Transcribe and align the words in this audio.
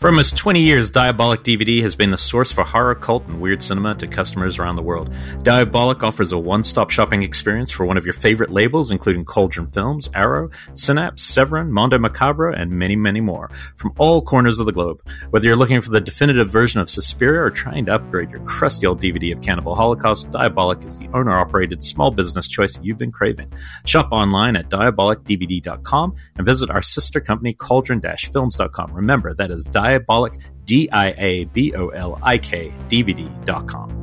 For 0.00 0.08
almost 0.08 0.38
20 0.38 0.62
years, 0.62 0.90
Diabolik 0.90 1.42
DVD 1.42 1.82
has 1.82 1.94
been 1.94 2.10
the 2.10 2.16
source 2.16 2.50
for 2.50 2.64
horror, 2.64 2.94
cult, 2.94 3.26
and 3.26 3.38
weird 3.38 3.62
cinema 3.62 3.94
to 3.96 4.06
customers 4.06 4.58
around 4.58 4.76
the 4.76 4.82
world. 4.82 5.10
Diabolik 5.42 6.02
offers 6.02 6.32
a 6.32 6.38
one 6.38 6.62
stop 6.62 6.88
shopping 6.88 7.22
experience 7.22 7.70
for 7.70 7.84
one 7.84 7.98
of 7.98 8.06
your 8.06 8.14
favorite 8.14 8.48
labels, 8.48 8.90
including 8.90 9.26
Cauldron 9.26 9.66
Films, 9.66 10.08
Arrow, 10.14 10.48
Synapse, 10.72 11.22
Severin, 11.22 11.70
Mondo 11.70 11.98
Macabro, 11.98 12.58
and 12.58 12.70
many, 12.70 12.96
many 12.96 13.20
more, 13.20 13.50
from 13.76 13.92
all 13.98 14.22
corners 14.22 14.58
of 14.58 14.64
the 14.64 14.72
globe. 14.72 15.02
Whether 15.28 15.48
you're 15.48 15.54
looking 15.54 15.82
for 15.82 15.90
the 15.90 16.00
definitive 16.00 16.50
version 16.50 16.80
of 16.80 16.88
Suspiria 16.88 17.42
or 17.42 17.50
trying 17.50 17.84
to 17.84 17.96
upgrade 17.96 18.30
your 18.30 18.40
crusty 18.44 18.86
old 18.86 19.02
DVD 19.02 19.34
of 19.34 19.42
Cannibal 19.42 19.74
Holocaust, 19.74 20.30
Diabolik 20.30 20.82
is 20.86 20.98
the 20.98 21.10
owner 21.12 21.38
operated 21.38 21.82
small 21.82 22.10
business 22.10 22.48
choice 22.48 22.80
you've 22.82 22.96
been 22.96 23.12
craving. 23.12 23.52
Shop 23.84 24.08
online 24.12 24.56
at 24.56 24.70
diabolikdvd.com 24.70 26.14
and 26.36 26.46
visit 26.46 26.70
our 26.70 26.80
sister 26.80 27.20
company, 27.20 27.52
cauldron 27.52 28.00
films.com. 28.00 28.94
Remember, 28.94 29.34
that 29.34 29.50
is 29.50 29.68
Diabolik 29.68 29.89
diabolik, 29.90 30.34
D 30.66 30.88
I 30.92 31.08
A 31.18 31.44
B 31.52 31.72
O 31.76 31.88
L 31.88 32.18
I 32.22 32.38
K, 32.38 32.72
DVD.com. 32.88 33.99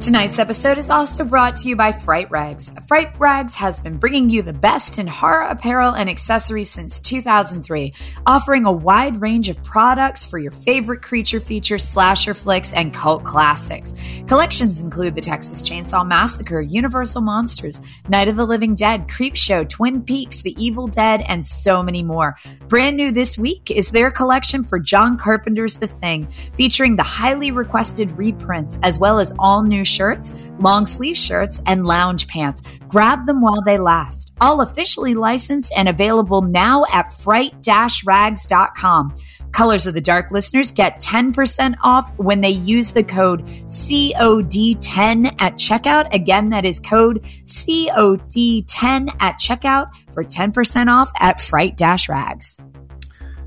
Tonight's 0.00 0.38
episode 0.38 0.78
is 0.78 0.88
also 0.88 1.24
brought 1.24 1.56
to 1.56 1.68
you 1.68 1.76
by 1.76 1.92
Fright 1.92 2.30
Rags. 2.30 2.74
Fright 2.88 3.14
Rags 3.20 3.54
has 3.56 3.82
been 3.82 3.98
bringing 3.98 4.30
you 4.30 4.40
the 4.40 4.54
best 4.54 4.98
in 4.98 5.06
horror 5.06 5.42
apparel 5.42 5.92
and 5.92 6.08
accessories 6.08 6.70
since 6.70 7.00
2003, 7.00 7.92
offering 8.24 8.64
a 8.64 8.72
wide 8.72 9.20
range 9.20 9.50
of 9.50 9.62
products 9.62 10.24
for 10.24 10.38
your 10.38 10.52
favorite 10.52 11.02
creature 11.02 11.38
features, 11.38 11.84
slasher 11.84 12.32
flicks, 12.32 12.72
and 12.72 12.94
cult 12.94 13.24
classics. 13.24 13.92
Collections 14.26 14.80
include 14.80 15.14
the 15.14 15.20
Texas 15.20 15.68
Chainsaw 15.68 16.06
Massacre, 16.06 16.62
Universal 16.62 17.20
Monsters, 17.20 17.82
Night 18.08 18.28
of 18.28 18.36
the 18.36 18.46
Living 18.46 18.74
Dead, 18.74 19.06
Creepshow, 19.06 19.68
Twin 19.68 20.00
Peaks, 20.02 20.40
The 20.40 20.56
Evil 20.58 20.86
Dead, 20.86 21.22
and 21.28 21.46
so 21.46 21.82
many 21.82 22.02
more. 22.02 22.36
Brand 22.68 22.96
new 22.96 23.12
this 23.12 23.36
week 23.36 23.70
is 23.70 23.90
their 23.90 24.10
collection 24.10 24.64
for 24.64 24.78
John 24.78 25.18
Carpenter's 25.18 25.74
The 25.74 25.88
Thing, 25.88 26.26
featuring 26.56 26.96
the 26.96 27.02
highly 27.02 27.50
requested 27.50 28.10
reprints 28.12 28.78
as 28.82 28.98
well 28.98 29.20
as 29.20 29.34
all 29.38 29.62
new 29.62 29.84
shirts, 29.90 30.32
long 30.58 30.86
sleeve 30.86 31.16
shirts, 31.16 31.60
and 31.66 31.84
lounge 31.84 32.28
pants. 32.28 32.62
Grab 32.88 33.26
them 33.26 33.40
while 33.40 33.62
they 33.64 33.78
last. 33.78 34.32
All 34.40 34.60
officially 34.60 35.14
licensed 35.14 35.72
and 35.76 35.88
available 35.88 36.42
now 36.42 36.84
at 36.92 37.12
fright-rags.com. 37.12 39.14
Colors 39.52 39.86
of 39.86 39.94
the 39.94 40.00
Dark 40.00 40.30
listeners 40.30 40.72
get 40.72 41.00
10% 41.00 41.74
off 41.82 42.16
when 42.18 42.40
they 42.40 42.50
use 42.50 42.92
the 42.92 43.02
code 43.02 43.44
COD10 43.66 45.34
at 45.40 45.54
checkout. 45.54 46.14
Again, 46.14 46.50
that 46.50 46.64
is 46.64 46.78
code 46.78 47.24
COD10 47.46 49.16
at 49.20 49.40
checkout 49.40 49.90
for 50.12 50.22
10% 50.22 50.88
off 50.88 51.10
at 51.18 51.40
fright-rags. 51.40 52.58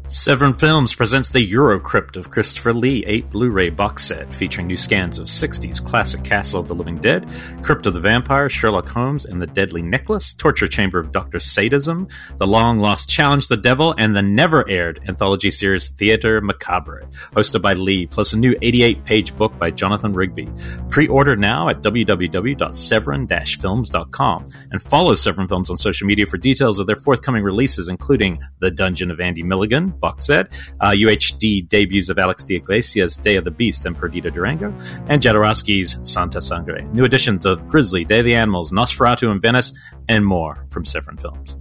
Severin 0.06 0.52
Films 0.52 0.94
presents 0.94 1.30
the 1.30 1.50
Eurocrypt 1.50 2.18
of 2.18 2.30
Christopher 2.30 2.74
Lee 2.74 3.06
8 3.08 3.30
Blu 3.30 3.50
ray 3.50 3.70
box 3.70 4.04
set 4.04 4.34
featuring 4.34 4.68
new 4.68 4.76
scans 4.76 5.18
of 5.18 5.28
60s 5.28 5.84
classic 5.84 6.26
Castle 6.26 6.60
of 6.60 6.68
the 6.68 6.74
Living 6.74 6.98
Dead, 6.98 7.26
Crypt 7.62 7.86
of 7.86 7.94
the 7.94 8.02
Vampire, 8.02 8.50
Sherlock 8.50 8.90
Holmes 8.90 9.24
and 9.24 9.42
the 9.42 9.48
Deadly 9.48 9.82
Necklace, 9.82 10.34
Torture 10.34 10.68
Chamber 10.68 11.00
of 11.00 11.14
Dr. 11.14 11.40
Sadism, 11.40 12.10
The 12.36 12.46
Long 12.46 12.80
Lost 12.80 13.08
Challenge 13.08 13.48
the 13.48 13.56
Devil, 13.56 13.96
and 13.98 14.14
the 14.14 14.22
never 14.22 14.70
aired 14.70 15.00
anthology 15.08 15.50
series 15.50 15.92
Theatre 15.92 16.42
Macabre, 16.42 17.08
hosted 17.32 17.62
by 17.62 17.72
Lee, 17.72 18.06
plus 18.06 18.34
a 18.34 18.38
new 18.38 18.58
88 18.62 19.06
page 19.06 19.38
book 19.38 19.58
by 19.58 19.72
Jonathan 19.72 20.14
Rigby. 20.14 20.50
Pre 20.90 21.08
order 21.08 21.38
now 21.38 21.70
at 21.70 21.82
www.severin 21.82 23.28
films.com 23.46 24.46
and 24.70 24.82
follow 24.82 25.16
Severin 25.16 25.48
Films 25.48 25.70
on 25.70 25.78
social 25.78 26.08
media 26.08 26.26
for 26.26 26.38
details 26.38 26.78
of 26.78 26.88
their 26.88 26.98
forthcoming 26.98 27.44
releases, 27.44 27.88
including 27.88 28.42
The 28.60 28.70
Dungeon 28.70 29.10
of 29.10 29.22
Andy 29.22 29.44
Milligan 29.44 29.93
box 30.00 30.26
set, 30.26 30.48
uh, 30.82 30.92
UHD 30.92 31.68
debuts 31.68 32.10
of 32.10 32.20
Alex 32.20 32.44
de 32.44 32.56
Iglesias' 32.56 33.18
Day 33.18 33.36
of 33.36 33.46
the 33.46 33.52
Beast 33.52 33.86
and 33.86 33.98
Perdita 33.98 34.32
Durango, 34.32 34.68
and 35.08 35.22
Jodorowsky's 35.22 36.00
Santa 36.04 36.42
Sangre. 36.42 36.84
New 36.94 37.06
editions 37.06 37.46
of 37.46 37.66
Grizzly, 37.68 38.04
Day 38.04 38.20
of 38.20 38.26
the 38.26 38.36
Animals, 38.36 38.72
Nosferatu 38.72 39.32
in 39.32 39.40
Venice, 39.40 39.74
and 40.10 40.26
more 40.26 40.66
from 40.70 40.86
Severin 40.86 41.18
Films. 41.18 41.58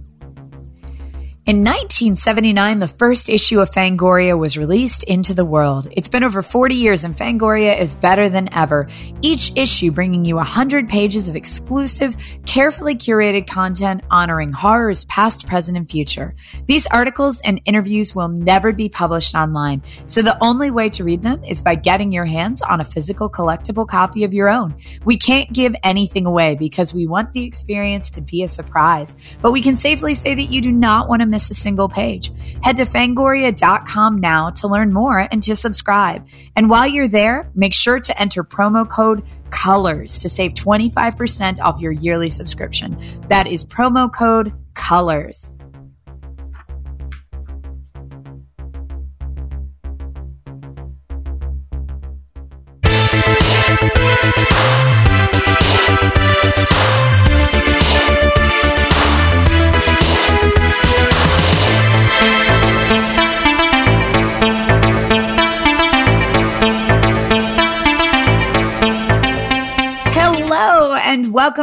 In 1.45 1.57
1979, 1.57 2.79
the 2.79 2.87
first 2.87 3.27
issue 3.27 3.59
of 3.59 3.69
Fangoria 3.69 4.39
was 4.39 4.57
released 4.57 5.03
into 5.03 5.33
the 5.33 5.43
world. 5.43 5.89
It's 5.91 6.07
been 6.07 6.23
over 6.23 6.41
40 6.41 6.73
years 6.73 7.03
and 7.03 7.13
Fangoria 7.13 7.77
is 7.77 7.97
better 7.97 8.29
than 8.29 8.47
ever. 8.53 8.87
Each 9.21 9.51
issue 9.57 9.91
bringing 9.91 10.23
you 10.23 10.37
100 10.37 10.87
pages 10.87 11.27
of 11.27 11.35
exclusive, 11.35 12.15
carefully 12.45 12.95
curated 12.95 13.45
content 13.45 14.03
honoring 14.09 14.53
horrors 14.53 15.03
past, 15.05 15.45
present, 15.45 15.75
and 15.75 15.89
future. 15.91 16.33
These 16.65 16.87
articles 16.87 17.41
and 17.41 17.59
interviews 17.65 18.15
will 18.15 18.29
never 18.29 18.71
be 18.71 18.87
published 18.87 19.35
online, 19.35 19.83
so 20.05 20.21
the 20.21 20.41
only 20.41 20.71
way 20.71 20.87
to 20.91 21.03
read 21.03 21.23
them 21.23 21.43
is 21.43 21.61
by 21.61 21.75
getting 21.75 22.13
your 22.13 22.25
hands 22.25 22.61
on 22.61 22.79
a 22.79 22.85
physical 22.85 23.29
collectible 23.29 23.85
copy 23.85 24.23
of 24.23 24.33
your 24.33 24.47
own. 24.47 24.75
We 25.03 25.17
can't 25.17 25.51
give 25.51 25.75
anything 25.83 26.25
away 26.25 26.55
because 26.55 26.93
we 26.93 27.05
want 27.05 27.33
the 27.33 27.43
experience 27.43 28.11
to 28.11 28.21
be 28.21 28.43
a 28.43 28.47
surprise, 28.47 29.17
but 29.41 29.51
we 29.51 29.61
can 29.61 29.75
safely 29.75 30.15
say 30.15 30.35
that 30.35 30.43
you 30.43 30.61
do 30.61 30.71
not 30.71 31.09
want 31.09 31.21
to 31.21 31.32
miss 31.33 31.49
a 31.49 31.55
single 31.55 31.89
page. 31.89 32.31
Head 32.61 32.77
to 32.77 32.85
fangoria.com 32.85 34.19
now 34.19 34.51
to 34.51 34.67
learn 34.67 34.93
more 34.93 35.27
and 35.31 35.41
to 35.43 35.55
subscribe. 35.55 36.27
And 36.55 36.69
while 36.69 36.87
you're 36.87 37.07
there, 37.07 37.49
make 37.55 37.73
sure 37.73 37.99
to 37.99 38.21
enter 38.21 38.43
promo 38.43 38.87
code 38.87 39.23
COLORS 39.49 40.19
to 40.19 40.29
save 40.29 40.53
25% 40.53 41.59
off 41.59 41.81
your 41.81 41.91
yearly 41.91 42.29
subscription. 42.29 42.95
That 43.29 43.47
is 43.47 43.65
promo 43.65 44.13
code 44.13 44.53
COLORS. 44.75 45.55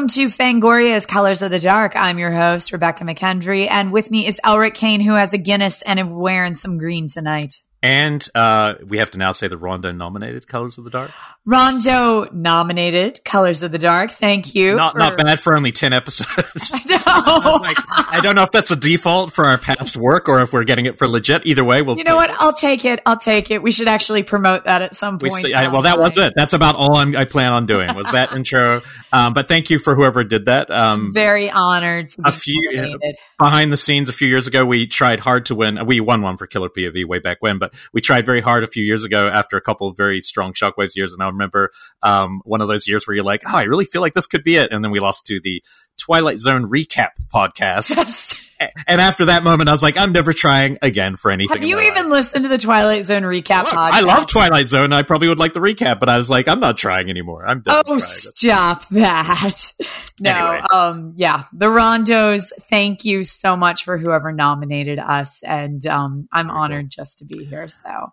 Welcome 0.00 0.08
to 0.08 0.30
Fangoria's 0.30 1.04
Colors 1.04 1.42
of 1.42 1.50
the 1.50 1.58
Dark. 1.58 1.92
I'm 1.94 2.18
your 2.18 2.32
host, 2.32 2.72
Rebecca 2.72 3.04
McKendry, 3.04 3.68
and 3.70 3.92
with 3.92 4.10
me 4.10 4.26
is 4.26 4.40
Elric 4.42 4.72
Kane, 4.72 5.02
who 5.02 5.12
has 5.12 5.34
a 5.34 5.38
Guinness 5.38 5.82
and 5.82 6.00
is 6.00 6.06
wearing 6.06 6.54
some 6.54 6.78
green 6.78 7.06
tonight. 7.06 7.56
And 7.82 8.26
uh, 8.34 8.74
we 8.86 8.98
have 8.98 9.10
to 9.12 9.18
now 9.18 9.32
say 9.32 9.48
the 9.48 9.56
Rondo 9.56 9.90
nominated 9.90 10.46
Colors 10.46 10.76
of 10.76 10.84
the 10.84 10.90
Dark. 10.90 11.10
Rondo 11.46 12.28
nominated 12.30 13.24
Colors 13.24 13.62
of 13.62 13.72
the 13.72 13.78
Dark. 13.78 14.10
Thank 14.10 14.54
you. 14.54 14.76
Not 14.76 14.92
for... 14.92 14.98
not 14.98 15.16
bad 15.16 15.40
for 15.40 15.56
only 15.56 15.72
ten 15.72 15.94
episodes. 15.94 16.72
I 16.74 16.78
know. 16.84 16.98
I, 17.06 17.58
like, 17.62 17.76
I, 18.16 18.20
don't 18.20 18.34
know 18.34 18.42
if 18.42 18.50
that's 18.50 18.70
a 18.70 18.76
default 18.76 19.32
for 19.32 19.46
our 19.46 19.56
past 19.56 19.96
work 19.96 20.28
or 20.28 20.42
if 20.42 20.52
we're 20.52 20.64
getting 20.64 20.84
it 20.84 20.98
for 20.98 21.08
legit. 21.08 21.46
Either 21.46 21.64
way, 21.64 21.80
we'll. 21.80 21.96
You 21.96 22.04
know 22.04 22.16
what? 22.16 22.28
It. 22.28 22.36
I'll 22.38 22.52
take 22.52 22.84
it. 22.84 23.00
I'll 23.06 23.16
take 23.16 23.50
it. 23.50 23.62
We 23.62 23.72
should 23.72 23.88
actually 23.88 24.24
promote 24.24 24.64
that 24.64 24.82
at 24.82 24.94
some 24.94 25.18
point. 25.18 25.32
St- 25.32 25.54
I, 25.54 25.68
well, 25.68 25.82
that 25.82 25.98
was 25.98 26.18
it. 26.18 26.34
That's 26.36 26.52
about 26.52 26.76
all 26.76 26.98
I'm, 26.98 27.16
i 27.16 27.24
plan 27.24 27.52
on 27.52 27.64
doing. 27.64 27.94
Was 27.94 28.12
that 28.12 28.32
intro? 28.36 28.82
Um, 29.10 29.32
but 29.32 29.48
thank 29.48 29.70
you 29.70 29.78
for 29.78 29.94
whoever 29.94 30.22
did 30.22 30.44
that. 30.44 30.70
Um, 30.70 31.14
Very 31.14 31.50
honored. 31.50 32.10
a 32.24 32.32
few 32.32 32.98
uh, 33.02 33.12
behind 33.38 33.72
the 33.72 33.78
scenes, 33.78 34.10
a 34.10 34.12
few 34.12 34.28
years 34.28 34.46
ago, 34.46 34.66
we 34.66 34.86
tried 34.86 35.20
hard 35.20 35.46
to 35.46 35.54
win. 35.54 35.86
We 35.86 36.00
won 36.00 36.20
one 36.20 36.36
for 36.36 36.46
Killer 36.46 36.68
POV 36.68 37.06
way 37.06 37.20
back 37.20 37.38
when, 37.40 37.58
but 37.58 37.69
we 37.92 38.00
tried 38.00 38.26
very 38.26 38.40
hard 38.40 38.64
a 38.64 38.66
few 38.66 38.84
years 38.84 39.04
ago 39.04 39.28
after 39.28 39.56
a 39.56 39.60
couple 39.60 39.88
of 39.88 39.96
very 39.96 40.20
strong 40.20 40.52
Shockwaves 40.52 40.96
years. 40.96 41.12
And 41.12 41.22
I 41.22 41.26
remember 41.26 41.70
um, 42.02 42.40
one 42.44 42.60
of 42.60 42.68
those 42.68 42.86
years 42.86 43.06
where 43.06 43.14
you're 43.14 43.24
like, 43.24 43.42
oh, 43.46 43.56
I 43.56 43.62
really 43.62 43.84
feel 43.84 44.02
like 44.02 44.14
this 44.14 44.26
could 44.26 44.44
be 44.44 44.56
it. 44.56 44.72
And 44.72 44.84
then 44.84 44.90
we 44.90 45.00
lost 45.00 45.26
to 45.26 45.40
the 45.40 45.62
Twilight 45.98 46.38
Zone 46.38 46.70
recap 46.70 47.10
podcast. 47.32 47.94
Yes. 47.96 48.46
And 48.86 49.00
after 49.00 49.24
that 49.26 49.42
moment, 49.42 49.70
I 49.70 49.72
was 49.72 49.82
like, 49.82 49.96
I'm 49.96 50.12
never 50.12 50.34
trying 50.34 50.76
again 50.82 51.16
for 51.16 51.30
anything. 51.30 51.56
Have 51.56 51.64
you 51.66 51.80
even 51.80 52.10
life. 52.10 52.12
listened 52.12 52.42
to 52.42 52.48
the 52.50 52.58
Twilight 52.58 53.06
Zone 53.06 53.22
recap 53.22 53.62
Look, 53.62 53.72
podcast? 53.72 53.90
I 53.92 54.00
love 54.02 54.26
Twilight 54.26 54.68
Zone. 54.68 54.92
I 54.92 55.02
probably 55.02 55.28
would 55.28 55.38
like 55.38 55.54
the 55.54 55.60
recap, 55.60 55.98
but 55.98 56.10
I 56.10 56.18
was 56.18 56.28
like, 56.28 56.46
I'm 56.46 56.60
not 56.60 56.76
trying 56.76 57.08
anymore. 57.08 57.46
I'm 57.46 57.62
done. 57.62 57.82
Oh, 57.86 57.98
stop 57.98 58.86
that. 58.88 59.72
No, 60.22 60.30
anyway. 60.30 60.66
um, 60.70 61.14
yeah, 61.16 61.44
the 61.50 61.64
Rondos. 61.64 62.52
Thank 62.68 63.06
you 63.06 63.24
so 63.24 63.56
much 63.56 63.84
for 63.84 63.96
whoever 63.96 64.32
nominated 64.32 64.98
us, 64.98 65.42
and 65.42 65.86
um, 65.86 66.28
I'm 66.30 66.50
honored 66.50 66.90
just 66.90 67.20
to 67.20 67.24
be 67.24 67.46
here. 67.46 67.66
So 67.68 68.12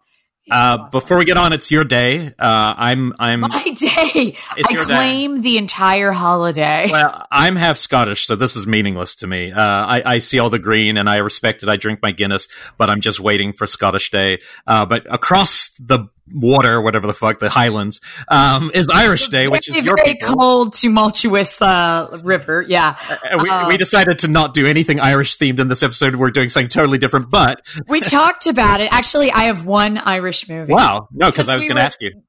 uh, 0.50 0.90
before 0.90 1.18
we 1.18 1.26
get 1.26 1.38
on, 1.38 1.54
it's 1.54 1.72
your 1.72 1.84
day. 1.84 2.28
Uh, 2.28 2.74
I'm 2.78 3.14
I'm 3.20 3.42
my 3.42 3.50
day. 3.50 4.36
I 4.56 4.76
claim 4.76 5.36
day. 5.36 5.42
the 5.42 5.58
entire 5.58 6.12
holiday. 6.12 6.90
Well, 6.92 7.26
I'm 7.32 7.56
half 7.56 7.78
Scottish, 7.78 8.26
so 8.26 8.36
this 8.36 8.56
is 8.56 8.66
meaningless 8.66 9.16
to 9.16 9.28
me. 9.28 9.52
Uh, 9.52 9.62
I, 9.62 10.04
I, 10.06 10.20
see 10.20 10.40
all 10.40 10.50
the 10.50 10.60
green 10.60 10.98
and 10.98 11.10
I 11.10 11.18
respect 11.18 11.64
it. 11.64 11.70
I 11.70 11.78
drink 11.78 12.02
my 12.02 12.12
Guinness, 12.12 12.48
but 12.78 12.90
I'm 12.90 13.02
just 13.02 13.20
waiting 13.20 13.54
for 13.54 13.68
Scottish 13.68 14.10
Day. 14.10 14.40
Uh, 14.66 14.86
but 14.86 15.06
across 15.14 15.70
the 15.80 16.08
water, 16.34 16.82
whatever 16.82 17.08
the 17.08 17.14
fuck, 17.14 17.40
the 17.40 17.50
Highlands, 17.50 18.02
um, 18.28 18.72
is 18.74 18.90
Irish 18.90 19.28
Day, 19.30 19.48
which 19.48 19.70
is 19.70 19.84
your 19.84 19.96
very 19.96 20.16
people. 20.16 20.36
cold, 20.36 20.74
tumultuous 20.74 21.62
uh, 21.62 22.20
river. 22.24 22.64
Yeah, 22.68 22.98
And 23.24 23.42
we, 23.42 23.50
Uh, 23.50 23.68
we 23.68 23.78
decided 23.78 24.20
to 24.20 24.28
not 24.28 24.54
do 24.54 24.68
anything 24.68 25.00
Irish 25.00 25.38
themed 25.38 25.60
in 25.60 25.68
this 25.68 25.84
episode. 25.84 26.16
We're 26.16 26.32
doing 26.32 26.50
something 26.50 26.70
totally 26.70 26.98
different, 26.98 27.30
but 27.30 27.62
we 27.88 28.02
talked 28.02 28.48
about 28.48 28.80
it. 28.82 28.92
Actually, 28.92 29.32
I 29.32 29.44
have 29.44 29.66
one 29.66 29.98
Irish 29.98 30.50
movie. 30.50 30.74
wow, 30.74 31.08
no, 31.12 31.30
because 31.30 31.50
I 31.50 31.56
was 31.56 31.64
we 31.64 31.70
going 31.70 31.78
to 31.78 31.84
ask 31.84 32.02
you. 32.02 32.12
we 32.16 32.22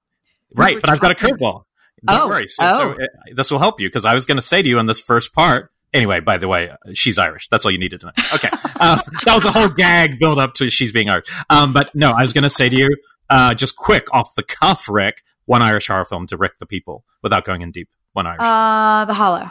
Right, 0.55 0.79
but 0.81 0.91
I've 0.91 1.01
got 1.01 1.13
a 1.13 1.15
curveball. 1.15 1.65
Don't 2.05 2.21
Oh, 2.21 2.29
worry. 2.29 2.47
So, 2.47 2.63
oh. 2.65 2.77
so 2.77 2.93
uh, 2.93 3.07
this 3.35 3.51
will 3.51 3.59
help 3.59 3.81
you 3.81 3.89
because 3.89 4.05
I 4.05 4.15
was 4.15 4.25
going 4.27 4.37
to 4.37 4.43
say 4.43 4.63
to 4.63 4.69
you 4.69 4.79
in 4.79 4.87
this 4.87 5.01
first 5.01 5.35
part. 5.35 5.71
Anyway, 5.93 6.21
by 6.21 6.37
the 6.37 6.47
way, 6.47 6.69
uh, 6.69 6.77
she's 6.93 7.19
Irish. 7.19 7.49
That's 7.49 7.65
all 7.65 7.71
you 7.71 7.79
needed 7.79 8.01
to 8.01 8.07
know. 8.07 8.13
Okay, 8.35 8.49
uh, 8.81 9.01
that 9.25 9.35
was 9.35 9.47
a 9.47 9.51
whole 9.51 9.69
gag 9.69 10.19
build 10.19 10.39
up 10.39 10.53
to 10.55 10.71
she's 10.71 10.93
being 10.93 11.09
Irish. 11.09 11.27
Um, 11.51 11.73
but 11.73 11.95
no, 11.95 12.11
I 12.11 12.23
was 12.23 12.33
going 12.33 12.43
to 12.45 12.51
say 12.51 12.69
to 12.69 12.77
you, 12.77 12.89
uh, 13.31 13.55
just 13.55 13.77
quick 13.77 14.13
off 14.13 14.35
the 14.37 14.43
cuff, 14.43 14.89
Rick, 14.89 15.23
one 15.47 15.63
Irish 15.63 15.89
horror 15.89 16.05
film 16.05 16.27
to 16.29 16.37
Rick 16.37 16.59
the 16.59 16.67
people 16.67 17.05
without 17.23 17.45
going 17.45 17.63
in 17.63 17.71
deep. 17.71 17.89
One 18.13 18.27
Irish. 18.27 18.41
Uh, 18.41 19.05
The 19.05 19.15
Hollow. 19.15 19.51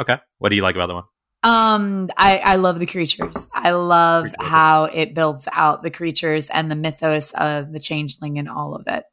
okay, 0.00 0.18
what 0.38 0.48
do 0.50 0.56
you 0.56 0.62
like 0.62 0.74
about 0.74 0.86
the 0.88 0.94
one? 0.94 1.04
Um, 1.42 2.10
I, 2.16 2.38
I 2.38 2.56
love 2.56 2.78
the 2.80 2.86
creatures. 2.86 3.48
I 3.52 3.70
love 3.70 4.24
Creature. 4.24 4.36
how 4.50 4.84
it 4.84 5.14
builds 5.14 5.46
out 5.52 5.82
the 5.84 5.90
creatures 5.90 6.50
and 6.50 6.68
the 6.70 6.74
mythos 6.74 7.32
of 7.34 7.72
the 7.72 7.78
changeling 7.78 8.38
and 8.38 8.48
all 8.48 8.74
of 8.74 8.88
it. 8.88 9.04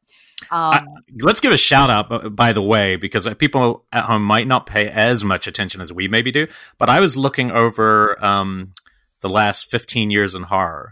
Um, 0.49 0.85
Let's 1.21 1.41
give 1.41 1.51
a 1.51 1.57
shout 1.57 1.89
out, 1.91 2.35
by 2.35 2.53
the 2.53 2.61
way, 2.61 2.95
because 2.95 3.31
people 3.35 3.85
at 3.91 4.05
home 4.05 4.23
might 4.23 4.47
not 4.47 4.65
pay 4.65 4.89
as 4.89 5.23
much 5.23 5.45
attention 5.47 5.79
as 5.79 5.93
we 5.93 6.07
maybe 6.07 6.31
do. 6.31 6.47
But 6.79 6.89
I 6.89 6.99
was 7.01 7.15
looking 7.15 7.51
over 7.51 8.23
um, 8.23 8.73
the 9.21 9.29
last 9.29 9.69
15 9.69 10.09
years 10.09 10.33
in 10.33 10.43
horror, 10.43 10.91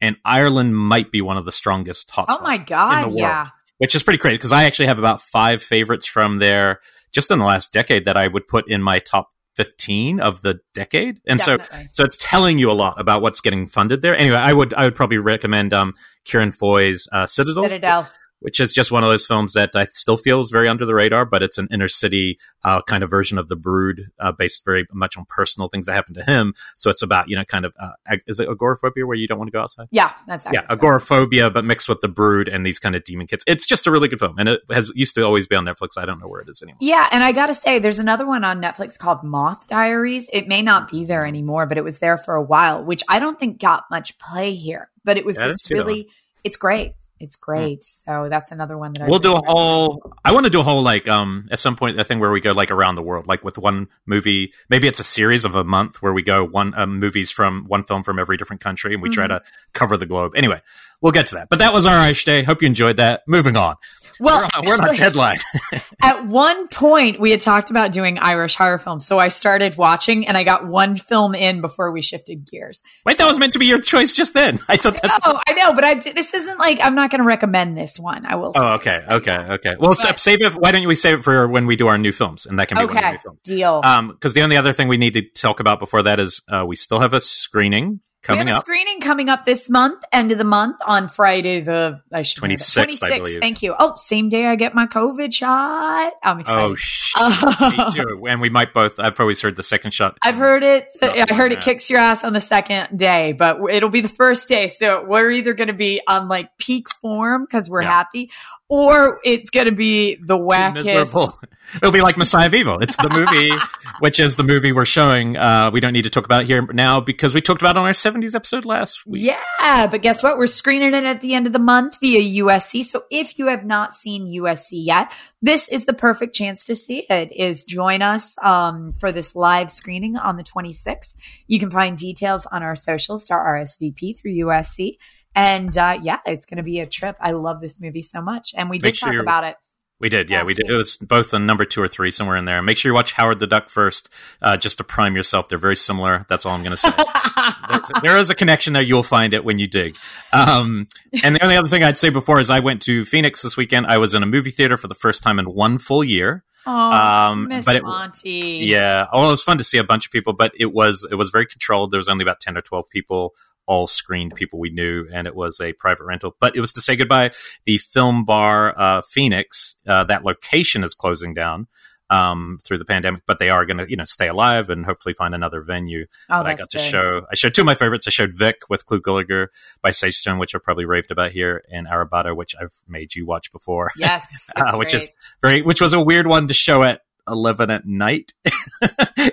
and 0.00 0.16
Ireland 0.24 0.76
might 0.76 1.10
be 1.10 1.20
one 1.20 1.36
of 1.36 1.44
the 1.44 1.52
strongest 1.52 2.10
hotspots. 2.10 2.26
oh 2.28 2.42
my 2.42 2.58
god, 2.58 2.92
in 2.92 3.08
the 3.08 3.14
world. 3.14 3.18
yeah. 3.18 3.48
Which 3.78 3.94
is 3.94 4.02
pretty 4.02 4.18
crazy 4.18 4.36
because 4.36 4.52
I 4.52 4.64
actually 4.64 4.86
have 4.86 4.98
about 4.98 5.20
five 5.20 5.62
favorites 5.62 6.06
from 6.06 6.38
there 6.38 6.80
just 7.12 7.30
in 7.30 7.38
the 7.38 7.44
last 7.44 7.72
decade 7.72 8.06
that 8.06 8.16
I 8.16 8.26
would 8.26 8.48
put 8.48 8.70
in 8.70 8.82
my 8.82 8.98
top 9.00 9.28
15 9.56 10.20
of 10.20 10.40
the 10.42 10.60
decade. 10.74 11.20
And 11.26 11.40
so 11.40 11.58
so 11.90 12.04
it's 12.04 12.18
telling 12.18 12.58
you 12.58 12.70
a 12.70 12.74
lot 12.74 13.00
about 13.00 13.22
what's 13.22 13.40
getting 13.40 13.66
funded 13.66 14.02
there. 14.02 14.16
Anyway, 14.16 14.36
I 14.36 14.52
would 14.52 14.72
I 14.74 14.84
would 14.84 14.94
probably 14.94 15.18
recommend 15.18 15.72
um, 15.72 15.94
Ciarán 16.26 16.54
Foy's 16.54 17.08
uh, 17.12 17.26
Citadel, 17.26 17.64
Citadel. 17.64 18.08
Which 18.40 18.60
is 18.60 18.72
just 18.72 18.92
one 18.92 19.02
of 19.02 19.10
those 19.10 19.26
films 19.26 19.54
that 19.54 19.70
I 19.74 19.86
still 19.86 20.16
feel 20.16 20.40
is 20.40 20.50
very 20.50 20.68
under 20.68 20.84
the 20.84 20.94
radar, 20.94 21.24
but 21.24 21.42
it's 21.42 21.58
an 21.58 21.68
inner 21.70 21.88
city 21.88 22.38
uh, 22.64 22.82
kind 22.82 23.02
of 23.02 23.10
version 23.10 23.38
of 23.38 23.48
The 23.48 23.56
Brood, 23.56 24.08
uh, 24.20 24.32
based 24.32 24.64
very 24.64 24.86
much 24.92 25.16
on 25.16 25.24
personal 25.24 25.68
things 25.68 25.86
that 25.86 25.94
happened 25.94 26.16
to 26.16 26.24
him. 26.24 26.54
So 26.76 26.90
it's 26.90 27.02
about 27.02 27.28
you 27.28 27.36
know 27.36 27.44
kind 27.44 27.64
of 27.64 27.74
uh, 27.80 28.16
is 28.26 28.40
it 28.40 28.48
agoraphobia 28.48 29.06
where 29.06 29.16
you 29.16 29.26
don't 29.26 29.38
want 29.38 29.48
to 29.48 29.52
go 29.52 29.60
outside? 29.60 29.88
Yeah, 29.90 30.12
that's 30.26 30.46
it. 30.46 30.52
Yeah, 30.52 30.62
agoraphobia, 30.68 31.50
but 31.50 31.64
mixed 31.64 31.88
with 31.88 32.00
the 32.00 32.08
brood 32.08 32.48
and 32.48 32.64
these 32.64 32.78
kind 32.78 32.94
of 32.94 33.04
demon 33.04 33.26
kids. 33.26 33.44
It's 33.46 33.66
just 33.66 33.86
a 33.86 33.90
really 33.90 34.08
good 34.08 34.20
film, 34.20 34.38
and 34.38 34.48
it 34.48 34.60
has 34.70 34.90
used 34.94 35.14
to 35.14 35.22
always 35.22 35.46
be 35.46 35.56
on 35.56 35.64
Netflix. 35.64 35.90
I 35.96 36.04
don't 36.04 36.20
know 36.20 36.28
where 36.28 36.40
it 36.40 36.48
is 36.48 36.62
anymore. 36.62 36.78
Yeah, 36.80 37.08
and 37.10 37.24
I 37.24 37.32
gotta 37.32 37.54
say, 37.54 37.78
there's 37.78 37.98
another 37.98 38.26
one 38.26 38.44
on 38.44 38.60
Netflix 38.60 38.98
called 38.98 39.22
Moth 39.22 39.66
Diaries. 39.66 40.28
It 40.32 40.48
may 40.48 40.62
not 40.62 40.90
be 40.90 41.04
there 41.04 41.26
anymore, 41.26 41.66
but 41.66 41.78
it 41.78 41.84
was 41.84 41.98
there 41.98 42.18
for 42.18 42.34
a 42.34 42.42
while, 42.42 42.84
which 42.84 43.02
I 43.08 43.18
don't 43.18 43.38
think 43.38 43.60
got 43.60 43.84
much 43.90 44.18
play 44.18 44.54
here. 44.54 44.90
But 45.04 45.16
it 45.16 45.24
was 45.24 45.38
Yeah, 45.38 45.48
this 45.48 45.70
really, 45.70 46.10
it's 46.44 46.56
great. 46.56 46.94
It's 47.18 47.36
great. 47.36 47.82
So 47.82 48.28
that's 48.28 48.52
another 48.52 48.76
one 48.76 48.92
that 48.92 49.02
I 49.04 49.06
We'll 49.08 49.18
do 49.18 49.34
a 49.34 49.40
whole. 49.44 50.12
I 50.22 50.32
want 50.34 50.44
to 50.44 50.50
do 50.50 50.60
a 50.60 50.62
whole 50.62 50.82
like 50.82 51.08
um 51.08 51.48
at 51.50 51.58
some 51.58 51.74
point 51.74 51.98
a 51.98 52.04
thing 52.04 52.20
where 52.20 52.30
we 52.30 52.40
go 52.40 52.52
like 52.52 52.70
around 52.70 52.96
the 52.96 53.02
world, 53.02 53.26
like 53.26 53.42
with 53.42 53.56
one 53.56 53.88
movie. 54.04 54.52
Maybe 54.68 54.86
it's 54.86 55.00
a 55.00 55.04
series 55.04 55.46
of 55.46 55.54
a 55.54 55.64
month 55.64 56.02
where 56.02 56.12
we 56.12 56.22
go 56.22 56.44
one 56.44 56.74
um, 56.78 56.98
movies 57.00 57.30
from 57.32 57.64
one 57.68 57.84
film 57.84 58.02
from 58.02 58.18
every 58.18 58.36
different 58.36 58.60
country, 58.60 58.92
and 58.92 59.02
we 59.02 59.08
try 59.08 59.24
Mhm. 59.26 59.28
to 59.28 59.42
cover 59.72 59.96
the 59.96 60.04
globe. 60.04 60.32
Anyway, 60.36 60.60
we'll 61.00 61.12
get 61.12 61.24
to 61.26 61.36
that. 61.36 61.48
But 61.48 61.60
that 61.60 61.72
was 61.72 61.86
our 61.86 61.96
Irish 61.96 62.24
Day. 62.24 62.42
Hope 62.42 62.60
you 62.60 62.66
enjoyed 62.66 62.98
that. 62.98 63.22
Moving 63.26 63.56
on. 63.56 63.76
Well, 64.20 64.40
we're 64.40 64.44
on, 64.44 64.64
we're 64.66 64.88
on 64.90 64.96
deadline. 64.96 65.38
At 66.02 66.26
one 66.26 66.68
point, 66.68 67.20
we 67.20 67.30
had 67.30 67.40
talked 67.40 67.70
about 67.70 67.92
doing 67.92 68.18
Irish 68.18 68.54
horror 68.54 68.78
films. 68.78 69.06
So 69.06 69.18
I 69.18 69.28
started 69.28 69.76
watching 69.76 70.26
and 70.26 70.36
I 70.36 70.44
got 70.44 70.66
one 70.66 70.96
film 70.96 71.34
in 71.34 71.60
before 71.60 71.92
we 71.92 72.02
shifted 72.02 72.50
gears. 72.50 72.82
Wait, 73.04 73.18
that 73.18 73.26
was 73.26 73.38
meant 73.38 73.52
to 73.54 73.58
be 73.58 73.66
your 73.66 73.80
choice 73.80 74.12
just 74.14 74.34
then. 74.34 74.58
I 74.68 74.76
thought 74.76 75.00
that's. 75.00 75.18
Oh, 75.24 75.40
I 75.48 75.52
know, 75.54 75.74
but 75.74 75.84
I, 75.84 75.94
this 75.94 76.34
isn't 76.34 76.58
like, 76.58 76.78
I'm 76.82 76.94
not 76.94 77.10
going 77.10 77.20
to 77.20 77.26
recommend 77.26 77.76
this 77.76 77.98
one. 77.98 78.24
I 78.26 78.36
will 78.36 78.52
say 78.52 78.60
Oh, 78.60 78.74
okay, 78.74 79.00
okay, 79.08 79.36
okay. 79.36 79.74
Well, 79.78 79.94
But- 80.00 80.20
save 80.20 80.40
it. 80.42 80.52
Why 80.54 80.72
don't 80.72 80.86
we 80.86 80.94
save 80.94 81.18
it 81.18 81.22
for 81.22 81.48
when 81.48 81.66
we 81.66 81.76
do 81.76 81.88
our 81.88 81.98
new 81.98 82.12
films, 82.12 82.46
and 82.46 82.58
that 82.58 82.68
can 82.68 82.76
be 82.78 82.84
one 82.84 82.88
of 82.88 82.94
the 82.94 82.98
Okay, 82.98 83.12
new 83.12 83.18
films. 83.18 83.40
deal. 83.44 83.80
Um, 83.84 84.08
because 84.08 84.34
the 84.34 84.42
only 84.42 84.56
other 84.56 84.72
thing 84.72 84.88
we 84.88 84.96
need 84.96 85.14
to 85.14 85.22
talk 85.22 85.60
about 85.60 85.78
before 85.78 86.02
that 86.04 86.18
is 86.20 86.42
uh, 86.50 86.64
we 86.66 86.76
still 86.76 87.00
have 87.00 87.12
a 87.12 87.20
screening 87.20 88.00
we 88.28 88.34
coming 88.34 88.48
have 88.48 88.54
a 88.54 88.58
up. 88.58 88.62
screening 88.62 89.00
coming 89.00 89.28
up 89.28 89.44
this 89.44 89.68
month, 89.70 90.02
end 90.12 90.32
of 90.32 90.38
the 90.38 90.44
month 90.44 90.76
on 90.86 91.08
Friday 91.08 91.60
the 91.60 92.00
I 92.12 92.22
should 92.22 92.42
26th, 92.42 92.86
26th. 93.00 93.40
Thank 93.40 93.62
you. 93.62 93.74
Oh, 93.78 93.94
same 93.96 94.28
day 94.28 94.46
I 94.46 94.56
get 94.56 94.74
my 94.74 94.86
COVID 94.86 95.32
shot. 95.34 96.12
I'm 96.22 96.40
excited. 96.40 96.60
Oh 96.62 96.74
shit! 96.76 97.76
Me 97.78 97.92
too. 97.92 98.22
And 98.26 98.40
we 98.40 98.48
might 98.50 98.72
both. 98.74 98.98
I've 98.98 99.18
always 99.20 99.40
heard 99.40 99.56
the 99.56 99.62
second 99.62 99.92
shot. 99.92 100.18
I've 100.22 100.34
heard 100.36 100.62
it. 100.62 100.88
I 101.02 101.26
heard 101.32 101.52
it 101.52 101.60
kicks 101.60 101.88
your 101.90 102.00
ass 102.00 102.24
on 102.24 102.32
the 102.32 102.40
second 102.40 102.98
day, 102.98 103.32
but 103.32 103.58
it'll 103.70 103.88
be 103.90 104.00
the 104.00 104.08
first 104.08 104.48
day. 104.48 104.66
So 104.68 105.04
we're 105.04 105.30
either 105.30 105.54
going 105.54 105.68
to 105.68 105.74
be 105.74 106.00
on 106.08 106.28
like 106.28 106.56
peak 106.58 106.88
form 106.90 107.44
because 107.44 107.70
we're 107.70 107.82
Yeah. 107.82 107.90
happy, 107.90 108.30
or 108.68 109.20
it's 109.24 109.50
going 109.50 109.66
to 109.66 109.72
be 109.72 110.16
the 110.16 110.36
wackest. 110.36 111.34
It'll 111.76 111.92
be 111.92 112.00
like 112.00 112.16
Messiah 112.16 112.46
of 112.46 112.54
Evil. 112.54 112.78
It's 112.78 112.96
the 112.96 113.08
movie, 113.08 113.50
which 113.98 114.20
is 114.20 114.36
the 114.36 114.44
movie 114.44 114.70
we're 114.70 114.84
showing. 114.84 115.36
Uh, 115.36 115.70
we 115.72 115.80
don't 115.80 115.92
need 115.92 116.02
to 116.02 116.10
talk 116.10 116.24
about 116.24 116.42
it 116.42 116.46
here 116.46 116.62
now 116.72 117.00
because 117.00 117.34
we 117.34 117.40
talked 117.40 117.60
about 117.60 117.76
it 117.76 117.78
on 117.78 117.86
our 117.86 117.92
70s 117.92 118.36
episode 118.36 118.64
last 118.64 119.04
week. 119.04 119.24
Yeah, 119.24 119.88
but 119.88 120.00
guess 120.00 120.22
what? 120.22 120.38
We're 120.38 120.46
screening 120.46 120.94
it 120.94 121.04
at 121.04 121.20
the 121.20 121.34
end 121.34 121.46
of 121.46 121.52
the 121.52 121.58
month 121.58 121.98
via 122.00 122.44
USC. 122.44 122.84
So 122.84 123.04
if 123.10 123.38
you 123.38 123.48
have 123.48 123.64
not 123.64 123.94
seen 123.94 124.32
USC 124.40 124.70
yet, 124.72 125.12
this 125.42 125.68
is 125.68 125.86
the 125.86 125.92
perfect 125.92 126.34
chance 126.34 126.64
to 126.66 126.76
see 126.76 127.04
it. 127.10 127.32
Is 127.32 127.64
join 127.64 128.00
us 128.00 128.36
um, 128.44 128.92
for 128.92 129.10
this 129.10 129.34
live 129.34 129.70
screening 129.70 130.16
on 130.16 130.36
the 130.36 130.44
26th. 130.44 131.14
You 131.48 131.58
can 131.58 131.70
find 131.70 131.98
details 131.98 132.46
on 132.46 132.62
our 132.62 132.76
socials 132.76 133.26
to 133.26 133.34
RSVP 133.34 134.18
through 134.18 134.34
USC. 134.34 134.98
And 135.36 135.76
uh, 135.78 135.98
yeah, 136.02 136.18
it's 136.26 136.46
going 136.46 136.56
to 136.56 136.62
be 136.64 136.80
a 136.80 136.86
trip. 136.86 137.16
I 137.20 137.30
love 137.32 137.60
this 137.60 137.80
movie 137.80 138.02
so 138.02 138.20
much, 138.22 138.52
and 138.56 138.68
we 138.70 138.76
Make 138.78 138.82
did 138.94 138.96
sure 138.96 139.12
talk 139.12 139.20
about 139.22 139.44
it. 139.44 139.56
We 139.98 140.10
did, 140.10 140.28
yeah, 140.28 140.44
we 140.44 140.52
did. 140.52 140.64
week. 140.64 140.72
It 140.72 140.76
was 140.76 140.98
both 140.98 141.32
a 141.32 141.38
number 141.38 141.64
two 141.64 141.80
or 141.82 141.88
three, 141.88 142.10
somewhere 142.10 142.36
in 142.36 142.44
there. 142.44 142.60
Make 142.60 142.76
sure 142.76 142.90
you 142.90 142.94
watch 142.94 143.12
Howard 143.14 143.38
the 143.38 143.46
Duck 143.46 143.70
first, 143.70 144.10
uh, 144.42 144.58
just 144.58 144.76
to 144.76 144.84
prime 144.84 145.16
yourself. 145.16 145.48
They're 145.48 145.56
very 145.58 145.74
similar. 145.76 146.26
That's 146.28 146.44
all 146.44 146.52
I'm 146.54 146.62
going 146.62 146.72
to 146.72 146.76
say. 146.76 146.90
There's- 148.02 148.28
a 148.28 148.34
connection 148.34 148.72
there. 148.74 148.82
You'll 148.82 149.02
find 149.02 149.32
it 149.32 149.42
when 149.44 149.58
you 149.58 149.66
dig. 149.66 149.96
Um, 150.34 150.86
and 151.24 151.36
the 151.36 151.42
only 151.42 151.56
other 151.56 151.68
thing 151.68 151.82
I'd 151.82 151.96
say 151.96 152.10
before 152.10 152.40
is 152.40 152.50
I 152.50 152.60
went 152.60 152.82
to 152.82 153.04
Phoenix 153.06 153.40
this 153.42 153.56
weekend. 153.56 153.86
I 153.86 153.96
was 153.98 154.12
in 154.14 154.22
a 154.22 154.26
movie 154.26 154.50
theater 154.50 154.76
for 154.76 154.88
the 154.88 154.94
first 154.94 155.22
time 155.22 155.38
in 155.38 155.46
one 155.46 155.78
full 155.78 156.04
year. 156.04 156.44
Oh, 156.66 156.72
Um, 156.72 157.48
Miss 157.48 157.64
but 157.64 157.76
it- 157.76 157.84
Monty. 157.84 158.60
Yeah. 158.64 159.06
Oh, 159.12 159.28
it 159.28 159.30
was 159.30 159.42
fun 159.42 159.56
to 159.58 159.64
see 159.64 159.78
a 159.78 159.84
bunch 159.84 160.04
of 160.06 160.12
people, 160.12 160.32
but 160.34 160.52
it 160.58 160.72
was 160.74 161.06
it 161.10 161.14
was 161.14 161.30
very 161.30 161.46
controlled. 161.46 161.90
There 161.90 161.98
was 161.98 162.08
only 162.08 162.22
about 162.22 162.40
ten 162.40 162.56
or 162.58 162.60
twelve 162.62 162.86
people, 162.90 163.34
all 163.66 163.86
screened 163.86 164.34
people 164.34 164.58
we 164.58 164.70
knew, 164.70 165.06
and 165.12 165.26
it 165.26 165.34
was 165.34 165.60
a 165.60 165.72
private 165.72 166.04
rental. 166.04 166.34
But 166.40 166.56
it 166.56 166.60
was 166.60 166.72
to 166.72 166.80
say 166.80 166.96
goodbye. 166.96 167.30
The 167.64 167.78
film 167.78 168.24
bar 168.24 168.78
uh, 168.78 169.02
Phoenix, 169.02 169.76
uh, 169.86 170.04
that 170.04 170.24
location 170.24 170.84
is 170.84 170.94
closing 170.94 171.34
down 171.34 171.66
um, 172.10 172.58
through 172.62 172.78
the 172.78 172.84
pandemic, 172.84 173.22
but 173.26 173.38
they 173.38 173.50
are 173.50 173.66
going 173.66 173.78
to 173.78 173.86
you 173.88 173.96
know 173.96 174.04
stay 174.04 174.28
alive 174.28 174.70
and 174.70 174.84
hopefully 174.84 175.12
find 175.12 175.34
another 175.34 175.60
venue. 175.60 176.06
Oh, 176.30 176.38
that 176.38 176.46
I 176.46 176.54
got 176.54 176.70
to 176.70 176.78
good. 176.78 176.84
show. 176.84 177.26
I 177.30 177.34
showed 177.34 177.54
two 177.54 177.62
of 177.62 177.66
my 177.66 177.74
favorites. 177.74 178.06
I 178.06 178.10
showed 178.10 178.32
Vic 178.32 178.62
with 178.68 178.86
Clu 178.86 179.00
Gulager 179.00 179.48
by 179.82 179.90
Sage 179.90 180.14
Stallone, 180.14 180.38
which 180.38 180.54
I've 180.54 180.62
probably 180.62 180.84
raved 180.84 181.10
about 181.10 181.32
here, 181.32 181.64
and 181.70 181.86
Arrebato, 181.86 182.36
which 182.36 182.54
I've 182.60 182.74
made 182.88 183.14
you 183.14 183.26
watch 183.26 183.50
before 183.52 183.90
Yes, 183.96 184.48
uh, 184.56 184.76
which 184.76 184.94
is 184.94 185.10
very, 185.42 185.62
which 185.62 185.80
was 185.80 185.92
a 185.92 186.00
weird 186.00 186.26
one 186.26 186.48
to 186.48 186.54
show 186.54 186.82
at 186.82 187.00
11 187.28 187.70
at 187.70 187.86
night. 187.86 188.32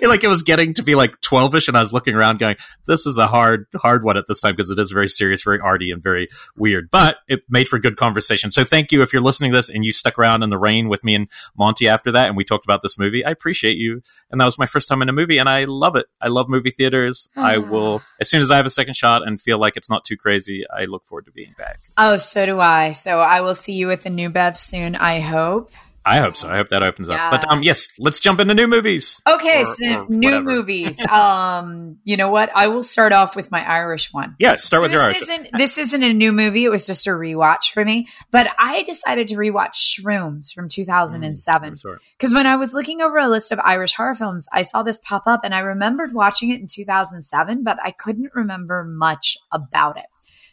like 0.02 0.24
it 0.24 0.28
was 0.28 0.42
getting 0.42 0.74
to 0.74 0.82
be 0.82 0.94
like 0.94 1.20
12ish 1.20 1.68
and 1.68 1.76
I 1.76 1.82
was 1.82 1.92
looking 1.92 2.14
around 2.14 2.38
going, 2.38 2.56
this 2.86 3.06
is 3.06 3.18
a 3.18 3.26
hard, 3.26 3.66
hard 3.74 4.04
one 4.04 4.16
at 4.16 4.26
this 4.26 4.40
time 4.40 4.54
because 4.56 4.70
it 4.70 4.78
is 4.78 4.90
very 4.90 5.08
serious, 5.08 5.42
very 5.42 5.60
arty 5.60 5.90
and 5.90 6.02
very 6.02 6.28
weird, 6.56 6.90
but 6.90 7.18
it 7.28 7.40
made 7.48 7.68
for 7.68 7.78
good 7.78 7.96
conversation. 7.96 8.50
So 8.50 8.64
thank 8.64 8.92
you 8.92 9.02
if 9.02 9.12
you're 9.12 9.22
listening 9.22 9.52
to 9.52 9.58
this 9.58 9.70
and 9.70 9.84
you 9.84 9.92
stuck 9.92 10.18
around 10.18 10.42
in 10.42 10.50
the 10.50 10.58
rain 10.58 10.88
with 10.88 11.04
me 11.04 11.14
and 11.14 11.30
Monty 11.56 11.88
after 11.88 12.12
that 12.12 12.26
and 12.26 12.36
we 12.36 12.44
talked 12.44 12.66
about 12.66 12.82
this 12.82 12.98
movie. 12.98 13.24
I 13.24 13.30
appreciate 13.30 13.76
you. 13.76 14.02
And 14.30 14.40
that 14.40 14.44
was 14.44 14.58
my 14.58 14.66
first 14.66 14.88
time 14.88 15.02
in 15.02 15.08
a 15.08 15.12
movie 15.12 15.38
and 15.38 15.48
I 15.48 15.64
love 15.64 15.96
it. 15.96 16.06
I 16.20 16.28
love 16.28 16.48
movie 16.48 16.70
theaters. 16.70 17.28
I 17.36 17.56
ah. 17.56 17.60
will, 17.60 18.02
as 18.20 18.30
soon 18.30 18.42
as 18.42 18.50
I 18.50 18.56
have 18.56 18.66
a 18.66 18.70
second 18.70 18.94
shot 18.94 19.26
and 19.26 19.40
feel 19.40 19.58
like 19.58 19.76
it's 19.76 19.90
not 19.90 20.04
too 20.04 20.16
crazy, 20.16 20.64
I 20.74 20.84
look 20.84 21.04
forward 21.04 21.26
to 21.26 21.32
being 21.32 21.54
back. 21.56 21.78
Oh, 21.96 22.16
so 22.16 22.46
do 22.46 22.60
I. 22.60 22.92
So 22.92 23.20
I 23.20 23.40
will 23.40 23.54
see 23.54 23.74
you 23.74 23.90
at 23.90 24.02
the 24.02 24.10
new 24.10 24.30
Bev 24.30 24.56
soon. 24.56 24.96
I 24.96 25.20
hope. 25.20 25.70
I 26.06 26.18
hope 26.18 26.36
so. 26.36 26.48
I 26.50 26.56
hope 26.56 26.68
that 26.68 26.82
opens 26.82 27.08
Yeah. 27.08 27.26
up. 27.26 27.30
But 27.40 27.50
um, 27.50 27.62
yes, 27.62 27.88
let's 27.98 28.20
jump 28.20 28.38
into 28.40 28.52
new 28.54 28.66
movies. 28.68 29.22
Okay, 29.26 29.62
Or- 29.62 29.64
so 29.74 30.00
or 30.02 30.06
new 30.08 30.28
whatever. 30.28 30.44
movies. 30.44 31.00
um, 31.10 31.96
you 32.04 32.16
know 32.18 32.28
what? 32.28 32.50
I 32.54 32.68
will 32.68 32.82
start 32.82 33.12
off 33.12 33.34
with 33.36 33.50
my 33.50 33.66
Irish 33.66 34.12
one. 34.12 34.36
Yeah, 34.38 34.56
start 34.56 34.82
with 34.82 34.90
this 34.90 34.98
your 34.98 35.04
Irish. 35.06 35.22
isn't 35.22 35.48
this 35.56 35.78
isn't 35.78 36.02
a 36.02 36.12
new 36.12 36.32
movie. 36.32 36.64
It 36.64 36.70
was 36.70 36.86
just 36.86 37.06
a 37.06 37.10
rewatch 37.10 37.72
for 37.72 37.84
me. 37.84 38.06
But 38.30 38.48
I 38.58 38.82
decided 38.82 39.28
to 39.28 39.36
rewatch 39.36 39.74
Shrooms 39.76 40.52
from 40.52 40.68
2007 40.68 41.76
Sorry. 41.78 41.98
because 42.18 42.34
when 42.34 42.46
I 42.46 42.56
was 42.56 42.74
looking 42.74 43.00
over 43.00 43.16
a 43.18 43.28
list 43.28 43.50
of 43.52 43.58
Irish 43.60 43.94
horror 43.94 44.14
films, 44.14 44.46
I 44.52 44.62
saw 44.62 44.82
this 44.82 45.00
pop 45.00 45.22
up, 45.26 45.40
and 45.44 45.54
I 45.54 45.60
remembered 45.60 46.12
watching 46.12 46.50
it 46.50 46.60
in 46.60 46.66
2007, 46.66 47.62
but 47.64 47.78
I 47.82 47.90
couldn't 47.92 48.32
remember 48.34 48.84
much 48.84 49.38
about 49.52 49.96
it. 49.96 50.04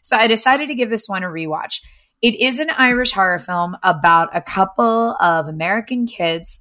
So 0.01 0.15
I 0.17 0.27
decided 0.27 0.67
to 0.70 0.75
give 0.75 0.89
this 0.89 1.08
one 1.10 1.24
a 1.24 1.27
rewatch. 1.27 1.81
It 2.21 2.39
is 2.39 2.59
an 2.59 2.69
Irish 2.69 3.13
horror 3.13 3.39
film 3.39 3.75
about 3.81 4.29
a 4.37 4.43
couple 4.43 5.15
of 5.19 5.47
American 5.47 6.05
kids 6.05 6.61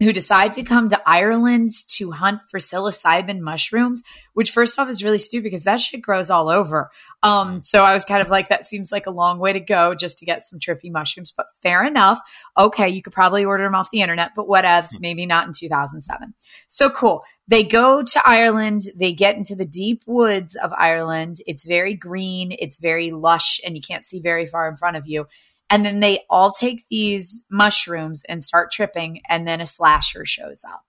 who 0.00 0.12
decide 0.12 0.52
to 0.54 0.62
come 0.62 0.88
to 0.88 1.00
Ireland 1.06 1.70
to 1.90 2.10
hunt 2.10 2.40
for 2.50 2.58
psilocybin 2.58 3.40
mushrooms, 3.40 4.02
which 4.32 4.50
first 4.50 4.78
off 4.78 4.88
is 4.88 5.04
really 5.04 5.18
stupid 5.18 5.44
because 5.44 5.64
that 5.64 5.80
shit 5.80 6.02
grows 6.02 6.30
all 6.30 6.48
over. 6.48 6.90
Um, 7.22 7.62
so 7.62 7.84
I 7.84 7.94
was 7.94 8.04
kind 8.04 8.20
of 8.20 8.28
like, 8.28 8.48
that 8.48 8.66
seems 8.66 8.90
like 8.90 9.06
a 9.06 9.12
long 9.12 9.38
way 9.38 9.52
to 9.52 9.60
go 9.60 9.94
just 9.94 10.18
to 10.18 10.26
get 10.26 10.42
some 10.42 10.58
trippy 10.58 10.90
mushrooms, 10.90 11.32
but 11.36 11.46
fair 11.62 11.84
enough. 11.84 12.20
Okay, 12.58 12.88
you 12.88 13.02
could 13.02 13.12
probably 13.12 13.44
order 13.44 13.64
them 13.64 13.74
off 13.74 13.90
the 13.90 14.02
internet, 14.02 14.32
but 14.34 14.46
whatevs, 14.46 15.00
maybe 15.00 15.26
not 15.26 15.46
in 15.46 15.52
2007. 15.52 16.34
So 16.68 16.90
cool. 16.90 17.24
They 17.46 17.62
go 17.62 18.02
to 18.02 18.28
Ireland, 18.28 18.82
they 18.96 19.12
get 19.12 19.36
into 19.36 19.54
the 19.54 19.66
deep 19.66 20.02
woods 20.06 20.56
of 20.56 20.72
Ireland. 20.72 21.36
It's 21.46 21.66
very 21.66 21.94
green, 21.94 22.54
it's 22.58 22.78
very 22.80 23.10
lush, 23.10 23.60
and 23.64 23.76
you 23.76 23.82
can't 23.82 24.04
see 24.04 24.20
very 24.20 24.46
far 24.46 24.68
in 24.68 24.76
front 24.76 24.96
of 24.96 25.06
you. 25.06 25.26
And 25.70 25.84
then 25.84 26.00
they 26.00 26.24
all 26.28 26.50
take 26.50 26.84
these 26.90 27.44
mushrooms 27.50 28.22
and 28.28 28.44
start 28.44 28.70
tripping, 28.70 29.22
and 29.28 29.46
then 29.46 29.60
a 29.60 29.66
slasher 29.66 30.24
shows 30.24 30.62
up. 30.70 30.84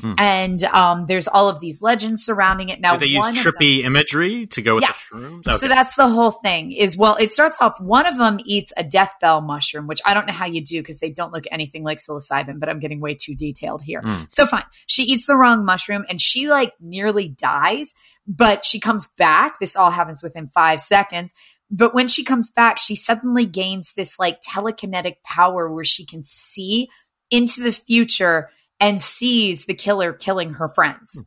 Hmm. 0.00 0.14
And 0.18 0.64
um, 0.64 1.06
there's 1.06 1.28
all 1.28 1.48
of 1.48 1.60
these 1.60 1.82
legends 1.82 2.24
surrounding 2.24 2.68
it. 2.68 2.80
Now, 2.80 2.92
Do 2.92 2.98
they 2.98 3.06
use 3.06 3.28
trippy 3.30 3.78
them, 3.78 3.96
imagery 3.96 4.46
to 4.48 4.62
go 4.62 4.74
with 4.74 4.84
yeah. 4.84 4.92
the 4.92 4.94
shrooms? 4.94 5.46
Okay. 5.46 5.56
So 5.56 5.68
that's 5.68 5.96
the 5.96 6.08
whole 6.08 6.30
thing. 6.30 6.72
Is 6.72 6.96
well, 6.96 7.16
it 7.16 7.30
starts 7.30 7.56
off. 7.60 7.80
One 7.80 8.06
of 8.06 8.16
them 8.16 8.38
eats 8.44 8.72
a 8.76 8.84
death 8.84 9.14
bell 9.20 9.40
mushroom, 9.40 9.86
which 9.86 10.00
I 10.04 10.14
don't 10.14 10.26
know 10.26 10.32
how 10.32 10.46
you 10.46 10.62
do 10.62 10.80
because 10.80 10.98
they 10.98 11.10
don't 11.10 11.32
look 11.32 11.44
anything 11.50 11.84
like 11.84 11.98
psilocybin. 11.98 12.58
But 12.58 12.68
I'm 12.68 12.80
getting 12.80 13.00
way 13.00 13.14
too 13.14 13.34
detailed 13.34 13.82
here. 13.82 14.02
Mm. 14.02 14.26
So 14.30 14.46
fine, 14.46 14.64
she 14.86 15.04
eats 15.04 15.26
the 15.26 15.36
wrong 15.36 15.64
mushroom 15.64 16.04
and 16.08 16.20
she 16.20 16.48
like 16.48 16.72
nearly 16.80 17.28
dies, 17.28 17.94
but 18.26 18.64
she 18.64 18.80
comes 18.80 19.08
back. 19.08 19.58
This 19.58 19.76
all 19.76 19.90
happens 19.90 20.22
within 20.22 20.48
five 20.48 20.80
seconds. 20.80 21.32
But 21.72 21.94
when 21.94 22.06
she 22.06 22.22
comes 22.22 22.50
back, 22.50 22.78
she 22.78 22.94
suddenly 22.94 23.46
gains 23.46 23.94
this 23.94 24.18
like 24.18 24.42
telekinetic 24.42 25.16
power 25.24 25.72
where 25.72 25.84
she 25.84 26.04
can 26.04 26.22
see 26.22 26.88
into 27.30 27.62
the 27.62 27.72
future 27.72 28.50
and 28.78 29.02
sees 29.02 29.64
the 29.64 29.74
killer 29.74 30.12
killing 30.12 30.54
her 30.54 30.68
friends. 30.68 31.14
Hmm. 31.14 31.22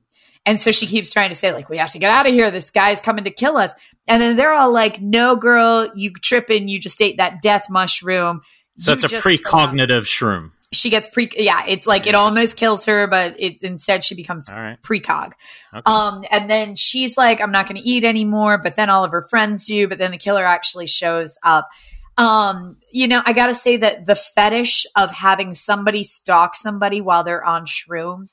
And 0.48 0.62
so 0.62 0.72
she 0.72 0.86
keeps 0.86 1.12
trying 1.12 1.30
to 1.30 1.36
say, 1.36 1.52
like, 1.52 1.70
we 1.70 1.78
have 1.78 1.92
to 1.94 2.00
get 2.00 2.12
out 2.12 2.28
of 2.28 2.32
here. 2.32 2.52
This 2.52 2.70
guy's 2.70 3.02
coming 3.02 3.24
to 3.24 3.32
kill 3.32 3.58
us. 3.58 3.74
And 4.08 4.22
then 4.22 4.38
they're 4.38 4.54
all 4.54 4.72
like, 4.72 5.02
no, 5.02 5.36
girl, 5.36 5.90
you 5.96 6.14
tripping. 6.14 6.68
You 6.68 6.80
just 6.80 7.02
ate 7.02 7.18
that 7.18 7.42
death 7.42 7.66
mushroom. 7.68 8.42
So 8.78 8.92
you 8.92 8.96
it's 8.96 9.06
a 9.06 9.08
precognitive 9.08 10.04
shroom 10.04 10.52
she 10.72 10.90
gets 10.90 11.08
pre 11.08 11.30
yeah 11.38 11.64
it's 11.68 11.88
like 11.88 12.08
it 12.08 12.16
almost 12.16 12.58
kills 12.58 12.86
her 12.86 13.08
but 13.08 13.40
it 13.40 13.62
instead 13.62 14.04
she 14.04 14.16
becomes 14.16 14.50
right. 14.52 14.82
precog 14.82 15.34
okay. 15.74 15.82
um 15.86 16.24
and 16.32 16.50
then 16.50 16.76
she's 16.76 17.18
like 17.18 17.42
i'm 17.42 17.52
not 17.52 17.68
going 17.68 17.82
to 17.82 17.88
eat 17.88 18.04
anymore 18.04 18.58
but 18.58 18.76
then 18.76 18.90
all 18.90 19.04
of 19.04 19.12
her 19.12 19.22
friends 19.22 19.66
do 19.66 19.88
but 19.88 19.98
then 19.98 20.12
the 20.12 20.18
killer 20.18 20.46
actually 20.46 20.88
shows 20.88 21.38
up 21.44 21.70
um 22.18 22.78
you 22.92 23.08
know 23.08 23.22
i 23.26 23.34
gotta 23.34 23.54
say 23.54 23.78
that 23.78 24.06
the 24.06 24.16
fetish 24.16 24.86
of 24.96 25.12
having 25.12 25.54
somebody 25.54 26.04
stalk 26.04 26.56
somebody 26.56 27.02
while 27.02 27.24
they're 27.24 27.44
on 27.44 27.66
shrooms 27.66 28.32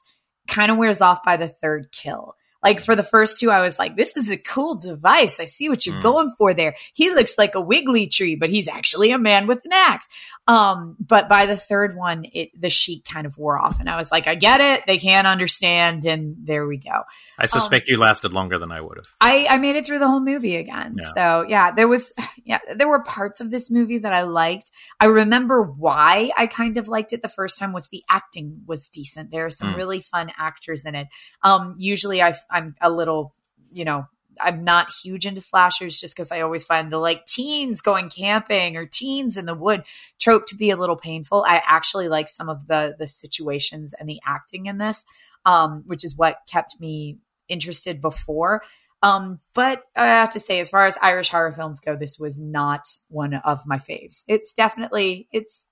kind 0.48 0.70
of 0.70 0.78
wears 0.78 1.00
off 1.00 1.22
by 1.22 1.36
the 1.36 1.48
third 1.48 1.88
kill 1.92 2.34
like 2.62 2.80
for 2.80 2.94
the 2.94 3.02
first 3.02 3.38
two, 3.40 3.50
I 3.50 3.60
was 3.60 3.78
like, 3.78 3.96
this 3.96 4.16
is 4.16 4.30
a 4.30 4.36
cool 4.36 4.76
device. 4.76 5.40
I 5.40 5.46
see 5.46 5.68
what 5.68 5.84
you're 5.84 5.96
mm. 5.96 6.02
going 6.02 6.30
for 6.38 6.54
there. 6.54 6.74
He 6.94 7.10
looks 7.10 7.36
like 7.36 7.54
a 7.54 7.60
wiggly 7.60 8.06
tree, 8.06 8.36
but 8.36 8.50
he's 8.50 8.68
actually 8.68 9.10
a 9.10 9.18
man 9.18 9.46
with 9.46 9.64
an 9.64 9.72
axe. 9.72 10.08
Um, 10.48 10.96
but 10.98 11.28
by 11.28 11.46
the 11.46 11.56
third 11.56 11.96
one, 11.96 12.26
it 12.32 12.50
the 12.58 12.70
sheet 12.70 13.04
kind 13.04 13.26
of 13.26 13.38
wore 13.38 13.58
off, 13.58 13.78
and 13.78 13.88
I 13.88 13.96
was 13.96 14.10
like, 14.10 14.26
I 14.26 14.34
get 14.34 14.60
it. 14.60 14.84
They 14.86 14.98
can't 14.98 15.26
understand, 15.26 16.04
and 16.04 16.36
there 16.44 16.66
we 16.66 16.78
go. 16.78 17.02
I 17.38 17.46
suspect 17.46 17.88
um, 17.88 17.92
you 17.92 18.00
lasted 18.00 18.32
longer 18.32 18.58
than 18.58 18.72
I 18.72 18.80
would 18.80 18.96
have. 18.96 19.06
I, 19.20 19.46
I 19.48 19.58
made 19.58 19.76
it 19.76 19.86
through 19.86 20.00
the 20.00 20.08
whole 20.08 20.20
movie 20.20 20.56
again. 20.56 20.96
Yeah. 20.98 21.06
So 21.14 21.46
yeah, 21.48 21.70
there 21.70 21.86
was 21.86 22.12
yeah, 22.44 22.58
there 22.74 22.88
were 22.88 23.02
parts 23.02 23.40
of 23.40 23.50
this 23.50 23.70
movie 23.70 23.98
that 23.98 24.12
I 24.12 24.22
liked. 24.22 24.70
I 24.98 25.06
remember 25.06 25.62
why 25.62 26.32
I 26.36 26.48
kind 26.48 26.76
of 26.76 26.88
liked 26.88 27.12
it 27.12 27.22
the 27.22 27.28
first 27.28 27.58
time 27.58 27.72
was 27.72 27.88
the 27.88 28.02
acting 28.10 28.62
was 28.66 28.88
decent. 28.88 29.30
There 29.30 29.46
are 29.46 29.50
some 29.50 29.74
mm. 29.74 29.76
really 29.76 30.00
fun 30.00 30.32
actors 30.38 30.84
in 30.84 30.94
it. 30.94 31.08
Um, 31.42 31.76
usually 31.78 32.20
I, 32.20 32.34
I'm 32.52 32.76
a 32.80 32.90
little, 32.90 33.34
you 33.72 33.84
know, 33.84 34.06
I'm 34.40 34.64
not 34.64 34.90
huge 35.02 35.26
into 35.26 35.40
slashers 35.40 36.00
just 36.00 36.16
because 36.16 36.32
I 36.32 36.40
always 36.40 36.64
find 36.64 36.92
the 36.92 36.98
like 36.98 37.26
teens 37.26 37.80
going 37.80 38.08
camping 38.08 38.76
or 38.76 38.86
teens 38.86 39.36
in 39.36 39.46
the 39.46 39.54
wood 39.54 39.84
trope 40.18 40.46
to 40.46 40.56
be 40.56 40.70
a 40.70 40.76
little 40.76 40.96
painful. 40.96 41.44
I 41.46 41.62
actually 41.66 42.08
like 42.08 42.28
some 42.28 42.48
of 42.48 42.66
the 42.66 42.94
the 42.98 43.06
situations 43.06 43.94
and 43.98 44.08
the 44.08 44.20
acting 44.26 44.66
in 44.66 44.78
this, 44.78 45.04
um, 45.44 45.84
which 45.86 46.04
is 46.04 46.16
what 46.16 46.38
kept 46.50 46.80
me 46.80 47.18
interested 47.48 48.00
before. 48.00 48.62
Um, 49.02 49.40
but 49.52 49.82
I 49.96 50.06
have 50.06 50.30
to 50.30 50.40
say, 50.40 50.60
as 50.60 50.70
far 50.70 50.86
as 50.86 50.96
Irish 51.02 51.28
horror 51.28 51.52
films 51.52 51.80
go, 51.80 51.96
this 51.96 52.18
was 52.20 52.40
not 52.40 52.86
one 53.08 53.34
of 53.34 53.66
my 53.66 53.78
faves. 53.78 54.22
It's 54.28 54.52
definitely 54.52 55.28
it's 55.32 55.68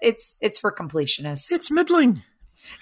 it's 0.00 0.36
it's 0.40 0.58
for 0.58 0.72
completionists. 0.72 1.52
It's 1.52 1.70
middling. 1.70 2.22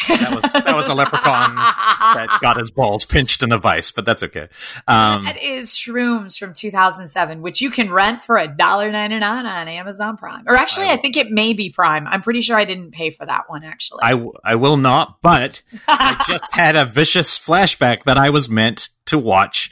That 0.08 0.34
was 0.42 0.52
that 0.52 0.74
was 0.74 0.88
a 0.88 0.94
leprechaun 0.94 1.54
that 1.56 2.38
got 2.40 2.58
his 2.58 2.70
balls 2.70 3.04
pinched 3.04 3.42
in 3.42 3.52
a 3.52 3.58
vice, 3.58 3.90
but 3.92 4.04
that's 4.04 4.22
okay. 4.22 4.48
Um, 4.88 5.22
that 5.22 5.36
is 5.40 5.70
Shrooms 5.70 6.38
from 6.38 6.54
2007, 6.54 7.42
which 7.42 7.60
you 7.60 7.70
can 7.70 7.92
rent 7.92 8.24
for 8.24 8.36
a 8.36 8.48
dollar 8.48 8.90
ninety 8.90 9.18
nine 9.18 9.46
on 9.46 9.68
Amazon 9.68 10.16
Prime. 10.16 10.44
Or 10.46 10.54
actually, 10.54 10.86
I, 10.86 10.94
I, 10.94 10.96
think 10.96 11.16
it 11.16 11.30
may 11.30 11.52
be 11.52 11.70
Prime. 11.70 12.06
I'm 12.06 12.22
pretty 12.22 12.40
sure 12.40 12.56
I 12.56 12.64
didn't 12.64 12.92
pay 12.92 13.10
for 13.10 13.26
that 13.26 13.48
one. 13.48 13.62
Actually, 13.62 14.00
I, 14.02 14.26
I 14.44 14.54
will 14.54 14.76
not. 14.76 15.20
But 15.22 15.62
I 15.86 16.22
just 16.26 16.54
had 16.54 16.76
a 16.76 16.84
vicious 16.84 17.38
flashback 17.38 18.04
that 18.04 18.16
I 18.16 18.30
was 18.30 18.48
meant 18.48 18.88
to 19.06 19.18
watch 19.18 19.70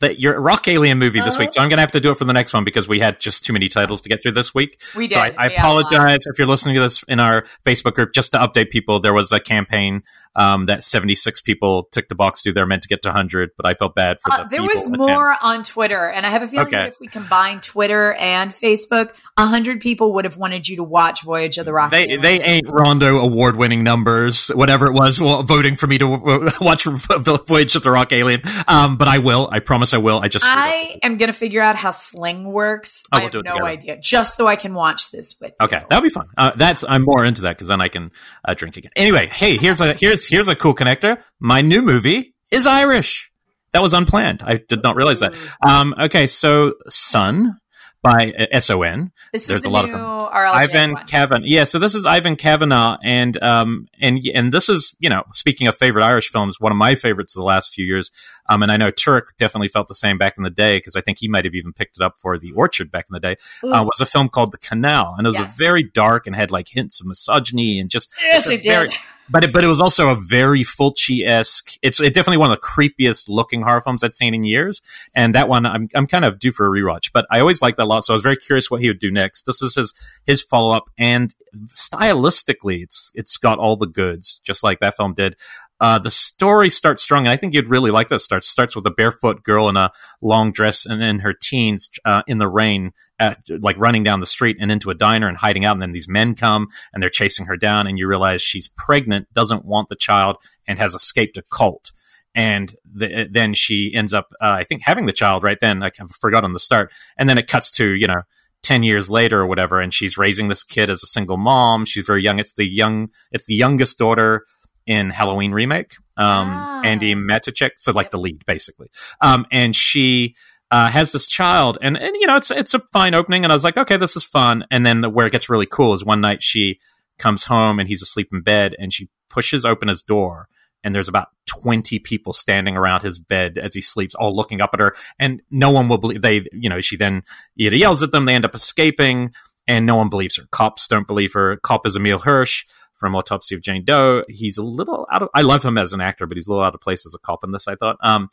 that 0.00 0.20
your 0.20 0.40
rock 0.40 0.68
alien 0.68 0.98
movie 0.98 1.20
this 1.20 1.38
week. 1.38 1.52
So 1.52 1.60
I'm 1.60 1.68
going 1.68 1.78
to 1.78 1.82
have 1.82 1.92
to 1.92 2.00
do 2.00 2.10
it 2.10 2.18
for 2.18 2.24
the 2.24 2.32
next 2.32 2.54
one 2.54 2.64
because 2.64 2.88
we 2.88 3.00
had 3.00 3.18
just 3.20 3.44
too 3.44 3.52
many 3.52 3.68
titles 3.68 4.00
to 4.02 4.08
get 4.08 4.22
through 4.22 4.32
this 4.32 4.54
week. 4.54 4.80
We 4.96 5.08
did. 5.08 5.14
So 5.14 5.20
I, 5.20 5.34
I 5.36 5.46
apologize 5.46 6.20
if 6.26 6.38
you're 6.38 6.46
listening 6.46 6.76
to 6.76 6.80
this 6.80 7.02
in 7.04 7.20
our 7.20 7.42
Facebook 7.66 7.94
group. 7.94 8.12
Just 8.12 8.32
to 8.32 8.38
update 8.38 8.70
people, 8.70 9.00
there 9.00 9.14
was 9.14 9.32
a 9.32 9.40
campaign 9.40 10.02
um, 10.38 10.66
that 10.66 10.84
76 10.84 11.40
people 11.40 11.88
took 11.90 12.08
the 12.08 12.14
box 12.14 12.42
through. 12.42 12.52
They're 12.52 12.66
meant 12.66 12.82
to 12.82 12.88
get 12.88 13.02
to 13.02 13.08
100, 13.08 13.50
but 13.56 13.66
I 13.66 13.74
felt 13.74 13.96
bad 13.96 14.20
for 14.20 14.30
the. 14.30 14.44
Uh, 14.44 14.48
there 14.48 14.62
was 14.62 14.88
more 14.88 15.36
on 15.42 15.64
Twitter, 15.64 16.08
and 16.08 16.24
I 16.24 16.30
have 16.30 16.42
a 16.42 16.48
feeling 16.48 16.68
okay. 16.68 16.76
that 16.76 16.88
if 16.88 17.00
we 17.00 17.08
combine 17.08 17.60
Twitter 17.60 18.12
and 18.14 18.52
Facebook, 18.52 19.12
100 19.36 19.80
people 19.80 20.14
would 20.14 20.24
have 20.24 20.36
wanted 20.36 20.68
you 20.68 20.76
to 20.76 20.84
watch 20.84 21.24
Voyage 21.24 21.58
of 21.58 21.64
the 21.64 21.72
Rock. 21.72 21.90
They 21.90 22.16
they 22.16 22.40
ain't 22.40 22.68
Rondo 22.68 23.18
award 23.18 23.56
winning 23.56 23.82
numbers, 23.82 24.48
whatever 24.48 24.86
it 24.86 24.94
was, 24.94 25.20
well, 25.20 25.42
voting 25.42 25.74
for 25.74 25.88
me 25.88 25.98
to 25.98 26.06
watch 26.60 26.84
Voyage 27.46 27.74
of 27.74 27.82
the 27.82 27.90
Rock 27.90 28.12
Alien. 28.12 28.42
Um, 28.68 28.96
but 28.96 29.08
I 29.08 29.18
will. 29.18 29.48
I 29.50 29.58
promise 29.58 29.87
I 29.94 29.98
will. 29.98 30.20
I 30.20 30.28
just 30.28 30.44
I 30.46 30.98
am 31.02 31.16
gonna 31.16 31.32
figure 31.32 31.62
out 31.62 31.76
how 31.76 31.90
Sling 31.90 32.52
works. 32.52 33.02
Oh, 33.12 33.16
we'll 33.16 33.20
I 33.20 33.24
have 33.24 33.34
no 33.34 33.42
together. 33.42 33.64
idea, 33.64 33.98
just 34.00 34.36
so 34.36 34.46
I 34.46 34.56
can 34.56 34.74
watch 34.74 35.10
this 35.10 35.36
with. 35.40 35.52
Okay, 35.60 35.82
that'll 35.88 36.02
be 36.02 36.08
fun. 36.08 36.28
Uh, 36.36 36.52
that's 36.54 36.84
I'm 36.88 37.02
more 37.04 37.24
into 37.24 37.42
that 37.42 37.56
because 37.56 37.68
then 37.68 37.80
I 37.80 37.88
can 37.88 38.10
uh, 38.44 38.54
drink 38.54 38.76
again. 38.76 38.92
Anyway, 38.96 39.26
hey, 39.26 39.56
here's 39.56 39.80
a 39.80 39.94
here's 39.94 40.26
here's 40.28 40.48
a 40.48 40.56
cool 40.56 40.74
connector. 40.74 41.20
My 41.40 41.60
new 41.60 41.82
movie 41.82 42.34
is 42.50 42.66
Irish. 42.66 43.30
That 43.72 43.82
was 43.82 43.92
unplanned. 43.92 44.42
I 44.42 44.56
did 44.56 44.82
not 44.82 44.96
realize 44.96 45.20
that. 45.20 45.36
Um, 45.66 45.94
okay, 46.00 46.26
so 46.26 46.74
Son 46.88 47.58
by 48.02 48.32
uh, 48.38 48.46
S 48.50 48.70
O 48.70 48.82
N. 48.82 49.12
This 49.32 49.46
There's 49.46 49.62
the 49.62 49.68
a 49.68 49.70
lot 49.70 49.84
of 49.84 49.90
them. 49.90 50.00
Ivan 50.00 50.96
Kavanagh. 51.06 51.46
Yeah, 51.46 51.64
so 51.64 51.78
this 51.78 51.94
is 51.94 52.06
Ivan 52.06 52.36
Kavanagh, 52.36 52.98
and 53.02 53.42
um, 53.42 53.88
and 54.00 54.20
and 54.34 54.52
this 54.52 54.68
is 54.68 54.94
you 54.98 55.10
know 55.10 55.24
speaking 55.32 55.66
of 55.66 55.76
favorite 55.76 56.04
Irish 56.04 56.30
films, 56.30 56.60
one 56.60 56.72
of 56.72 56.78
my 56.78 56.94
favorites 56.94 57.36
of 57.36 57.40
the 57.40 57.46
last 57.46 57.74
few 57.74 57.84
years. 57.84 58.10
Um, 58.50 58.62
and 58.62 58.72
I 58.72 58.78
know 58.78 58.90
Turk 58.90 59.34
definitely 59.38 59.68
felt 59.68 59.88
the 59.88 59.94
same 59.94 60.16
back 60.16 60.38
in 60.38 60.42
the 60.42 60.50
day 60.50 60.78
because 60.78 60.96
I 60.96 61.02
think 61.02 61.18
he 61.18 61.28
might 61.28 61.44
have 61.44 61.54
even 61.54 61.72
picked 61.72 61.98
it 61.98 62.02
up 62.02 62.20
for 62.20 62.38
The 62.38 62.52
Orchard 62.52 62.90
back 62.90 63.06
in 63.10 63.14
the 63.14 63.20
day. 63.20 63.36
Uh, 63.62 63.84
was 63.84 64.00
a 64.00 64.06
film 64.06 64.28
called 64.28 64.52
The 64.52 64.58
Canal, 64.58 65.14
and 65.18 65.26
it 65.26 65.28
was 65.28 65.38
yes. 65.38 65.54
a 65.54 65.58
very 65.58 65.82
dark 65.82 66.26
and 66.26 66.34
had 66.34 66.50
like 66.50 66.68
hints 66.68 67.00
of 67.00 67.06
misogyny 67.06 67.78
and 67.78 67.90
just 67.90 68.10
yes, 68.22 68.48
it 68.48 68.64
very, 68.64 68.88
did 68.88 68.98
but 69.30 69.44
it, 69.44 69.52
but 69.52 69.64
it 69.64 69.66
was 69.66 69.80
also 69.80 70.10
a 70.10 70.14
very 70.14 70.62
Fulci 70.62 71.26
esque. 71.26 71.78
It's 71.82 72.00
it 72.00 72.14
definitely 72.14 72.38
one 72.38 72.50
of 72.50 72.58
the 72.60 72.66
creepiest 72.66 73.28
looking 73.28 73.62
horror 73.62 73.80
films 73.80 74.02
I'd 74.02 74.14
seen 74.14 74.34
in 74.34 74.44
years. 74.44 74.80
And 75.14 75.34
that 75.34 75.48
one, 75.48 75.66
I'm 75.66 75.88
I'm 75.94 76.06
kind 76.06 76.24
of 76.24 76.38
due 76.38 76.52
for 76.52 76.66
a 76.66 76.70
rewatch. 76.70 77.12
But 77.12 77.26
I 77.30 77.40
always 77.40 77.62
liked 77.62 77.76
that 77.78 77.84
a 77.84 77.86
lot, 77.86 78.04
so 78.04 78.14
I 78.14 78.16
was 78.16 78.22
very 78.22 78.36
curious 78.36 78.70
what 78.70 78.80
he 78.80 78.88
would 78.88 78.98
do 78.98 79.10
next. 79.10 79.44
This 79.44 79.62
is 79.62 79.74
his 79.74 79.94
his 80.26 80.42
follow 80.42 80.74
up, 80.74 80.90
and 80.98 81.34
stylistically, 81.66 82.82
it's 82.82 83.12
it's 83.14 83.36
got 83.36 83.58
all 83.58 83.76
the 83.76 83.86
goods, 83.86 84.40
just 84.40 84.64
like 84.64 84.80
that 84.80 84.96
film 84.96 85.14
did. 85.14 85.36
Uh, 85.80 85.98
the 85.98 86.10
story 86.10 86.70
starts 86.70 87.02
strong, 87.02 87.24
and 87.24 87.32
I 87.32 87.36
think 87.36 87.54
you'd 87.54 87.68
really 87.68 87.90
like 87.90 88.08
this. 88.08 88.24
Starts 88.24 88.48
starts 88.48 88.74
with 88.74 88.86
a 88.86 88.90
barefoot 88.90 89.44
girl 89.44 89.68
in 89.68 89.76
a 89.76 89.92
long 90.20 90.52
dress 90.52 90.84
and 90.84 91.02
in 91.02 91.20
her 91.20 91.32
teens 91.32 91.90
uh, 92.04 92.22
in 92.26 92.38
the 92.38 92.48
rain, 92.48 92.92
at, 93.18 93.38
like 93.48 93.78
running 93.78 94.02
down 94.02 94.20
the 94.20 94.26
street 94.26 94.56
and 94.60 94.72
into 94.72 94.90
a 94.90 94.94
diner 94.94 95.28
and 95.28 95.36
hiding 95.36 95.64
out. 95.64 95.74
And 95.74 95.82
then 95.82 95.92
these 95.92 96.08
men 96.08 96.34
come 96.34 96.68
and 96.92 97.02
they're 97.02 97.10
chasing 97.10 97.46
her 97.46 97.56
down, 97.56 97.86
and 97.86 97.98
you 97.98 98.08
realize 98.08 98.42
she's 98.42 98.68
pregnant, 98.68 99.32
doesn't 99.32 99.64
want 99.64 99.88
the 99.88 99.96
child, 99.96 100.36
and 100.66 100.78
has 100.78 100.94
escaped 100.94 101.36
a 101.36 101.42
cult. 101.42 101.92
And 102.34 102.74
the, 102.84 103.28
then 103.30 103.54
she 103.54 103.92
ends 103.94 104.12
up, 104.12 104.32
uh, 104.40 104.50
I 104.50 104.64
think, 104.64 104.82
having 104.84 105.06
the 105.06 105.12
child 105.12 105.44
right 105.44 105.58
then. 105.60 105.82
I 105.82 105.90
forgot 106.20 106.44
on 106.44 106.52
the 106.52 106.60
start, 106.60 106.92
and 107.16 107.28
then 107.28 107.38
it 107.38 107.46
cuts 107.46 107.70
to 107.72 107.94
you 107.94 108.08
know 108.08 108.22
10 108.64 108.82
years 108.82 109.08
later 109.08 109.40
or 109.40 109.46
whatever 109.46 109.80
and 109.80 109.94
she's 109.94 110.18
raising 110.18 110.48
this 110.48 110.62
kid 110.64 110.90
as 110.90 111.02
a 111.02 111.06
single 111.06 111.36
mom 111.36 111.84
she's 111.84 112.04
very 112.04 112.22
young 112.22 112.38
it's 112.38 112.54
the 112.54 112.66
young 112.66 113.08
it's 113.30 113.46
the 113.46 113.54
youngest 113.54 113.98
daughter 113.98 114.44
in 114.88 115.10
Halloween 115.10 115.52
remake. 115.52 115.94
Um, 116.16 116.48
ah. 116.48 116.82
Andi 116.84 117.14
Matichak, 117.14 117.72
so 117.76 117.92
like 117.92 118.10
the 118.10 118.18
lead 118.18 118.44
basically. 118.46 118.88
Um, 119.20 119.46
and 119.52 119.76
she 119.76 120.34
uh, 120.72 120.88
has 120.88 121.12
this 121.12 121.28
child, 121.28 121.78
and 121.80 121.96
and 121.96 122.16
you 122.16 122.26
know 122.26 122.36
it's 122.36 122.50
it's 122.50 122.74
a 122.74 122.80
fine 122.92 123.14
opening, 123.14 123.44
and 123.44 123.52
I 123.52 123.54
was 123.54 123.62
like, 123.62 123.76
okay, 123.76 123.96
this 123.96 124.16
is 124.16 124.24
fun. 124.24 124.64
And 124.70 124.84
then 124.84 125.12
where 125.12 125.26
it 125.26 125.32
gets 125.32 125.48
really 125.48 125.66
cool 125.66 125.92
is 125.92 126.04
one 126.04 126.20
night 126.20 126.42
she 126.42 126.80
comes 127.18 127.44
home 127.44 127.78
and 127.78 127.88
he's 127.88 128.02
asleep 128.02 128.30
in 128.32 128.40
bed, 128.40 128.74
and 128.78 128.92
she 128.92 129.08
pushes 129.30 129.64
open 129.64 129.88
his 129.88 130.02
door, 130.02 130.48
and 130.82 130.94
there's 130.94 131.08
about 131.08 131.28
20 131.46 131.98
people 132.00 132.32
standing 132.32 132.76
around 132.76 133.02
his 133.02 133.18
bed 133.18 133.58
as 133.58 133.74
he 133.74 133.80
sleeps, 133.80 134.14
all 134.14 134.34
looking 134.34 134.60
up 134.60 134.70
at 134.72 134.80
her, 134.80 134.94
and 135.18 135.42
no 135.50 135.70
one 135.70 135.88
will 135.88 135.98
believe 135.98 136.22
they, 136.22 136.46
you 136.52 136.68
know, 136.68 136.80
she 136.80 136.96
then 136.96 137.22
yells 137.54 138.02
at 138.02 138.10
them, 138.10 138.24
they 138.24 138.34
end 138.34 138.44
up 138.44 138.54
escaping, 138.54 139.32
and 139.66 139.86
no 139.86 139.96
one 139.96 140.08
believes 140.08 140.36
her. 140.36 140.44
Cops 140.50 140.88
don't 140.88 141.06
believe 141.06 141.34
her. 141.34 141.58
Cop 141.58 141.86
is 141.86 141.96
Emile 141.96 142.18
Hirsch 142.18 142.64
from 142.98 143.14
Autopsy 143.14 143.54
of 143.54 143.62
Jane 143.62 143.84
Doe. 143.84 144.24
He's 144.28 144.58
a 144.58 144.62
little 144.62 145.06
out 145.10 145.22
of, 145.22 145.28
I 145.34 145.42
love 145.42 145.64
him 145.64 145.78
as 145.78 145.92
an 145.92 146.00
actor, 146.00 146.26
but 146.26 146.36
he's 146.36 146.46
a 146.46 146.50
little 146.50 146.64
out 146.64 146.74
of 146.74 146.80
place 146.80 147.06
as 147.06 147.14
a 147.14 147.18
cop 147.18 147.44
in 147.44 147.52
this, 147.52 147.68
I 147.68 147.76
thought. 147.76 147.96
Um, 148.02 148.28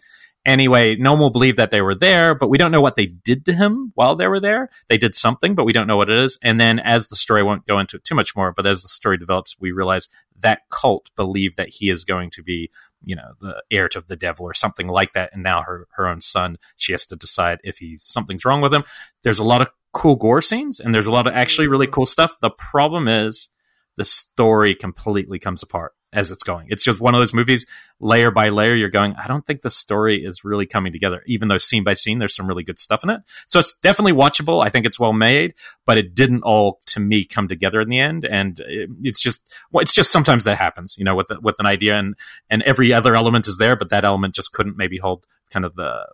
Anyway, 0.46 0.96
no 0.96 1.14
one 1.14 1.20
will 1.20 1.32
believe 1.32 1.56
that 1.56 1.72
they 1.72 1.82
were 1.82 1.96
there, 1.96 2.36
but 2.36 2.50
we 2.50 2.60
don't 2.60 2.72
know 2.72 2.82
what 2.82 2.96
they 2.96 3.08
did 3.08 3.46
to 3.48 3.54
him 3.54 3.92
while 3.96 4.16
they 4.16 4.28
were 4.28 4.40
there. 4.40 4.70
They 4.88 4.98
did 4.98 5.16
something, 5.16 5.56
but 5.56 5.66
we 5.66 5.74
don't 5.74 5.88
know 5.88 5.98
what 5.98 6.10
it 6.10 6.20
is. 6.20 6.38
And 6.44 6.60
then 6.60 6.78
as 6.80 7.08
the 7.08 7.16
story 7.16 7.42
won't 7.42 7.66
go 7.66 7.80
into 7.80 7.98
it 7.98 8.04
too 8.04 8.14
much 8.14 8.36
more, 8.36 8.54
but 8.54 8.68
as 8.68 8.84
the 8.84 8.88
story 8.88 9.18
develops, 9.18 9.56
we 9.60 9.72
realize 9.72 10.08
that 10.42 10.62
cult 10.70 11.10
believed 11.16 11.58
that 11.58 11.70
he 11.70 11.90
is 11.90 12.04
going 12.06 12.30
to 12.32 12.44
be, 12.44 12.70
you 13.04 13.16
know, 13.16 13.32
the 13.42 13.64
heir 13.72 13.90
to 13.90 14.04
the 14.06 14.16
devil 14.16 14.46
or 14.46 14.54
something 14.54 14.88
like 14.88 15.14
that. 15.14 15.32
And 15.34 15.42
now 15.42 15.64
her, 15.64 15.88
her 15.96 16.08
own 16.08 16.22
son, 16.22 16.58
she 16.78 16.92
has 16.92 17.08
to 17.08 17.16
decide 17.16 17.58
if 17.64 17.80
he's 17.80 18.04
something's 18.04 18.46
wrong 18.46 18.62
with 18.62 18.74
him. 18.74 18.84
There's 19.24 19.40
a 19.40 19.44
lot 19.44 19.62
of 19.64 19.70
cool 19.94 20.16
gore 20.16 20.42
scenes 20.42 20.80
and 20.80 20.94
there's 20.94 21.08
a 21.08 21.12
lot 21.12 21.26
of 21.26 21.34
actually 21.34 21.68
really 21.68 21.88
cool 21.88 22.06
stuff. 22.06 22.36
The 22.42 22.52
problem 22.52 23.08
is 23.08 23.50
the 23.98 24.06
story 24.06 24.76
completely 24.76 25.40
comes 25.40 25.64
apart 25.64 25.94
as 26.14 26.32
it's 26.32 26.44
going. 26.44 26.68
It's 26.70 26.84
just 26.84 27.02
one 27.02 27.14
of 27.14 27.20
those 27.20 27.34
movies, 27.34 27.66
layer 28.00 28.32
by 28.32 28.48
layer, 28.48 28.74
you're 28.74 28.90
going, 28.90 29.16
I 29.16 29.28
don't 29.28 29.46
think 29.46 29.62
the 29.62 29.70
story 29.70 30.24
is 30.24 30.46
really 30.46 30.66
coming 30.66 30.94
together, 30.94 31.22
even 31.26 31.50
though 31.50 31.58
scene 31.58 31.84
by 31.84 31.94
scene, 31.94 32.20
there's 32.20 32.34
some 32.34 32.48
really 32.48 32.64
good 32.64 32.80
stuff 32.80 33.04
in 33.04 33.10
it. 33.10 33.22
So 33.48 33.60
it's 33.60 33.78
definitely 33.80 34.14
watchable. 34.14 34.66
I 34.66 34.70
think 34.70 34.86
it's 34.86 35.00
well 35.00 35.12
made, 35.12 35.56
but 35.86 35.98
it 35.98 36.16
didn't 36.16 36.44
all, 36.44 36.80
to 36.88 37.02
me, 37.02 37.26
come 37.26 37.50
together 37.50 37.82
in 37.82 37.90
the 37.90 38.00
end. 38.00 38.24
And 38.24 38.60
it, 38.62 38.90
it's 39.04 39.22
just, 39.22 39.54
well, 39.72 39.82
it's 39.82 39.94
just 39.94 40.10
sometimes 40.10 40.46
that 40.46 40.58
happens, 40.58 40.98
you 40.98 41.04
know, 41.04 41.16
with, 41.16 41.28
the, 41.28 41.40
with 41.42 41.56
an 41.60 41.66
idea 41.66 41.96
and, 41.98 42.16
and 42.50 42.62
every 42.64 42.94
other 42.94 43.14
element 43.14 43.48
is 43.48 43.58
there, 43.58 43.76
but 43.76 43.90
that 43.90 44.06
element 44.06 44.36
just 44.36 44.54
couldn't 44.54 44.78
maybe 44.78 44.98
hold 44.98 45.26
kind 45.52 45.66
of 45.66 45.76
the, 45.76 46.08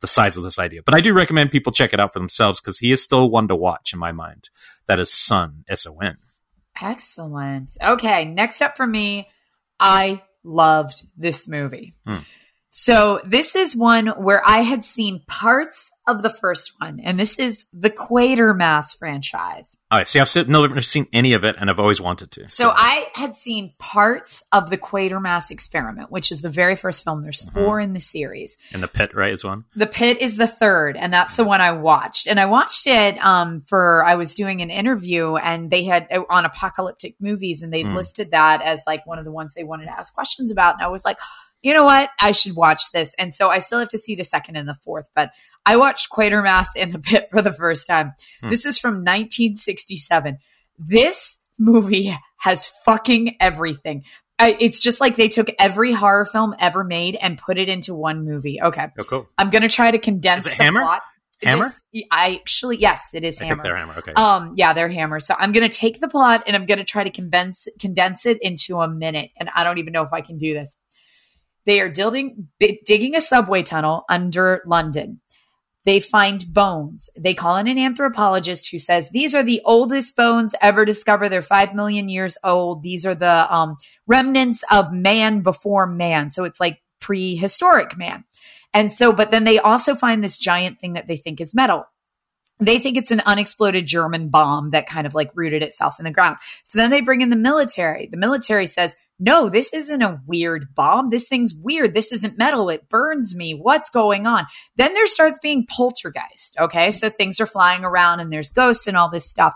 the 0.00 0.06
size 0.06 0.38
of 0.38 0.44
this 0.44 0.58
idea. 0.58 0.82
But 0.82 0.94
I 0.94 1.00
do 1.00 1.12
recommend 1.12 1.50
people 1.50 1.72
check 1.72 1.92
it 1.92 2.00
out 2.00 2.14
for 2.14 2.20
themselves 2.20 2.58
because 2.58 2.78
he 2.78 2.90
is 2.90 3.02
still 3.02 3.28
one 3.28 3.48
to 3.48 3.56
watch 3.56 3.92
in 3.92 3.98
my 3.98 4.12
mind. 4.12 4.48
That 4.86 4.98
is 4.98 5.12
Son, 5.12 5.64
S 5.68 5.86
O 5.86 5.98
N. 5.98 6.16
Excellent. 6.82 7.76
Okay, 7.82 8.24
next 8.24 8.60
up 8.60 8.76
for 8.76 8.86
me, 8.86 9.28
I 9.78 10.20
loved 10.42 11.06
this 11.16 11.48
movie. 11.48 11.94
Hmm. 12.06 12.18
So 12.74 13.20
this 13.26 13.54
is 13.54 13.76
one 13.76 14.06
where 14.06 14.42
I 14.46 14.60
had 14.60 14.82
seen 14.82 15.22
parts 15.26 15.92
of 16.08 16.22
the 16.22 16.30
first 16.30 16.72
one, 16.80 17.00
and 17.00 17.20
this 17.20 17.38
is 17.38 17.66
the 17.70 17.90
Quatermass 17.90 18.98
franchise. 18.98 19.76
All 19.90 19.98
right. 19.98 20.08
See, 20.08 20.18
I've 20.18 20.28
seen, 20.30 20.48
never 20.48 20.80
seen 20.80 21.06
any 21.12 21.34
of 21.34 21.44
it, 21.44 21.56
and 21.58 21.68
I've 21.68 21.78
always 21.78 22.00
wanted 22.00 22.30
to. 22.30 22.48
So, 22.48 22.64
so. 22.64 22.72
I 22.74 23.08
had 23.14 23.36
seen 23.36 23.74
parts 23.78 24.42
of 24.52 24.70
the 24.70 24.78
Quatermass 24.78 25.50
experiment, 25.50 26.10
which 26.10 26.32
is 26.32 26.40
the 26.40 26.48
very 26.48 26.74
first 26.74 27.04
film. 27.04 27.22
There's 27.22 27.42
mm-hmm. 27.42 27.62
four 27.62 27.78
in 27.78 27.92
the 27.92 28.00
series. 28.00 28.56
And 28.72 28.82
the 28.82 28.88
Pit, 28.88 29.14
right, 29.14 29.34
is 29.34 29.44
one. 29.44 29.66
The 29.76 29.86
Pit 29.86 30.22
is 30.22 30.38
the 30.38 30.46
third, 30.46 30.96
and 30.96 31.12
that's 31.12 31.36
the 31.36 31.44
one 31.44 31.60
I 31.60 31.72
watched. 31.72 32.26
And 32.26 32.40
I 32.40 32.46
watched 32.46 32.86
it 32.86 33.18
um, 33.18 33.60
for 33.60 34.02
I 34.02 34.14
was 34.14 34.34
doing 34.34 34.62
an 34.62 34.70
interview, 34.70 35.36
and 35.36 35.70
they 35.70 35.84
had 35.84 36.06
uh, 36.10 36.22
on 36.30 36.46
apocalyptic 36.46 37.16
movies, 37.20 37.60
and 37.62 37.70
they 37.70 37.84
mm. 37.84 37.94
listed 37.94 38.30
that 38.30 38.62
as 38.62 38.82
like 38.86 39.06
one 39.06 39.18
of 39.18 39.26
the 39.26 39.32
ones 39.32 39.52
they 39.52 39.62
wanted 39.62 39.84
to 39.84 39.92
ask 39.92 40.14
questions 40.14 40.50
about. 40.50 40.76
And 40.76 40.82
I 40.82 40.88
was 40.88 41.04
like 41.04 41.18
you 41.62 41.72
know 41.72 41.84
what? 41.84 42.10
I 42.20 42.32
should 42.32 42.56
watch 42.56 42.90
this. 42.92 43.14
And 43.18 43.34
so 43.34 43.48
I 43.48 43.58
still 43.58 43.78
have 43.78 43.88
to 43.90 43.98
see 43.98 44.14
the 44.14 44.24
second 44.24 44.56
and 44.56 44.68
the 44.68 44.74
fourth, 44.74 45.08
but 45.14 45.32
I 45.64 45.76
watched 45.76 46.10
Quatermass 46.10 46.66
in 46.76 46.90
the 46.90 46.98
Pit 46.98 47.28
for 47.30 47.40
the 47.40 47.52
first 47.52 47.86
time. 47.86 48.12
Hmm. 48.40 48.50
This 48.50 48.66
is 48.66 48.78
from 48.78 48.94
1967. 48.94 50.38
This 50.78 51.42
movie 51.58 52.16
has 52.38 52.66
fucking 52.84 53.36
everything. 53.40 54.04
I, 54.38 54.56
it's 54.58 54.82
just 54.82 55.00
like 55.00 55.14
they 55.14 55.28
took 55.28 55.48
every 55.58 55.92
horror 55.92 56.24
film 56.24 56.54
ever 56.58 56.82
made 56.82 57.16
and 57.20 57.38
put 57.38 57.58
it 57.58 57.68
into 57.68 57.94
one 57.94 58.24
movie. 58.24 58.60
Okay. 58.60 58.88
Oh, 58.98 59.04
cool. 59.04 59.28
I'm 59.38 59.50
going 59.50 59.62
to 59.62 59.68
try 59.68 59.90
to 59.90 59.98
condense 59.98 60.44
the 60.44 60.62
Hammer? 60.62 60.80
plot. 60.80 61.02
Hammer? 61.42 61.74
This, 61.92 62.04
I 62.10 62.36
actually, 62.40 62.78
yes, 62.78 63.14
it 63.14 63.22
is 63.24 63.40
I 63.40 63.46
Hammer. 63.46 63.62
they're 63.62 63.76
Hammer. 63.76 63.94
Okay. 63.98 64.12
Um, 64.14 64.54
yeah, 64.56 64.72
they're 64.72 64.88
Hammer. 64.88 65.20
So 65.20 65.34
I'm 65.38 65.52
going 65.52 65.68
to 65.68 65.76
take 65.76 66.00
the 66.00 66.08
plot 66.08 66.44
and 66.46 66.56
I'm 66.56 66.66
going 66.66 66.78
to 66.78 66.84
try 66.84 67.04
to 67.04 67.10
condense 67.10 67.68
condense 67.78 68.26
it 68.26 68.38
into 68.42 68.80
a 68.80 68.88
minute. 68.88 69.30
And 69.36 69.48
I 69.54 69.62
don't 69.62 69.78
even 69.78 69.92
know 69.92 70.02
if 70.02 70.12
I 70.12 70.22
can 70.22 70.38
do 70.38 70.54
this. 70.54 70.76
They 71.64 71.80
are 71.80 71.88
digging, 71.88 72.48
digging 72.58 73.14
a 73.14 73.20
subway 73.20 73.62
tunnel 73.62 74.04
under 74.08 74.62
London. 74.66 75.20
They 75.84 75.98
find 75.98 76.44
bones. 76.52 77.10
They 77.18 77.34
call 77.34 77.56
in 77.56 77.66
an 77.66 77.78
anthropologist 77.78 78.70
who 78.70 78.78
says 78.78 79.10
these 79.10 79.34
are 79.34 79.42
the 79.42 79.60
oldest 79.64 80.14
bones 80.14 80.54
ever 80.62 80.84
discovered. 80.84 81.30
They're 81.30 81.42
five 81.42 81.74
million 81.74 82.08
years 82.08 82.38
old. 82.44 82.82
These 82.82 83.04
are 83.04 83.16
the 83.16 83.52
um, 83.52 83.76
remnants 84.06 84.62
of 84.70 84.92
man 84.92 85.40
before 85.40 85.86
man. 85.86 86.30
So 86.30 86.44
it's 86.44 86.60
like 86.60 86.80
prehistoric 87.00 87.98
man. 87.98 88.24
And 88.72 88.92
so, 88.92 89.12
but 89.12 89.30
then 89.32 89.44
they 89.44 89.58
also 89.58 89.94
find 89.94 90.22
this 90.22 90.38
giant 90.38 90.78
thing 90.78 90.92
that 90.92 91.08
they 91.08 91.16
think 91.16 91.40
is 91.40 91.54
metal 91.54 91.84
they 92.64 92.78
think 92.78 92.96
it's 92.96 93.10
an 93.10 93.22
unexploded 93.26 93.86
German 93.86 94.28
bomb 94.28 94.70
that 94.70 94.86
kind 94.86 95.06
of 95.06 95.14
like 95.14 95.30
rooted 95.34 95.62
itself 95.62 95.98
in 95.98 96.04
the 96.04 96.10
ground. 96.10 96.38
So 96.64 96.78
then 96.78 96.90
they 96.90 97.00
bring 97.00 97.20
in 97.20 97.30
the 97.30 97.36
military. 97.36 98.08
The 98.10 98.16
military 98.16 98.66
says, 98.66 98.94
no, 99.22 99.48
this 99.48 99.72
isn't 99.72 100.02
a 100.02 100.20
weird 100.26 100.74
bomb. 100.74 101.10
This 101.10 101.28
thing's 101.28 101.54
weird. 101.54 101.94
This 101.94 102.12
isn't 102.12 102.36
metal. 102.36 102.68
It 102.68 102.88
burns 102.88 103.36
me. 103.36 103.54
What's 103.54 103.88
going 103.88 104.26
on? 104.26 104.46
Then 104.76 104.94
there 104.94 105.06
starts 105.06 105.38
being 105.38 105.64
poltergeist. 105.64 106.56
Okay. 106.58 106.90
So 106.90 107.08
things 107.08 107.38
are 107.38 107.46
flying 107.46 107.84
around 107.84 108.18
and 108.18 108.32
there's 108.32 108.50
ghosts 108.50 108.88
and 108.88 108.96
all 108.96 109.08
this 109.08 109.30
stuff. 109.30 109.54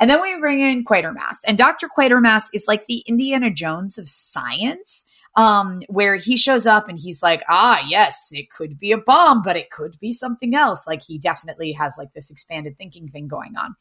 And 0.00 0.08
then 0.08 0.22
we 0.22 0.40
bring 0.40 0.60
in 0.60 0.82
Quatermass. 0.82 1.36
And 1.46 1.58
Dr. 1.58 1.90
Quatermass 1.94 2.46
is 2.54 2.64
like 2.66 2.86
the 2.86 3.04
Indiana 3.06 3.50
Jones 3.50 3.98
of 3.98 4.08
science 4.08 5.04
um, 5.36 5.82
where 5.88 6.16
he 6.16 6.38
shows 6.38 6.66
up 6.66 6.88
and 6.88 6.98
he's 6.98 7.22
like, 7.22 7.42
ah, 7.50 7.84
yes, 7.86 8.30
it 8.32 8.48
could 8.48 8.78
be 8.78 8.92
a 8.92 8.98
bomb, 8.98 9.42
but 9.42 9.56
it 9.56 9.70
could 9.70 10.00
be 10.00 10.12
something 10.12 10.54
else. 10.54 10.86
Like 10.86 11.02
he 11.02 11.18
definitely 11.18 11.72
has 11.72 11.96
like 11.98 12.14
this 12.14 12.30
expanded 12.30 12.78
thinking 12.78 13.08
thing 13.08 13.28
going 13.28 13.56
on. 13.58 13.76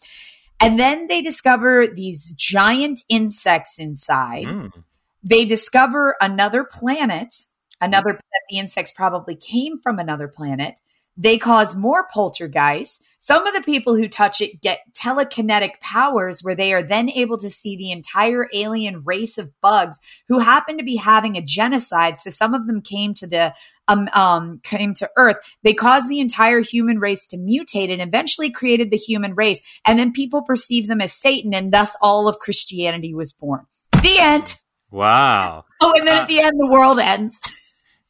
And 0.59 0.77
then 0.77 1.07
they 1.07 1.21
discover 1.21 1.87
these 1.87 2.33
giant 2.33 3.01
insects 3.09 3.79
inside. 3.79 4.47
Mm. 4.47 4.83
They 5.23 5.45
discover 5.45 6.15
another 6.21 6.63
planet, 6.63 7.35
another 7.79 8.13
that 8.13 8.41
the 8.49 8.57
insects 8.57 8.91
probably 8.91 9.35
came 9.35 9.77
from 9.77 9.99
another 9.99 10.27
planet. 10.27 10.79
They 11.17 11.37
cause 11.37 11.75
more 11.75 12.07
poltergeists. 12.11 13.01
Some 13.19 13.45
of 13.45 13.53
the 13.53 13.61
people 13.61 13.95
who 13.95 14.07
touch 14.07 14.41
it 14.41 14.61
get 14.61 14.79
telekinetic 14.93 15.79
powers 15.79 16.41
where 16.41 16.55
they 16.55 16.73
are 16.73 16.81
then 16.81 17.11
able 17.11 17.37
to 17.37 17.51
see 17.51 17.77
the 17.77 17.91
entire 17.91 18.49
alien 18.51 19.03
race 19.03 19.37
of 19.37 19.51
bugs 19.61 19.99
who 20.27 20.39
happen 20.39 20.79
to 20.79 20.83
be 20.83 20.95
having 20.95 21.37
a 21.37 21.41
genocide. 21.41 22.17
So 22.17 22.31
some 22.31 22.55
of 22.55 22.65
them 22.65 22.81
came 22.81 23.13
to 23.15 23.27
the 23.27 23.53
um, 23.87 24.09
um, 24.13 24.59
came 24.63 24.95
to 24.95 25.09
Earth. 25.17 25.35
They 25.61 25.73
caused 25.73 26.09
the 26.09 26.19
entire 26.19 26.61
human 26.61 26.97
race 26.97 27.27
to 27.27 27.37
mutate 27.37 27.91
and 27.91 28.01
eventually 28.01 28.49
created 28.49 28.89
the 28.89 28.97
human 28.97 29.35
race. 29.35 29.61
And 29.85 29.99
then 29.99 30.13
people 30.13 30.41
perceive 30.41 30.87
them 30.87 31.01
as 31.01 31.13
Satan, 31.13 31.53
and 31.53 31.71
thus 31.71 31.95
all 32.01 32.27
of 32.27 32.39
Christianity 32.39 33.13
was 33.13 33.33
born. 33.33 33.67
The 33.91 34.17
end. 34.19 34.59
Wow. 34.91 35.65
Oh, 35.81 35.93
and 35.95 36.07
then 36.07 36.17
uh, 36.17 36.21
at 36.21 36.27
the 36.27 36.39
end, 36.39 36.59
the 36.59 36.67
world 36.69 36.99
ends. 36.99 37.39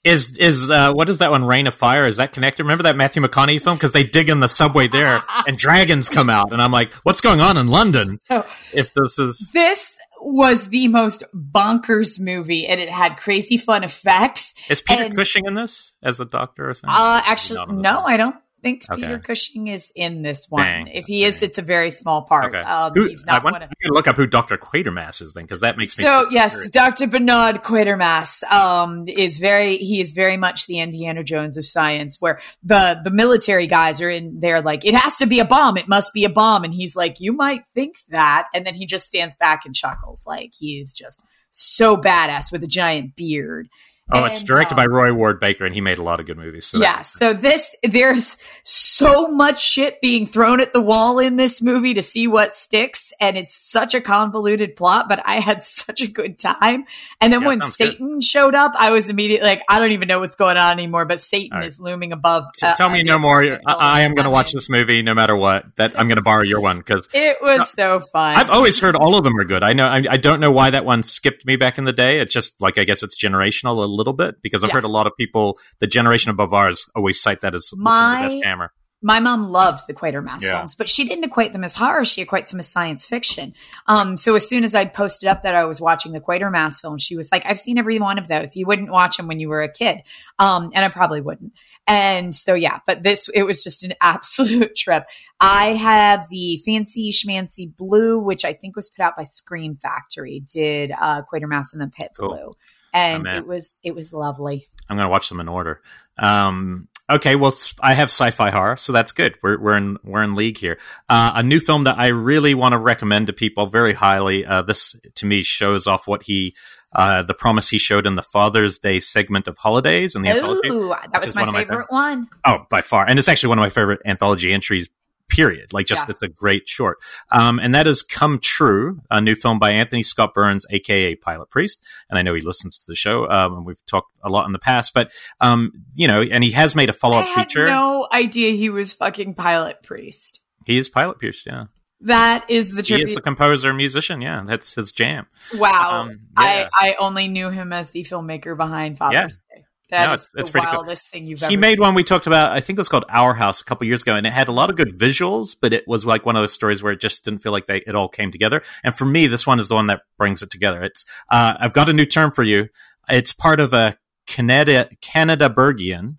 Is 0.04 0.36
is 0.40 0.72
uh, 0.72 0.94
what 0.94 1.10
is 1.10 1.20
that 1.20 1.30
one? 1.30 1.46
Reign 1.46 1.68
of 1.68 1.76
Fire? 1.76 2.08
Is 2.08 2.18
that 2.18 2.32
connected? 2.32 2.64
Remember 2.64 2.86
that 2.86 2.96
Matthew 2.96 3.22
McConaughey 3.22 3.62
film? 3.62 3.78
Because 3.78 3.94
they 3.94 4.02
dig 4.02 4.30
in 4.30 4.40
the 4.40 4.48
subway 4.48 4.88
there, 4.88 5.24
and 5.48 5.56
dragons 5.56 6.10
come 6.10 6.28
out, 6.28 6.52
and 6.52 6.60
I'm 6.60 6.72
like, 6.72 6.92
what's 7.04 7.22
going 7.22 7.40
on 7.40 7.56
in 7.56 7.68
London? 7.68 8.18
So, 8.26 8.44
if 8.74 8.94
this 8.94 9.20
is 9.20 9.52
this 9.54 9.96
was 10.20 10.70
the 10.70 10.88
most 10.88 11.24
bonkers 11.36 12.20
movie, 12.20 12.66
and 12.66 12.82
it 12.82 12.90
had 12.90 13.18
crazy 13.18 13.58
fun 13.58 13.84
effects. 13.84 14.56
Is 14.72 14.82
Peter 14.82 15.04
and, 15.04 15.16
Cushing 15.16 15.46
in 15.46 15.54
this 15.54 15.94
as 16.02 16.20
a 16.20 16.26
doctor 16.26 16.68
or 16.68 16.74
something? 16.74 16.96
Uh, 16.98 17.22
actually, 17.24 17.64
no, 17.76 18.02
I 18.02 18.18
don't 18.18 18.36
think 18.62 18.84
okay. 18.90 19.02
Peter 19.02 19.20
Cushing 19.20 19.68
is 19.68 19.92
in 19.96 20.22
this 20.22 20.48
one. 20.50 20.64
Dang. 20.64 20.88
If 20.88 21.06
he 21.06 21.24
is, 21.24 21.42
it's 21.42 21.58
a 21.58 21.62
very 21.62 21.92
small 21.92 22.24
part. 22.24 22.54
Okay. 22.54 22.64
Um, 22.64 22.94
who, 22.94 23.08
he's 23.08 23.26
not 23.26 23.42
I 23.42 23.44
want, 23.44 23.62
to 23.62 23.70
look 23.90 24.08
up 24.08 24.16
who 24.16 24.28
Dr. 24.28 24.58
Quatermass 24.58 25.22
is 25.22 25.34
then, 25.34 25.46
because 25.46 25.62
that 25.62 25.78
makes 25.78 25.98
me 25.98 26.04
so. 26.04 26.28
Yes, 26.32 26.70
Dr. 26.70 27.08
Bernard 27.08 27.64
Quatermass 27.64 28.44
um, 28.52 29.08
is 29.08 29.38
very. 29.38 29.78
He 29.78 30.00
is 30.00 30.12
very 30.12 30.38
much 30.38 30.68
the 30.68 30.80
Indiana 30.80 31.24
Jones 31.24 31.58
of 31.58 31.66
science, 31.66 32.18
where 32.20 32.40
the 32.64 33.00
the 33.04 33.12
military 33.12 33.68
guys 33.68 34.02
are 34.02 34.10
in 34.10 34.40
there 34.40 34.62
like 34.62 34.86
it 34.86 34.94
has 34.94 35.18
to 35.18 35.26
be 35.26 35.40
a 35.40 35.46
bomb. 35.46 35.78
It 35.78 35.88
must 35.88 36.14
be 36.14 36.26
a 36.26 36.30
bomb, 36.30 36.64
and 36.64 36.74
he's 36.74 36.96
like, 36.96 37.20
you 37.20 37.34
might 37.34 37.66
think 37.74 37.96
that, 38.10 38.46
and 38.54 38.66
then 38.66 38.76
he 38.76 38.86
just 38.86 39.06
stands 39.06 39.36
back 39.36 39.66
and 39.66 39.76
chuckles 39.76 40.26
like 40.28 40.54
he's 40.58 40.94
just 40.94 41.22
so 41.52 41.98
badass 41.98 42.52
with 42.52 42.64
a 42.64 42.68
giant 42.68 43.16
beard. 43.16 43.70
Oh, 44.12 44.26
it's 44.26 44.44
directed 44.44 44.76
by 44.76 44.86
um, 44.86 44.92
Roy 44.92 45.14
Ward 45.14 45.40
Baker, 45.40 45.66
and 45.66 45.74
he 45.74 45.82
made 45.82 45.98
a 45.98 46.04
lot 46.04 46.20
of 46.20 46.26
good 46.26 46.38
movies. 46.38 46.66
So 46.66 46.80
yeah, 46.80 47.02
so 47.02 47.34
this 47.34 47.76
there's 47.84 48.38
so 48.64 49.28
much 49.30 49.64
shit 49.64 50.02
being 50.02 50.26
thrown 50.26 50.60
at 50.60 50.74
the 50.74 50.82
wall 50.82 51.20
in 51.20 51.38
this 51.38 51.62
movie 51.62 51.94
to 51.94 52.02
see 52.02 52.28
what 52.28 52.54
sticks, 52.54 53.11
and 53.22 53.38
it's 53.38 53.56
such 53.56 53.94
a 53.94 54.02
convoluted 54.02 54.76
plot, 54.76 55.06
but 55.08 55.22
I 55.24 55.40
had 55.40 55.64
such 55.64 56.02
a 56.02 56.08
good 56.08 56.40
time. 56.40 56.86
And 57.22 57.32
then 57.32 57.42
yeah, 57.42 57.48
when 57.48 57.62
Satan 57.62 58.16
good. 58.16 58.24
showed 58.24 58.56
up, 58.56 58.74
I 58.78 58.92
was 58.92 59.10
immediately 59.10 59.48
like, 59.48 59.64
I 59.70 59.80
don't 59.80 59.92
even 59.92 60.08
know 60.08 60.20
what's 60.20 60.36
going 60.36 60.58
on 60.58 60.72
anymore, 60.72 61.06
but 61.06 61.22
Satan 61.22 61.60
right. 61.60 61.68
is 61.68 61.80
looming 61.80 62.12
above. 62.12 62.46
Uh, 62.62 62.74
tell 62.74 62.90
me 62.90 63.04
no 63.04 63.20
more. 63.20 63.44
I, 63.44 63.60
I, 63.68 64.02
am 64.02 64.16
going 64.16 64.26
to 64.26 64.32
watch 64.32 64.52
this 64.52 64.70
movie 64.70 65.04
no 65.04 65.14
matter 65.14 65.36
what. 65.36 65.76
That 65.76 65.98
I'm 65.98 66.08
going 66.08 66.18
to 66.18 66.24
borrow 66.24 66.42
your 66.42 66.60
one 66.60 66.80
because 66.80 67.08
it 67.14 67.38
was 67.42 67.70
so 67.70 68.00
fun. 68.00 68.36
I've 68.38 68.50
always 68.50 68.80
heard 68.80 68.96
all 68.96 69.16
of 69.16 69.24
them 69.24 69.38
are 69.38 69.46
good. 69.46 69.64
I 69.64 69.74
know. 69.74 69.86
I, 69.86 70.04
I, 70.10 70.18
don't 70.18 70.40
know 70.40 70.52
why 70.52 70.72
that 70.72 70.84
one 70.84 71.04
skipped 71.04 71.46
me 71.46 71.56
back 71.56 71.78
in 71.78 71.84
the 71.84 71.94
day. 71.94 72.20
It's 72.20 72.34
just 72.34 72.60
like 72.60 72.80
I 72.80 72.84
guess 72.84 73.04
it's 73.04 73.22
generational 73.24 73.84
a 73.84 73.86
little 73.86 74.14
bit 74.14 74.42
because 74.42 74.64
I've 74.64 74.70
yeah. 74.70 74.76
heard 74.76 74.84
a 74.84 74.90
lot 74.90 75.06
of 75.06 75.14
people, 75.16 75.60
the 75.80 75.88
generation 75.88 76.32
above 76.32 76.54
ours, 76.54 76.90
always 76.96 77.22
cite 77.22 77.42
that 77.42 77.54
as 77.54 77.70
My, 77.76 78.24
the 78.24 78.30
best 78.30 78.44
Hammer 78.44 78.72
my 79.02 79.20
mom 79.20 79.44
loved 79.50 79.88
the 79.88 79.94
Quatermass 79.94 80.44
yeah. 80.44 80.58
films, 80.58 80.76
but 80.76 80.88
she 80.88 81.08
didn't 81.08 81.24
equate 81.24 81.54
them 81.54 81.64
as 81.64 81.76
horror. 81.76 82.06
She 82.06 82.24
equates 82.24 82.52
them 82.52 82.60
as 82.60 82.68
science 82.68 83.06
fiction. 83.06 83.54
Um, 83.88 84.16
so 84.16 84.36
as 84.36 84.48
soon 84.48 84.64
as 84.64 84.76
I'd 84.76 84.94
posted 84.94 85.28
up 85.28 85.42
that 85.42 85.56
I 85.56 85.66
was 85.66 85.82
watching 85.82 86.12
the 86.12 86.20
Quatermass 86.20 86.80
film, 86.80 87.00
she 87.00 87.16
was 87.16 87.32
like, 87.32 87.44
I've 87.46 87.58
seen 87.58 87.80
every 87.80 88.00
one 88.00 88.20
of 88.20 88.28
those. 88.28 88.56
You 88.56 88.68
wouldn't 88.68 88.92
watch 88.92 89.18
them 89.18 89.28
when 89.28 89.40
you 89.40 89.50
were 89.50 89.64
a 89.64 89.72
kid. 89.72 90.04
Um, 90.38 90.72
and 90.76 90.86
I 90.86 90.90
probably 90.90 91.22
wouldn't. 91.22 91.54
And 91.88 92.34
so, 92.36 92.54
yeah, 92.54 92.80
but 92.86 93.02
this, 93.02 93.28
it 93.30 93.44
was 93.44 93.64
just 93.64 93.84
an 93.84 93.94
absolute 94.02 94.76
trip. 94.76 95.06
I 95.40 95.74
have 95.74 96.30
the 96.30 96.58
Fancy 96.64 97.12
Schmancy 97.12 97.76
Blue, 97.76 98.20
which 98.20 98.46
I 98.46 98.54
think 98.54 98.76
was 98.76 98.90
put 98.90 99.04
out 99.04 99.18
by 99.18 99.24
Scream 99.24 99.78
Factory, 99.78 100.44
did 100.54 100.92
uh, 100.92 101.24
Quatermass 101.32 101.74
and 101.74 101.82
the 101.82 101.88
Pit 101.88 102.12
cool. 102.18 102.30
Blue. 102.30 102.56
And 102.94 103.26
it 103.26 103.48
was, 103.48 103.80
it 103.84 103.96
was 103.96 104.14
lovely. 104.14 104.68
I'm 104.90 104.98
going 104.98 105.06
to 105.06 105.10
watch 105.10 105.30
them 105.30 105.40
in 105.40 105.48
order. 105.48 105.82
Um, 106.18 106.90
Okay, 107.12 107.36
well, 107.36 107.54
I 107.82 107.94
have 107.94 108.06
sci-fi 108.06 108.52
horror, 108.52 108.78
so 108.78 108.94
that's 108.94 109.12
good. 109.12 109.38
We're 109.44 109.60
we're 109.60 109.76
in 109.76 109.98
we're 110.04 110.24
in 110.24 110.36
league 110.36 110.58
here. 110.58 110.78
Uh, 111.10 111.34
a 111.36 111.44
new 111.44 111.60
film 111.60 111.84
that 111.84 112.00
I 112.00 112.08
really 112.08 112.56
want 112.56 112.72
to 112.72 112.78
recommend 112.78 113.28
to 113.28 113.34
people 113.34 113.68
very 113.68 113.92
highly. 113.92 114.46
Uh, 114.46 114.62
this 114.62 114.96
to 115.16 115.26
me 115.26 115.44
shows 115.44 115.88
off 115.88 116.08
what 116.08 116.24
he, 116.24 116.56
uh, 116.94 117.24
the 117.24 117.34
promise 117.34 117.70
he 117.70 117.80
showed 117.80 118.08
in 118.08 118.16
the 118.16 118.22
Father's 118.22 118.80
Day 118.80 119.02
segment 119.02 119.50
of 119.50 119.58
Holidays 119.58 120.16
and 120.16 120.24
the 120.24 120.30
Ooh, 120.30 120.36
anthology. 120.36 120.70
That 121.12 121.26
was 121.26 121.36
my 121.36 121.44
one 121.44 121.54
favorite 121.56 121.88
my, 121.92 122.16
one. 122.16 122.30
Oh, 122.46 122.66
by 122.70 122.82
far, 122.82 123.06
and 123.06 123.20
it's 123.20 123.28
actually 123.28 123.50
one 123.50 123.58
of 123.58 123.64
my 123.64 123.70
favorite 123.70 124.02
anthology 124.06 124.54
entries 124.54 124.90
period. 125.32 125.74
Like 125.74 125.88
just, 125.88 126.08
yeah. 126.08 126.12
it's 126.12 126.22
a 126.22 126.28
great 126.28 126.68
short. 126.68 126.98
Um, 127.32 127.58
and 127.60 127.74
that 127.74 127.88
is 127.88 128.04
Come 128.04 128.40
True, 128.40 129.00
a 129.10 129.22
new 129.22 129.34
film 129.34 129.58
by 129.58 129.72
Anthony 129.72 130.04
Scott 130.04 130.34
Burns, 130.34 130.66
aka 130.70 131.16
Pilot 131.16 131.50
Priest. 131.50 131.84
And 132.10 132.20
I 132.20 132.22
know 132.22 132.36
he 132.36 132.42
listens 132.42 132.78
to 132.80 132.92
the 132.92 132.96
show, 132.96 133.28
um, 133.30 133.54
and 133.54 133.66
we've 133.66 133.84
talked 133.86 134.18
a 134.24 134.30
lot 134.30 134.46
in 134.46 134.52
the 134.52 134.60
past, 134.60 134.94
but, 134.94 135.12
um, 135.40 135.72
you 135.96 136.08
know, 136.08 136.22
and 136.22 136.44
he 136.44 136.52
has 136.52 136.76
made 136.76 136.90
a 136.90 136.94
follow 136.94 137.18
up 137.18 137.28
feature. 137.28 137.66
no 137.66 138.08
idea 138.14 138.52
he 138.52 138.70
was 138.70 138.94
fucking 138.94 139.34
Pilot 139.34 139.82
Priest. 139.82 140.42
He 140.66 140.78
is 140.78 140.90
Pilot 140.90 141.18
Priest, 141.18 141.46
yeah. 141.48 141.66
That 142.02 142.50
is 142.50 142.74
the 142.74 142.82
tribute. 142.82 143.10
He 143.10 143.12
is 143.12 143.16
the 143.16 143.22
composer, 143.22 143.74
musician. 143.74 144.22
Yeah, 144.22 144.44
that's 144.46 144.74
his 144.74 144.92
jam. 144.92 145.28
Wow, 145.56 146.02
um, 146.02 146.10
yeah. 146.10 146.18
I 146.36 146.70
I 146.74 146.96
only 147.00 147.28
knew 147.28 147.52
him 147.52 147.72
as 147.72 147.92
the 147.92 148.02
filmmaker 148.02 148.58
behind 148.58 148.98
Father's 148.98 149.38
yeah. 149.52 149.56
Day. 149.56 149.66
That 149.92 150.08
no, 150.08 150.14
it's, 150.14 150.30
it's 150.36 150.50
pretty 150.50 150.68
wildest 150.68 151.12
cool. 151.12 151.20
thing 151.20 151.28
you've 151.28 151.42
he 151.42 151.58
made 151.58 151.80
one 151.80 151.96
we 151.96 152.04
talked 152.04 152.26
about. 152.26 152.54
I 152.54 152.62
think 152.62 152.78
it 152.78 152.80
was 152.80 152.88
called 152.88 153.04
Our 153.10 153.34
House 153.34 153.60
a 153.60 153.66
couple 153.66 153.86
years 153.86 154.02
ago, 154.02 154.16
and 154.16 154.26
it 154.26 154.32
had 154.32 154.48
a 154.48 154.54
lot 154.54 154.70
of 154.70 154.78
good 154.78 154.98
visuals, 154.98 155.56
but 155.60 155.74
it 155.74 155.86
was 155.86 156.06
like 156.06 156.26
one 156.26 156.38
of 156.38 156.42
those 156.42 156.54
stories 156.54 156.82
where 156.82 156.94
it 156.94 157.02
just 157.02 157.26
didn't 157.26 157.40
feel 157.40 157.52
like 157.52 157.66
they 157.66 157.84
it 157.86 157.94
all 157.94 158.08
came 158.08 158.32
together. 158.32 158.62
And 158.86 158.96
for 158.96 159.04
me, 159.04 159.28
this 159.28 159.46
one 159.46 159.60
is 159.60 159.68
the 159.68 159.76
one 159.76 159.88
that 159.88 160.04
brings 160.18 160.42
it 160.42 160.50
together. 160.50 160.82
It's 160.82 161.06
uh, 161.30 161.56
I've 161.60 161.74
got 161.74 161.90
a 161.90 161.94
new 161.94 162.06
term 162.06 162.32
for 162.32 162.44
you. 162.44 162.70
It's 163.10 163.34
part 163.34 163.60
of 163.60 163.74
a 163.74 163.98
Canada 164.28 164.88
Canada 165.02 165.50
Bergian 165.50 166.18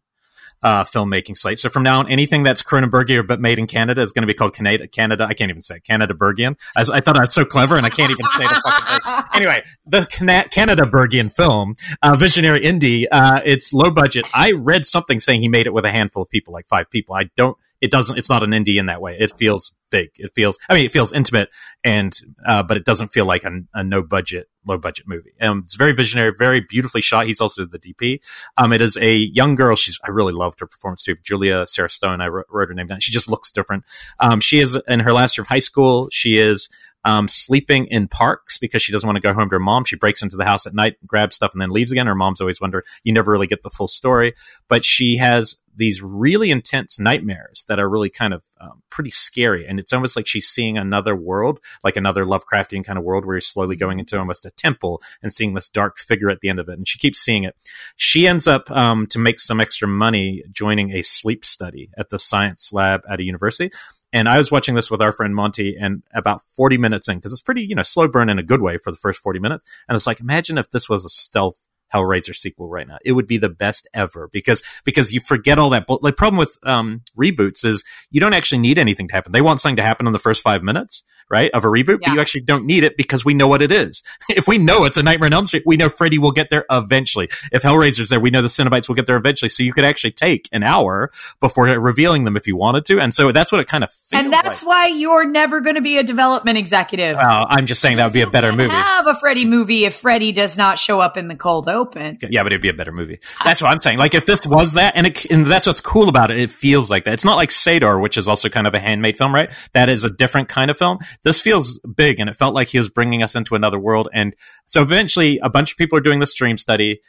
uh, 0.62 0.84
filmmaking 0.84 1.36
slate. 1.36 1.58
So 1.58 1.68
from 1.68 1.82
now 1.82 1.98
on, 1.98 2.10
anything 2.10 2.42
that's 2.42 2.62
Cronenbergian 2.62 3.26
but 3.26 3.40
made 3.40 3.58
in 3.58 3.66
Canada 3.66 4.00
is 4.00 4.12
going 4.12 4.22
to 4.22 4.26
be 4.26 4.34
called 4.34 4.54
Canada. 4.54 4.86
Canada. 4.86 5.26
I 5.28 5.34
can't 5.34 5.50
even 5.50 5.62
say 5.62 5.80
Canada 5.80 6.14
Bergian. 6.14 6.56
I, 6.76 6.84
I, 6.92 7.00
thought 7.00 7.16
I 7.16 7.20
was 7.20 7.34
so 7.34 7.44
clever, 7.44 7.76
and 7.76 7.86
I 7.86 7.90
can't 7.90 8.10
even 8.10 8.26
say 8.32 8.44
the 8.44 8.62
fucking 8.64 9.00
thing. 9.00 9.22
Anyway, 9.34 9.62
the 9.86 10.06
Cana- 10.10 10.48
Canada 10.48 10.82
Bergian 10.82 11.34
film, 11.34 11.74
uh, 12.02 12.14
visionary 12.16 12.60
indie. 12.60 13.06
Uh, 13.10 13.40
it's 13.44 13.72
low 13.72 13.90
budget. 13.90 14.28
I 14.34 14.52
read 14.52 14.86
something 14.86 15.18
saying 15.18 15.40
he 15.40 15.48
made 15.48 15.66
it 15.66 15.72
with 15.72 15.84
a 15.84 15.90
handful 15.90 16.22
of 16.22 16.28
people, 16.28 16.52
like 16.52 16.66
five 16.68 16.90
people. 16.90 17.14
I 17.14 17.30
don't 17.36 17.56
it 17.82 17.90
doesn't 17.90 18.16
it's 18.16 18.30
not 18.30 18.42
an 18.42 18.52
indie 18.52 18.78
in 18.78 18.86
that 18.86 19.02
way. 19.02 19.16
It 19.18 19.32
feels 19.36 19.74
big. 19.90 20.10
It 20.16 20.30
feels 20.34 20.58
i 20.70 20.74
mean 20.74 20.86
it 20.86 20.90
feels 20.90 21.12
intimate 21.12 21.50
and 21.84 22.14
uh, 22.46 22.62
but 22.62 22.78
it 22.78 22.84
doesn't 22.86 23.08
feel 23.08 23.26
like 23.26 23.44
a, 23.44 23.50
a, 23.74 23.84
no 23.84 24.02
budget 24.02 24.48
low 24.64 24.78
budget 24.78 25.06
movie. 25.06 25.32
Um, 25.40 25.58
it's 25.64 25.74
very 25.74 25.92
visionary 25.92 26.32
very 26.38 26.60
beautifully 26.60 27.02
shot. 27.02 27.26
He's 27.26 27.40
also 27.40 27.66
the 27.66 27.78
dp 27.78 28.24
um, 28.56 28.72
it 28.72 28.80
is 28.80 28.96
a 28.96 29.14
young 29.14 29.56
girl. 29.56 29.76
She's 29.76 29.98
i 30.04 30.10
really 30.10 30.32
loved 30.32 30.60
her 30.60 30.66
performance 30.66 31.02
too. 31.02 31.16
Julia 31.22 31.66
sarah 31.66 31.90
stone 31.90 32.20
i 32.22 32.28
wrote, 32.28 32.46
wrote 32.48 32.68
her 32.68 32.74
name 32.74 32.86
down. 32.86 33.00
She 33.00 33.12
just 33.12 33.28
looks 33.28 33.50
different. 33.50 33.84
Um, 34.20 34.40
she 34.40 34.60
is 34.60 34.78
in 34.88 35.00
her 35.00 35.12
last 35.12 35.36
year 35.36 35.42
of 35.42 35.48
high 35.48 35.58
school 35.58 36.08
she 36.10 36.38
is 36.38 36.68
um, 37.04 37.28
sleeping 37.28 37.86
in 37.86 38.08
parks 38.08 38.58
because 38.58 38.82
she 38.82 38.92
doesn't 38.92 39.06
want 39.06 39.16
to 39.16 39.20
go 39.20 39.32
home 39.32 39.48
to 39.48 39.54
her 39.54 39.60
mom. 39.60 39.84
She 39.84 39.96
breaks 39.96 40.22
into 40.22 40.36
the 40.36 40.44
house 40.44 40.66
at 40.66 40.74
night, 40.74 40.96
grabs 41.06 41.36
stuff, 41.36 41.52
and 41.52 41.60
then 41.60 41.70
leaves 41.70 41.92
again. 41.92 42.06
Her 42.06 42.14
mom's 42.14 42.40
always 42.40 42.60
wonder. 42.60 42.84
You 43.04 43.12
never 43.12 43.32
really 43.32 43.46
get 43.46 43.62
the 43.62 43.70
full 43.70 43.88
story, 43.88 44.34
but 44.68 44.84
she 44.84 45.16
has 45.16 45.56
these 45.74 46.02
really 46.02 46.50
intense 46.50 47.00
nightmares 47.00 47.64
that 47.68 47.78
are 47.78 47.88
really 47.88 48.10
kind 48.10 48.34
of 48.34 48.44
um, 48.60 48.82
pretty 48.90 49.10
scary. 49.10 49.66
And 49.66 49.78
it's 49.78 49.92
almost 49.92 50.16
like 50.16 50.26
she's 50.26 50.46
seeing 50.46 50.76
another 50.76 51.16
world, 51.16 51.60
like 51.82 51.96
another 51.96 52.24
Lovecraftian 52.24 52.84
kind 52.84 52.98
of 52.98 53.04
world 53.04 53.24
where 53.24 53.36
you're 53.36 53.40
slowly 53.40 53.76
going 53.76 53.98
into 53.98 54.18
almost 54.18 54.44
a 54.44 54.50
temple 54.50 55.00
and 55.22 55.32
seeing 55.32 55.54
this 55.54 55.68
dark 55.68 55.98
figure 55.98 56.30
at 56.30 56.40
the 56.40 56.48
end 56.48 56.60
of 56.60 56.68
it. 56.68 56.76
And 56.76 56.86
she 56.86 56.98
keeps 56.98 57.20
seeing 57.20 57.44
it. 57.44 57.56
She 57.96 58.26
ends 58.26 58.46
up 58.46 58.70
um, 58.70 59.06
to 59.08 59.18
make 59.18 59.40
some 59.40 59.60
extra 59.60 59.88
money 59.88 60.42
joining 60.52 60.92
a 60.92 61.02
sleep 61.02 61.44
study 61.44 61.90
at 61.96 62.10
the 62.10 62.18
science 62.18 62.72
lab 62.72 63.02
at 63.08 63.20
a 63.20 63.24
university. 63.24 63.70
And 64.12 64.28
I 64.28 64.36
was 64.36 64.52
watching 64.52 64.74
this 64.74 64.90
with 64.90 65.00
our 65.00 65.12
friend 65.12 65.34
Monty, 65.34 65.76
and 65.80 66.02
about 66.14 66.42
40 66.42 66.76
minutes 66.78 67.08
in, 67.08 67.16
because 67.16 67.32
it's 67.32 67.42
pretty, 67.42 67.62
you 67.62 67.74
know, 67.74 67.82
slow 67.82 68.08
burn 68.08 68.28
in 68.28 68.38
a 68.38 68.42
good 68.42 68.60
way 68.60 68.76
for 68.76 68.90
the 68.90 68.98
first 68.98 69.20
40 69.20 69.38
minutes. 69.38 69.64
And 69.88 69.96
it's 69.96 70.06
like, 70.06 70.20
imagine 70.20 70.58
if 70.58 70.70
this 70.70 70.88
was 70.88 71.04
a 71.04 71.08
stealth 71.08 71.66
Hellraiser 71.92 72.34
sequel 72.34 72.68
right 72.68 72.86
now. 72.86 72.98
It 73.04 73.12
would 73.12 73.26
be 73.26 73.38
the 73.38 73.48
best 73.48 73.88
ever 73.94 74.28
because 74.32 74.62
because 74.84 75.12
you 75.12 75.20
forget 75.20 75.58
all 75.58 75.70
that. 75.70 75.84
But 75.86 76.02
the 76.02 76.12
problem 76.12 76.38
with 76.38 76.56
um, 76.64 77.02
reboots 77.18 77.64
is 77.64 77.84
you 78.10 78.20
don't 78.20 78.34
actually 78.34 78.58
need 78.58 78.78
anything 78.78 79.08
to 79.08 79.14
happen. 79.14 79.32
They 79.32 79.40
want 79.40 79.60
something 79.60 79.76
to 79.76 79.82
happen 79.82 80.06
in 80.06 80.12
the 80.12 80.18
first 80.18 80.42
five 80.42 80.62
minutes, 80.62 81.04
right, 81.30 81.50
of 81.52 81.64
a 81.64 81.68
reboot, 81.68 81.98
yeah. 82.00 82.08
but 82.08 82.14
you 82.14 82.20
actually 82.20 82.42
don't 82.42 82.66
need 82.66 82.84
it 82.84 82.96
because 82.96 83.24
we 83.24 83.34
know 83.34 83.48
what 83.48 83.62
it 83.62 83.72
is. 83.72 84.02
if 84.28 84.48
we 84.48 84.58
know 84.58 84.84
it's 84.84 84.96
a 84.96 85.02
Nightmare 85.02 85.26
on 85.26 85.32
Elm 85.32 85.46
Street, 85.46 85.64
we 85.66 85.76
know 85.76 85.88
Freddy 85.88 86.18
will 86.18 86.32
get 86.32 86.50
there 86.50 86.64
eventually. 86.70 87.28
If 87.52 87.62
Hellraiser's 87.62 88.08
there, 88.08 88.20
we 88.20 88.30
know 88.30 88.42
the 88.42 88.48
Cenobites 88.48 88.88
will 88.88 88.94
get 88.94 89.06
there 89.06 89.16
eventually. 89.16 89.48
So 89.48 89.62
you 89.62 89.72
could 89.72 89.84
actually 89.84 90.12
take 90.12 90.48
an 90.52 90.62
hour 90.62 91.10
before 91.40 91.66
revealing 91.66 92.24
them 92.24 92.36
if 92.36 92.46
you 92.46 92.56
wanted 92.56 92.84
to. 92.86 93.00
And 93.00 93.14
so 93.14 93.32
that's 93.32 93.52
what 93.52 93.60
it 93.60 93.68
kind 93.68 93.84
of 93.84 93.90
feels 93.92 94.22
And 94.22 94.32
that's 94.32 94.62
like. 94.62 94.68
why 94.68 94.86
you're 94.86 95.26
never 95.26 95.60
going 95.60 95.76
to 95.76 95.82
be 95.82 95.98
a 95.98 96.02
development 96.02 96.58
executive. 96.58 97.16
Well, 97.16 97.46
I'm 97.48 97.66
just 97.66 97.80
saying 97.80 97.96
that 97.96 98.04
would 98.04 98.12
be 98.12 98.22
a 98.22 98.30
better 98.30 98.52
movie. 98.52 98.72
Have 98.72 99.06
a 99.06 99.14
Freddy 99.16 99.44
movie 99.44 99.84
if 99.84 99.94
Freddy 99.94 100.32
does 100.32 100.56
not 100.56 100.78
show 100.78 101.00
up 101.00 101.16
in 101.16 101.28
the 101.28 101.36
cold 101.36 101.68
open. 101.68 101.81
Yeah, 102.30 102.42
but 102.42 102.52
it'd 102.52 102.62
be 102.62 102.68
a 102.68 102.74
better 102.74 102.92
movie. 102.92 103.18
That's 103.44 103.62
what 103.62 103.70
I'm 103.70 103.80
saying. 103.80 103.98
Like 103.98 104.14
if 104.14 104.26
this 104.26 104.46
was 104.46 104.74
that, 104.74 104.96
and, 104.96 105.06
it, 105.06 105.24
and 105.30 105.46
that's 105.46 105.66
what's 105.66 105.80
cool 105.80 106.08
about 106.08 106.30
it. 106.30 106.38
It 106.38 106.50
feels 106.50 106.90
like 106.90 107.04
that. 107.04 107.14
It's 107.14 107.24
not 107.24 107.36
like 107.36 107.50
Sator, 107.50 107.98
which 107.98 108.16
is 108.16 108.28
also 108.28 108.48
kind 108.48 108.66
of 108.66 108.74
a 108.74 108.80
handmade 108.80 109.16
film, 109.16 109.34
right? 109.34 109.52
That 109.72 109.88
is 109.88 110.04
a 110.04 110.10
different 110.10 110.48
kind 110.48 110.70
of 110.70 110.76
film. 110.76 110.98
This 111.22 111.40
feels 111.40 111.78
big, 111.80 112.20
and 112.20 112.28
it 112.28 112.36
felt 112.36 112.54
like 112.54 112.68
he 112.68 112.78
was 112.78 112.90
bringing 112.90 113.22
us 113.22 113.36
into 113.36 113.54
another 113.54 113.78
world. 113.78 114.08
And 114.12 114.34
so 114.66 114.82
eventually, 114.82 115.38
a 115.38 115.50
bunch 115.50 115.72
of 115.72 115.78
people 115.78 115.98
are 115.98 116.02
doing 116.02 116.20
this 116.20 116.34
dream 116.34 116.56
study. 116.58 117.00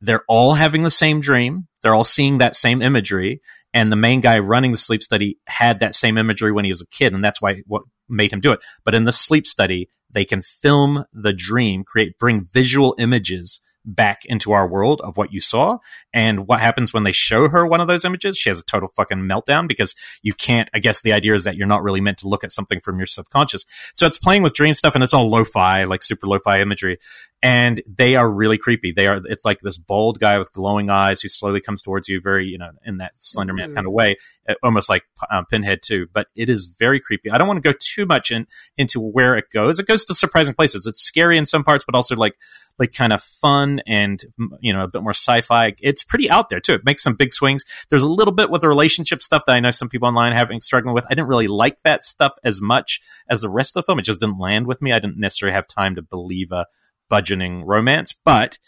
They're 0.00 0.24
all 0.28 0.54
having 0.54 0.82
the 0.82 0.90
same 0.90 1.20
dream. 1.20 1.66
They're 1.82 1.94
all 1.94 2.04
seeing 2.04 2.38
that 2.38 2.56
same 2.56 2.82
imagery. 2.82 3.40
And 3.72 3.90
the 3.90 3.96
main 3.96 4.20
guy 4.20 4.38
running 4.38 4.70
the 4.70 4.76
sleep 4.76 5.02
study 5.02 5.38
had 5.48 5.80
that 5.80 5.96
same 5.96 6.16
imagery 6.16 6.52
when 6.52 6.64
he 6.64 6.70
was 6.70 6.80
a 6.80 6.86
kid, 6.86 7.12
and 7.12 7.24
that's 7.24 7.42
why 7.42 7.62
what 7.66 7.82
made 8.08 8.32
him 8.32 8.40
do 8.40 8.52
it. 8.52 8.62
But 8.84 8.94
in 8.94 9.04
the 9.04 9.12
sleep 9.12 9.46
study, 9.46 9.88
they 10.10 10.24
can 10.24 10.42
film 10.42 11.04
the 11.12 11.32
dream, 11.32 11.82
create, 11.84 12.18
bring 12.18 12.44
visual 12.44 12.94
images 12.98 13.60
back 13.84 14.24
into 14.24 14.52
our 14.52 14.66
world 14.66 15.00
of 15.02 15.16
what 15.16 15.32
you 15.32 15.40
saw. 15.40 15.78
And 16.12 16.46
what 16.46 16.60
happens 16.60 16.92
when 16.92 17.02
they 17.04 17.12
show 17.12 17.48
her 17.48 17.66
one 17.66 17.80
of 17.80 17.88
those 17.88 18.04
images? 18.04 18.36
She 18.38 18.50
has 18.50 18.60
a 18.60 18.64
total 18.64 18.88
fucking 18.88 19.18
meltdown 19.18 19.68
because 19.68 19.94
you 20.22 20.32
can't, 20.32 20.68
I 20.74 20.78
guess 20.78 21.02
the 21.02 21.12
idea 21.12 21.34
is 21.34 21.44
that 21.44 21.56
you're 21.56 21.66
not 21.66 21.82
really 21.82 22.00
meant 22.00 22.18
to 22.18 22.28
look 22.28 22.44
at 22.44 22.52
something 22.52 22.80
from 22.80 22.98
your 22.98 23.06
subconscious. 23.06 23.64
So 23.94 24.06
it's 24.06 24.18
playing 24.18 24.42
with 24.42 24.54
dream 24.54 24.74
stuff 24.74 24.94
and 24.94 25.02
it's 25.02 25.14
all 25.14 25.28
lo-fi, 25.28 25.84
like 25.84 26.02
super 26.02 26.26
lo-fi 26.26 26.60
imagery 26.60 26.98
and 27.44 27.82
they 27.86 28.16
are 28.16 28.28
really 28.28 28.56
creepy. 28.56 28.90
They 28.90 29.06
are. 29.06 29.20
It's 29.26 29.44
like 29.44 29.60
this 29.60 29.76
bold 29.76 30.18
guy 30.18 30.38
with 30.38 30.50
glowing 30.54 30.88
eyes 30.88 31.20
who 31.20 31.28
slowly 31.28 31.60
comes 31.60 31.82
towards 31.82 32.08
you, 32.08 32.18
very 32.18 32.46
you 32.46 32.56
know, 32.56 32.70
in 32.86 32.96
that 32.98 33.16
Slenderman 33.16 33.64
mm-hmm. 33.64 33.74
kind 33.74 33.86
of 33.86 33.92
way, 33.92 34.16
uh, 34.48 34.54
almost 34.62 34.88
like 34.88 35.02
um, 35.30 35.44
Pinhead 35.44 35.82
too. 35.82 36.06
But 36.14 36.28
it 36.34 36.48
is 36.48 36.64
very 36.78 37.00
creepy. 37.00 37.30
I 37.30 37.36
don't 37.36 37.46
want 37.46 37.62
to 37.62 37.72
go 37.72 37.76
too 37.78 38.06
much 38.06 38.30
in 38.30 38.46
into 38.78 38.98
where 38.98 39.36
it 39.36 39.50
goes. 39.52 39.78
It 39.78 39.86
goes 39.86 40.06
to 40.06 40.14
surprising 40.14 40.54
places. 40.54 40.86
It's 40.86 41.02
scary 41.02 41.36
in 41.36 41.44
some 41.44 41.64
parts, 41.64 41.84
but 41.84 41.94
also 41.94 42.16
like 42.16 42.34
like 42.78 42.94
kind 42.94 43.12
of 43.12 43.22
fun 43.22 43.82
and 43.86 44.24
you 44.60 44.72
know 44.72 44.82
a 44.82 44.88
bit 44.88 45.02
more 45.02 45.12
sci-fi. 45.12 45.74
It's 45.82 46.02
pretty 46.02 46.30
out 46.30 46.48
there 46.48 46.60
too. 46.60 46.72
It 46.72 46.86
makes 46.86 47.02
some 47.02 47.14
big 47.14 47.34
swings. 47.34 47.62
There's 47.90 48.02
a 48.02 48.08
little 48.08 48.32
bit 48.32 48.48
with 48.48 48.62
the 48.62 48.68
relationship 48.68 49.22
stuff 49.22 49.44
that 49.44 49.52
I 49.52 49.60
know 49.60 49.70
some 49.70 49.90
people 49.90 50.08
online 50.08 50.32
having 50.32 50.62
struggling 50.62 50.94
with. 50.94 51.04
I 51.10 51.10
didn't 51.10 51.28
really 51.28 51.48
like 51.48 51.76
that 51.82 52.04
stuff 52.04 52.38
as 52.42 52.62
much 52.62 53.02
as 53.28 53.42
the 53.42 53.50
rest 53.50 53.76
of 53.76 53.82
the 53.82 53.86
film. 53.86 53.98
It 53.98 54.06
just 54.06 54.22
didn't 54.22 54.38
land 54.38 54.66
with 54.66 54.80
me. 54.80 54.92
I 54.92 54.98
didn't 54.98 55.18
necessarily 55.18 55.54
have 55.54 55.66
time 55.66 55.96
to 55.96 56.02
believe 56.02 56.50
a 56.50 56.64
budgeting 57.10 57.62
romance, 57.64 58.12
but 58.24 58.58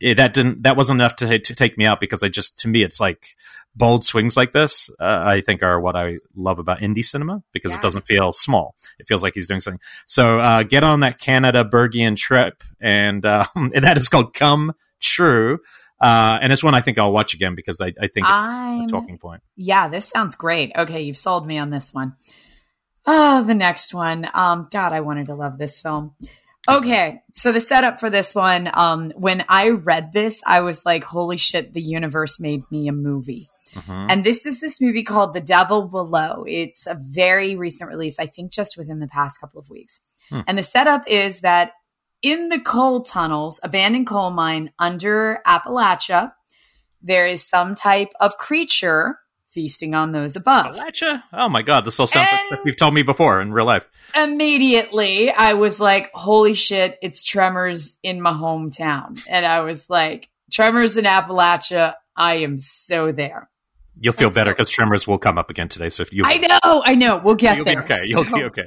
it, 0.00 0.16
that 0.16 0.32
didn't 0.34 0.62
that 0.62 0.76
wasn't 0.76 1.00
enough 1.00 1.16
to, 1.16 1.38
to 1.38 1.54
take 1.54 1.76
me 1.76 1.84
out 1.86 1.98
because 2.00 2.22
I 2.22 2.28
just 2.28 2.58
to 2.60 2.68
me 2.68 2.82
it's 2.82 3.00
like 3.00 3.26
bold 3.74 4.04
swings 4.04 4.36
like 4.36 4.52
this. 4.52 4.90
Uh, 5.00 5.22
I 5.26 5.40
think 5.40 5.62
are 5.62 5.80
what 5.80 5.96
I 5.96 6.18
love 6.36 6.58
about 6.58 6.80
indie 6.80 7.04
cinema 7.04 7.42
because 7.52 7.72
Yeah. 7.72 7.78
it 7.78 7.82
doesn't 7.82 8.06
feel 8.06 8.32
small. 8.32 8.74
It 8.98 9.06
feels 9.06 9.22
like 9.22 9.34
he's 9.34 9.46
doing 9.48 9.60
something. 9.60 9.80
So 10.06 10.38
uh, 10.38 10.62
get 10.62 10.84
on 10.84 11.00
that 11.00 11.18
Canada 11.20 11.64
Bergian 11.64 12.16
trip, 12.16 12.62
and 12.80 13.24
um, 13.26 13.46
and 13.54 13.84
that 13.84 13.96
is 13.98 14.08
called 14.08 14.34
Come 14.34 14.72
True. 15.00 15.58
Uh, 16.00 16.38
and 16.40 16.52
it's 16.52 16.62
one 16.62 16.74
I 16.74 16.80
think 16.80 16.96
I'll 17.00 17.10
watch 17.12 17.34
again 17.34 17.56
because 17.56 17.80
I, 17.80 17.86
I 17.86 18.06
think 18.06 18.18
it's 18.18 18.30
I'm- 18.30 18.82
a 18.82 18.86
talking 18.86 19.18
point. 19.18 19.42
Yeah, 19.56 19.88
this 19.88 20.08
sounds 20.08 20.36
great. 20.36 20.70
Okay, 20.76 21.02
you've 21.02 21.16
sold 21.16 21.44
me 21.44 21.58
on 21.58 21.70
this 21.70 21.92
one. 21.92 22.14
Oh, 23.04 23.42
the 23.42 23.54
next 23.54 23.92
one. 23.94 24.28
Um, 24.32 24.68
God, 24.70 24.92
I 24.92 25.00
wanted 25.00 25.26
to 25.26 25.34
love 25.34 25.58
this 25.58 25.80
film. 25.82 26.14
Okay, 26.68 27.22
so 27.32 27.50
the 27.50 27.60
setup 27.60 27.98
for 27.98 28.10
this 28.10 28.34
one, 28.34 28.70
um, 28.74 29.10
when 29.16 29.44
I 29.48 29.70
read 29.70 30.12
this, 30.12 30.42
I 30.46 30.60
was 30.60 30.84
like, 30.84 31.02
holy 31.02 31.38
shit, 31.38 31.72
the 31.72 31.80
universe 31.80 32.38
made 32.38 32.62
me 32.70 32.88
a 32.88 32.92
movie. 32.92 33.48
Mhm. 33.74 34.06
And 34.10 34.24
this 34.24 34.44
is 34.44 34.60
this 34.60 34.80
movie 34.80 35.02
called 35.02 35.34
The 35.34 35.40
Devil 35.40 35.88
Below. 35.88 36.44
It's 36.46 36.86
a 36.86 36.94
very 36.94 37.56
recent 37.56 37.90
release, 37.90 38.18
I 38.18 38.26
think 38.26 38.52
just 38.52 38.76
within 38.76 38.98
the 38.98 39.08
past 39.08 39.40
couple 39.40 39.60
of 39.60 39.70
weeks. 39.70 40.00
Hmm. 40.28 40.40
And 40.46 40.58
the 40.58 40.62
setup 40.62 41.04
is 41.06 41.40
that 41.40 41.72
in 42.22 42.48
the 42.48 42.60
coal 42.60 43.02
tunnels, 43.02 43.60
abandoned 43.62 44.06
coal 44.06 44.30
mine 44.30 44.72
under 44.78 45.40
Appalachia, 45.46 46.32
there 47.00 47.26
is 47.26 47.48
some 47.48 47.74
type 47.74 48.12
of 48.20 48.36
creature 48.38 49.18
feasting 49.50 49.94
on 49.94 50.12
those 50.12 50.36
above. 50.36 50.76
Appalachia? 50.76 51.22
Oh 51.32 51.48
my 51.48 51.62
god, 51.62 51.84
this 51.84 51.98
all 51.98 52.06
sounds 52.06 52.30
like 52.30 52.40
stuff 52.42 52.60
you've 52.64 52.76
told 52.76 52.94
me 52.94 53.02
before 53.02 53.40
in 53.40 53.52
real 53.52 53.64
life. 53.66 53.88
Immediately, 54.14 55.30
I 55.30 55.54
was 55.54 55.80
like, 55.80 56.10
holy 56.14 56.54
shit, 56.54 56.98
it's 57.02 57.22
Tremors 57.22 57.98
in 58.02 58.20
my 58.22 58.32
hometown. 58.32 59.20
And 59.28 59.44
I 59.44 59.60
was 59.60 59.90
like, 59.90 60.28
Tremors 60.52 60.96
in 60.96 61.04
Appalachia, 61.04 61.94
I 62.16 62.36
am 62.36 62.58
so 62.58 63.12
there. 63.12 63.50
You'll 64.00 64.12
feel 64.14 64.28
And 64.28 64.34
better 64.34 64.50
so- 64.50 64.54
because 64.54 64.70
Tremors 64.70 65.06
will 65.06 65.18
come 65.18 65.38
up 65.38 65.50
again 65.50 65.68
today. 65.68 65.88
So 65.88 66.02
if 66.02 66.12
you, 66.12 66.24
I 66.24 66.36
know, 66.38 66.82
I 66.84 66.94
know. 66.94 67.20
We'll 67.22 67.34
get 67.34 67.56
you'll 67.56 67.64
there. 67.64 67.82
okay. 67.84 68.02
You'll 68.06 68.24
So- 68.24 68.36
be 68.38 68.44
okay. 68.44 68.64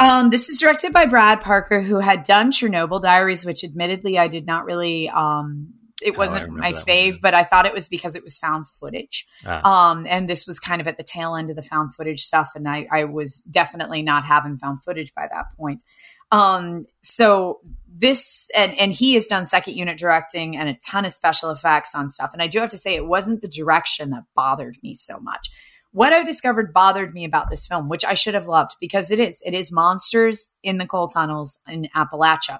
Um, 0.00 0.30
this 0.30 0.48
is 0.48 0.60
directed 0.60 0.92
by 0.92 1.06
Brad 1.06 1.40
Parker, 1.40 1.80
who 1.80 1.98
had 1.98 2.22
done 2.22 2.52
Chernobyl 2.52 3.02
Diaries, 3.02 3.44
which 3.44 3.64
admittedly 3.64 4.16
I 4.16 4.28
did 4.28 4.46
not 4.46 4.64
really. 4.64 5.08
Um, 5.10 5.74
it 6.02 6.14
Oh, 6.16 6.18
wasn't 6.18 6.42
remember 6.42 6.60
my 6.60 6.72
that 6.72 6.76
one, 6.78 6.84
fave, 6.86 7.20
but 7.20 7.34
I 7.34 7.44
thought 7.44 7.66
it 7.66 7.74
was 7.74 7.88
because 7.88 8.16
it 8.16 8.24
was 8.24 8.38
found 8.38 8.66
footage. 8.66 9.26
Ah. 9.46 9.90
Um, 9.90 10.06
and 10.08 10.28
this 10.28 10.46
was 10.46 10.60
kind 10.60 10.80
of 10.80 10.88
at 10.88 10.96
the 10.96 11.02
tail 11.02 11.34
end 11.34 11.50
of 11.50 11.56
the 11.56 11.62
found 11.62 11.94
footage 11.94 12.22
stuff, 12.22 12.52
and 12.54 12.68
I, 12.68 12.86
I 12.90 13.04
was 13.04 13.38
definitely 13.50 14.02
not 14.02 14.24
having 14.24 14.58
found 14.58 14.82
footage 14.82 15.14
by 15.14 15.28
that 15.30 15.46
point. 15.56 15.82
Um, 16.30 16.84
so 17.02 17.60
this 17.88 18.48
and 18.54 18.78
and 18.78 18.92
he 18.92 19.14
has 19.14 19.26
done 19.26 19.46
second 19.46 19.74
unit 19.74 19.98
directing 19.98 20.56
and 20.56 20.68
a 20.68 20.74
ton 20.74 21.04
of 21.04 21.12
special 21.12 21.50
effects 21.50 21.94
on 21.94 22.10
stuff. 22.10 22.30
And 22.32 22.42
I 22.42 22.46
do 22.46 22.60
have 22.60 22.68
to 22.70 22.78
say, 22.78 22.94
it 22.94 23.06
wasn't 23.06 23.40
the 23.40 23.48
direction 23.48 24.10
that 24.10 24.24
bothered 24.36 24.76
me 24.82 24.94
so 24.94 25.18
much. 25.18 25.50
What 25.92 26.12
I've 26.12 26.26
discovered 26.26 26.72
bothered 26.74 27.14
me 27.14 27.24
about 27.24 27.48
this 27.48 27.66
film, 27.66 27.88
which 27.88 28.04
I 28.04 28.12
should 28.14 28.34
have 28.34 28.46
loved 28.46 28.76
because 28.78 29.10
it 29.10 29.18
is, 29.18 29.42
it 29.44 29.54
is 29.54 29.72
monsters 29.72 30.52
in 30.62 30.76
the 30.76 30.86
coal 30.86 31.08
tunnels 31.08 31.58
in 31.66 31.88
Appalachia. 31.96 32.58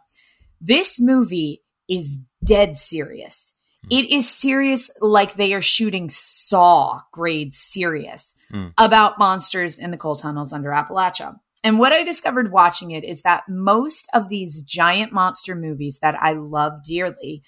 This 0.61 0.98
movie 0.98 1.62
is 1.88 2.18
dead 2.44 2.77
serious. 2.77 3.53
It 3.90 4.11
is 4.11 4.29
serious 4.31 4.90
like 5.01 5.35
they 5.35 5.55
are 5.55 5.62
shooting 5.62 6.11
Saw 6.11 7.01
grade 7.12 7.55
serious 7.55 8.35
Hmm. 8.51 8.68
about 8.79 9.18
monsters 9.18 9.79
in 9.79 9.90
the 9.90 9.98
coal 9.98 10.16
tunnels 10.16 10.53
under 10.53 10.70
Appalachia. 10.70 11.37
And 11.62 11.79
what 11.79 11.92
I 11.92 12.03
discovered 12.03 12.51
watching 12.53 12.92
it 12.92 13.05
is 13.05 13.22
that 13.22 13.42
most 13.48 14.09
of 14.14 14.29
these 14.29 14.62
giant 14.62 15.12
monster 15.12 15.55
movies 15.55 15.98
that 16.01 16.16
I 16.20 16.33
love 16.33 16.83
dearly 16.85 17.42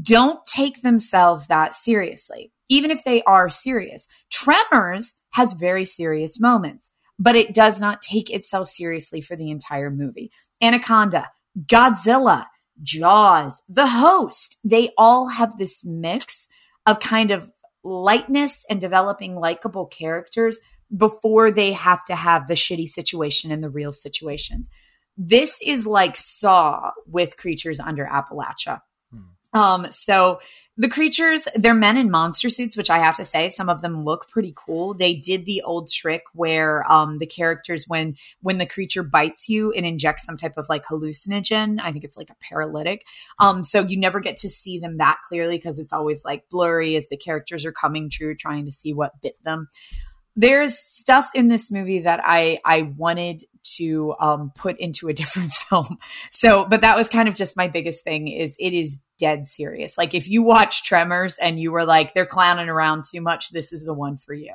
don't 0.00 0.44
take 0.44 0.82
themselves 0.82 1.46
that 1.46 1.74
seriously, 1.74 2.52
even 2.68 2.90
if 2.90 3.04
they 3.04 3.22
are 3.22 3.48
serious. 3.48 4.08
Tremors 4.30 5.14
has 5.30 5.52
very 5.52 5.84
serious 5.84 6.40
moments, 6.40 6.90
but 7.18 7.36
it 7.36 7.54
does 7.54 7.80
not 7.80 8.02
take 8.02 8.30
itself 8.30 8.68
seriously 8.68 9.20
for 9.20 9.36
the 9.36 9.50
entire 9.50 9.90
movie. 9.90 10.30
Anaconda, 10.60 11.28
Godzilla, 11.66 12.46
Jaws, 12.82 13.62
The 13.68 13.86
Host, 13.86 14.58
they 14.64 14.90
all 14.96 15.28
have 15.28 15.58
this 15.58 15.84
mix 15.84 16.48
of 16.86 17.00
kind 17.00 17.30
of 17.30 17.50
lightness 17.82 18.64
and 18.68 18.80
developing 18.80 19.34
likable 19.36 19.86
characters 19.86 20.58
before 20.94 21.50
they 21.50 21.72
have 21.72 22.04
to 22.04 22.14
have 22.14 22.46
the 22.46 22.54
shitty 22.54 22.86
situation 22.86 23.50
and 23.50 23.62
the 23.62 23.70
real 23.70 23.92
situations. 23.92 24.68
This 25.16 25.60
is 25.64 25.86
like 25.86 26.16
Saw 26.16 26.90
with 27.06 27.36
creatures 27.36 27.80
under 27.80 28.04
Appalachia. 28.04 28.80
Um, 29.56 29.90
so 29.90 30.38
the 30.78 30.88
creatures, 30.90 31.48
they're 31.54 31.72
men 31.72 31.96
in 31.96 32.10
monster 32.10 32.50
suits, 32.50 32.76
which 32.76 32.90
I 32.90 32.98
have 32.98 33.16
to 33.16 33.24
say, 33.24 33.48
some 33.48 33.70
of 33.70 33.80
them 33.80 34.04
look 34.04 34.28
pretty 34.28 34.52
cool. 34.54 34.92
They 34.92 35.14
did 35.14 35.46
the 35.46 35.62
old 35.62 35.90
trick 35.90 36.24
where 36.34 36.84
um, 36.92 37.16
the 37.16 37.26
characters, 37.26 37.86
when 37.88 38.16
when 38.42 38.58
the 38.58 38.66
creature 38.66 39.02
bites 39.02 39.48
you, 39.48 39.72
it 39.72 39.84
injects 39.84 40.24
some 40.26 40.36
type 40.36 40.58
of 40.58 40.66
like 40.68 40.84
hallucinogen. 40.84 41.80
I 41.82 41.92
think 41.92 42.04
it's 42.04 42.18
like 42.18 42.28
a 42.28 42.36
paralytic. 42.42 43.06
Um, 43.38 43.62
so 43.62 43.86
you 43.86 43.98
never 43.98 44.20
get 44.20 44.36
to 44.38 44.50
see 44.50 44.78
them 44.78 44.98
that 44.98 45.16
clearly 45.26 45.56
because 45.56 45.78
it's 45.78 45.94
always 45.94 46.26
like 46.26 46.48
blurry 46.50 46.94
as 46.94 47.08
the 47.08 47.16
characters 47.16 47.64
are 47.64 47.72
coming 47.72 48.10
true, 48.10 48.36
trying 48.36 48.66
to 48.66 48.72
see 48.72 48.92
what 48.92 49.18
bit 49.22 49.42
them. 49.44 49.68
There's 50.36 50.78
stuff 50.78 51.30
in 51.34 51.48
this 51.48 51.70
movie 51.70 52.00
that 52.00 52.20
I 52.22 52.60
I 52.64 52.82
wanted 52.82 53.44
to 53.76 54.14
um, 54.20 54.52
put 54.54 54.78
into 54.78 55.08
a 55.08 55.12
different 55.14 55.50
film. 55.50 55.98
So, 56.30 56.64
but 56.64 56.82
that 56.82 56.96
was 56.96 57.08
kind 57.08 57.28
of 57.28 57.34
just 57.34 57.56
my 57.56 57.68
biggest 57.68 58.04
thing. 58.04 58.28
Is 58.28 58.56
it 58.58 58.72
is 58.72 59.00
dead 59.18 59.46
serious. 59.46 59.96
Like 59.96 60.14
if 60.14 60.28
you 60.28 60.42
watch 60.42 60.84
Tremors 60.84 61.38
and 61.38 61.58
you 61.58 61.72
were 61.72 61.84
like 61.84 62.12
they're 62.12 62.26
clowning 62.26 62.68
around 62.68 63.04
too 63.10 63.20
much, 63.20 63.50
this 63.50 63.72
is 63.72 63.82
the 63.82 63.94
one 63.94 64.16
for 64.16 64.34
you. 64.34 64.54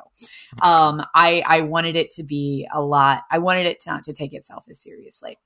Um, 0.62 1.04
I 1.16 1.44
I 1.46 1.62
wanted 1.62 1.96
it 1.96 2.12
to 2.12 2.24
be 2.24 2.68
a 2.74 2.82
lot. 2.82 3.24
I 3.32 3.40
wanted 3.40 3.66
it 3.66 3.84
not 3.88 4.04
to 4.04 4.14
take 4.14 4.34
itself 4.34 4.66
as 4.70 4.82
seriously. 4.82 5.38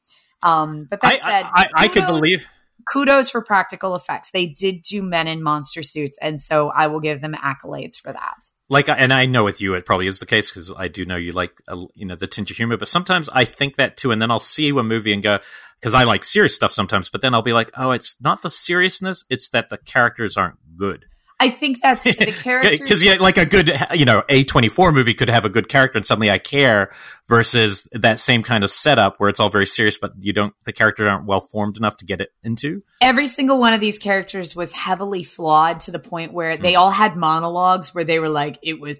Um, 0.43 0.87
but 0.89 1.01
that 1.01 1.13
I, 1.13 1.17
said, 1.17 1.45
I, 1.45 1.49
I, 1.53 1.67
I 1.75 1.87
could 1.87 2.05
believe. 2.05 2.47
Kudos 2.91 3.29
for 3.29 3.41
practical 3.41 3.95
effects. 3.95 4.31
They 4.31 4.47
did 4.47 4.81
do 4.81 5.01
men 5.01 5.27
in 5.27 5.41
monster 5.41 5.83
suits, 5.83 6.17
and 6.21 6.41
so 6.41 6.69
I 6.69 6.88
will 6.88 6.99
give 6.99 7.21
them 7.21 7.33
accolades 7.33 7.97
for 7.97 8.11
that. 8.13 8.49
like 8.69 8.89
and 8.89 9.13
i 9.13 9.25
know 9.25 9.43
with 9.43 9.61
you 9.61 9.73
it 9.75 9.85
probably 9.85 10.07
is 10.07 10.19
the 10.19 10.25
case 10.25 10.49
because 10.49 10.71
i 10.77 10.88
do 10.88 11.05
know 11.05 11.15
you 11.15 11.31
like 11.31 11.61
uh, 11.67 11.85
you 11.93 12.05
know 12.05 12.15
the 12.15 12.27
tinge 12.27 12.49
of 12.49 12.57
humor 12.57 12.77
but 12.77 12.88
sometimes 12.88 13.29
i 13.29 13.45
think 13.45 13.75
that 13.75 13.95
too 13.97 14.11
and 14.11 14.21
then 14.21 14.31
i'll 14.31 14.39
see 14.39 14.69
a 14.69 14.83
movie 14.83 15.13
and 15.13 15.21
go 15.21 15.38
because 15.79 15.93
i 15.93 16.03
like 16.03 16.23
serious 16.23 16.55
stuff 16.55 16.71
sometimes 16.71 17.09
but 17.09 17.21
then 17.21 17.33
i'll 17.33 17.41
be 17.43 17.53
like 17.53 17.71
oh 17.77 17.91
it's 17.91 18.19
not 18.21 18.41
the 18.41 18.49
seriousness 18.49 19.23
it's 19.29 19.49
that 19.49 19.69
the 19.69 19.77
characters 19.77 20.35
aren't 20.35 20.57
good 20.77 21.05
I 21.39 21.49
think 21.49 21.81
that's 21.81 22.03
the 22.03 22.31
character 22.31 22.71
because 22.71 23.03
yeah 23.03 23.15
like 23.19 23.37
a 23.37 23.45
good 23.45 23.71
you 23.93 24.05
know 24.05 24.23
a24 24.29 24.93
movie 24.93 25.13
could 25.13 25.29
have 25.29 25.45
a 25.45 25.49
good 25.49 25.67
character 25.67 25.97
and 25.97 26.05
suddenly 26.05 26.31
i 26.31 26.37
care 26.37 26.91
versus 27.27 27.89
that 27.91 28.19
same 28.19 28.41
kind 28.41 28.63
of 28.63 28.69
setup 28.69 29.15
where 29.17 29.29
it's 29.29 29.39
all 29.39 29.49
very 29.49 29.65
serious 29.65 29.97
but 29.97 30.13
you 30.19 30.31
don't 30.31 30.53
the 30.63 30.71
characters 30.71 31.07
aren't 31.07 31.25
well 31.25 31.41
formed 31.41 31.75
enough 31.77 31.97
to 31.97 32.05
get 32.05 32.21
it 32.21 32.29
into 32.43 32.83
every 33.01 33.27
single 33.27 33.59
one 33.59 33.73
of 33.73 33.81
these 33.81 33.99
characters 33.99 34.55
was 34.55 34.71
heavily 34.73 35.23
flawed 35.23 35.81
to 35.81 35.91
the 35.91 35.99
point 35.99 36.31
where 36.31 36.55
Hmm. 36.55 36.63
they 36.63 36.75
all 36.75 36.91
had 36.91 37.15
monologues 37.15 37.93
where 37.93 38.03
they 38.05 38.19
were 38.19 38.29
like, 38.29 38.57
it 38.61 38.79
was 38.79 38.99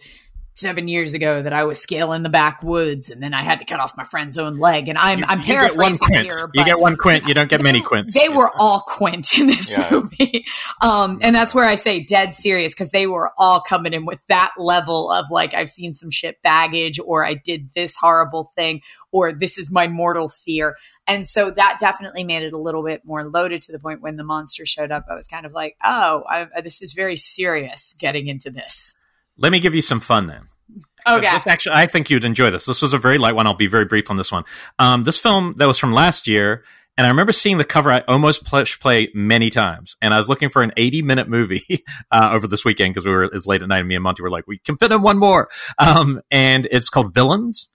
seven 0.56 0.88
years 0.88 1.14
ago 1.14 1.42
that 1.42 1.52
I 1.52 1.66
was 1.66 1.82
scaling 1.82 2.24
the 2.24 2.30
backwoods 2.30 3.10
and 3.10 3.22
then 3.22 3.34
I 3.34 3.44
had 3.44 3.60
to 3.60 3.66
cut 3.66 3.82
off 3.82 3.98
my 3.98 4.06
friend's 4.06 4.38
own 4.38 4.58
leg. 4.58 4.88
And 4.88 4.98
I'm, 4.98 5.26
I'm 5.26 5.40
you 5.40 5.48
get 5.48 5.76
one 5.76 5.98
quint 5.98 6.32
here. 6.32 6.50
you 6.54 6.64
get 6.64 6.80
one 6.80 6.96
quint 6.96 7.26
you 7.28 7.34
don't 7.34 7.50
get 7.50 7.62
many 7.62 7.82
quints 7.82 8.14
They 8.14 8.30
were 8.30 8.50
all 8.58 8.82
quint 8.88 9.38
in 9.38 9.48
this 9.48 9.70
Yeah. 9.72 9.90
movie. 9.92 10.46
Um, 10.82 11.20
and 11.22 11.34
that's 11.34 11.56
where 11.56 11.66
I 11.66 11.76
say 11.76 12.04
dead 12.04 12.36
serious 12.36 12.74
because 12.74 12.92
they 12.92 13.08
were 13.08 13.32
all 13.38 13.62
coming 13.62 13.94
in 13.94 14.06
with 14.06 14.22
that 14.28 14.52
level 14.58 15.10
of 15.10 15.32
like, 15.32 15.54
I've 15.54 15.70
seen 15.70 15.94
some 15.94 16.12
shit 16.12 16.42
baggage 16.44 17.00
or 17.00 17.26
I 17.26 17.34
did 17.36 17.70
this 17.76 17.96
horrible 17.98 18.52
thing 18.56 18.82
or 19.12 19.32
this 19.32 19.58
is 19.58 19.72
my 19.72 19.88
mortal 19.88 20.30
fear. 20.30 20.76
And 21.08 21.28
so 21.28 21.50
that 21.52 21.78
definitely 21.80 22.24
made 22.24 22.44
it 22.44 22.54
a 22.54 22.58
little 22.58 22.84
bit 22.84 23.04
more 23.06 23.28
loaded 23.28 23.62
to 23.64 23.72
the 23.72 23.80
point 23.80 24.02
when 24.02 24.16
the 24.16 24.24
monster 24.24 24.66
showed 24.66 24.92
up. 24.92 25.06
I 25.10 25.16
was 25.16 25.28
kind 25.28 25.46
of 25.46 25.54
like, 25.54 25.76
oh, 25.84 26.24
I, 26.30 26.48
this 26.62 26.82
is 26.82 26.94
very 26.94 27.16
serious 27.16 27.96
getting 27.98 28.28
into 28.28 28.50
this. 28.52 28.96
Let 29.38 29.52
me 29.52 29.60
give 29.60 29.76
you 29.76 29.82
some 29.82 30.00
fun 30.00 30.28
then 30.28 30.48
Okay. 31.08 31.30
This 31.32 31.46
actually, 31.46 31.76
I 31.76 31.86
think 31.86 32.10
you'd 32.10 32.24
enjoy 32.26 32.50
this. 32.50 32.66
This 32.66 32.82
was 32.82 32.94
a 32.94 32.98
very 32.98 33.20
light 33.20 33.36
one. 33.36 33.46
I'll 33.46 33.54
be 33.54 33.68
very 33.68 33.86
brief 33.86 34.10
on 34.10 34.18
this 34.18 34.32
one. 34.32 34.44
Um, 34.80 35.04
this 35.04 35.20
film 35.20 35.54
that 35.58 35.68
was 35.68 35.78
from 35.78 35.94
last 35.94 36.28
year, 36.28 36.64
and 36.98 37.06
I 37.06 37.10
remember 37.12 37.32
seeing 37.32 37.60
the 37.60 37.64
cover. 37.64 37.92
I 37.92 38.00
almost 38.08 38.44
push 38.46 38.80
play 38.80 39.12
many 39.14 39.52
times, 39.52 39.98
and 40.02 40.16
I 40.16 40.18
was 40.18 40.28
looking 40.28 40.50
for 40.50 40.64
an 40.64 40.72
80 40.76 41.04
minute 41.04 41.30
movie 41.30 41.84
uh, 42.12 42.32
over 42.34 42.48
this 42.48 42.66
weekend 42.66 42.94
because 42.96 43.06
we 43.06 43.12
were 43.12 43.26
it's 43.26 43.46
late 43.46 43.62
at 43.62 43.68
night. 43.68 43.80
And 43.80 43.88
me 43.88 43.94
and 43.94 44.04
Monty 44.04 44.24
were 44.24 44.32
like, 44.32 44.48
we 44.48 44.58
can 44.58 44.78
fit 44.78 44.92
in 44.92 45.04
one 45.04 45.20
more. 45.20 45.48
Um, 45.78 46.22
and 46.32 46.68
it's 46.72 46.90
called 46.90 47.14
Villains, 47.14 47.70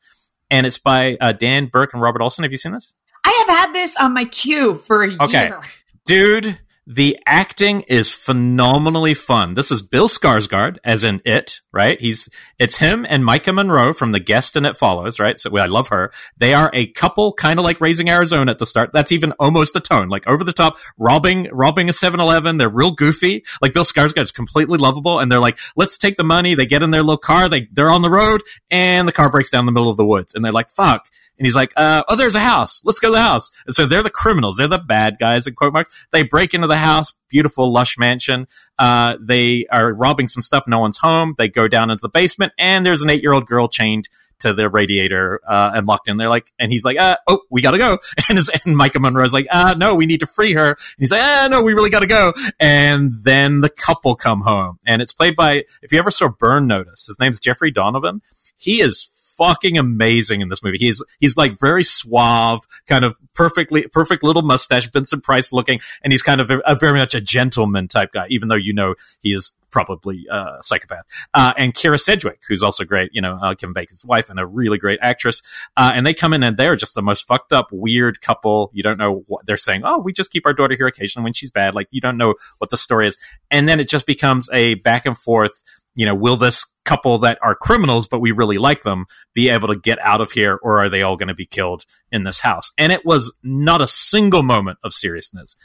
and 0.50 0.66
it's 0.66 0.78
by 0.78 1.16
uh, 1.20 1.32
Dan 1.32 1.66
Berk 1.66 1.92
and 1.92 2.02
Robert 2.02 2.22
Olsen. 2.22 2.42
Have 2.42 2.50
you 2.50 2.58
seen 2.58 2.72
this? 2.72 2.94
I 3.24 3.44
have 3.46 3.58
had 3.58 3.72
this 3.72 3.94
on 3.94 4.12
my 4.12 4.24
queue 4.24 4.74
for 4.74 5.04
a 5.04 5.14
Okay. 5.20 5.46
year. 5.48 5.60
dude 6.04 6.58
The 6.86 7.18
acting 7.26 7.82
is 7.82 8.10
phenomenally 8.10 9.12
fun. 9.12 9.54
This 9.54 9.70
is 9.70 9.82
Bill 9.82 10.08
Skarsgård, 10.08 10.78
as 10.82 11.04
in 11.04 11.20
It, 11.26 11.60
right? 11.72 12.00
He's 12.00 12.28
it's 12.58 12.78
him 12.78 13.06
and 13.08 13.22
Maika 13.22 13.54
Monroe 13.54 13.92
from 13.92 14.12
The 14.12 14.18
Guest 14.18 14.56
and 14.56 14.66
It 14.66 14.76
Follows, 14.76 15.20
right? 15.20 15.38
So 15.38 15.56
I 15.58 15.66
love 15.66 15.88
her. 15.88 16.10
They 16.38 16.54
are 16.54 16.70
a 16.72 16.86
couple, 16.92 17.32
kind 17.34 17.58
of 17.58 17.66
like 17.66 17.82
Raising 17.82 18.08
Arizona 18.08 18.50
at 18.50 18.58
the 18.58 18.66
start. 18.66 18.90
That's 18.94 19.12
even 19.12 19.32
almost 19.38 19.76
a 19.76 19.80
tone, 19.80 20.08
like 20.08 20.26
over 20.26 20.42
the 20.42 20.54
top, 20.54 20.78
robbing 20.98 21.48
robbing 21.52 21.90
a 21.90 21.92
7-Eleven. 21.92 22.56
They're 22.56 22.70
real 22.70 22.92
goofy. 22.92 23.44
Like 23.60 23.74
Bill 23.74 23.84
Skarsgård's 23.84 24.32
completely 24.32 24.78
lovable, 24.78 25.18
and 25.18 25.30
they're 25.30 25.38
like, 25.38 25.58
let's 25.76 25.98
take 25.98 26.16
the 26.16 26.24
money. 26.24 26.54
They 26.54 26.66
get 26.66 26.82
in 26.82 26.90
their 26.90 27.02
little 27.02 27.18
car. 27.18 27.48
They 27.48 27.68
they're 27.70 27.90
on 27.90 28.02
the 28.02 28.10
road, 28.10 28.40
and 28.70 29.06
the 29.06 29.12
car 29.12 29.30
breaks 29.30 29.50
down 29.50 29.60
in 29.60 29.66
the 29.66 29.72
middle 29.72 29.90
of 29.90 29.98
the 29.98 30.06
woods, 30.06 30.34
and 30.34 30.44
they're 30.44 30.50
like, 30.50 30.70
fuck. 30.70 31.06
And 31.40 31.46
he's 31.46 31.56
like, 31.56 31.72
uh, 31.74 32.02
oh, 32.06 32.16
there's 32.16 32.34
a 32.34 32.40
house. 32.40 32.82
Let's 32.84 32.98
go 32.98 33.08
to 33.08 33.12
the 33.12 33.22
house. 33.22 33.50
And 33.64 33.74
so 33.74 33.86
they're 33.86 34.02
the 34.02 34.10
criminals. 34.10 34.58
They're 34.58 34.68
the 34.68 34.78
bad 34.78 35.16
guys 35.18 35.46
in 35.46 35.54
quote 35.54 35.72
marks. 35.72 36.06
They 36.12 36.22
break 36.22 36.52
into 36.52 36.66
the 36.66 36.76
house, 36.76 37.14
beautiful, 37.30 37.72
lush 37.72 37.96
mansion. 37.96 38.46
Uh, 38.78 39.16
they 39.18 39.64
are 39.72 39.90
robbing 39.90 40.26
some 40.26 40.42
stuff. 40.42 40.64
No 40.66 40.80
one's 40.80 40.98
home. 40.98 41.34
They 41.38 41.48
go 41.48 41.66
down 41.66 41.88
into 41.88 42.02
the 42.02 42.10
basement 42.10 42.52
and 42.58 42.84
there's 42.84 43.00
an 43.00 43.08
eight 43.08 43.22
year 43.22 43.32
old 43.32 43.46
girl 43.46 43.68
chained 43.68 44.10
to 44.40 44.52
the 44.52 44.68
radiator, 44.68 45.40
uh, 45.46 45.72
and 45.74 45.86
locked 45.86 46.08
in. 46.08 46.18
They're 46.18 46.28
like, 46.28 46.52
and 46.58 46.70
he's 46.70 46.84
like, 46.84 46.98
uh, 46.98 47.16
oh, 47.26 47.40
we 47.50 47.62
gotta 47.62 47.78
go. 47.78 47.96
And, 48.28 48.36
his, 48.36 48.48
and 48.50 48.76
Maika 48.76 49.00
Monroe's 49.00 49.32
like, 49.32 49.46
uh, 49.50 49.74
no, 49.76 49.96
we 49.96 50.06
need 50.06 50.20
to 50.20 50.26
free 50.26 50.52
her. 50.52 50.68
And 50.68 50.96
he's 50.98 51.10
like, 51.10 51.22
ah, 51.22 51.48
no, 51.50 51.62
we 51.62 51.72
really 51.72 51.90
gotta 51.90 52.06
go. 52.06 52.32
And 52.58 53.12
then 53.22 53.60
the 53.60 53.70
couple 53.70 54.14
come 54.14 54.42
home 54.42 54.78
and 54.86 55.00
it's 55.00 55.14
played 55.14 55.36
by, 55.36 55.64
if 55.82 55.90
you 55.92 55.98
ever 55.98 56.10
saw 56.10 56.28
Burn 56.28 56.66
Notice, 56.66 57.06
his 57.06 57.18
name's 57.18 57.40
Jeffrey 57.40 57.70
Donovan. 57.70 58.20
He 58.56 58.82
is 58.82 59.08
fucking 59.40 59.78
amazing 59.78 60.40
in 60.42 60.48
this 60.48 60.62
movie. 60.62 60.78
He's 60.78 61.02
he's 61.18 61.36
like 61.36 61.58
very 61.58 61.82
suave, 61.82 62.60
kind 62.86 63.04
of 63.04 63.18
perfectly 63.34 63.86
perfect 63.88 64.22
little 64.22 64.42
mustache, 64.42 64.90
Vincent 64.90 65.24
Price 65.24 65.52
looking, 65.52 65.80
and 66.04 66.12
he's 66.12 66.22
kind 66.22 66.40
of 66.40 66.50
a, 66.50 66.58
a 66.60 66.74
very 66.74 66.98
much 66.98 67.14
a 67.14 67.20
gentleman 67.20 67.88
type 67.88 68.12
guy, 68.12 68.26
even 68.28 68.48
though 68.48 68.56
you 68.56 68.72
know 68.72 68.94
he 69.22 69.32
is 69.32 69.56
probably 69.70 70.26
uh, 70.30 70.56
a 70.58 70.62
psychopath. 70.62 71.04
Uh, 71.32 71.54
and 71.56 71.74
Kyra 71.74 71.98
Sedgwick, 71.98 72.40
who's 72.48 72.62
also 72.62 72.84
great, 72.84 73.10
you 73.12 73.22
know, 73.22 73.38
uh, 73.40 73.54
Kevin 73.54 73.72
Bacon's 73.72 74.04
wife 74.04 74.28
and 74.28 74.38
a 74.38 74.46
really 74.46 74.78
great 74.78 74.98
actress. 75.00 75.42
Uh, 75.76 75.92
and 75.94 76.06
they 76.06 76.14
come 76.14 76.32
in 76.32 76.42
and 76.42 76.56
they're 76.56 76.76
just 76.76 76.94
the 76.94 77.02
most 77.02 77.26
fucked 77.26 77.52
up, 77.52 77.68
weird 77.70 78.20
couple. 78.20 78.70
You 78.74 78.82
don't 78.82 78.98
know 78.98 79.24
what 79.26 79.46
they're 79.46 79.56
saying. 79.56 79.82
Oh, 79.84 79.98
we 79.98 80.12
just 80.12 80.32
keep 80.32 80.46
our 80.46 80.52
daughter 80.52 80.74
here 80.76 80.86
occasionally 80.88 81.24
when 81.24 81.32
she's 81.32 81.50
bad. 81.50 81.74
Like 81.74 81.88
you 81.90 82.00
don't 82.00 82.16
know 82.16 82.34
what 82.58 82.70
the 82.70 82.76
story 82.76 83.06
is. 83.06 83.16
And 83.50 83.68
then 83.68 83.80
it 83.80 83.88
just 83.88 84.06
becomes 84.06 84.50
a 84.52 84.74
back 84.74 85.06
and 85.06 85.16
forth 85.16 85.62
you 86.00 86.06
know, 86.06 86.14
will 86.14 86.36
this 86.36 86.64
couple 86.86 87.18
that 87.18 87.38
are 87.42 87.54
criminals, 87.54 88.08
but 88.08 88.20
we 88.20 88.32
really 88.32 88.56
like 88.56 88.84
them, 88.84 89.04
be 89.34 89.50
able 89.50 89.68
to 89.68 89.76
get 89.76 89.98
out 89.98 90.22
of 90.22 90.32
here, 90.32 90.58
or 90.62 90.82
are 90.82 90.88
they 90.88 91.02
all 91.02 91.14
going 91.14 91.28
to 91.28 91.34
be 91.34 91.44
killed 91.44 91.84
in 92.10 92.24
this 92.24 92.40
house? 92.40 92.72
And 92.78 92.90
it 92.90 93.04
was 93.04 93.36
not 93.42 93.82
a 93.82 93.86
single 93.86 94.42
moment 94.42 94.78
of 94.82 94.94
seriousness. 94.94 95.56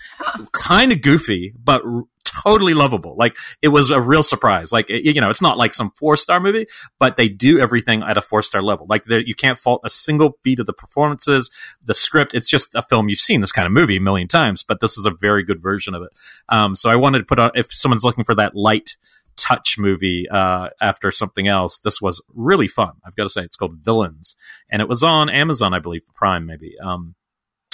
kind 0.52 0.92
of 0.92 1.02
goofy, 1.02 1.54
but 1.58 1.86
r- 1.86 2.04
totally 2.26 2.74
lovable. 2.74 3.16
Like 3.18 3.38
it 3.62 3.70
was 3.70 3.92
a 3.92 4.02
real 4.02 4.24
surprise. 4.24 4.74
Like 4.74 4.90
it, 4.90 5.16
you 5.16 5.22
know, 5.22 5.30
it's 5.30 5.42
not 5.42 5.58
like 5.58 5.74
some 5.74 5.92
four 5.98 6.18
star 6.18 6.42
movie, 6.42 6.68
but 7.00 7.16
they 7.16 7.30
do 7.30 7.60
everything 7.60 8.04
at 8.04 8.18
a 8.18 8.22
four 8.22 8.42
star 8.42 8.62
level. 8.62 8.86
Like 8.90 9.06
you 9.08 9.36
can't 9.36 9.58
fault 9.58 9.84
a 9.86 9.90
single 9.90 10.38
beat 10.44 10.60
of 10.60 10.66
the 10.66 10.74
performances, 10.74 11.50
the 11.86 11.94
script. 11.94 12.34
It's 12.34 12.50
just 12.50 12.76
a 12.76 12.82
film 12.82 13.08
you've 13.08 13.20
seen 13.20 13.40
this 13.40 13.54
kind 13.54 13.66
of 13.66 13.72
movie 13.72 13.96
a 13.96 14.02
million 14.02 14.28
times, 14.28 14.64
but 14.64 14.82
this 14.82 14.98
is 14.98 15.06
a 15.06 15.12
very 15.12 15.44
good 15.44 15.62
version 15.62 15.96
of 15.96 16.04
it. 16.04 16.10
Um, 16.50 16.76
so 16.76 16.90
I 16.90 16.98
wanted 16.98 17.20
to 17.20 17.26
put 17.26 17.40
on 17.40 17.52
if 17.56 17.74
someone's 17.74 18.04
looking 18.04 18.26
for 18.26 18.36
that 18.36 18.54
light 18.54 18.98
touch 19.38 19.78
movie 19.78 20.28
uh, 20.30 20.70
after 20.82 21.12
something 21.12 21.48
else. 21.48 21.80
This 21.80 22.02
was 22.02 22.24
really 22.34 22.68
fun. 22.68 22.94
I've 23.06 23.16
got 23.16 23.24
to 23.24 23.30
say, 23.30 23.44
it's 23.44 23.58
called 23.58 23.78
Villains, 23.78 24.36
and 24.70 24.82
it 24.82 24.90
was 24.90 25.04
on 25.04 25.30
Amazon, 25.30 25.74
I 25.74 25.80
believe, 25.80 26.02
Prime 26.16 26.46
maybe. 26.46 26.76
Um, 26.84 27.16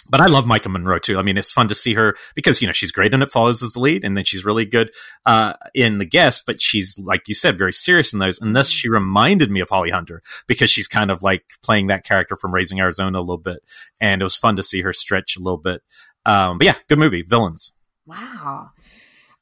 but 0.10 0.20
I 0.20 0.26
love 0.26 0.46
Maika 0.46 0.70
Monroe 0.70 1.00
too. 1.00 1.18
I 1.18 1.22
mean, 1.22 1.38
it's 1.38 1.52
fun 1.52 1.68
to 1.70 1.76
see 1.76 1.94
her 1.94 2.16
because 2.36 2.62
you 2.62 2.68
know 2.68 2.74
she's 2.74 2.92
great 2.92 3.14
in 3.14 3.22
It 3.22 3.30
Follows 3.30 3.64
as 3.64 3.74
the 3.74 3.80
lead, 3.80 4.04
and 4.04 4.18
then 4.18 4.26
she's 4.26 4.44
really 4.44 4.66
good 4.66 4.92
uh, 5.26 5.54
in 5.74 6.00
The 6.00 6.06
Guest. 6.06 6.44
But 6.46 6.62
she's 6.62 7.00
like 7.00 7.28
you 7.28 7.34
said, 7.34 7.58
very 7.58 7.74
serious 7.74 8.12
in 8.12 8.20
those. 8.20 8.40
And 8.42 8.56
this, 8.56 8.70
she 8.70 8.90
reminded 8.90 9.52
me 9.52 9.62
of 9.62 9.70
Holly 9.70 9.92
Hunter 9.92 10.22
because 10.48 10.70
she's 10.70 10.88
kind 10.88 11.12
of 11.12 11.24
like 11.24 11.44
playing 11.64 11.88
that 11.88 12.04
character 12.04 12.36
from 12.36 12.54
Raising 12.54 12.80
Arizona 12.80 13.20
a 13.20 13.22
little 13.22 13.38
bit, 13.38 13.60
and 14.00 14.22
it 14.22 14.26
was 14.26 14.36
fun 14.36 14.56
to 14.58 14.64
see 14.64 14.82
her 14.82 14.94
stretch 14.94 15.38
a 15.38 15.40
little 15.40 15.60
bit. 15.60 15.82
Um, 16.26 16.58
but 16.58 16.66
yeah, 16.66 16.76
good 16.90 17.00
movie, 17.00 17.22
Villains. 17.22 17.72
Wow. 18.06 18.72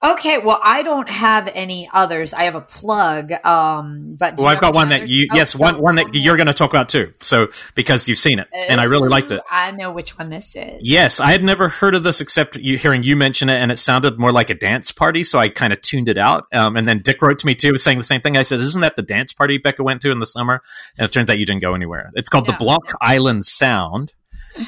Okay, 0.01 0.37
well, 0.37 0.61
I 0.63 0.81
don't 0.81 1.09
have 1.09 1.51
any 1.53 1.89
others. 1.91 2.33
I 2.33 2.43
have 2.43 2.55
a 2.55 2.61
plug, 2.61 3.33
um, 3.45 4.15
but 4.17 4.37
well, 4.37 4.47
I've 4.47 4.61
got 4.61 4.73
one 4.73 4.87
others? 4.87 5.01
that 5.01 5.09
you, 5.09 5.27
oh, 5.29 5.35
yes, 5.35 5.53
one 5.53 5.81
one 5.81 5.95
that 5.95 6.15
you're 6.15 6.37
going 6.37 6.47
to 6.47 6.53
talk 6.53 6.69
about 6.69 6.87
too. 6.87 7.13
So 7.19 7.49
because 7.75 8.07
you've 8.07 8.17
seen 8.17 8.39
it, 8.39 8.47
and 8.69 8.79
I 8.79 8.85
really 8.85 9.09
liked 9.09 9.31
it. 9.31 9.41
I 9.51 9.71
know 9.71 9.91
which 9.91 10.17
one 10.17 10.29
this 10.29 10.55
is. 10.55 10.79
Yes, 10.81 11.19
I 11.19 11.31
had 11.31 11.43
never 11.43 11.67
heard 11.67 11.95
of 11.95 12.03
this 12.03 12.21
except 12.21 12.55
you 12.55 12.77
hearing 12.77 13.03
you 13.03 13.17
mention 13.17 13.49
it, 13.49 13.59
and 13.59 13.73
it 13.73 13.77
sounded 13.77 14.17
more 14.17 14.31
like 14.31 14.49
a 14.49 14.55
dance 14.55 14.93
party, 14.93 15.25
so 15.25 15.37
I 15.37 15.49
kind 15.49 15.73
of 15.73 15.81
tuned 15.81 16.07
it 16.07 16.17
out. 16.17 16.45
Um, 16.53 16.77
and 16.77 16.87
then 16.87 17.01
Dick 17.01 17.21
wrote 17.21 17.39
to 17.39 17.45
me 17.45 17.53
too, 17.53 17.77
saying 17.77 17.97
the 17.97 18.05
same 18.05 18.21
thing. 18.21 18.37
I 18.37 18.43
said, 18.43 18.61
"Isn't 18.61 18.81
that 18.81 18.95
the 18.95 19.01
dance 19.01 19.33
party 19.33 19.59
Bekah 19.59 19.83
went 19.83 20.01
to 20.03 20.11
in 20.11 20.19
the 20.19 20.25
summer?" 20.25 20.61
And 20.97 21.03
it 21.03 21.11
turns 21.11 21.29
out 21.29 21.39
you 21.39 21.45
didn't 21.45 21.61
go 21.61 21.73
anywhere. 21.73 22.11
It's 22.13 22.29
called 22.29 22.47
no, 22.47 22.53
the 22.53 22.57
Block 22.57 22.85
no. 22.87 22.97
Island 23.01 23.43
Sound 23.43 24.13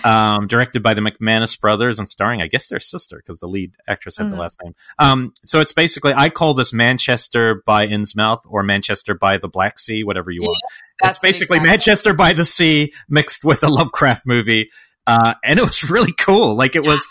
um, 0.03 0.47
directed 0.47 0.81
by 0.81 0.93
the 0.93 1.01
McManus 1.01 1.59
brothers 1.59 1.99
and 1.99 2.07
starring, 2.07 2.41
I 2.41 2.47
guess, 2.47 2.67
their 2.67 2.79
sister 2.79 3.17
because 3.17 3.39
the 3.39 3.47
lead 3.47 3.73
actress 3.87 4.17
had 4.17 4.27
mm-hmm. 4.27 4.35
the 4.35 4.41
last 4.41 4.59
name. 4.63 4.73
Um, 4.99 5.33
so 5.45 5.59
it's 5.59 5.73
basically, 5.73 6.13
I 6.13 6.29
call 6.29 6.53
this 6.53 6.73
Manchester 6.73 7.61
by 7.65 7.87
Innsmouth 7.87 8.41
or 8.49 8.63
Manchester 8.63 9.13
by 9.13 9.37
the 9.37 9.47
Black 9.47 9.79
Sea, 9.79 10.03
whatever 10.03 10.31
you 10.31 10.41
yeah, 10.41 10.47
want. 10.47 10.63
It's 11.03 11.19
basically 11.19 11.57
exactly. 11.57 11.69
Manchester 11.69 12.13
by 12.13 12.33
the 12.33 12.45
Sea 12.45 12.93
mixed 13.09 13.43
with 13.43 13.63
a 13.63 13.69
Lovecraft 13.69 14.25
movie. 14.25 14.69
Uh, 15.07 15.33
and 15.43 15.59
it 15.59 15.63
was 15.63 15.83
really 15.89 16.13
cool. 16.19 16.55
Like 16.55 16.75
it 16.75 16.83
was, 16.83 17.07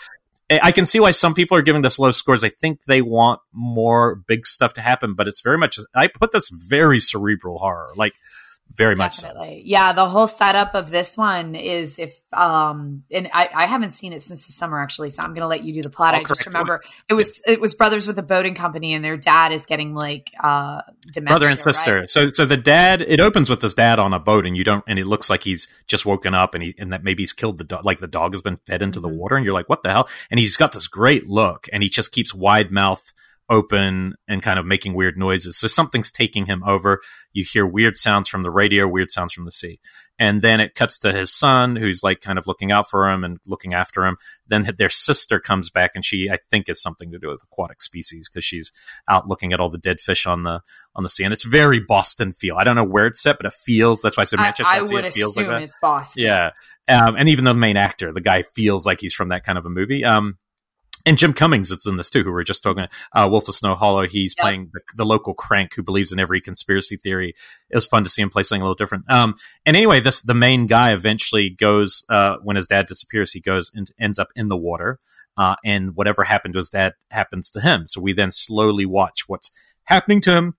I 0.49 0.71
can 0.71 0.85
see 0.85 0.99
why 0.99 1.11
some 1.11 1.33
people 1.33 1.57
are 1.57 1.61
giving 1.61 1.81
this 1.81 1.97
low 1.97 2.11
scores. 2.11 2.43
I 2.43 2.49
think 2.49 2.83
they 2.83 3.01
want 3.01 3.39
more 3.53 4.15
big 4.27 4.45
stuff 4.45 4.73
to 4.73 4.81
happen, 4.81 5.13
but 5.13 5.27
it's 5.27 5.41
very 5.41 5.57
much, 5.57 5.79
I 5.95 6.07
put 6.07 6.31
this 6.31 6.49
very 6.49 6.99
cerebral 6.99 7.57
horror. 7.59 7.93
Like, 7.95 8.15
very 8.75 8.95
Definitely. 8.95 9.39
much 9.39 9.47
so. 9.47 9.61
Yeah, 9.65 9.93
the 9.93 10.07
whole 10.07 10.27
setup 10.27 10.75
of 10.75 10.89
this 10.89 11.17
one 11.17 11.55
is 11.55 11.99
if 11.99 12.19
um 12.33 13.03
and 13.11 13.29
I, 13.33 13.49
I 13.53 13.65
haven't 13.65 13.91
seen 13.91 14.13
it 14.13 14.21
since 14.21 14.45
the 14.45 14.51
summer 14.51 14.81
actually, 14.81 15.09
so 15.09 15.23
I'm 15.23 15.33
gonna 15.33 15.47
let 15.47 15.63
you 15.63 15.73
do 15.73 15.81
the 15.81 15.89
plot. 15.89 16.15
I'll 16.15 16.21
I 16.21 16.23
just 16.23 16.45
remember 16.45 16.81
it 17.09 17.13
was 17.13 17.41
it 17.45 17.59
was 17.59 17.75
brothers 17.75 18.07
with 18.07 18.17
a 18.17 18.23
boating 18.23 18.55
company 18.55 18.93
and 18.93 19.03
their 19.03 19.17
dad 19.17 19.51
is 19.51 19.65
getting 19.65 19.93
like 19.93 20.31
uh 20.41 20.81
dementia. 21.11 21.37
Brother 21.37 21.51
and 21.51 21.59
sister. 21.59 21.99
Right? 21.99 22.09
So 22.09 22.29
so 22.29 22.45
the 22.45 22.57
dad 22.57 23.01
it 23.01 23.19
opens 23.19 23.49
with 23.49 23.59
this 23.59 23.73
dad 23.73 23.99
on 23.99 24.13
a 24.13 24.19
boat 24.19 24.45
and 24.45 24.55
you 24.55 24.63
don't 24.63 24.83
and 24.87 24.97
it 24.97 25.05
looks 25.05 25.29
like 25.29 25.43
he's 25.43 25.67
just 25.87 26.05
woken 26.05 26.33
up 26.33 26.55
and 26.55 26.63
he 26.63 26.75
and 26.77 26.93
that 26.93 27.03
maybe 27.03 27.23
he's 27.23 27.33
killed 27.33 27.57
the 27.57 27.63
dog 27.63 27.85
like 27.85 27.99
the 27.99 28.07
dog 28.07 28.33
has 28.33 28.41
been 28.41 28.57
fed 28.65 28.81
into 28.81 28.99
mm-hmm. 28.99 29.09
the 29.09 29.15
water 29.15 29.35
and 29.35 29.45
you're 29.45 29.53
like, 29.53 29.69
what 29.69 29.83
the 29.83 29.89
hell? 29.89 30.07
And 30.29 30.39
he's 30.39 30.57
got 30.57 30.71
this 30.71 30.87
great 30.87 31.27
look 31.27 31.67
and 31.73 31.83
he 31.83 31.89
just 31.89 32.11
keeps 32.11 32.33
wide 32.33 32.71
mouth 32.71 33.11
open 33.51 34.15
and 34.27 34.41
kind 34.41 34.57
of 34.57 34.65
making 34.65 34.93
weird 34.93 35.17
noises. 35.17 35.57
So 35.57 35.67
something's 35.67 36.11
taking 36.11 36.45
him 36.45 36.63
over. 36.65 36.99
You 37.33 37.43
hear 37.43 37.65
weird 37.65 37.97
sounds 37.97 38.27
from 38.27 38.43
the 38.43 38.49
radio, 38.49 38.87
weird 38.87 39.11
sounds 39.11 39.33
from 39.33 39.45
the 39.45 39.51
sea. 39.51 39.79
And 40.17 40.41
then 40.41 40.59
it 40.59 40.75
cuts 40.75 40.99
to 40.99 41.11
his 41.11 41.33
son, 41.33 41.75
who's 41.75 42.03
like 42.03 42.21
kind 42.21 42.37
of 42.37 42.45
looking 42.45 42.71
out 42.71 42.87
for 42.87 43.09
him 43.09 43.23
and 43.23 43.39
looking 43.47 43.73
after 43.73 44.05
him. 44.05 44.17
Then 44.47 44.69
their 44.77 44.89
sister 44.89 45.39
comes 45.39 45.71
back, 45.71 45.91
and 45.95 46.05
she, 46.05 46.29
I 46.29 46.37
think, 46.51 46.67
has 46.67 46.79
something 46.79 47.11
to 47.11 47.17
do 47.17 47.29
with 47.29 47.41
aquatic 47.41 47.81
species 47.81 48.29
because 48.29 48.45
she's 48.45 48.71
out 49.07 49.27
looking 49.27 49.51
at 49.51 49.59
all 49.59 49.69
the 49.69 49.79
dead 49.79 49.99
fish 49.99 50.27
on 50.27 50.43
the 50.43 50.61
on 50.95 51.01
the 51.01 51.09
sea. 51.09 51.23
And 51.23 51.33
it's 51.33 51.43
very 51.43 51.79
Boston 51.79 52.33
feel. 52.33 52.55
I 52.55 52.63
don't 52.63 52.75
know 52.75 52.83
where 52.83 53.07
it's 53.07 53.19
set, 53.19 53.37
but 53.37 53.47
it 53.47 53.53
feels. 53.53 54.03
That's 54.03 54.15
why 54.15 54.21
I 54.21 54.25
said 54.25 54.37
Manchester. 54.37 54.71
I, 54.71 54.77
I 54.77 54.81
would 54.81 55.05
it 55.05 55.13
feels 55.13 55.35
assume 55.35 55.49
like 55.49 55.57
that. 55.57 55.63
it's 55.63 55.77
Boston. 55.81 56.23
Yeah, 56.23 56.51
um, 56.87 57.15
and 57.17 57.27
even 57.27 57.45
the 57.45 57.55
main 57.55 57.77
actor, 57.77 58.13
the 58.13 58.21
guy 58.21 58.43
feels 58.43 58.85
like 58.85 59.01
he's 59.01 59.15
from 59.15 59.29
that 59.29 59.43
kind 59.43 59.57
of 59.57 59.65
a 59.65 59.69
movie. 59.69 60.05
Um, 60.05 60.37
and 61.05 61.17
Jim 61.17 61.33
Cummings 61.33 61.71
is 61.71 61.85
in 61.85 61.97
this 61.97 62.09
too, 62.09 62.23
who 62.23 62.31
we 62.31 62.41
are 62.41 62.43
just 62.43 62.63
talking. 62.63 62.87
Uh, 63.13 63.27
Wolf 63.29 63.47
of 63.47 63.55
Snow 63.55 63.75
Hollow. 63.75 64.07
He's 64.07 64.35
yep. 64.37 64.43
playing 64.43 64.71
the, 64.73 64.81
the, 64.95 65.05
local 65.05 65.33
crank 65.33 65.73
who 65.75 65.83
believes 65.83 66.11
in 66.11 66.19
every 66.19 66.41
conspiracy 66.41 66.97
theory. 66.97 67.33
It 67.69 67.75
was 67.75 67.85
fun 67.85 68.03
to 68.03 68.09
see 68.09 68.21
him 68.21 68.29
play 68.29 68.43
something 68.43 68.61
a 68.61 68.65
little 68.65 68.75
different. 68.75 69.05
Um, 69.09 69.35
and 69.65 69.75
anyway, 69.75 69.99
this 69.99 70.21
the 70.21 70.33
main 70.33 70.67
guy 70.67 70.93
eventually 70.93 71.49
goes 71.49 72.05
uh, 72.09 72.37
when 72.43 72.55
his 72.55 72.67
dad 72.67 72.85
disappears. 72.85 73.31
He 73.31 73.39
goes 73.39 73.71
and 73.73 73.91
ends 73.99 74.19
up 74.19 74.29
in 74.35 74.49
the 74.49 74.57
water, 74.57 74.99
uh, 75.37 75.55
and 75.63 75.95
whatever 75.95 76.23
happened 76.23 76.53
to 76.53 76.59
his 76.59 76.69
dad 76.69 76.93
happens 77.09 77.51
to 77.51 77.61
him. 77.61 77.87
So 77.87 78.01
we 78.01 78.13
then 78.13 78.31
slowly 78.31 78.85
watch 78.85 79.23
what's 79.27 79.51
happening 79.83 80.21
to 80.21 80.33
him 80.33 80.55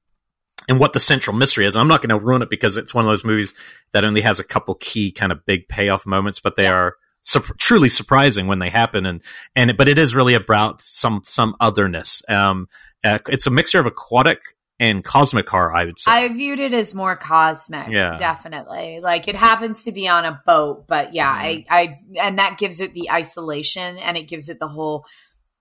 and 0.68 0.78
what 0.78 0.92
the 0.92 1.00
central 1.00 1.36
mystery 1.36 1.66
is. 1.66 1.76
I'm 1.76 1.88
not 1.88 2.00
going 2.02 2.16
to 2.16 2.24
ruin 2.24 2.42
it 2.42 2.50
because 2.50 2.76
it's 2.76 2.94
one 2.94 3.04
of 3.04 3.10
those 3.10 3.24
movies 3.24 3.54
that 3.92 4.04
only 4.04 4.20
has 4.20 4.40
a 4.40 4.44
couple 4.44 4.74
key 4.74 5.10
kind 5.12 5.32
of 5.32 5.44
big 5.44 5.68
payoff 5.68 6.06
moments, 6.06 6.40
but 6.40 6.56
they 6.56 6.66
are 6.66 6.96
su- 7.22 7.40
truly 7.58 7.88
surprising 7.88 8.46
when 8.46 8.58
they 8.58 8.70
happen. 8.70 9.06
And, 9.06 9.22
and, 9.56 9.76
but 9.76 9.88
it 9.88 9.98
is 9.98 10.14
really 10.14 10.34
about 10.34 10.80
some, 10.80 11.22
some 11.24 11.56
otherness. 11.60 12.22
Um, 12.28 12.68
uh, 13.02 13.18
it's 13.28 13.46
a 13.46 13.50
mixture 13.50 13.80
of 13.80 13.86
aquatic 13.86 14.40
and 14.78 15.04
cosmic 15.04 15.48
horror, 15.48 15.74
I 15.74 15.84
would 15.84 15.98
say. 15.98 16.10
I 16.10 16.28
viewed 16.28 16.58
it 16.58 16.74
as 16.74 16.94
more 16.94 17.14
cosmic. 17.16 17.88
Yeah. 17.88 18.16
Definitely. 18.16 19.00
Like 19.00 19.28
it 19.28 19.36
happens 19.36 19.84
to 19.84 19.92
be 19.92 20.08
on 20.08 20.24
a 20.24 20.42
boat, 20.44 20.86
but 20.88 21.14
yeah, 21.14 21.32
mm-hmm. 21.32 21.72
I, 21.72 21.98
I, 22.18 22.26
and 22.26 22.38
that 22.38 22.58
gives 22.58 22.80
it 22.80 22.92
the 22.92 23.10
isolation 23.10 23.98
and 23.98 24.16
it 24.16 24.28
gives 24.28 24.48
it 24.48 24.58
the 24.58 24.68
whole, 24.68 25.06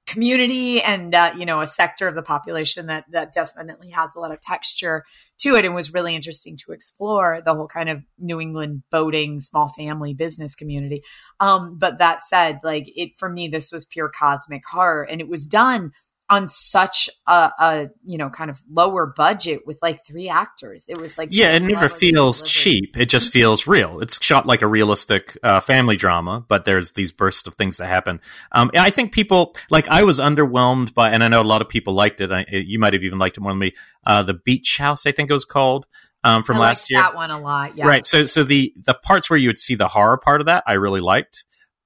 community 0.08 0.82
and 0.82 1.14
uh, 1.14 1.32
you 1.38 1.46
know 1.46 1.62
a 1.62 1.68
sector 1.68 2.08
of 2.08 2.16
the 2.16 2.24
population 2.24 2.88
that 2.88 3.06
that 3.12 3.34
definitely 3.34 3.92
has 3.92 4.16
a 4.16 4.20
lot 4.20 4.32
of 4.32 4.42
texture 4.42 5.04
to 5.38 5.56
it 5.56 5.66
and 5.66 5.74
was 5.74 5.94
really 5.94 6.16
interesting 6.16 6.58
to 6.58 6.72
explore 6.72 7.42
the 7.44 7.54
whole 7.54 7.68
kind 7.68 7.90
of 7.90 8.04
New 8.18 8.40
England 8.40 8.84
boating 8.92 9.40
small 9.40 9.70
family 9.70 10.14
business 10.14 10.56
community. 10.56 11.02
Um, 11.40 11.78
but 11.80 12.00
that 12.00 12.22
said, 12.22 12.60
like 12.64 12.86
it 12.96 13.12
for 13.18 13.30
me, 13.30 13.48
this 13.48 13.72
was 13.72 13.86
pure 13.86 14.10
cosmic 14.10 14.64
horror, 14.70 15.04
and 15.04 15.22
it 15.22 15.30
was 15.30 15.48
done 15.48 15.92
on 16.32 16.48
such 16.48 17.10
a, 17.28 17.52
a, 17.60 17.90
you 18.06 18.18
know 18.18 18.30
kind 18.30 18.50
of 18.50 18.62
lower 18.72 19.06
budget 19.06 19.68
with 19.68 19.78
like 19.82 20.06
three 20.06 20.30
actors. 20.30 20.86
It 20.88 20.98
was 20.98 21.18
like 21.18 21.30
yeah, 21.34 21.52
it 21.52 21.62
never 21.62 21.90
feels 21.90 22.42
cheap. 22.42 22.96
It 22.98 23.10
just 23.10 23.34
feels 23.34 23.68
real. 23.68 24.00
It's 24.00 24.24
shot 24.24 24.46
like 24.46 24.62
a 24.62 24.68
realistic 24.68 25.38
uh, 25.44 25.60
family 25.60 25.98
drama, 25.98 26.44
but 26.48 26.64
there's 26.64 26.94
these 26.94 27.12
bursts 27.12 27.48
of 27.48 27.56
things 27.56 27.78
that 27.78 27.88
happen. 27.88 28.22
Um, 28.54 28.72
I 28.74 28.92
think 28.92 29.12
people 29.12 29.54
like 29.70 29.90
I 29.90 30.04
was 30.04 30.20
underwhelmed 30.20 30.94
by, 30.94 31.10
and 31.10 31.22
I 31.22 31.28
know 31.28 31.42
a 31.42 31.44
lot 31.44 31.62
of 31.62 31.68
people 31.68 31.94
liked 31.94 32.22
it. 32.22 32.32
I, 32.32 32.46
you 32.50 32.80
might 32.80 32.94
have 32.94 33.04
even 33.04 33.20
liked 33.20 33.38
it 33.38 33.42
more 33.42 33.52
than 33.52 33.60
me. 33.60 33.74
Uh, 34.06 34.24
the 34.24 34.34
Beach 34.34 34.78
House, 34.78 35.06
I 35.06 35.12
think 35.12 35.30
it 35.30 35.34
was 35.34 35.46
called. 35.46 35.86
Um, 36.24 36.44
from 36.44 36.58
I 36.58 36.60
last 36.60 36.90
year, 36.90 37.02
that 37.02 37.16
one 37.16 37.32
a 37.32 37.40
lot, 37.40 37.76
yeah. 37.76 37.86
Right. 37.86 38.06
So, 38.06 38.26
so 38.26 38.44
the 38.44 38.74
the 38.86 38.94
parts 38.94 39.30
where 39.30 39.40
you 39.40 39.50
would 39.50 39.60
see 39.60 39.76
the 39.76 39.88
horror 39.88 40.18
part 40.18 40.40
of 40.40 40.46
that, 40.46 40.64
I 40.66 40.74
really 40.74 41.02
liked, 41.02 41.44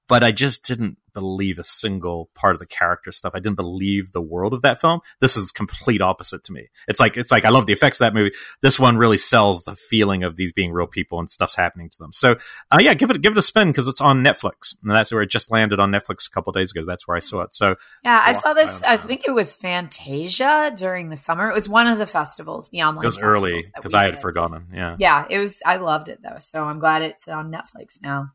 but 0.08 0.22
I 0.22 0.30
just 0.30 0.64
didn't 0.64 0.98
believe 1.16 1.58
a 1.58 1.64
single 1.64 2.28
part 2.34 2.54
of 2.54 2.58
the 2.58 2.66
character 2.66 3.10
stuff. 3.10 3.32
I 3.34 3.38
didn't 3.38 3.56
believe 3.56 4.12
the 4.12 4.20
world 4.20 4.52
of 4.52 4.60
that 4.62 4.78
film. 4.78 5.00
This 5.18 5.34
is 5.34 5.50
complete 5.50 6.02
opposite 6.02 6.44
to 6.44 6.52
me. 6.52 6.68
It's 6.86 7.00
like 7.00 7.16
it's 7.16 7.32
like 7.32 7.46
I 7.46 7.48
love 7.48 7.64
the 7.64 7.72
effects 7.72 8.00
of 8.00 8.04
that 8.04 8.14
movie. 8.14 8.32
This 8.60 8.78
one 8.78 8.98
really 8.98 9.16
sells 9.16 9.64
the 9.64 9.74
feeling 9.74 10.24
of 10.24 10.36
these 10.36 10.52
being 10.52 10.72
real 10.72 10.86
people 10.86 11.18
and 11.18 11.30
stuff's 11.30 11.56
happening 11.56 11.88
to 11.88 11.98
them. 11.98 12.12
So 12.12 12.36
uh, 12.70 12.78
yeah, 12.80 12.92
give 12.92 13.10
it 13.10 13.22
give 13.22 13.32
it 13.32 13.38
a 13.38 13.42
spin 13.42 13.68
because 13.68 13.88
it's 13.88 14.02
on 14.02 14.22
Netflix 14.22 14.76
and 14.82 14.90
that's 14.90 15.10
where 15.10 15.22
it 15.22 15.30
just 15.30 15.50
landed 15.50 15.80
on 15.80 15.90
Netflix 15.90 16.28
a 16.28 16.30
couple 16.30 16.52
days 16.52 16.70
ago. 16.70 16.84
That's 16.86 17.08
where 17.08 17.16
I 17.16 17.20
saw 17.20 17.40
it. 17.40 17.54
So 17.54 17.76
yeah, 18.04 18.22
I 18.24 18.34
saw 18.34 18.52
this. 18.52 18.82
I, 18.82 18.94
I, 18.94 18.96
think 18.98 19.26
it 19.26 19.32
was 19.32 19.56
Fantasia 19.56 20.74
during 20.76 21.08
the 21.08 21.16
summer. 21.16 21.48
It 21.48 21.54
was 21.54 21.68
one 21.68 21.86
of 21.86 21.98
the 21.98 22.06
festivals, 22.06 22.68
the 22.68 22.82
online. 22.82 23.04
It 23.04 23.06
was 23.06 23.18
early 23.18 23.62
because 23.74 23.94
I 23.94 24.02
had 24.02 24.12
did. 24.12 24.20
forgotten. 24.20 24.66
Yeah, 24.74 24.96
yeah, 24.98 25.26
it 25.30 25.38
was. 25.38 25.62
I 25.64 25.76
loved 25.76 26.08
it 26.08 26.20
though, 26.22 26.38
so 26.38 26.64
I'm 26.64 26.78
glad 26.78 27.02
it's 27.02 27.26
on 27.26 27.50
Netflix 27.50 28.02
now. 28.02 28.32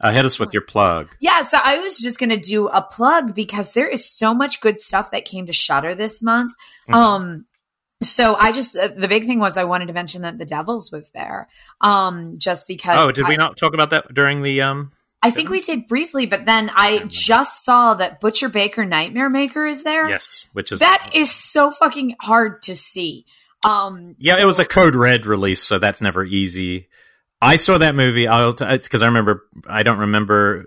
Uh, 0.00 0.12
hit 0.12 0.24
us 0.24 0.38
with 0.38 0.52
your 0.52 0.62
plug. 0.62 1.08
Yeah, 1.20 1.42
so 1.42 1.58
I 1.62 1.80
was 1.80 1.98
just 1.98 2.20
going 2.20 2.30
to 2.30 2.36
do 2.36 2.68
a 2.68 2.82
plug 2.82 3.34
because 3.34 3.72
there 3.74 3.88
is 3.88 4.08
so 4.08 4.32
much 4.32 4.60
good 4.60 4.78
stuff 4.78 5.10
that 5.10 5.24
came 5.24 5.46
to 5.46 5.52
Shudder 5.52 5.94
this 5.94 6.22
month. 6.22 6.52
Mm-hmm. 6.88 6.94
Um, 6.94 7.46
so 8.00 8.36
I 8.36 8.52
just 8.52 8.76
uh, 8.76 8.88
the 8.88 9.08
big 9.08 9.24
thing 9.24 9.40
was 9.40 9.56
I 9.56 9.64
wanted 9.64 9.86
to 9.86 9.92
mention 9.92 10.22
that 10.22 10.38
the 10.38 10.44
Devils 10.44 10.92
was 10.92 11.10
there. 11.10 11.48
Um, 11.80 12.38
just 12.38 12.68
because. 12.68 12.96
Oh, 12.98 13.12
did 13.12 13.24
I, 13.24 13.28
we 13.30 13.36
not 13.36 13.56
talk 13.56 13.74
about 13.74 13.90
that 13.90 14.14
during 14.14 14.42
the 14.42 14.62
um? 14.62 14.92
I 15.20 15.32
think 15.32 15.48
we 15.48 15.60
did 15.60 15.88
briefly, 15.88 16.26
but 16.26 16.44
then 16.44 16.70
I 16.72 17.02
just 17.08 17.64
saw 17.64 17.94
that 17.94 18.20
Butcher 18.20 18.48
Baker 18.48 18.84
Nightmare 18.84 19.28
Maker 19.28 19.66
is 19.66 19.82
there. 19.82 20.08
Yes, 20.08 20.46
which 20.52 20.70
is 20.70 20.78
that 20.78 21.10
is 21.12 21.32
so 21.32 21.72
fucking 21.72 22.14
hard 22.20 22.62
to 22.62 22.76
see. 22.76 23.26
Um, 23.68 24.14
yeah, 24.20 24.36
so, 24.36 24.42
it 24.42 24.44
was 24.44 24.60
a 24.60 24.64
Code 24.64 24.94
Red 24.94 25.26
release, 25.26 25.60
so 25.60 25.80
that's 25.80 26.00
never 26.00 26.24
easy. 26.24 26.88
I 27.40 27.56
saw 27.56 27.78
that 27.78 27.94
movie. 27.94 28.26
I'll 28.26 28.52
because 28.52 29.02
uh, 29.02 29.04
I 29.04 29.08
remember. 29.08 29.46
I 29.68 29.82
don't 29.84 29.98
remember 29.98 30.66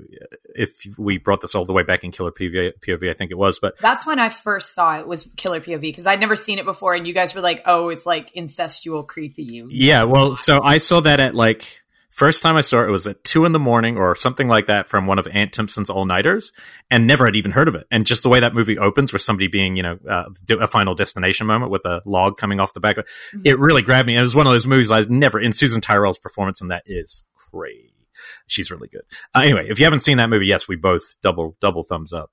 if 0.56 0.86
we 0.98 1.18
brought 1.18 1.42
this 1.42 1.54
all 1.54 1.66
the 1.66 1.74
way 1.74 1.84
back 1.84 2.04
in 2.04 2.12
Killer 2.12 2.32
POV. 2.32 2.74
POV 2.80 3.10
I 3.10 3.14
think 3.14 3.32
it 3.32 3.38
was, 3.38 3.60
but 3.60 3.78
that's 3.78 4.08
when 4.08 4.20
I 4.20 4.30
first 4.30 4.74
saw 4.74 5.00
it. 5.00 5.08
Was 5.08 5.30
Killer 5.36 5.60
POV 5.60 5.82
because 5.82 6.08
I'd 6.08 6.22
never 6.22 6.36
seen 6.36 6.60
it 6.60 6.66
before, 6.66 6.94
and 6.94 7.06
you 7.06 7.14
guys 7.14 7.36
were 7.36 7.42
like, 7.42 7.62
"Oh, 7.66 7.90
it's 7.90 8.06
like 8.06 8.34
incestual, 8.34 9.06
creepy." 9.06 9.44
You. 9.44 9.68
Yeah. 9.70 10.04
Well, 10.04 10.36
so 10.36 10.62
I 10.62 10.78
saw 10.78 11.02
that 11.02 11.20
at 11.20 11.36
like 11.36 11.66
First 12.12 12.44
time 12.44 12.58
I 12.58 12.62
saw 12.62 12.82
it, 12.82 12.90
it 12.90 12.92
was 12.92 13.08
at 13.08 13.24
two 13.24 13.46
in 13.46 13.54
the 13.54 13.60
morning 13.60 13.98
or 13.98 14.16
something 14.16 14.50
like 14.50 14.66
that 14.66 14.88
from 14.90 15.08
one 15.08 15.18
of 15.18 15.28
Ant 15.32 15.54
Timpson's 15.54 15.90
all 15.90 16.06
nighters, 16.06 16.52
and 16.92 17.08
never 17.08 17.26
had 17.26 17.38
even 17.38 17.52
heard 17.52 17.70
of 17.70 17.76
it. 17.76 17.88
And 17.90 18.06
just 18.06 18.22
the 18.22 18.30
way 18.30 18.42
that 18.42 18.54
movie 18.54 18.78
opens, 18.78 19.14
with 19.14 19.22
somebody 19.22 19.48
being, 19.48 19.78
you 19.78 19.84
know, 19.84 19.98
uh, 20.08 20.26
a 20.60 20.68
final 20.68 20.94
destination 20.94 21.48
moment 21.48 21.72
with 21.72 21.86
a 21.86 22.02
log 22.06 22.38
coming 22.38 22.60
off 22.60 22.74
the 22.74 22.82
back, 22.82 22.98
mm-hmm. 22.98 23.42
it 23.46 23.58
really 23.58 23.82
grabbed 23.82 24.08
me. 24.08 24.18
It 24.18 24.22
was 24.22 24.36
one 24.36 24.46
of 24.46 24.52
those 24.52 24.68
movies 24.68 24.92
I 24.92 25.02
never. 25.08 25.40
In 25.40 25.54
Susan 25.54 25.80
Tyrrell's 25.80 26.20
performance, 26.20 26.62
and 26.62 26.70
that 26.70 26.84
is 26.86 27.24
crazy. 27.34 27.94
She's 28.46 28.70
really 28.70 28.90
good. 28.90 29.04
Uh, 29.34 29.40
anyway, 29.40 29.68
if 29.70 29.80
you 29.80 29.86
haven't 29.86 30.02
seen 30.02 30.18
that 30.18 30.30
movie, 30.30 30.48
yes, 30.48 30.68
we 30.68 30.76
both 30.76 31.16
double 31.24 31.56
double 31.62 31.84
thumbs 31.84 32.12
up. 32.12 32.30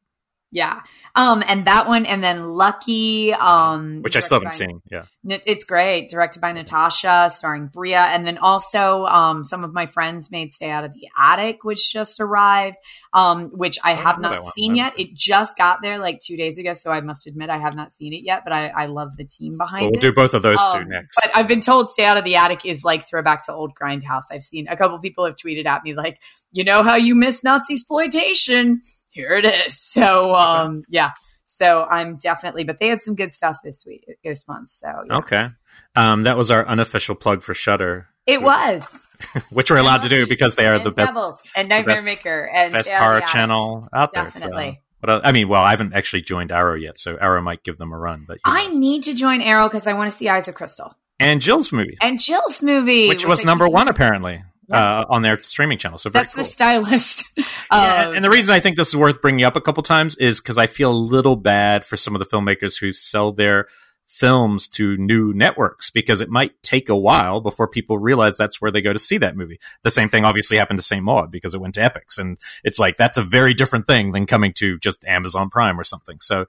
Yeah. 0.51 0.81
Um, 1.15 1.43
and 1.47 1.67
that 1.67 1.87
one, 1.87 2.07
and 2.07 2.25
then 2.25 2.43
Lucky, 2.49 3.35
um, 3.35 4.01
which 4.01 4.17
I 4.17 4.21
still 4.21 4.37
haven't 4.37 4.53
by, 4.53 4.53
seen. 4.53 4.81
Yeah. 4.91 5.05
It's 5.25 5.65
great. 5.65 6.09
Directed 6.09 6.41
by 6.41 6.53
Natasha, 6.53 7.29
starring 7.31 7.67
Brea. 7.67 7.95
And 7.95 8.27
then 8.27 8.39
also, 8.39 9.05
um, 9.05 9.45
some 9.45 9.63
of 9.63 9.75
my 9.75 9.85
friends 9.85 10.31
made 10.31 10.55
Stay 10.55 10.71
Out 10.71 10.85
of 10.85 10.95
the 10.95 11.09
Attic, 11.19 11.65
which 11.65 11.93
just 11.93 12.19
arrived, 12.19 12.79
um, 13.13 13.51
which 13.53 13.79
I, 13.85 13.91
I 13.91 13.95
have 13.95 14.21
not 14.21 14.43
seen 14.43 14.75
yet. 14.75 14.99
It 14.99 15.13
just 15.15 15.59
got 15.59 15.83
there 15.83 15.99
like 15.99 16.19
two 16.21 16.39
days 16.39 16.59
ago. 16.59 16.73
So 16.73 16.91
I 16.91 17.03
must 17.03 17.27
admit, 17.27 17.51
I 17.51 17.59
have 17.59 17.77
not 17.77 17.93
seen 17.93 18.15
it 18.15 18.25
yet, 18.25 18.43
but 18.43 18.55
I, 18.55 18.69
I 18.69 18.87
love 18.87 19.19
the 19.19 19.27
team 19.27 19.59
behind 19.59 19.83
well, 19.83 19.91
we'll 19.91 19.99
it. 19.99 20.03
We'll 20.03 20.13
do 20.13 20.15
both 20.15 20.33
of 20.33 20.43
those 20.43 20.63
two 20.73 20.79
um, 20.79 20.89
next. 20.89 21.21
But 21.23 21.31
I've 21.37 21.49
been 21.49 21.61
told 21.61 21.91
Stay 21.91 22.07
Out 22.07 22.17
of 22.17 22.25
the 22.25 22.37
Attic 22.37 22.65
is 22.65 22.87
like 22.87 23.07
throwback 23.07 23.43
to 23.43 23.53
old 23.53 23.75
Grindhouse. 23.75 24.33
I've 24.33 24.41
seen 24.41 24.67
a 24.69 24.79
couple 24.79 24.99
people 25.01 25.27
have 25.27 25.37
tweeted 25.37 25.67
at 25.67 25.85
me 25.85 25.95
like, 25.95 26.21
you 26.53 26.65
know 26.65 26.83
how 26.83 26.95
you 26.95 27.15
miss 27.15 27.45
Nazi 27.45 27.75
exploitation? 27.75 28.81
Here 29.19 29.33
it 29.33 29.45
is. 29.45 29.77
So 29.99 30.35
um, 30.35 30.85
yeah. 30.89 31.11
So 31.45 31.83
I'm 31.83 32.17
definitely, 32.19 32.63
but 32.63 32.79
they 32.79 32.87
had 32.87 33.03
some 33.03 33.17
good 33.17 33.33
stuff 33.33 33.59
this 33.65 33.85
week, 33.87 34.07
this 34.23 34.47
month. 34.47 34.71
So 34.71 34.87
yeah. 35.07 35.17
okay, 35.17 35.49
um, 35.97 36.23
that 36.23 36.37
was 36.37 36.53
our 36.53 36.65
unofficial 36.65 37.17
plug 37.17 37.43
for 37.43 37.53
Shudder. 37.53 38.07
It 38.27 38.41
was, 38.41 39.03
which 39.51 39.71
we're 39.71 39.79
allowed 39.79 40.03
to 40.03 40.09
do 40.09 40.27
because 40.29 40.55
they 40.55 40.67
are 40.67 40.79
the 40.79 40.93
best 40.93 41.13
and 41.57 41.69
Nightmare 41.69 41.97
best, 41.97 42.05
Maker 42.05 42.49
and 42.55 42.73
best 42.73 42.89
horror 42.89 43.23
channel 43.23 43.89
out 43.93 44.15
there. 44.15 44.25
Definitely. 44.25 44.79
So. 44.79 44.83
But 45.01 45.27
I 45.27 45.33
mean, 45.33 45.49
well, 45.49 45.63
I 45.63 45.71
haven't 45.71 45.95
actually 45.95 46.23
joined 46.23 46.53
Arrow 46.53 46.77
yet, 46.77 46.99
so 46.99 47.17
Arrow 47.17 47.43
might 47.43 47.65
give 47.65 47.77
them 47.77 47.93
a 47.93 47.99
run. 47.99 48.25
But 48.29 48.39
I 48.45 48.69
need 48.69 49.05
to 49.05 49.15
join 49.15 49.41
Arrow 49.41 49.67
because 49.69 49.89
I 49.89 49.95
want 49.95 50.11
to 50.11 50.17
see 50.17 50.29
Eyes 50.29 50.47
of 50.47 50.55
Crystal 50.55 50.95
and 51.19 51.41
Jill's 51.41 51.73
movie 51.73 51.97
and 52.01 52.21
Jill's 52.21 52.63
movie, 52.63 53.09
which, 53.09 53.25
which 53.25 53.29
was 53.29 53.45
number 53.45 53.69
one 53.69 53.89
apparently 53.89 54.45
uh, 54.71 55.05
on 55.09 55.23
their 55.23 55.39
streaming 55.39 55.79
channel. 55.79 55.99
So 55.99 56.11
that's 56.11 56.35
cool. 56.35 56.45
the 56.45 56.49
stylist. 56.49 57.25
yeah, 57.73 58.13
and 58.13 58.25
the 58.25 58.31
reason 58.31 58.55
I 58.55 58.61
think 58.61 58.77
this 58.77 58.89
is 58.89 58.97
worth 58.97 59.21
bringing 59.21 59.45
up 59.45 59.57
a 59.57 59.61
couple 59.61 59.83
times 59.83 60.17
is 60.17 60.41
because 60.41 60.59
I 60.59 60.67
feel 60.67 60.91
a 60.91 60.93
little 60.93 61.37
bad 61.37 61.85
for 61.85 61.97
some 61.97 62.15
of 62.15 62.19
the 62.19 62.27
filmmakers 62.27 62.79
who 62.79 62.93
sell 62.93 63.33
their 63.33 63.69
films 64.09 64.69
to 64.69 64.97
new 64.97 65.35
networks 65.35 65.91
because 65.91 66.23
it 66.23 66.31
might 66.31 66.61
take 66.63 66.89
a 66.89 66.97
while 66.97 67.43
before 67.43 67.69
people 67.69 67.99
realize 67.99 68.39
that's 68.39 68.61
where 68.61 68.71
they 68.71 68.81
go 68.81 68.93
to 68.93 68.99
see 68.99 69.19
that 69.19 69.37
movie. 69.37 69.59
The 69.83 69.91
same 69.91 70.09
thing 70.09 70.25
obviously 70.25 70.57
happened 70.57 70.79
to 70.79 70.85
St. 70.85 71.05
Maud 71.05 71.31
because 71.31 71.53
it 71.53 71.61
went 71.61 71.75
to 71.75 71.83
Epix 71.83 72.19
and 72.19 72.39
it's 72.65 72.79
like 72.79 72.97
that's 72.97 73.19
a 73.19 73.23
very 73.23 73.53
different 73.53 73.87
thing 73.87 74.13
than 74.13 74.25
coming 74.25 74.55
to 74.55 74.79
just 74.79 75.05
Amazon 75.07 75.51
Prime 75.51 75.79
or 75.79 75.85
something. 75.85 76.19
So, 76.21 76.47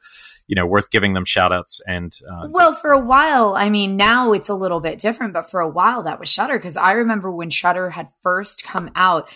you 0.50 0.56
know, 0.56 0.66
worth 0.66 0.90
giving 0.90 1.14
them 1.14 1.26
shout 1.26 1.54
outs 1.54 1.80
and 1.86 2.18
uh, 2.28 2.48
Well, 2.50 2.74
for 2.74 2.92
a 2.92 3.00
while, 3.00 3.54
I 3.56 3.70
mean, 3.70 3.96
now 3.96 4.34
it's 4.34 4.50
a 4.50 4.56
little 4.56 4.80
bit 4.80 4.98
different, 4.98 5.32
but 5.32 5.50
for 5.50 5.62
a 5.62 5.70
while 5.70 6.02
that 6.04 6.20
was 6.20 6.28
Shudder 6.28 6.58
because 6.58 6.76
I 6.76 6.94
remember 6.94 7.32
when 7.32 7.52
Shudder 7.52 7.92
had 7.92 8.10
first 8.24 8.64
come 8.64 8.90
out, 8.96 9.30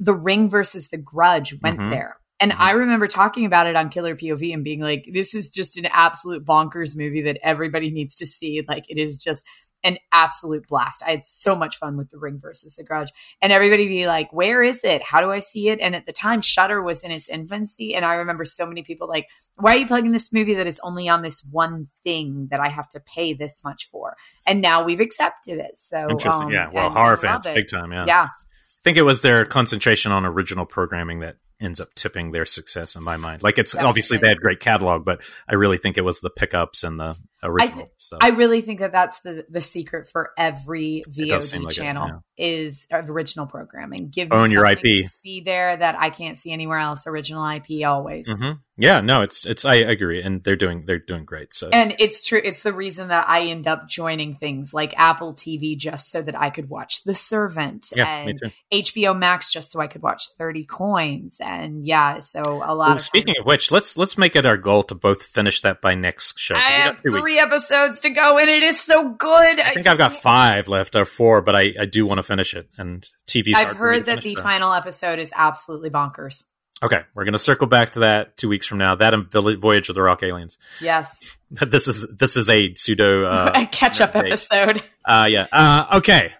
The 0.00 0.12
Ring 0.12 0.50
versus 0.50 0.88
The 0.88 0.98
Grudge 0.98 1.54
went 1.62 1.78
mm-hmm. 1.78 1.90
there 1.90 2.16
and 2.40 2.52
mm-hmm. 2.52 2.62
I 2.62 2.72
remember 2.72 3.06
talking 3.06 3.46
about 3.46 3.66
it 3.66 3.76
on 3.76 3.88
Killer 3.88 4.14
POV 4.14 4.52
and 4.52 4.64
being 4.64 4.80
like, 4.80 5.08
this 5.12 5.34
is 5.34 5.48
just 5.48 5.76
an 5.76 5.86
absolute 5.86 6.44
bonkers 6.44 6.96
movie 6.96 7.22
that 7.22 7.38
everybody 7.42 7.90
needs 7.90 8.16
to 8.16 8.26
see. 8.26 8.62
Like, 8.66 8.90
it 8.90 8.98
is 8.98 9.16
just 9.16 9.46
an 9.84 9.98
absolute 10.12 10.66
blast. 10.66 11.02
I 11.06 11.12
had 11.12 11.24
so 11.24 11.54
much 11.54 11.76
fun 11.76 11.96
with 11.96 12.10
The 12.10 12.18
Ring 12.18 12.38
versus 12.40 12.74
The 12.74 12.84
Grudge. 12.84 13.10
And 13.40 13.52
everybody 13.52 13.86
be 13.88 14.06
like, 14.06 14.32
where 14.32 14.62
is 14.62 14.82
it? 14.84 15.02
How 15.02 15.20
do 15.20 15.30
I 15.30 15.38
see 15.38 15.68
it? 15.68 15.80
And 15.80 15.94
at 15.94 16.06
the 16.06 16.12
time, 16.12 16.40
Shudder 16.40 16.82
was 16.82 17.02
in 17.02 17.10
its 17.10 17.28
infancy. 17.28 17.94
And 17.94 18.04
I 18.04 18.14
remember 18.14 18.44
so 18.44 18.66
many 18.66 18.82
people 18.82 19.08
like, 19.08 19.28
why 19.54 19.74
are 19.74 19.78
you 19.78 19.86
plugging 19.86 20.12
this 20.12 20.32
movie 20.32 20.54
that 20.54 20.66
is 20.66 20.80
only 20.82 21.08
on 21.08 21.22
this 21.22 21.46
one 21.50 21.88
thing 22.02 22.48
that 22.50 22.60
I 22.60 22.68
have 22.68 22.88
to 22.90 23.00
pay 23.00 23.32
this 23.32 23.62
much 23.64 23.88
for? 23.90 24.16
And 24.46 24.60
now 24.60 24.84
we've 24.84 25.00
accepted 25.00 25.58
it. 25.58 25.78
So, 25.78 26.10
interesting. 26.10 26.48
Um, 26.48 26.52
yeah. 26.52 26.68
Well, 26.72 26.90
horror 26.90 27.16
fans, 27.16 27.44
big 27.44 27.68
time. 27.68 27.92
Yeah. 27.92 28.06
Yeah. 28.06 28.24
I 28.24 28.82
think 28.82 28.98
it 28.98 29.02
was 29.02 29.22
their 29.22 29.44
concentration 29.44 30.12
on 30.12 30.24
original 30.24 30.66
programming 30.66 31.20
that 31.20 31.36
ends 31.60 31.80
up 31.80 31.94
tipping 31.94 32.32
their 32.32 32.44
success 32.44 32.96
in 32.96 33.02
my 33.02 33.16
mind. 33.16 33.42
Like 33.42 33.58
it's 33.58 33.72
Definitely. 33.72 33.88
obviously 33.88 34.18
they 34.18 34.28
had 34.28 34.40
great 34.40 34.60
catalog, 34.60 35.04
but 35.04 35.22
I 35.48 35.54
really 35.54 35.78
think 35.78 35.96
it 35.96 36.04
was 36.04 36.20
the 36.20 36.30
pickups 36.30 36.84
and 36.84 37.00
the 37.00 37.16
original. 37.46 37.80
I, 37.80 37.84
th- 37.84 37.88
so. 37.98 38.18
I 38.20 38.28
really 38.30 38.60
think 38.60 38.80
that 38.80 38.92
that's 38.92 39.20
the 39.20 39.46
the 39.48 39.60
secret 39.60 40.08
for 40.08 40.30
every 40.36 41.02
VOD 41.08 41.62
like 41.62 41.72
channel 41.72 42.06
it, 42.06 42.14
yeah. 42.36 42.46
is 42.46 42.86
original 42.92 43.46
programming. 43.46 44.08
Give 44.08 44.32
own 44.32 44.50
your 44.50 44.66
IP. 44.66 45.06
see 45.06 45.40
there 45.40 45.76
that 45.76 45.96
I 45.98 46.10
can't 46.10 46.36
see 46.38 46.52
anywhere 46.52 46.78
else. 46.78 47.06
Original 47.06 47.48
IP 47.48 47.86
always. 47.86 48.28
Mm-hmm. 48.28 48.52
Yeah, 48.78 49.00
no, 49.00 49.22
it's 49.22 49.46
it's 49.46 49.64
I 49.64 49.76
agree, 49.76 50.20
and 50.20 50.44
they're 50.44 50.54
doing 50.54 50.84
they're 50.84 50.98
doing 50.98 51.24
great. 51.24 51.54
So 51.54 51.70
and 51.72 51.94
it's 51.98 52.26
true. 52.26 52.40
It's 52.44 52.62
the 52.62 52.74
reason 52.74 53.08
that 53.08 53.26
I 53.26 53.44
end 53.44 53.66
up 53.66 53.88
joining 53.88 54.34
things 54.34 54.74
like 54.74 54.92
Apple 54.98 55.32
TV 55.32 55.78
just 55.78 56.10
so 56.10 56.20
that 56.20 56.38
I 56.38 56.50
could 56.50 56.68
watch 56.68 57.02
The 57.04 57.14
Servant 57.14 57.86
yeah, 57.96 58.28
and 58.28 58.38
HBO 58.70 59.18
Max 59.18 59.50
just 59.50 59.72
so 59.72 59.80
I 59.80 59.86
could 59.86 60.02
watch 60.02 60.24
Thirty 60.36 60.64
Coins 60.64 61.38
and 61.42 61.86
yeah. 61.86 62.18
So 62.18 62.42
a 62.42 62.74
lot. 62.74 62.90
Ooh, 62.90 62.94
of 62.96 63.00
speaking 63.00 63.36
of 63.38 63.46
which, 63.46 63.72
let's 63.72 63.96
let's 63.96 64.18
make 64.18 64.36
it 64.36 64.44
our 64.44 64.58
goal 64.58 64.82
to 64.84 64.94
both 64.94 65.22
finish 65.22 65.62
that 65.62 65.80
by 65.80 65.94
next 65.94 66.38
show. 66.38 66.56
I 66.56 66.60
have 66.60 66.98
three 66.98 67.35
episodes 67.38 68.00
to 68.00 68.10
go, 68.10 68.38
and 68.38 68.48
it 68.48 68.62
is 68.62 68.80
so 68.80 69.10
good. 69.10 69.60
I 69.60 69.74
think 69.74 69.86
I 69.86 69.90
have 69.90 69.98
got 69.98 70.12
five 70.12 70.68
left 70.68 70.96
or 70.96 71.04
four, 71.04 71.42
but 71.42 71.54
I 71.54 71.74
I 71.80 71.86
do 71.86 72.06
want 72.06 72.18
to 72.18 72.22
finish 72.22 72.54
it. 72.54 72.68
And 72.78 73.08
TV. 73.26 73.54
I've 73.54 73.76
heard 73.76 74.06
that 74.06 74.22
the 74.22 74.34
final 74.36 74.72
episode 74.72 75.18
is 75.18 75.32
absolutely 75.34 75.90
bonkers. 75.90 76.44
Okay, 76.82 77.00
we're 77.14 77.24
going 77.24 77.32
to 77.32 77.38
circle 77.38 77.66
back 77.66 77.90
to 77.90 78.00
that 78.00 78.36
two 78.36 78.48
weeks 78.48 78.66
from 78.66 78.78
now. 78.78 78.96
That 78.96 79.14
and 79.14 79.30
Voyage 79.30 79.88
of 79.88 79.94
the 79.94 80.02
Rock 80.02 80.22
Aliens. 80.22 80.58
Yes. 80.80 81.38
This 81.48 81.86
is 81.86 82.04
this 82.08 82.36
is 82.36 82.50
a 82.50 82.74
pseudo 82.74 83.24
uh, 83.24 83.52
a 83.54 83.66
catch 83.66 84.00
up 84.00 84.16
episode. 84.16 84.82
Uh, 85.04 85.26
yeah. 85.28 85.46
Uh, 85.52 85.98
okay, 85.98 86.32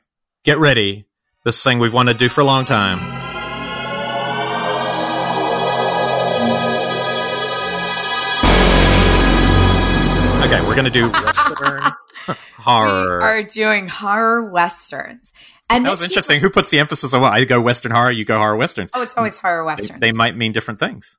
get 0.42 0.58
ready. 0.58 1.06
This 1.44 1.62
thing 1.62 1.78
we've 1.78 1.94
wanted 1.94 2.14
to 2.14 2.18
do 2.18 2.28
for 2.28 2.40
a 2.40 2.44
long 2.44 2.64
time. 2.64 3.25
Okay, 10.44 10.60
we're 10.66 10.74
gonna 10.74 10.90
do 10.90 11.08
Western 11.10 11.82
horror. 12.58 13.18
We 13.18 13.24
are 13.24 13.42
doing 13.42 13.88
horror 13.88 14.50
westerns. 14.50 15.32
And 15.68 15.84
that 15.84 15.90
was 15.90 16.02
interesting. 16.02 16.40
Who 16.40 16.50
puts 16.50 16.70
the 16.70 16.78
emphasis 16.78 17.12
on 17.14 17.22
what? 17.22 17.32
I 17.32 17.44
go 17.44 17.60
Western 17.60 17.92
horror, 17.92 18.10
you 18.10 18.24
go 18.24 18.38
horror 18.38 18.56
Western. 18.56 18.88
Oh, 18.94 19.02
it's 19.02 19.16
always 19.16 19.38
horror 19.38 19.64
Western. 19.64 19.98
They, 19.98 20.08
they, 20.08 20.12
might 20.12 20.36
mean 20.36 20.52
different 20.52 20.78
things. 20.78 21.18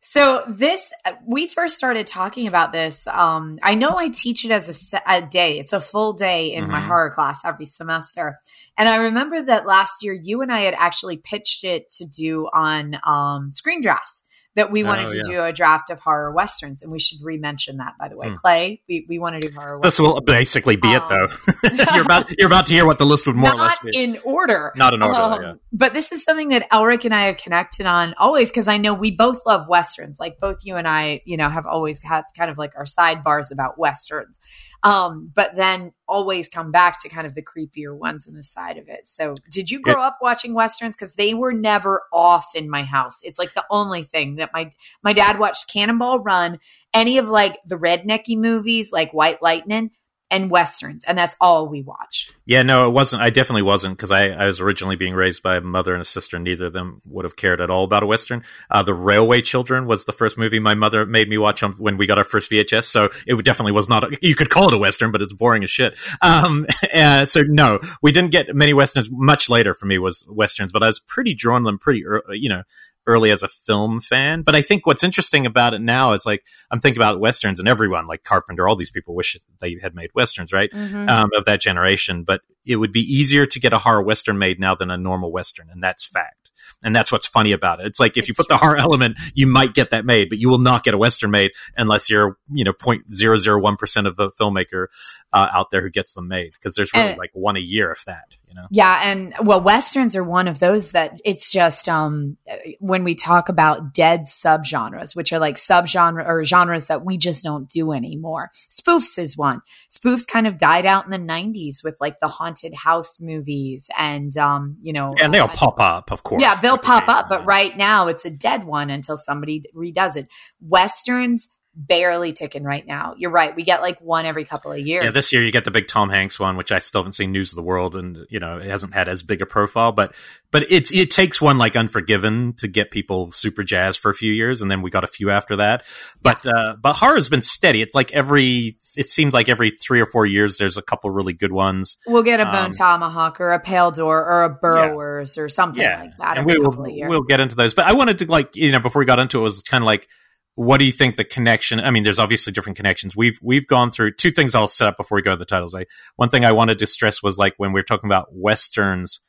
So 0.00 0.44
this, 0.48 0.92
we 1.26 1.46
first 1.46 1.76
started 1.76 2.06
talking 2.06 2.46
about 2.46 2.72
this. 2.72 3.06
Um, 3.06 3.58
I 3.62 3.74
know 3.74 3.96
I 3.96 4.08
teach 4.08 4.44
it 4.44 4.50
as 4.50 4.92
a, 4.92 5.00
a, 5.06 5.22
day. 5.22 5.58
It's 5.58 5.72
a 5.72 5.80
full 5.80 6.12
day 6.12 6.52
in 6.52 6.64
mm-hmm. 6.64 6.72
my 6.72 6.80
horror 6.80 7.10
class 7.10 7.44
every 7.44 7.66
semester. 7.66 8.38
And 8.76 8.88
I 8.88 8.96
remember 8.96 9.40
that 9.42 9.66
last 9.66 10.04
year 10.04 10.12
you 10.12 10.42
and 10.42 10.52
I 10.52 10.60
had 10.60 10.74
actually 10.74 11.16
pitched 11.16 11.64
it 11.64 11.88
to 11.92 12.06
do 12.06 12.48
on 12.52 12.98
um, 13.06 13.52
screen 13.52 13.80
drafts 13.80 14.24
that 14.56 14.70
we 14.70 14.84
wanted 14.84 15.06
oh, 15.06 15.12
to 15.12 15.16
yeah. 15.16 15.22
do 15.22 15.42
a 15.42 15.52
draft 15.52 15.90
of 15.90 16.00
horror 16.00 16.30
westerns, 16.32 16.82
and 16.82 16.92
we 16.92 16.98
should 16.98 17.18
re-mention 17.22 17.78
that. 17.78 17.94
By 17.98 18.08
the 18.08 18.16
way, 18.16 18.28
mm. 18.28 18.36
Clay, 18.36 18.82
we, 18.88 19.04
we 19.08 19.18
want 19.18 19.40
to 19.40 19.48
do 19.48 19.54
horror. 19.54 19.80
This 19.82 19.98
will 19.98 20.20
basically 20.20 20.76
be 20.76 20.94
um, 20.94 21.02
it, 21.02 21.08
though. 21.08 21.84
you're 21.94 22.04
about 22.04 22.30
you're 22.38 22.46
about 22.46 22.66
to 22.66 22.74
hear 22.74 22.86
what 22.86 22.98
the 22.98 23.04
list 23.04 23.26
would 23.26 23.36
more 23.36 23.52
or 23.52 23.56
less 23.56 23.78
be 23.80 23.90
in 23.94 24.18
order. 24.24 24.72
Not 24.76 24.94
in 24.94 25.02
order, 25.02 25.14
um, 25.14 25.42
yeah. 25.42 25.54
But 25.72 25.92
this 25.92 26.12
is 26.12 26.22
something 26.22 26.50
that 26.50 26.70
Elric 26.70 27.04
and 27.04 27.14
I 27.14 27.26
have 27.26 27.36
connected 27.36 27.86
on 27.86 28.14
always 28.16 28.50
because 28.50 28.68
I 28.68 28.76
know 28.76 28.94
we 28.94 29.16
both 29.16 29.40
love 29.44 29.68
westerns. 29.68 30.18
Like 30.20 30.38
both 30.40 30.58
you 30.64 30.76
and 30.76 30.86
I, 30.86 31.22
you 31.24 31.36
know, 31.36 31.48
have 31.48 31.66
always 31.66 32.02
had 32.02 32.22
kind 32.36 32.50
of 32.50 32.58
like 32.58 32.72
our 32.76 32.84
sidebars 32.84 33.52
about 33.52 33.78
westerns. 33.78 34.38
Um, 34.84 35.32
but 35.34 35.56
then 35.56 35.94
always 36.06 36.50
come 36.50 36.70
back 36.70 37.00
to 37.00 37.08
kind 37.08 37.26
of 37.26 37.34
the 37.34 37.42
creepier 37.42 37.96
ones 37.96 38.26
in 38.26 38.34
the 38.34 38.42
side 38.42 38.76
of 38.76 38.86
it. 38.86 39.08
So, 39.08 39.34
did 39.50 39.70
you 39.70 39.80
grow 39.80 40.00
up 40.00 40.18
watching 40.20 40.52
westerns? 40.52 40.94
Because 40.94 41.14
they 41.14 41.32
were 41.32 41.54
never 41.54 42.02
off 42.12 42.50
in 42.54 42.68
my 42.68 42.82
house. 42.82 43.16
It's 43.22 43.38
like 43.38 43.54
the 43.54 43.64
only 43.70 44.02
thing 44.02 44.36
that 44.36 44.50
my 44.52 44.72
my 45.02 45.14
dad 45.14 45.38
watched 45.38 45.72
Cannonball 45.72 46.20
Run, 46.20 46.60
any 46.92 47.16
of 47.16 47.28
like 47.28 47.58
the 47.66 47.76
rednecky 47.78 48.36
movies 48.36 48.92
like 48.92 49.14
White 49.14 49.42
Lightning 49.42 49.90
and 50.30 50.50
westerns, 50.50 51.04
and 51.04 51.16
that's 51.16 51.36
all 51.40 51.68
we 51.68 51.82
watch. 51.82 52.30
Yeah, 52.46 52.62
no, 52.62 52.88
it 52.88 52.92
wasn't. 52.92 53.22
I 53.22 53.30
definitely 53.30 53.62
wasn't 53.62 53.96
because 53.96 54.10
I, 54.10 54.28
I 54.28 54.46
was 54.46 54.60
originally 54.60 54.96
being 54.96 55.14
raised 55.14 55.42
by 55.42 55.56
a 55.56 55.60
mother 55.60 55.92
and 55.92 56.02
a 56.02 56.04
sister. 56.04 56.38
Neither 56.38 56.66
of 56.66 56.72
them 56.72 57.02
would 57.06 57.24
have 57.24 57.36
cared 57.36 57.60
at 57.60 57.70
all 57.70 57.84
about 57.84 58.02
a 58.02 58.06
western. 58.06 58.42
Uh, 58.70 58.82
the 58.82 58.94
Railway 58.94 59.42
Children 59.42 59.86
was 59.86 60.04
the 60.04 60.12
first 60.12 60.36
movie 60.36 60.58
my 60.58 60.74
mother 60.74 61.06
made 61.06 61.28
me 61.28 61.38
watch 61.38 61.62
on 61.62 61.72
when 61.74 61.96
we 61.96 62.06
got 62.06 62.18
our 62.18 62.24
first 62.24 62.50
VHS. 62.50 62.84
So 62.84 63.10
it 63.26 63.42
definitely 63.44 63.72
was 63.72 63.88
not. 63.88 64.04
A, 64.04 64.18
you 64.22 64.34
could 64.34 64.50
call 64.50 64.68
it 64.68 64.74
a 64.74 64.78
western, 64.78 65.12
but 65.12 65.22
it's 65.22 65.32
boring 65.32 65.62
as 65.62 65.70
shit. 65.70 65.98
Um, 66.22 66.66
uh, 66.94 67.26
so 67.26 67.42
no, 67.46 67.78
we 68.02 68.12
didn't 68.12 68.32
get 68.32 68.54
many 68.54 68.74
westerns. 68.74 69.10
Much 69.12 69.48
later 69.48 69.74
for 69.74 69.86
me 69.86 69.98
was 69.98 70.24
westerns, 70.28 70.72
but 70.72 70.82
I 70.82 70.86
was 70.86 71.00
pretty 71.00 71.34
drawn 71.34 71.62
to 71.62 71.66
them 71.66 71.78
pretty, 71.78 72.04
early, 72.06 72.38
you 72.38 72.48
know, 72.48 72.62
early 73.06 73.30
as 73.30 73.42
a 73.42 73.48
film 73.48 74.00
fan. 74.00 74.42
But 74.42 74.54
I 74.54 74.62
think 74.62 74.86
what's 74.86 75.04
interesting 75.04 75.46
about 75.46 75.74
it 75.74 75.80
now 75.80 76.12
is 76.12 76.26
like 76.26 76.46
I'm 76.70 76.80
thinking 76.80 77.00
about 77.00 77.20
westerns 77.20 77.58
and 77.58 77.68
everyone 77.68 78.06
like 78.06 78.24
Carpenter, 78.24 78.68
all 78.68 78.76
these 78.76 78.90
people 78.90 79.14
wish 79.14 79.36
they 79.60 79.78
had 79.80 79.94
made 79.94 80.10
westerns, 80.14 80.52
right? 80.52 80.70
Mm-hmm. 80.70 81.08
Um, 81.08 81.30
of 81.36 81.44
that 81.44 81.60
generation. 81.60 82.24
But 82.24 82.42
it 82.64 82.76
would 82.76 82.92
be 82.92 83.00
easier 83.00 83.46
to 83.46 83.60
get 83.60 83.72
a 83.72 83.78
horror 83.78 84.02
western 84.02 84.38
made 84.38 84.58
now 84.58 84.74
than 84.74 84.90
a 84.90 84.96
normal 84.96 85.32
western, 85.32 85.68
and 85.70 85.82
that's 85.82 86.06
fact. 86.06 86.44
And 86.84 86.94
that's 86.94 87.12
what's 87.12 87.26
funny 87.26 87.52
about 87.52 87.80
it. 87.80 87.86
It's 87.86 88.00
like 88.00 88.12
if 88.12 88.22
it's 88.22 88.28
you 88.28 88.34
put 88.34 88.48
the 88.48 88.56
horror 88.56 88.76
element, 88.76 89.18
you 89.34 89.46
might 89.46 89.74
get 89.74 89.90
that 89.90 90.04
made, 90.04 90.28
but 90.28 90.38
you 90.38 90.48
will 90.48 90.58
not 90.58 90.82
get 90.82 90.94
a 90.94 90.98
western 90.98 91.30
made 91.30 91.52
unless 91.76 92.10
you're, 92.10 92.38
you 92.50 92.64
know, 92.64 92.72
0.001% 92.72 94.06
of 94.06 94.16
the 94.16 94.30
filmmaker 94.30 94.86
uh, 95.32 95.48
out 95.52 95.70
there 95.70 95.82
who 95.82 95.90
gets 95.90 96.14
them 96.14 96.28
made 96.28 96.52
because 96.52 96.74
there's 96.74 96.92
really 96.92 97.10
and, 97.10 97.18
like 97.18 97.30
one 97.32 97.56
a 97.56 97.60
year, 97.60 97.90
if 97.90 98.04
that 98.06 98.36
know? 98.54 98.66
Yeah. 98.70 99.00
And 99.04 99.34
well, 99.42 99.62
Westerns 99.62 100.16
are 100.16 100.24
one 100.24 100.48
of 100.48 100.58
those 100.58 100.92
that 100.92 101.20
it's 101.24 101.50
just, 101.50 101.88
um, 101.88 102.36
when 102.78 103.04
we 103.04 103.14
talk 103.14 103.48
about 103.48 103.92
dead 103.92 104.22
subgenres, 104.22 105.14
which 105.14 105.32
are 105.32 105.38
like 105.38 105.56
subgenre 105.56 106.26
or 106.26 106.44
genres 106.44 106.86
that 106.86 107.04
we 107.04 107.18
just 107.18 107.44
don't 107.44 107.68
do 107.68 107.92
anymore. 107.92 108.50
Spoofs 108.70 109.18
is 109.18 109.36
one. 109.36 109.60
Spoofs 109.90 110.26
kind 110.26 110.46
of 110.46 110.58
died 110.58 110.86
out 110.86 111.04
in 111.04 111.10
the 111.10 111.32
90s 111.32 111.84
with 111.84 111.96
like 112.00 112.20
the 112.20 112.28
haunted 112.28 112.74
house 112.74 113.20
movies 113.20 113.90
and, 113.98 114.36
um, 114.36 114.76
you 114.80 114.92
know, 114.92 115.14
and 115.20 115.34
they'll 115.34 115.44
uh, 115.44 115.54
pop 115.54 115.80
up, 115.80 116.10
of 116.12 116.22
course. 116.22 116.42
Yeah, 116.42 116.54
they'll 116.56 116.78
pop 116.78 117.08
up, 117.08 117.28
but 117.28 117.44
right 117.44 117.76
now 117.76 118.08
it's 118.08 118.24
a 118.24 118.30
dead 118.30 118.64
one 118.64 118.90
until 118.90 119.16
somebody 119.16 119.64
redoes 119.74 120.16
it. 120.16 120.28
Westerns 120.60 121.48
barely 121.76 122.32
ticking 122.32 122.64
right 122.64 122.86
now. 122.86 123.14
You're 123.16 123.30
right. 123.30 123.54
We 123.54 123.64
get 123.64 123.82
like 123.82 124.00
one 124.00 124.26
every 124.26 124.44
couple 124.44 124.72
of 124.72 124.78
years. 124.78 125.04
Yeah, 125.04 125.10
this 125.10 125.32
year 125.32 125.42
you 125.42 125.50
get 125.50 125.64
the 125.64 125.70
big 125.70 125.88
Tom 125.88 126.08
Hanks 126.08 126.38
one, 126.38 126.56
which 126.56 126.72
I 126.72 126.78
still 126.78 127.00
haven't 127.00 127.12
seen 127.12 127.32
News 127.32 127.52
of 127.52 127.56
the 127.56 127.62
World, 127.62 127.96
and 127.96 128.26
you 128.28 128.38
know 128.38 128.58
it 128.58 128.66
hasn't 128.66 128.94
had 128.94 129.08
as 129.08 129.22
big 129.22 129.42
a 129.42 129.46
profile. 129.46 129.92
But 129.92 130.14
but 130.50 130.70
it's 130.70 130.92
it 130.92 131.10
takes 131.10 131.40
one 131.40 131.58
like 131.58 131.76
Unforgiven 131.76 132.52
to 132.54 132.68
get 132.68 132.90
people 132.90 133.32
super 133.32 133.64
jazzed 133.64 133.98
for 133.98 134.10
a 134.10 134.14
few 134.14 134.32
years, 134.32 134.62
and 134.62 134.70
then 134.70 134.82
we 134.82 134.90
got 134.90 135.04
a 135.04 135.08
few 135.08 135.30
after 135.30 135.56
that. 135.56 135.84
But 136.22 136.44
yeah. 136.44 136.52
uh, 136.52 136.76
but 136.76 136.94
horror's 136.94 137.28
been 137.28 137.42
steady. 137.42 137.82
It's 137.82 137.94
like 137.94 138.12
every 138.12 138.76
it 138.96 139.06
seems 139.06 139.34
like 139.34 139.48
every 139.48 139.70
three 139.70 140.00
or 140.00 140.06
four 140.06 140.26
years 140.26 140.58
there's 140.58 140.76
a 140.76 140.82
couple 140.82 141.10
really 141.10 141.32
good 141.32 141.52
ones. 141.52 141.96
We'll 142.06 142.22
get 142.22 142.40
a 142.40 142.44
Bone 142.44 142.66
um, 142.66 142.70
Tomahawk 142.70 143.40
or 143.40 143.50
a 143.50 143.60
Pale 143.60 143.92
Door 143.92 144.24
or 144.24 144.44
a 144.44 144.50
Burrowers 144.50 145.36
yeah. 145.36 145.42
or 145.42 145.48
something 145.48 145.82
yeah. 145.82 146.00
like 146.00 146.16
that. 146.18 146.38
And 146.38 146.46
we 146.46 146.58
will 146.58 146.74
we'll 146.76 147.22
get 147.22 147.40
into 147.40 147.56
those. 147.56 147.74
But 147.74 147.86
I 147.86 147.94
wanted 147.94 148.18
to 148.18 148.30
like 148.30 148.54
you 148.54 148.70
know 148.72 148.80
before 148.80 149.00
we 149.00 149.06
got 149.06 149.18
into 149.18 149.38
it 149.38 149.42
was 149.42 149.62
kind 149.62 149.82
of 149.82 149.86
like 149.86 150.08
what 150.56 150.78
do 150.78 150.84
you 150.84 150.92
think 150.92 151.16
the 151.16 151.24
connection 151.24 151.80
i 151.80 151.90
mean 151.90 152.04
there's 152.04 152.18
obviously 152.18 152.52
different 152.52 152.76
connections. 152.76 153.16
We've 153.16 153.38
we've 153.42 153.66
gone 153.66 153.90
through 153.90 154.14
two 154.14 154.30
things 154.30 154.54
i'll 154.54 154.68
set 154.68 154.88
up 154.88 154.96
before 154.96 155.16
we 155.16 155.22
go 155.22 155.32
to 155.32 155.36
the 155.36 155.44
titles. 155.44 155.74
I, 155.74 155.86
one 156.16 156.28
thing 156.28 156.44
i 156.44 156.52
wanted 156.52 156.78
to 156.78 156.86
stress 156.86 157.22
was 157.22 157.38
like 157.38 157.54
when 157.56 157.72
we 157.72 157.80
are 157.80 157.84
talking 157.84 158.08
about 158.08 158.28
westerns 158.30 159.20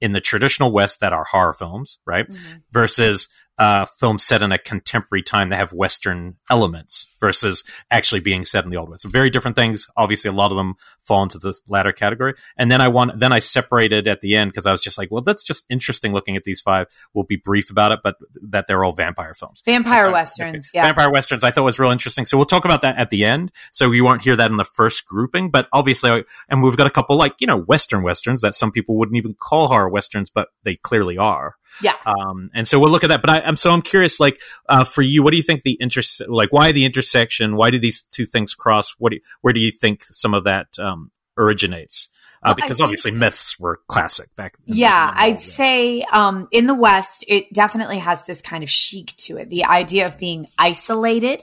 in 0.00 0.12
the 0.12 0.20
traditional 0.20 0.72
west 0.72 1.00
that 1.00 1.12
are 1.12 1.24
horror 1.24 1.52
films 1.52 1.98
right? 2.06 2.28
Mm-hmm. 2.28 2.58
versus 2.70 3.28
uh, 3.60 3.84
films 3.84 4.24
set 4.24 4.40
in 4.40 4.52
a 4.52 4.58
contemporary 4.58 5.22
time 5.22 5.50
that 5.50 5.56
have 5.56 5.70
Western 5.74 6.36
elements 6.48 7.14
versus 7.20 7.62
actually 7.90 8.20
being 8.20 8.46
set 8.46 8.64
in 8.64 8.70
the 8.70 8.78
Old 8.78 8.88
West. 8.88 9.02
So 9.02 9.10
very 9.10 9.28
different 9.28 9.54
things. 9.54 9.86
Obviously, 9.98 10.30
a 10.30 10.32
lot 10.32 10.50
of 10.50 10.56
them 10.56 10.76
fall 11.02 11.22
into 11.22 11.38
this 11.38 11.62
latter 11.68 11.92
category. 11.92 12.32
And 12.56 12.70
then 12.70 12.80
I 12.80 12.88
want, 12.88 13.20
then 13.20 13.34
I 13.34 13.38
separated 13.38 14.08
at 14.08 14.22
the 14.22 14.34
end 14.34 14.50
because 14.50 14.64
I 14.64 14.72
was 14.72 14.80
just 14.80 14.96
like, 14.96 15.10
well, 15.10 15.20
that's 15.20 15.44
just 15.44 15.66
interesting 15.68 16.14
looking 16.14 16.36
at 16.36 16.44
these 16.44 16.62
five. 16.62 16.86
We'll 17.12 17.26
be 17.26 17.36
brief 17.36 17.70
about 17.70 17.92
it, 17.92 18.00
but 18.02 18.16
that 18.48 18.66
they're 18.66 18.82
all 18.82 18.94
vampire 18.94 19.34
films. 19.34 19.62
Vampire 19.66 20.06
uh, 20.06 20.12
westerns, 20.12 20.70
okay. 20.70 20.78
yeah. 20.78 20.86
Vampire 20.86 21.12
westerns 21.12 21.44
I 21.44 21.50
thought 21.50 21.64
was 21.64 21.78
real 21.78 21.90
interesting. 21.90 22.24
So 22.24 22.38
we'll 22.38 22.46
talk 22.46 22.64
about 22.64 22.80
that 22.80 22.96
at 22.96 23.10
the 23.10 23.26
end. 23.26 23.52
So 23.72 23.92
you 23.92 24.04
won't 24.04 24.24
hear 24.24 24.36
that 24.36 24.50
in 24.50 24.56
the 24.56 24.64
first 24.64 25.06
grouping, 25.06 25.50
but 25.50 25.68
obviously, 25.70 26.24
and 26.48 26.62
we've 26.62 26.78
got 26.78 26.86
a 26.86 26.90
couple 26.90 27.14
like, 27.16 27.34
you 27.40 27.46
know, 27.46 27.60
Western 27.60 28.02
westerns 28.02 28.40
that 28.40 28.54
some 28.54 28.72
people 28.72 28.96
wouldn't 28.96 29.18
even 29.18 29.34
call 29.34 29.68
horror 29.68 29.90
westerns, 29.90 30.30
but 30.30 30.48
they 30.62 30.76
clearly 30.76 31.18
are. 31.18 31.56
Yeah. 31.82 31.94
Um, 32.04 32.50
and 32.54 32.66
so 32.66 32.80
we'll 32.80 32.90
look 32.90 33.04
at 33.04 33.08
that. 33.08 33.20
But 33.20 33.30
I, 33.30 33.40
am 33.50 33.56
so 33.56 33.70
I'm 33.72 33.82
curious, 33.82 34.18
like, 34.18 34.40
uh, 34.68 34.84
for 34.84 35.02
you, 35.02 35.22
what 35.22 35.32
do 35.32 35.36
you 35.36 35.42
think 35.42 35.62
the 35.62 35.76
inter 35.80 36.00
like 36.28 36.52
why 36.52 36.72
the 36.72 36.84
intersection? 36.84 37.56
Why 37.56 37.70
do 37.70 37.78
these 37.78 38.04
two 38.04 38.24
things 38.24 38.54
cross? 38.54 38.94
What 38.98 39.10
do 39.10 39.16
you, 39.16 39.22
where 39.42 39.52
do 39.52 39.60
you 39.60 39.70
think 39.70 40.04
some 40.04 40.32
of 40.34 40.44
that 40.44 40.78
um, 40.78 41.10
originates? 41.36 42.08
Uh, 42.42 42.54
because 42.54 42.80
obviously 42.80 43.10
myths 43.10 43.60
were 43.60 43.80
classic 43.86 44.34
back. 44.34 44.56
yeah, 44.64 45.12
I'd 45.14 45.42
say 45.42 46.00
um, 46.10 46.48
in 46.50 46.66
the 46.66 46.74
West, 46.74 47.22
it 47.28 47.52
definitely 47.52 47.98
has 47.98 48.24
this 48.24 48.40
kind 48.40 48.64
of 48.64 48.70
chic 48.70 49.08
to 49.18 49.36
it. 49.36 49.50
The 49.50 49.66
idea 49.66 50.06
of 50.06 50.16
being 50.16 50.46
isolated 50.58 51.42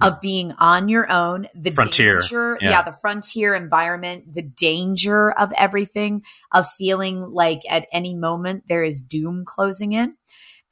of 0.00 0.20
being 0.20 0.52
on 0.52 0.88
your 0.88 1.10
own, 1.10 1.48
the 1.54 1.70
frontier, 1.70 2.20
danger, 2.20 2.58
yeah. 2.60 2.70
yeah. 2.70 2.82
the 2.82 2.92
frontier 2.92 3.54
environment, 3.54 4.32
the 4.32 4.42
danger 4.42 5.30
of 5.32 5.52
everything, 5.56 6.22
of 6.52 6.70
feeling 6.70 7.20
like 7.20 7.60
at 7.68 7.86
any 7.92 8.14
moment 8.14 8.64
there 8.68 8.84
is 8.84 9.02
doom 9.02 9.44
closing 9.44 9.92
in. 9.92 10.16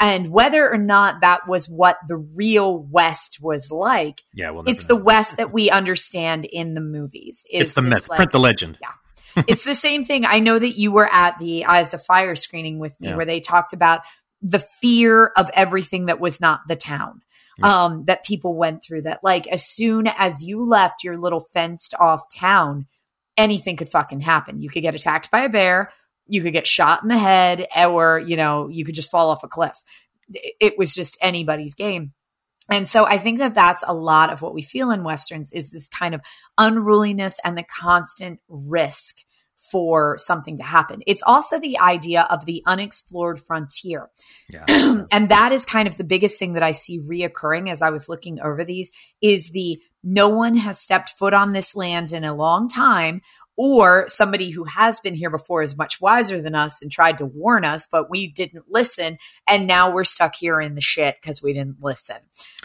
And 0.01 0.31
whether 0.31 0.71
or 0.71 0.79
not 0.79 1.23
that 1.23 1.49
was 1.49 1.69
what 1.69 1.99
the 2.07 2.17
real 2.17 2.79
West 2.79 3.39
was 3.41 3.71
like, 3.71 4.23
yeah, 4.33 4.51
well, 4.51 4.65
it's 4.67 4.85
the 4.85 4.97
West 4.97 5.39
that 5.39 5.53
we 5.53 5.71
understand 5.71 6.45
in 6.45 6.75
the 6.75 6.81
movies. 6.81 7.45
It's 7.51 7.75
the 7.75 7.83
myth, 7.83 8.09
like, 8.09 8.17
print 8.17 8.33
the 8.33 8.39
legend. 8.39 8.79
Yeah. 8.81 9.43
it's 9.49 9.65
the 9.65 9.75
same 9.75 10.05
thing. 10.05 10.25
I 10.25 10.39
know 10.39 10.59
that 10.59 10.79
you 10.79 10.93
were 10.93 11.09
at 11.13 11.39
the 11.39 11.65
Eyes 11.65 11.95
of 11.95 12.03
Fire 12.03 12.37
screening 12.37 12.79
with 12.79 12.99
me 13.01 13.09
yeah. 13.09 13.17
where 13.17 13.27
they 13.27 13.41
talked 13.41 13.73
about 13.73 14.03
the 14.41 14.61
fear 14.81 15.33
of 15.37 15.51
everything 15.53 16.07
that 16.07 16.21
was 16.21 16.41
not 16.41 16.61
the 16.69 16.77
town 16.77 17.23
um, 17.63 18.05
that 18.05 18.25
people 18.25 18.55
went 18.55 18.85
through 18.85 19.03
that 19.03 19.21
like 19.23 19.47
as 19.49 19.67
soon 19.67 20.07
as 20.07 20.45
you 20.45 20.65
left 20.65 21.05
your 21.05 21.17
little 21.17 21.41
fenced 21.41 21.95
off 21.99 22.23
town, 22.35 22.87
anything 23.37 23.77
could 23.77 23.89
fucking 23.89 24.21
happen. 24.21 24.61
You 24.61 24.71
could 24.71 24.83
get 24.83 24.95
attacked 24.95 25.31
by 25.31 25.43
a 25.43 25.49
bear, 25.49 25.91
you 26.29 26.43
could 26.43 26.53
get 26.53 26.67
shot 26.67 27.03
in 27.03 27.09
the 27.09 27.19
head, 27.19 27.67
or, 27.77 28.21
you 28.21 28.37
know, 28.37 28.69
you 28.69 28.85
could 28.85 28.95
just 28.95 29.11
fall 29.11 29.31
off 29.31 29.45
a 29.45 29.49
cliff. 29.49 29.83
It 30.61 30.79
was 30.79 30.95
just 30.95 31.19
anybody's 31.23 31.75
game. 31.75 32.13
And 32.71 32.89
so 32.89 33.07
I 33.07 33.17
think 33.17 33.39
that 33.39 33.55
that's 33.55 33.83
a 33.87 33.95
lot 33.95 34.31
of 34.31 34.43
what 34.43 34.55
we 34.55 34.63
feel 34.63 34.91
in 34.91 35.03
Westerns 35.03 35.53
is 35.53 35.71
this 35.71 35.89
kind 35.89 36.15
of 36.15 36.21
unruliness 36.59 37.39
and 37.43 37.57
the 37.57 37.65
constant 37.65 38.41
risk 38.49 39.25
for 39.59 40.17
something 40.19 40.59
to 40.59 40.63
happen. 40.63 41.03
It's 41.07 41.23
also 41.23 41.59
the 41.59 41.79
idea 41.79 42.27
of 42.31 42.47
the 42.47 42.63
unexplored 42.65 43.41
frontier. 43.41 44.09
Yeah. 44.49 44.65
and 45.11 45.31
that 45.31 45.51
is 45.51 45.65
kind 45.65 45.89
of 45.89 45.97
the 45.97 46.05
biggest 46.05 46.39
thing 46.39 46.53
that 46.53 46.63
I 46.63 46.73
see 46.73 47.01
reoccurring 47.01 47.71
as 47.71 47.83
I 47.83 47.91
was 47.91 48.09
looking 48.09 48.41
over 48.41 48.65
these 48.65 48.93
is 49.21 49.51
the 49.51 49.79
no 50.05 50.29
one 50.29 50.55
has 50.57 50.79
stepped 50.79 51.11
foot 51.11 51.35
on 51.35 51.53
this 51.53 51.75
land 51.75 52.13
in 52.13 52.23
a 52.23 52.35
long 52.35 52.69
time 52.69 53.21
or 53.59 54.05
somebody 54.07 54.51
who 54.51 54.63
has 54.63 55.01
been 55.01 55.15
here 55.15 55.31
before 55.31 55.63
is 55.63 55.77
much 55.77 56.01
wiser 56.01 56.41
than 56.41 56.55
us 56.55 56.81
and 56.81 56.93
tried 56.93 57.19
to 57.19 57.27
warn 57.27 57.65
us, 57.65 57.89
but 57.91 58.09
we 58.09 58.31
didn't 58.31 58.67
listen. 58.71 59.19
And 59.49 59.67
now 59.67 59.93
we're 59.93 60.05
stuck 60.05 60.37
here 60.37 60.61
in 60.61 60.77
the 60.77 60.81
shit 60.81 61.17
because 61.21 61.43
we 61.43 61.55
didn't 61.55 61.83
listen. 61.83 62.19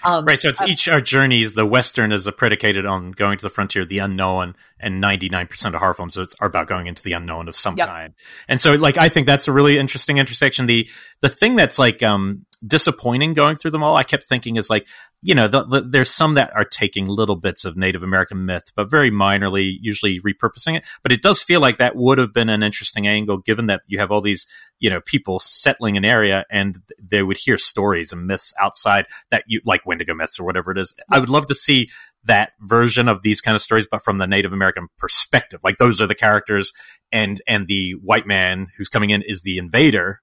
Um, 0.04 0.24
right. 0.24 0.40
So 0.40 0.50
it's 0.50 0.62
uh, 0.62 0.66
each 0.68 0.88
our 0.88 1.02
journeys. 1.02 1.56
The 1.56 1.66
Western 1.66 2.12
is 2.12 2.30
predicated 2.38 2.86
on 2.86 3.10
going 3.10 3.40
to 3.40 3.44
the 3.44 3.50
frontier, 3.50 3.86
the 3.86 3.98
unknown, 3.98 4.56
and 4.80 5.04
99% 5.04 5.66
of 5.66 5.74
horror 5.74 5.96
films 5.96 6.16
are 6.16 6.48
about 6.48 6.68
going 6.68 6.86
into 6.86 7.02
the 7.02 7.14
unknown 7.14 7.48
of 7.48 7.56
some 7.56 7.76
yep. 7.76 7.88
kind. 7.88 8.14
And 8.48 8.62
so, 8.62 8.74
like, 8.74 9.00
I 9.00 9.10
think 9.10 9.26
that's 9.26 9.48
a 9.48 9.52
really 9.52 9.80
interesting 9.80 10.20
intersection. 10.20 10.68
The, 10.68 10.88
the 11.22 11.30
thing 11.30 11.56
that's 11.56 11.80
like, 11.80 12.04
um, 12.04 12.46
disappointing 12.66 13.34
going 13.34 13.58
through 13.58 13.72
them 13.72 13.84
all. 13.84 13.96
I 13.96 14.04
kept 14.04 14.26
thinking 14.26 14.56
is 14.56 14.70
like, 14.70 14.88
you 15.24 15.34
know, 15.34 15.48
the, 15.48 15.64
the, 15.64 15.82
there's 15.82 16.12
some 16.12 16.34
that 16.36 16.54
are 16.54 16.66
taking 16.66 17.06
little 17.06 17.38
bits 17.38 17.64
of 17.64 17.78
Native 17.78 18.04
American 18.04 18.46
myth, 18.46 18.72
but 18.76 18.92
very 18.92 19.10
minorly, 19.10 19.78
usually 19.82 20.20
repurposing 20.20 20.76
it. 20.76 20.86
But 21.02 21.14
it 21.14 21.22
does 21.22 21.42
feel 21.42 21.62
like 21.62 21.78
that 21.78 21.96
would 21.96 22.18
have 22.18 22.34
been 22.34 22.50
an 22.50 22.62
interesting 22.62 23.08
angle, 23.08 23.38
given 23.38 23.68
that 23.68 23.82
you 23.88 24.00
have 24.00 24.12
all 24.12 24.22
these, 24.22 24.46
you 24.80 24.90
know, 24.90 25.00
people 25.02 25.40
settling 25.40 25.96
an 25.96 26.04
area 26.04 26.46
and 26.52 26.80
they 27.02 27.24
would 27.24 27.38
hear 27.38 27.58
stories 27.58 28.12
and 28.12 28.28
myths 28.28 28.54
outside 28.60 29.06
that 29.32 29.46
you 29.48 29.62
like 29.66 29.86
Wendigo 29.86 30.14
myths 30.14 30.40
or 30.40 30.44
whatever 30.44 30.72
it 30.72 30.78
is. 30.78 30.94
I 31.10 31.20
would 31.20 31.30
love 31.30 31.48
to 31.48 31.56
see 31.56 31.90
that 32.26 32.52
version 32.62 33.08
of 33.08 33.22
these 33.22 33.42
kind 33.42 33.56
of 33.56 33.62
stories, 33.62 33.88
but 33.90 34.04
from 34.04 34.18
the 34.18 34.28
Native 34.28 34.54
American 34.54 34.88
perspective. 34.98 35.62
Like 35.64 35.78
those 35.78 36.02
are 36.02 36.08
the 36.08 36.16
characters, 36.16 36.72
and 37.12 37.42
and 37.48 37.68
the 37.68 37.92
white 38.02 38.26
man 38.26 38.68
who's 38.78 38.90
coming 38.90 39.10
in 39.10 39.22
is 39.22 39.42
the 39.42 39.58
invader, 39.58 40.22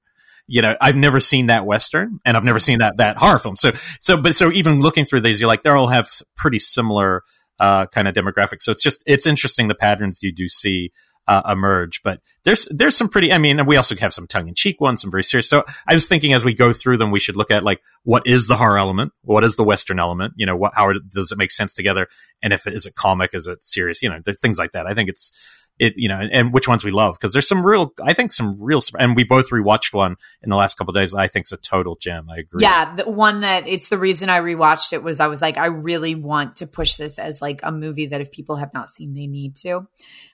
you 0.50 0.62
know, 0.62 0.74
I've 0.80 0.96
never 0.96 1.20
seen 1.20 1.46
that 1.46 1.64
Western 1.64 2.18
and 2.24 2.36
I've 2.36 2.44
never 2.44 2.58
seen 2.58 2.80
that, 2.80 2.96
that 2.98 3.16
horror 3.16 3.38
film. 3.38 3.56
So, 3.56 3.70
so, 4.00 4.20
but 4.20 4.34
so 4.34 4.50
even 4.50 4.80
looking 4.80 5.04
through 5.04 5.20
these, 5.20 5.40
you're 5.40 5.48
like, 5.48 5.62
they 5.62 5.70
all 5.70 5.86
have 5.86 6.10
pretty 6.36 6.58
similar, 6.58 7.22
uh, 7.60 7.86
kind 7.86 8.08
of 8.08 8.14
demographics. 8.14 8.62
So 8.62 8.72
it's 8.72 8.82
just, 8.82 9.02
it's 9.06 9.26
interesting 9.26 9.68
the 9.68 9.74
patterns 9.74 10.22
you 10.22 10.32
do 10.32 10.48
see, 10.48 10.92
uh, 11.28 11.42
emerge. 11.48 12.02
But 12.02 12.20
there's 12.42 12.66
there's 12.72 12.96
some 12.96 13.08
pretty. 13.08 13.32
I 13.32 13.38
mean, 13.38 13.64
we 13.64 13.76
also 13.76 13.94
have 13.96 14.12
some 14.12 14.26
tongue 14.26 14.48
in 14.48 14.54
cheek 14.54 14.80
ones, 14.80 15.02
some 15.02 15.12
very 15.12 15.22
serious. 15.22 15.48
So 15.48 15.62
I 15.86 15.94
was 15.94 16.08
thinking 16.08 16.32
as 16.32 16.44
we 16.44 16.54
go 16.54 16.72
through 16.72 16.96
them, 16.96 17.12
we 17.12 17.20
should 17.20 17.36
look 17.36 17.52
at 17.52 17.62
like 17.62 17.80
what 18.02 18.26
is 18.26 18.48
the 18.48 18.56
horror 18.56 18.78
element, 18.78 19.12
what 19.22 19.44
is 19.44 19.54
the 19.54 19.62
western 19.62 20.00
element. 20.00 20.34
You 20.36 20.46
know, 20.46 20.56
what 20.56 20.72
how 20.74 20.92
does 20.92 21.30
it 21.30 21.38
make 21.38 21.52
sense 21.52 21.72
together, 21.72 22.08
and 22.42 22.52
if 22.52 22.66
it 22.66 22.74
is 22.74 22.84
it 22.84 22.96
comic, 22.96 23.30
is 23.32 23.46
it 23.46 23.62
serious? 23.62 24.02
You 24.02 24.10
know, 24.10 24.18
things 24.42 24.58
like 24.58 24.72
that. 24.72 24.88
I 24.88 24.94
think 24.94 25.08
it's 25.08 25.59
it 25.80 25.94
you 25.96 26.08
know 26.08 26.20
and 26.30 26.52
which 26.52 26.68
ones 26.68 26.84
we 26.84 26.90
love 26.90 27.14
because 27.14 27.32
there's 27.32 27.48
some 27.48 27.64
real 27.64 27.92
i 28.04 28.12
think 28.12 28.30
some 28.30 28.56
real 28.60 28.80
and 28.98 29.16
we 29.16 29.24
both 29.24 29.50
rewatched 29.50 29.94
one 29.94 30.14
in 30.42 30.50
the 30.50 30.56
last 30.56 30.76
couple 30.76 30.92
days 30.92 31.14
i 31.14 31.26
think 31.26 31.44
it's 31.44 31.52
a 31.52 31.56
total 31.56 31.96
gem. 31.96 32.28
I 32.30 32.38
agree. 32.38 32.62
Yeah 32.62 32.94
the 32.94 33.10
one 33.10 33.40
that 33.40 33.66
it's 33.66 33.88
the 33.88 33.98
reason 33.98 34.28
i 34.28 34.38
rewatched 34.38 34.92
it 34.92 35.02
was 35.02 35.18
i 35.18 35.26
was 35.26 35.40
like 35.40 35.56
i 35.56 35.66
really 35.66 36.14
want 36.14 36.56
to 36.56 36.66
push 36.66 36.94
this 36.94 37.18
as 37.18 37.40
like 37.40 37.60
a 37.62 37.72
movie 37.72 38.06
that 38.06 38.20
if 38.20 38.30
people 38.30 38.56
have 38.56 38.72
not 38.74 38.90
seen 38.90 39.14
they 39.14 39.26
need 39.26 39.56
to. 39.56 39.88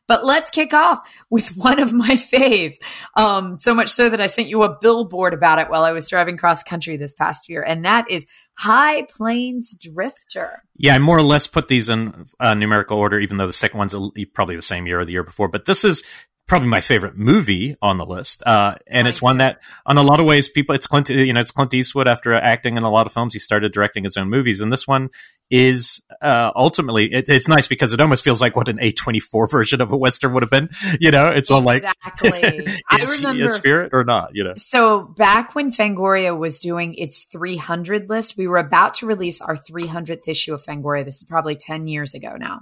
But 0.08 0.24
let's 0.24 0.50
kick 0.50 0.72
off 0.72 1.00
with 1.30 1.48
one 1.56 1.80
of 1.80 1.92
my 1.92 2.10
faves. 2.10 2.76
Um 3.14 3.58
so 3.58 3.72
much 3.72 3.88
so 3.88 4.08
that 4.08 4.20
i 4.20 4.26
sent 4.26 4.48
you 4.48 4.64
a 4.64 4.76
billboard 4.80 5.32
about 5.32 5.60
it 5.60 5.70
while 5.70 5.84
i 5.84 5.92
was 5.92 6.10
driving 6.10 6.36
cross 6.36 6.64
country 6.64 6.96
this 6.96 7.14
past 7.14 7.48
year 7.48 7.62
and 7.62 7.84
that 7.84 8.10
is 8.10 8.26
High 8.58 9.02
Plains 9.02 9.78
Drifter. 9.78 10.62
Yeah, 10.76 10.94
I 10.94 10.98
more 10.98 11.18
or 11.18 11.22
less 11.22 11.46
put 11.46 11.68
these 11.68 11.88
in 11.88 12.26
uh, 12.40 12.54
numerical 12.54 12.98
order, 12.98 13.18
even 13.18 13.36
though 13.36 13.46
the 13.46 13.52
second 13.52 13.78
one's 13.78 13.94
probably 14.34 14.56
the 14.56 14.62
same 14.62 14.86
year 14.86 15.00
or 15.00 15.04
the 15.04 15.12
year 15.12 15.22
before. 15.22 15.48
But 15.48 15.66
this 15.66 15.84
is 15.84 16.02
probably 16.46 16.68
my 16.68 16.80
favorite 16.80 17.16
movie 17.16 17.74
on 17.82 17.98
the 17.98 18.06
list. 18.06 18.42
Uh, 18.46 18.76
and 18.86 19.08
it's 19.08 19.20
one 19.20 19.38
that, 19.38 19.60
on 19.84 19.98
a 19.98 20.02
lot 20.02 20.20
of 20.20 20.26
ways, 20.26 20.48
people, 20.48 20.74
it's 20.74 20.86
Clint, 20.86 21.10
you 21.10 21.32
know, 21.32 21.40
it's 21.40 21.50
Clint 21.50 21.74
Eastwood 21.74 22.06
after 22.06 22.32
acting 22.34 22.76
in 22.76 22.84
a 22.84 22.90
lot 22.90 23.06
of 23.06 23.12
films. 23.12 23.32
He 23.32 23.40
started 23.40 23.72
directing 23.72 24.04
his 24.04 24.16
own 24.16 24.30
movies. 24.30 24.60
And 24.60 24.72
this 24.72 24.86
one 24.86 25.10
is, 25.50 26.02
uh, 26.22 26.52
ultimately, 26.54 27.12
it, 27.12 27.28
it's 27.28 27.48
nice 27.48 27.66
because 27.66 27.92
it 27.92 28.00
almost 28.00 28.22
feels 28.22 28.40
like 28.40 28.54
what 28.54 28.68
an 28.68 28.78
A24 28.78 29.50
version 29.50 29.80
of 29.80 29.90
a 29.90 29.96
Western 29.96 30.34
would 30.34 30.44
have 30.44 30.50
been. 30.50 30.68
You 31.00 31.10
know, 31.10 31.26
it's 31.26 31.50
all 31.50 31.62
like, 31.62 31.82
exactly. 31.82 32.68
I 32.90 33.04
remember 33.16 33.50
spirit 33.50 33.90
or 33.92 34.04
not, 34.04 34.30
you 34.34 34.44
know. 34.44 34.54
So 34.56 35.02
back 35.02 35.56
when 35.56 35.72
Fangoria 35.72 36.36
was 36.36 36.60
doing 36.60 36.94
its 36.94 37.24
300 37.24 38.08
list, 38.08 38.36
we 38.38 38.46
were 38.46 38.58
about 38.58 38.94
to 38.94 39.06
release 39.06 39.40
our 39.40 39.56
300th 39.56 40.28
issue 40.28 40.54
of 40.54 40.62
Fangoria. 40.62 41.04
This 41.04 41.16
is 41.16 41.24
probably 41.24 41.56
10 41.56 41.88
years 41.88 42.14
ago 42.14 42.36
now. 42.38 42.60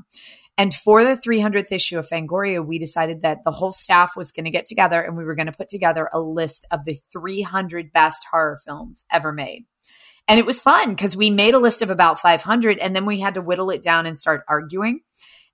And 0.56 0.72
for 0.72 1.02
the 1.02 1.16
300th 1.16 1.72
issue 1.72 1.98
of 1.98 2.08
Fangoria, 2.08 2.64
we 2.64 2.78
decided 2.78 3.22
that 3.22 3.44
the 3.44 3.50
whole 3.50 3.72
staff 3.72 4.12
was 4.16 4.30
going 4.30 4.44
to 4.44 4.50
get 4.50 4.66
together 4.66 5.02
and 5.02 5.16
we 5.16 5.24
were 5.24 5.34
going 5.34 5.46
to 5.46 5.52
put 5.52 5.68
together 5.68 6.08
a 6.12 6.20
list 6.20 6.66
of 6.70 6.84
the 6.84 6.96
300 7.12 7.92
best 7.92 8.26
horror 8.30 8.60
films 8.64 9.04
ever 9.10 9.32
made. 9.32 9.64
And 10.28 10.38
it 10.38 10.46
was 10.46 10.60
fun 10.60 10.90
because 10.90 11.16
we 11.16 11.30
made 11.30 11.54
a 11.54 11.58
list 11.58 11.82
of 11.82 11.90
about 11.90 12.20
500 12.20 12.78
and 12.78 12.94
then 12.94 13.04
we 13.04 13.20
had 13.20 13.34
to 13.34 13.42
whittle 13.42 13.70
it 13.70 13.82
down 13.82 14.06
and 14.06 14.18
start 14.18 14.44
arguing. 14.48 15.00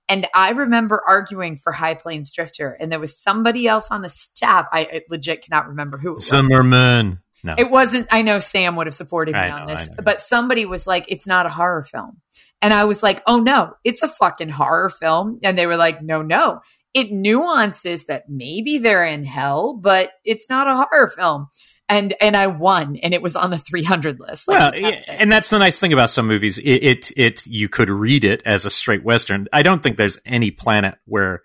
And 0.07 0.27
I 0.35 0.51
remember 0.51 1.01
arguing 1.07 1.57
for 1.57 1.71
High 1.71 1.93
Plains 1.93 2.33
Drifter, 2.33 2.75
and 2.79 2.91
there 2.91 2.99
was 2.99 3.17
somebody 3.17 3.65
else 3.65 3.87
on 3.91 4.01
the 4.01 4.09
staff. 4.09 4.67
I 4.69 5.03
legit 5.09 5.41
cannot 5.43 5.69
remember 5.69 5.97
who 5.97 6.09
it 6.09 6.13
was. 6.15 6.27
Zimmerman. 6.27 7.21
No. 7.43 7.55
It 7.57 7.69
wasn't. 7.69 8.07
I 8.11 8.21
know 8.21 8.39
Sam 8.39 8.75
would 8.75 8.87
have 8.87 8.93
supported 8.93 9.33
me 9.33 9.39
I 9.39 9.51
on 9.51 9.67
know, 9.67 9.73
this, 9.73 9.89
but 10.03 10.19
somebody 10.19 10.65
was 10.65 10.85
like, 10.85 11.05
"It's 11.07 11.27
not 11.27 11.45
a 11.45 11.49
horror 11.49 11.83
film." 11.83 12.21
And 12.61 12.73
I 12.73 12.85
was 12.85 13.01
like, 13.01 13.21
oh 13.25 13.39
no, 13.39 13.73
it's 13.83 14.03
a 14.03 14.07
fucking 14.07 14.49
horror 14.49 14.89
film. 14.89 15.39
And 15.43 15.57
they 15.57 15.67
were 15.67 15.77
like, 15.77 16.01
no, 16.01 16.21
no. 16.21 16.61
It 16.93 17.11
nuances 17.11 18.05
that 18.05 18.25
maybe 18.27 18.77
they're 18.77 19.05
in 19.05 19.23
hell, 19.23 19.79
but 19.81 20.11
it's 20.25 20.49
not 20.49 20.67
a 20.67 20.75
horror 20.75 21.07
film. 21.07 21.47
And 21.87 22.13
and 22.21 22.37
I 22.37 22.47
won, 22.47 22.95
and 22.97 23.13
it 23.13 23.21
was 23.21 23.35
on 23.35 23.49
the 23.49 23.57
300 23.57 24.17
list. 24.19 24.47
Like 24.47 24.73
well, 24.75 24.93
and 25.09 25.29
that's 25.29 25.49
the 25.49 25.59
nice 25.59 25.77
thing 25.77 25.91
about 25.91 26.09
some 26.09 26.25
movies. 26.25 26.57
It, 26.57 26.63
it 26.63 27.11
it 27.17 27.47
you 27.47 27.67
could 27.67 27.89
read 27.89 28.23
it 28.23 28.41
as 28.45 28.65
a 28.65 28.69
straight 28.69 29.03
western. 29.03 29.47
I 29.51 29.61
don't 29.61 29.83
think 29.83 29.97
there's 29.97 30.17
any 30.25 30.51
planet 30.51 30.97
where 31.03 31.43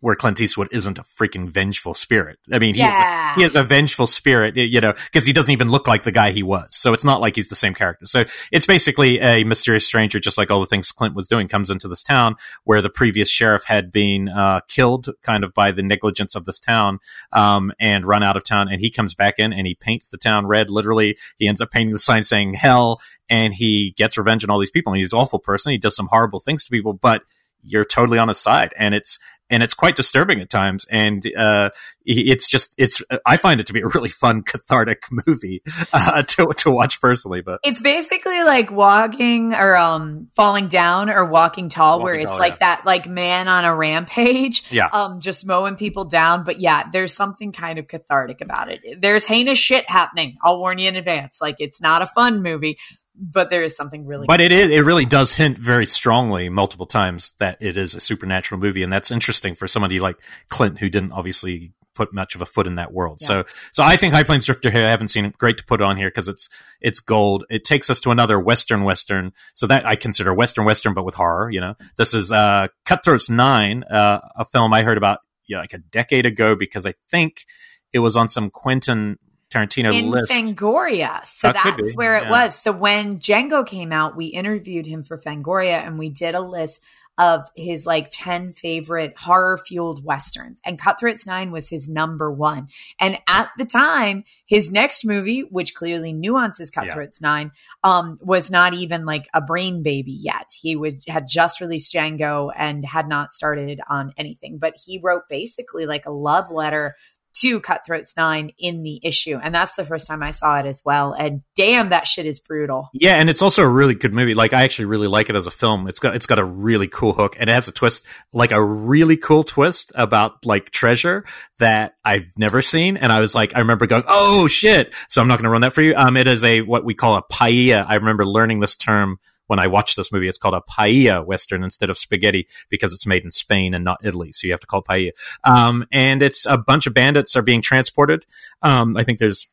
where 0.00 0.14
Clint 0.14 0.40
Eastwood 0.40 0.68
isn't 0.72 0.98
a 0.98 1.02
freaking 1.02 1.48
vengeful 1.48 1.94
spirit. 1.94 2.38
I 2.52 2.58
mean, 2.58 2.74
he, 2.74 2.80
yeah. 2.80 3.32
is, 3.32 3.36
a, 3.36 3.40
he 3.40 3.46
is 3.46 3.56
a 3.56 3.62
vengeful 3.62 4.06
spirit, 4.06 4.54
you 4.56 4.80
know, 4.80 4.92
because 4.92 5.26
he 5.26 5.32
doesn't 5.32 5.52
even 5.52 5.70
look 5.70 5.88
like 5.88 6.02
the 6.02 6.12
guy 6.12 6.32
he 6.32 6.42
was. 6.42 6.68
So 6.70 6.92
it's 6.92 7.04
not 7.04 7.20
like 7.20 7.36
he's 7.36 7.48
the 7.48 7.56
same 7.56 7.72
character. 7.72 8.06
So 8.06 8.24
it's 8.52 8.66
basically 8.66 9.18
a 9.20 9.44
mysterious 9.44 9.86
stranger, 9.86 10.20
just 10.20 10.36
like 10.36 10.50
all 10.50 10.60
the 10.60 10.66
things 10.66 10.92
Clint 10.92 11.14
was 11.14 11.28
doing, 11.28 11.48
comes 11.48 11.70
into 11.70 11.88
this 11.88 12.02
town 12.02 12.36
where 12.64 12.82
the 12.82 12.90
previous 12.90 13.30
sheriff 13.30 13.64
had 13.64 13.90
been 13.90 14.28
uh, 14.28 14.60
killed 14.68 15.08
kind 15.22 15.44
of 15.44 15.54
by 15.54 15.72
the 15.72 15.82
negligence 15.82 16.34
of 16.34 16.44
this 16.44 16.60
town 16.60 16.98
um, 17.32 17.72
and 17.80 18.04
run 18.04 18.22
out 18.22 18.36
of 18.36 18.44
town. 18.44 18.68
And 18.70 18.80
he 18.80 18.90
comes 18.90 19.14
back 19.14 19.38
in 19.38 19.52
and 19.52 19.66
he 19.66 19.74
paints 19.74 20.10
the 20.10 20.18
town 20.18 20.46
red, 20.46 20.68
literally. 20.68 21.16
He 21.38 21.48
ends 21.48 21.62
up 21.62 21.70
painting 21.70 21.94
the 21.94 21.98
sign 21.98 22.22
saying 22.22 22.54
hell 22.54 23.00
and 23.30 23.54
he 23.54 23.94
gets 23.96 24.18
revenge 24.18 24.44
on 24.44 24.50
all 24.50 24.58
these 24.58 24.70
people. 24.70 24.92
And 24.92 24.98
he's 24.98 25.14
an 25.14 25.18
awful 25.18 25.38
person. 25.38 25.72
He 25.72 25.78
does 25.78 25.96
some 25.96 26.08
horrible 26.08 26.38
things 26.38 26.64
to 26.64 26.70
people, 26.70 26.92
but 26.92 27.22
you're 27.62 27.84
totally 27.84 28.18
on 28.18 28.28
his 28.28 28.38
side. 28.38 28.72
And 28.78 28.94
it's, 28.94 29.18
and 29.50 29.62
it's 29.62 29.74
quite 29.74 29.96
disturbing 29.96 30.40
at 30.40 30.50
times. 30.50 30.86
And 30.90 31.24
uh, 31.36 31.70
it's 32.04 32.46
just 32.46 32.74
it's 32.78 33.02
I 33.24 33.36
find 33.36 33.60
it 33.60 33.66
to 33.66 33.72
be 33.72 33.80
a 33.80 33.86
really 33.86 34.08
fun 34.08 34.42
cathartic 34.42 35.04
movie 35.26 35.62
uh, 35.92 36.22
to 36.22 36.52
to 36.58 36.70
watch 36.70 37.00
personally. 37.00 37.42
But 37.42 37.60
it's 37.64 37.80
basically 37.80 38.42
like 38.44 38.70
walking 38.70 39.54
or 39.54 39.76
um 39.76 40.28
falling 40.34 40.68
down 40.68 41.10
or 41.10 41.24
walking 41.24 41.68
tall, 41.68 41.98
walking 41.98 42.04
where 42.04 42.14
it's 42.14 42.30
tall, 42.30 42.38
like 42.38 42.54
yeah. 42.54 42.76
that 42.76 42.86
like 42.86 43.08
man 43.08 43.48
on 43.48 43.64
a 43.64 43.74
rampage, 43.74 44.70
yeah, 44.70 44.88
um 44.92 45.20
just 45.20 45.46
mowing 45.46 45.76
people 45.76 46.04
down. 46.04 46.44
But 46.44 46.60
yeah, 46.60 46.84
there's 46.90 47.14
something 47.14 47.52
kind 47.52 47.78
of 47.78 47.86
cathartic 47.86 48.40
about 48.40 48.70
it. 48.70 49.00
There's 49.00 49.26
heinous 49.26 49.58
shit 49.58 49.88
happening. 49.88 50.36
I'll 50.42 50.58
warn 50.58 50.78
you 50.78 50.88
in 50.88 50.96
advance. 50.96 51.40
Like 51.40 51.56
it's 51.58 51.80
not 51.80 52.02
a 52.02 52.06
fun 52.06 52.42
movie, 52.42 52.78
but 53.18 53.50
there 53.50 53.62
is 53.62 53.76
something 53.76 54.06
really 54.06 54.26
but 54.26 54.40
it 54.40 54.52
is 54.52 54.70
it 54.70 54.84
really 54.84 55.04
does 55.04 55.34
hint 55.34 55.58
very 55.58 55.86
strongly 55.86 56.48
multiple 56.48 56.86
times 56.86 57.32
that 57.38 57.56
it 57.60 57.76
is 57.76 57.94
a 57.94 58.00
supernatural 58.00 58.60
movie 58.60 58.82
and 58.82 58.92
that's 58.92 59.10
interesting 59.10 59.54
for 59.54 59.66
somebody 59.66 60.00
like 60.00 60.18
clint 60.48 60.78
who 60.78 60.88
didn't 60.88 61.12
obviously 61.12 61.72
put 61.94 62.12
much 62.12 62.34
of 62.34 62.42
a 62.42 62.46
foot 62.46 62.66
in 62.66 62.74
that 62.74 62.92
world. 62.92 63.18
Yeah. 63.22 63.26
so 63.26 63.44
so 63.72 63.84
i 63.84 63.96
think 63.96 64.12
high 64.12 64.24
plains 64.24 64.44
drifter 64.44 64.70
here 64.70 64.86
i 64.86 64.90
haven't 64.90 65.08
seen 65.08 65.24
it 65.24 65.38
great 65.38 65.58
to 65.58 65.64
put 65.64 65.80
on 65.80 65.96
here 65.96 66.08
because 66.08 66.28
it's 66.28 66.48
it's 66.80 67.00
gold. 67.00 67.44
It 67.48 67.64
takes 67.64 67.88
us 67.88 68.00
to 68.00 68.10
another 68.10 68.38
western 68.38 68.84
western 68.84 69.32
so 69.54 69.66
that 69.66 69.86
i 69.86 69.96
consider 69.96 70.32
western 70.34 70.64
western 70.64 70.94
but 70.94 71.04
with 71.04 71.14
horror 71.14 71.50
you 71.50 71.60
know. 71.60 71.74
This 71.96 72.14
is 72.14 72.32
uh 72.32 72.68
cutthroats 72.84 73.30
nine 73.30 73.84
uh, 73.84 74.20
a 74.36 74.44
film 74.44 74.72
i 74.72 74.82
heard 74.82 74.98
about 74.98 75.20
yeah, 75.48 75.60
like 75.60 75.72
a 75.72 75.78
decade 75.78 76.26
ago 76.26 76.54
because 76.54 76.86
i 76.86 76.94
think 77.10 77.46
it 77.92 78.00
was 78.00 78.16
on 78.16 78.28
some 78.28 78.50
Quentin 78.50 79.18
Tarantino 79.56 79.94
in 79.94 80.10
list. 80.10 80.32
Fangoria. 80.32 81.24
So 81.24 81.52
that 81.52 81.76
that's 81.78 81.96
where 81.96 82.18
it 82.18 82.28
was. 82.28 82.58
So 82.58 82.72
when 82.72 83.18
Django 83.18 83.66
came 83.66 83.92
out, 83.92 84.16
we 84.16 84.26
interviewed 84.26 84.86
him 84.86 85.02
for 85.02 85.18
Fangoria 85.18 85.84
and 85.86 85.98
we 85.98 86.10
did 86.10 86.34
a 86.34 86.40
list 86.40 86.82
of 87.18 87.48
his 87.56 87.86
like 87.86 88.08
10 88.10 88.52
favorite 88.52 89.14
horror 89.18 89.56
fueled 89.56 90.04
westerns 90.04 90.60
and 90.64 90.78
Cutthroats 90.78 91.26
9 91.26 91.50
was 91.50 91.70
his 91.70 91.88
number 91.88 92.30
1. 92.30 92.68
And 93.00 93.18
at 93.26 93.50
the 93.56 93.64
time, 93.64 94.24
his 94.44 94.70
next 94.70 95.04
movie, 95.04 95.40
which 95.40 95.74
clearly 95.74 96.12
nuances 96.12 96.70
Cutthroats 96.70 97.20
yeah. 97.22 97.28
9, 97.28 97.52
um, 97.84 98.18
was 98.20 98.50
not 98.50 98.74
even 98.74 99.06
like 99.06 99.28
a 99.32 99.40
brain 99.40 99.82
baby 99.82 100.12
yet. 100.12 100.50
He 100.60 100.76
would 100.76 101.02
had 101.08 101.26
just 101.26 101.60
released 101.60 101.92
Django 101.92 102.50
and 102.54 102.84
had 102.84 103.08
not 103.08 103.32
started 103.32 103.80
on 103.88 104.12
anything, 104.18 104.58
but 104.58 104.74
he 104.84 105.00
wrote 105.02 105.22
basically 105.28 105.86
like 105.86 106.04
a 106.04 106.10
love 106.10 106.50
letter 106.50 106.96
to 107.40 107.60
Cutthroats 107.60 108.16
Nine 108.16 108.52
in 108.58 108.82
the 108.82 108.98
issue. 109.02 109.38
And 109.42 109.54
that's 109.54 109.76
the 109.76 109.84
first 109.84 110.06
time 110.06 110.22
I 110.22 110.30
saw 110.30 110.58
it 110.58 110.66
as 110.66 110.82
well. 110.84 111.12
And 111.12 111.42
damn, 111.54 111.90
that 111.90 112.06
shit 112.06 112.24
is 112.26 112.40
brutal. 112.40 112.88
Yeah, 112.92 113.16
and 113.16 113.28
it's 113.28 113.42
also 113.42 113.62
a 113.62 113.68
really 113.68 113.94
good 113.94 114.12
movie. 114.12 114.34
Like 114.34 114.52
I 114.52 114.64
actually 114.64 114.86
really 114.86 115.06
like 115.06 115.28
it 115.28 115.36
as 115.36 115.46
a 115.46 115.50
film. 115.50 115.86
It's 115.88 115.98
got 115.98 116.14
it's 116.14 116.26
got 116.26 116.38
a 116.38 116.44
really 116.44 116.88
cool 116.88 117.12
hook 117.12 117.36
and 117.38 117.50
it 117.50 117.52
has 117.52 117.68
a 117.68 117.72
twist, 117.72 118.06
like 118.32 118.52
a 118.52 118.62
really 118.62 119.16
cool 119.16 119.44
twist 119.44 119.92
about 119.94 120.46
like 120.46 120.70
treasure 120.70 121.24
that 121.58 121.94
I've 122.04 122.30
never 122.38 122.62
seen. 122.62 122.96
And 122.96 123.12
I 123.12 123.20
was 123.20 123.34
like, 123.34 123.54
I 123.54 123.60
remember 123.60 123.86
going, 123.86 124.04
Oh 124.08 124.48
shit. 124.48 124.94
So 125.08 125.20
I'm 125.20 125.28
not 125.28 125.38
gonna 125.38 125.50
run 125.50 125.62
that 125.62 125.74
for 125.74 125.82
you. 125.82 125.94
Um 125.94 126.16
it 126.16 126.26
is 126.26 126.44
a 126.44 126.62
what 126.62 126.84
we 126.84 126.94
call 126.94 127.16
a 127.16 127.22
paella. 127.22 127.84
I 127.86 127.94
remember 127.94 128.24
learning 128.24 128.60
this 128.60 128.76
term 128.76 129.18
when 129.46 129.58
I 129.58 129.66
watched 129.66 129.96
this 129.96 130.12
movie, 130.12 130.28
it's 130.28 130.38
called 130.38 130.54
a 130.54 130.62
paella 130.70 131.24
western 131.24 131.62
instead 131.62 131.90
of 131.90 131.98
spaghetti 131.98 132.46
because 132.68 132.92
it's 132.92 133.06
made 133.06 133.24
in 133.24 133.30
Spain 133.30 133.74
and 133.74 133.84
not 133.84 133.98
Italy. 134.04 134.32
So 134.32 134.46
you 134.46 134.52
have 134.52 134.60
to 134.60 134.66
call 134.66 134.80
it 134.80 134.86
paella. 134.86 135.10
Um, 135.44 135.86
and 135.92 136.22
it's 136.22 136.46
a 136.46 136.58
bunch 136.58 136.86
of 136.86 136.94
bandits 136.94 137.36
are 137.36 137.42
being 137.42 137.62
transported. 137.62 138.24
Um, 138.62 138.96
I 138.96 139.04
think 139.04 139.18
there's 139.18 139.48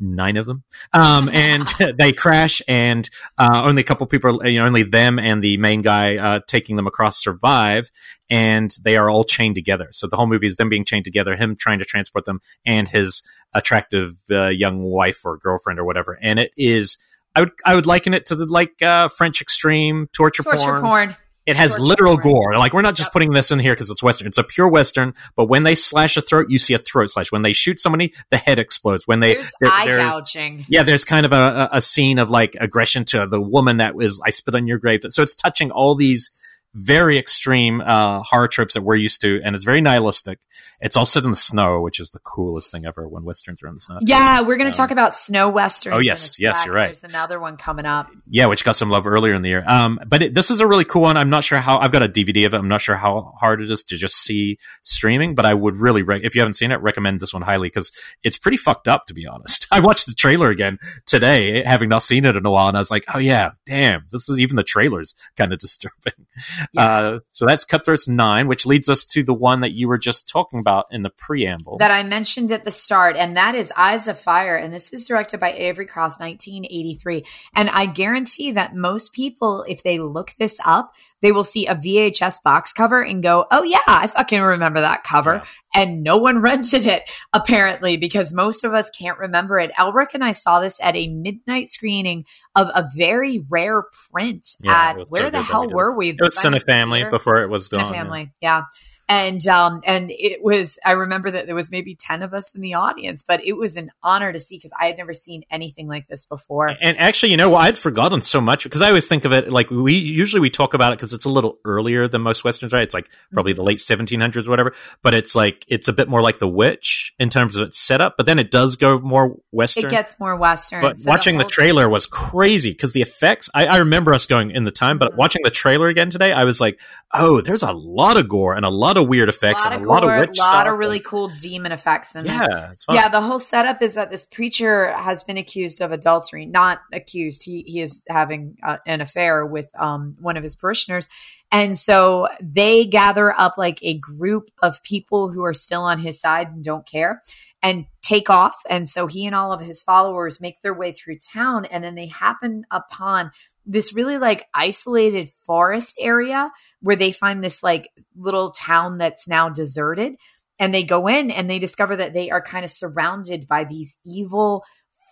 nine 0.00 0.36
of 0.36 0.46
them. 0.46 0.64
Um, 0.92 1.28
and 1.28 1.66
they 1.98 2.12
crash 2.12 2.62
and, 2.66 3.08
uh, 3.38 3.62
only 3.64 3.82
a 3.82 3.84
couple 3.84 4.06
people, 4.06 4.46
you 4.46 4.58
know, 4.58 4.66
only 4.66 4.82
them 4.82 5.18
and 5.18 5.42
the 5.42 5.56
main 5.58 5.82
guy, 5.82 6.16
uh, 6.16 6.40
taking 6.46 6.76
them 6.76 6.86
across 6.86 7.22
survive 7.22 7.90
and 8.28 8.74
they 8.82 8.96
are 8.96 9.10
all 9.10 9.24
chained 9.24 9.54
together. 9.54 9.88
So 9.92 10.06
the 10.06 10.16
whole 10.16 10.26
movie 10.26 10.46
is 10.46 10.56
them 10.56 10.68
being 10.68 10.84
chained 10.84 11.04
together, 11.04 11.36
him 11.36 11.56
trying 11.56 11.80
to 11.80 11.84
transport 11.84 12.24
them 12.24 12.40
and 12.64 12.88
his 12.88 13.22
attractive, 13.52 14.14
uh, 14.30 14.48
young 14.48 14.82
wife 14.82 15.24
or 15.24 15.36
girlfriend 15.36 15.78
or 15.78 15.84
whatever. 15.84 16.18
And 16.20 16.38
it 16.38 16.52
is, 16.56 16.96
I 17.34 17.40
would 17.40 17.50
I 17.64 17.74
would 17.74 17.86
liken 17.86 18.14
it 18.14 18.26
to 18.26 18.34
the 18.34 18.46
like 18.46 18.82
uh, 18.82 19.08
French 19.08 19.40
extreme 19.40 20.08
torture, 20.12 20.42
torture 20.42 20.80
porn. 20.80 20.82
porn. 20.82 21.16
It 21.46 21.56
has 21.56 21.76
torture 21.76 21.88
literal 21.88 22.18
porn. 22.18 22.34
gore. 22.34 22.58
Like 22.58 22.72
we're 22.72 22.82
not 22.82 22.94
just 22.94 23.08
yep. 23.08 23.12
putting 23.12 23.32
this 23.32 23.50
in 23.50 23.58
here 23.58 23.72
because 23.72 23.90
it's 23.90 24.02
western. 24.02 24.28
It's 24.28 24.38
a 24.38 24.44
pure 24.44 24.68
western. 24.68 25.14
But 25.36 25.46
when 25.46 25.62
they 25.62 25.74
slash 25.74 26.16
a 26.16 26.20
throat, 26.20 26.46
you 26.48 26.58
see 26.58 26.74
a 26.74 26.78
throat 26.78 27.10
slash. 27.10 27.32
When 27.32 27.42
they 27.42 27.52
shoot 27.52 27.80
somebody, 27.80 28.12
the 28.30 28.36
head 28.36 28.58
explodes. 28.58 29.06
When 29.06 29.20
they 29.20 29.34
there's 29.34 29.52
eye 29.62 29.86
gouging. 29.86 30.66
Yeah, 30.68 30.82
there's 30.82 31.04
kind 31.04 31.24
of 31.24 31.32
a, 31.32 31.68
a 31.72 31.80
scene 31.80 32.18
of 32.18 32.30
like 32.30 32.56
aggression 32.60 33.04
to 33.06 33.26
the 33.26 33.40
woman 33.40 33.78
that 33.78 33.94
was 33.94 34.20
I 34.24 34.30
spit 34.30 34.54
on 34.54 34.66
your 34.66 34.78
grave. 34.78 35.00
So 35.08 35.22
it's 35.22 35.34
touching 35.34 35.70
all 35.70 35.94
these 35.94 36.30
very 36.74 37.18
extreme 37.18 37.80
uh, 37.80 38.22
horror 38.22 38.48
tropes 38.48 38.74
that 38.74 38.82
we're 38.82 38.96
used 38.96 39.20
to, 39.22 39.40
and 39.44 39.54
it's 39.54 39.64
very 39.64 39.80
nihilistic. 39.80 40.38
It's 40.80 40.96
all 40.96 41.06
set 41.06 41.24
in 41.24 41.30
the 41.30 41.36
snow, 41.36 41.80
which 41.80 41.98
is 41.98 42.10
the 42.10 42.20
coolest 42.20 42.70
thing 42.70 42.86
ever 42.86 43.08
when 43.08 43.24
westerns 43.24 43.62
are 43.62 43.68
in 43.68 43.74
the 43.74 43.80
snow. 43.80 43.98
Yeah, 44.02 44.40
we're 44.42 44.56
going 44.56 44.70
to 44.70 44.78
um, 44.78 44.86
talk 44.86 44.90
about 44.90 45.14
snow 45.14 45.48
westerns. 45.48 45.94
Oh 45.94 45.98
yes, 45.98 46.38
yes, 46.38 46.58
back. 46.58 46.66
you're 46.66 46.74
right. 46.74 46.86
There's 46.86 47.12
another 47.12 47.40
one 47.40 47.56
coming 47.56 47.86
up. 47.86 48.10
Yeah, 48.28 48.46
which 48.46 48.64
got 48.64 48.76
some 48.76 48.88
love 48.88 49.06
earlier 49.06 49.34
in 49.34 49.42
the 49.42 49.48
year. 49.48 49.64
Um, 49.66 49.98
but 50.06 50.22
it, 50.22 50.34
this 50.34 50.50
is 50.50 50.60
a 50.60 50.66
really 50.66 50.84
cool 50.84 51.02
one. 51.02 51.16
I'm 51.16 51.30
not 51.30 51.44
sure 51.44 51.58
how 51.58 51.78
I've 51.78 51.92
got 51.92 52.02
a 52.02 52.08
DVD 52.08 52.46
of 52.46 52.54
it. 52.54 52.58
I'm 52.58 52.68
not 52.68 52.80
sure 52.80 52.96
how 52.96 53.34
hard 53.38 53.60
it 53.60 53.70
is 53.70 53.82
to 53.84 53.96
just 53.96 54.16
see 54.16 54.58
streaming, 54.82 55.34
but 55.34 55.44
I 55.44 55.54
would 55.54 55.76
really, 55.76 56.02
re- 56.02 56.20
if 56.22 56.34
you 56.34 56.40
haven't 56.40 56.54
seen 56.54 56.70
it, 56.70 56.80
recommend 56.80 57.20
this 57.20 57.32
one 57.32 57.42
highly 57.42 57.68
because 57.68 57.92
it's 58.22 58.38
pretty 58.38 58.56
fucked 58.56 58.88
up 58.88 59.06
to 59.06 59.14
be 59.14 59.26
honest. 59.26 59.66
I 59.72 59.80
watched 59.80 60.06
the 60.06 60.14
trailer 60.14 60.50
again 60.50 60.78
today, 61.06 61.64
having 61.64 61.88
not 61.88 62.02
seen 62.02 62.24
it 62.24 62.36
in 62.36 62.46
a 62.46 62.50
while, 62.50 62.68
and 62.68 62.76
I 62.76 62.80
was 62.80 62.90
like, 62.90 63.04
oh 63.14 63.18
yeah, 63.18 63.52
damn, 63.66 64.06
this 64.10 64.28
is 64.28 64.38
even 64.38 64.56
the 64.56 64.64
trailer's 64.64 65.14
kind 65.36 65.52
of 65.52 65.58
disturbing. 65.58 66.26
Yeah. 66.72 66.84
Uh, 66.84 67.18
so 67.30 67.46
that's 67.46 67.64
Cutthroats 67.64 68.08
9, 68.08 68.48
which 68.48 68.66
leads 68.66 68.88
us 68.88 69.04
to 69.06 69.22
the 69.22 69.34
one 69.34 69.60
that 69.60 69.72
you 69.72 69.88
were 69.88 69.98
just 69.98 70.28
talking 70.28 70.58
about 70.58 70.86
in 70.90 71.02
the 71.02 71.10
preamble. 71.10 71.78
That 71.78 71.90
I 71.90 72.02
mentioned 72.02 72.52
at 72.52 72.64
the 72.64 72.70
start, 72.70 73.16
and 73.16 73.36
that 73.36 73.54
is 73.54 73.72
Eyes 73.76 74.08
of 74.08 74.18
Fire. 74.18 74.56
And 74.56 74.72
this 74.72 74.92
is 74.92 75.06
directed 75.06 75.40
by 75.40 75.52
Avery 75.52 75.86
Crounse, 75.86 76.18
1983. 76.18 77.24
And 77.54 77.70
I 77.70 77.86
guarantee 77.86 78.52
that 78.52 78.74
most 78.74 79.12
people, 79.12 79.64
if 79.68 79.82
they 79.82 79.98
look 79.98 80.34
this 80.38 80.60
up, 80.64 80.94
they 81.22 81.32
will 81.32 81.44
see 81.44 81.66
a 81.66 81.74
VHS 81.74 82.42
box 82.42 82.72
cover 82.72 83.02
and 83.02 83.22
go, 83.22 83.46
Oh 83.50 83.62
yeah, 83.62 83.78
I 83.86 84.06
fucking 84.06 84.40
remember 84.40 84.80
that 84.80 85.04
cover. 85.04 85.42
Yeah. 85.74 85.82
And 85.82 86.02
no 86.02 86.16
one 86.16 86.40
rented 86.42 86.86
it 86.86 87.10
apparently 87.32 87.96
because 87.96 88.32
most 88.32 88.64
of 88.64 88.74
us 88.74 88.90
can't 88.90 89.18
remember 89.18 89.58
it. 89.58 89.70
Elric 89.78 90.14
and 90.14 90.24
I 90.24 90.32
saw 90.32 90.60
this 90.60 90.80
at 90.82 90.96
a 90.96 91.08
midnight 91.08 91.68
screening 91.68 92.24
of 92.56 92.68
a 92.74 92.88
very 92.96 93.44
rare 93.48 93.84
print 94.10 94.46
yeah, 94.62 94.90
at 94.90 95.06
where 95.08 95.24
so 95.24 95.30
the 95.30 95.42
hell 95.42 95.66
we 95.66 95.74
were 95.74 95.96
we? 95.96 96.10
It 96.10 96.20
was 96.20 96.36
Cinefamily 96.36 97.10
before 97.10 97.42
it 97.42 97.48
was 97.48 97.68
done. 97.68 97.92
Family, 97.92 98.32
yeah. 98.40 98.58
yeah 98.58 98.64
and 99.10 99.46
um 99.48 99.82
and 99.84 100.10
it 100.12 100.42
was 100.42 100.78
i 100.84 100.92
remember 100.92 101.30
that 101.30 101.46
there 101.46 101.54
was 101.54 101.70
maybe 101.70 101.96
10 101.96 102.22
of 102.22 102.32
us 102.32 102.54
in 102.54 102.60
the 102.60 102.74
audience 102.74 103.24
but 103.26 103.44
it 103.44 103.54
was 103.54 103.76
an 103.76 103.90
honor 104.02 104.32
to 104.32 104.38
see 104.38 104.56
because 104.56 104.72
i 104.78 104.86
had 104.86 104.96
never 104.96 105.12
seen 105.12 105.42
anything 105.50 105.88
like 105.88 106.06
this 106.06 106.24
before. 106.24 106.68
And 106.80 106.96
actually 106.98 107.32
you 107.32 107.36
know 107.36 107.56
i'd 107.56 107.76
forgotten 107.76 108.22
so 108.22 108.40
much 108.40 108.64
because 108.64 108.80
i 108.80 108.88
always 108.88 109.08
think 109.08 109.24
of 109.24 109.32
it 109.32 109.50
like 109.50 109.70
we 109.70 109.94
usually 109.94 110.40
we 110.40 110.48
talk 110.48 110.74
about 110.74 110.92
it 110.92 110.98
because 110.98 111.12
it's 111.12 111.24
a 111.24 111.28
little 111.28 111.58
earlier 111.64 112.06
than 112.06 112.22
most 112.22 112.44
westerns 112.44 112.72
right? 112.72 112.82
It's 112.82 112.94
like 112.94 113.10
probably 113.32 113.52
the 113.52 113.64
late 113.64 113.78
1700s 113.78 114.46
or 114.46 114.50
whatever 114.50 114.72
but 115.02 115.12
it's 115.12 115.34
like 115.34 115.64
it's 115.68 115.88
a 115.88 115.92
bit 115.92 116.08
more 116.08 116.22
like 116.22 116.38
the 116.38 116.48
witch 116.48 117.12
in 117.18 117.30
terms 117.30 117.56
of 117.56 117.66
its 117.66 117.78
setup 117.78 118.16
but 118.16 118.26
then 118.26 118.38
it 118.38 118.50
does 118.50 118.76
go 118.76 119.00
more 119.00 119.36
western. 119.50 119.86
It 119.86 119.90
gets 119.90 120.20
more 120.20 120.36
western 120.36 120.82
but 120.82 120.98
watching 121.04 121.38
the 121.38 121.44
trailer 121.44 121.88
was 121.88 122.06
crazy 122.06 122.70
because 122.70 122.92
the 122.92 123.02
effects 123.02 123.50
I, 123.54 123.66
I, 123.66 123.76
remember 123.78 124.14
us 124.14 124.26
going 124.26 124.52
in 124.52 124.64
the 124.64 124.70
time 124.70 124.98
but 124.98 125.10
mm-hmm. 125.12 125.18
watching 125.18 125.42
the 125.42 125.50
trailer 125.50 125.88
again 125.88 126.10
today 126.10 126.32
i 126.32 126.44
was 126.44 126.60
like 126.60 126.80
oh 127.12 127.40
there's 127.40 127.62
a 127.62 127.72
lot 127.72 128.16
of 128.16 128.28
gore 128.28 128.54
and 128.54 128.64
a 128.64 128.70
lot 128.70 128.96
of 128.96 128.99
of 129.00 129.08
weird 129.08 129.28
effects 129.28 129.64
a 129.64 129.68
and 129.68 129.82
a 129.82 129.84
gore, 129.84 129.94
lot 129.94 130.04
of 130.04 130.18
witch 130.20 130.38
a 130.38 130.42
lot 130.42 130.66
of 130.66 130.78
really 130.78 131.00
cool 131.00 131.28
demon 131.28 131.72
effects 131.72 132.14
in 132.14 132.24
yeah, 132.24 132.68
this. 132.70 132.84
Yeah, 132.90 133.08
the 133.08 133.20
whole 133.20 133.38
setup 133.38 133.82
is 133.82 133.94
that 133.94 134.10
this 134.10 134.26
preacher 134.26 134.92
has 134.92 135.24
been 135.24 135.36
accused 135.36 135.80
of 135.80 135.92
adultery. 135.92 136.46
Not 136.46 136.80
accused. 136.92 137.42
He 137.42 137.64
he 137.66 137.80
is 137.80 138.04
having 138.08 138.56
uh, 138.62 138.78
an 138.86 139.00
affair 139.00 139.44
with 139.44 139.68
um, 139.78 140.16
one 140.20 140.36
of 140.36 140.42
his 140.42 140.56
parishioners. 140.56 141.08
And 141.52 141.76
so 141.76 142.28
they 142.40 142.84
gather 142.84 143.32
up 143.38 143.58
like 143.58 143.80
a 143.82 143.98
group 143.98 144.50
of 144.62 144.82
people 144.84 145.30
who 145.30 145.44
are 145.44 145.54
still 145.54 145.82
on 145.82 145.98
his 145.98 146.20
side 146.20 146.48
and 146.48 146.62
don't 146.62 146.86
care 146.86 147.20
and 147.62 147.86
take 148.02 148.30
off. 148.30 148.62
And 148.68 148.88
so 148.88 149.06
he 149.06 149.26
and 149.26 149.34
all 149.34 149.52
of 149.52 149.60
his 149.60 149.82
followers 149.82 150.40
make 150.40 150.60
their 150.60 150.74
way 150.74 150.92
through 150.92 151.18
town. 151.18 151.64
And 151.66 151.82
then 151.82 151.96
they 151.96 152.06
happen 152.06 152.64
upon 152.70 153.32
this 153.70 153.94
really 153.94 154.18
like 154.18 154.48
isolated 154.52 155.30
forest 155.46 155.96
area 156.00 156.50
where 156.80 156.96
they 156.96 157.12
find 157.12 157.42
this 157.42 157.62
like 157.62 157.88
little 158.16 158.50
town 158.50 158.98
that's 158.98 159.28
now 159.28 159.48
deserted 159.48 160.14
and 160.58 160.74
they 160.74 160.82
go 160.82 161.06
in 161.06 161.30
and 161.30 161.48
they 161.48 161.60
discover 161.60 161.94
that 161.94 162.12
they 162.12 162.30
are 162.30 162.42
kind 162.42 162.64
of 162.64 162.70
surrounded 162.70 163.46
by 163.46 163.62
these 163.62 163.96
evil 164.04 164.64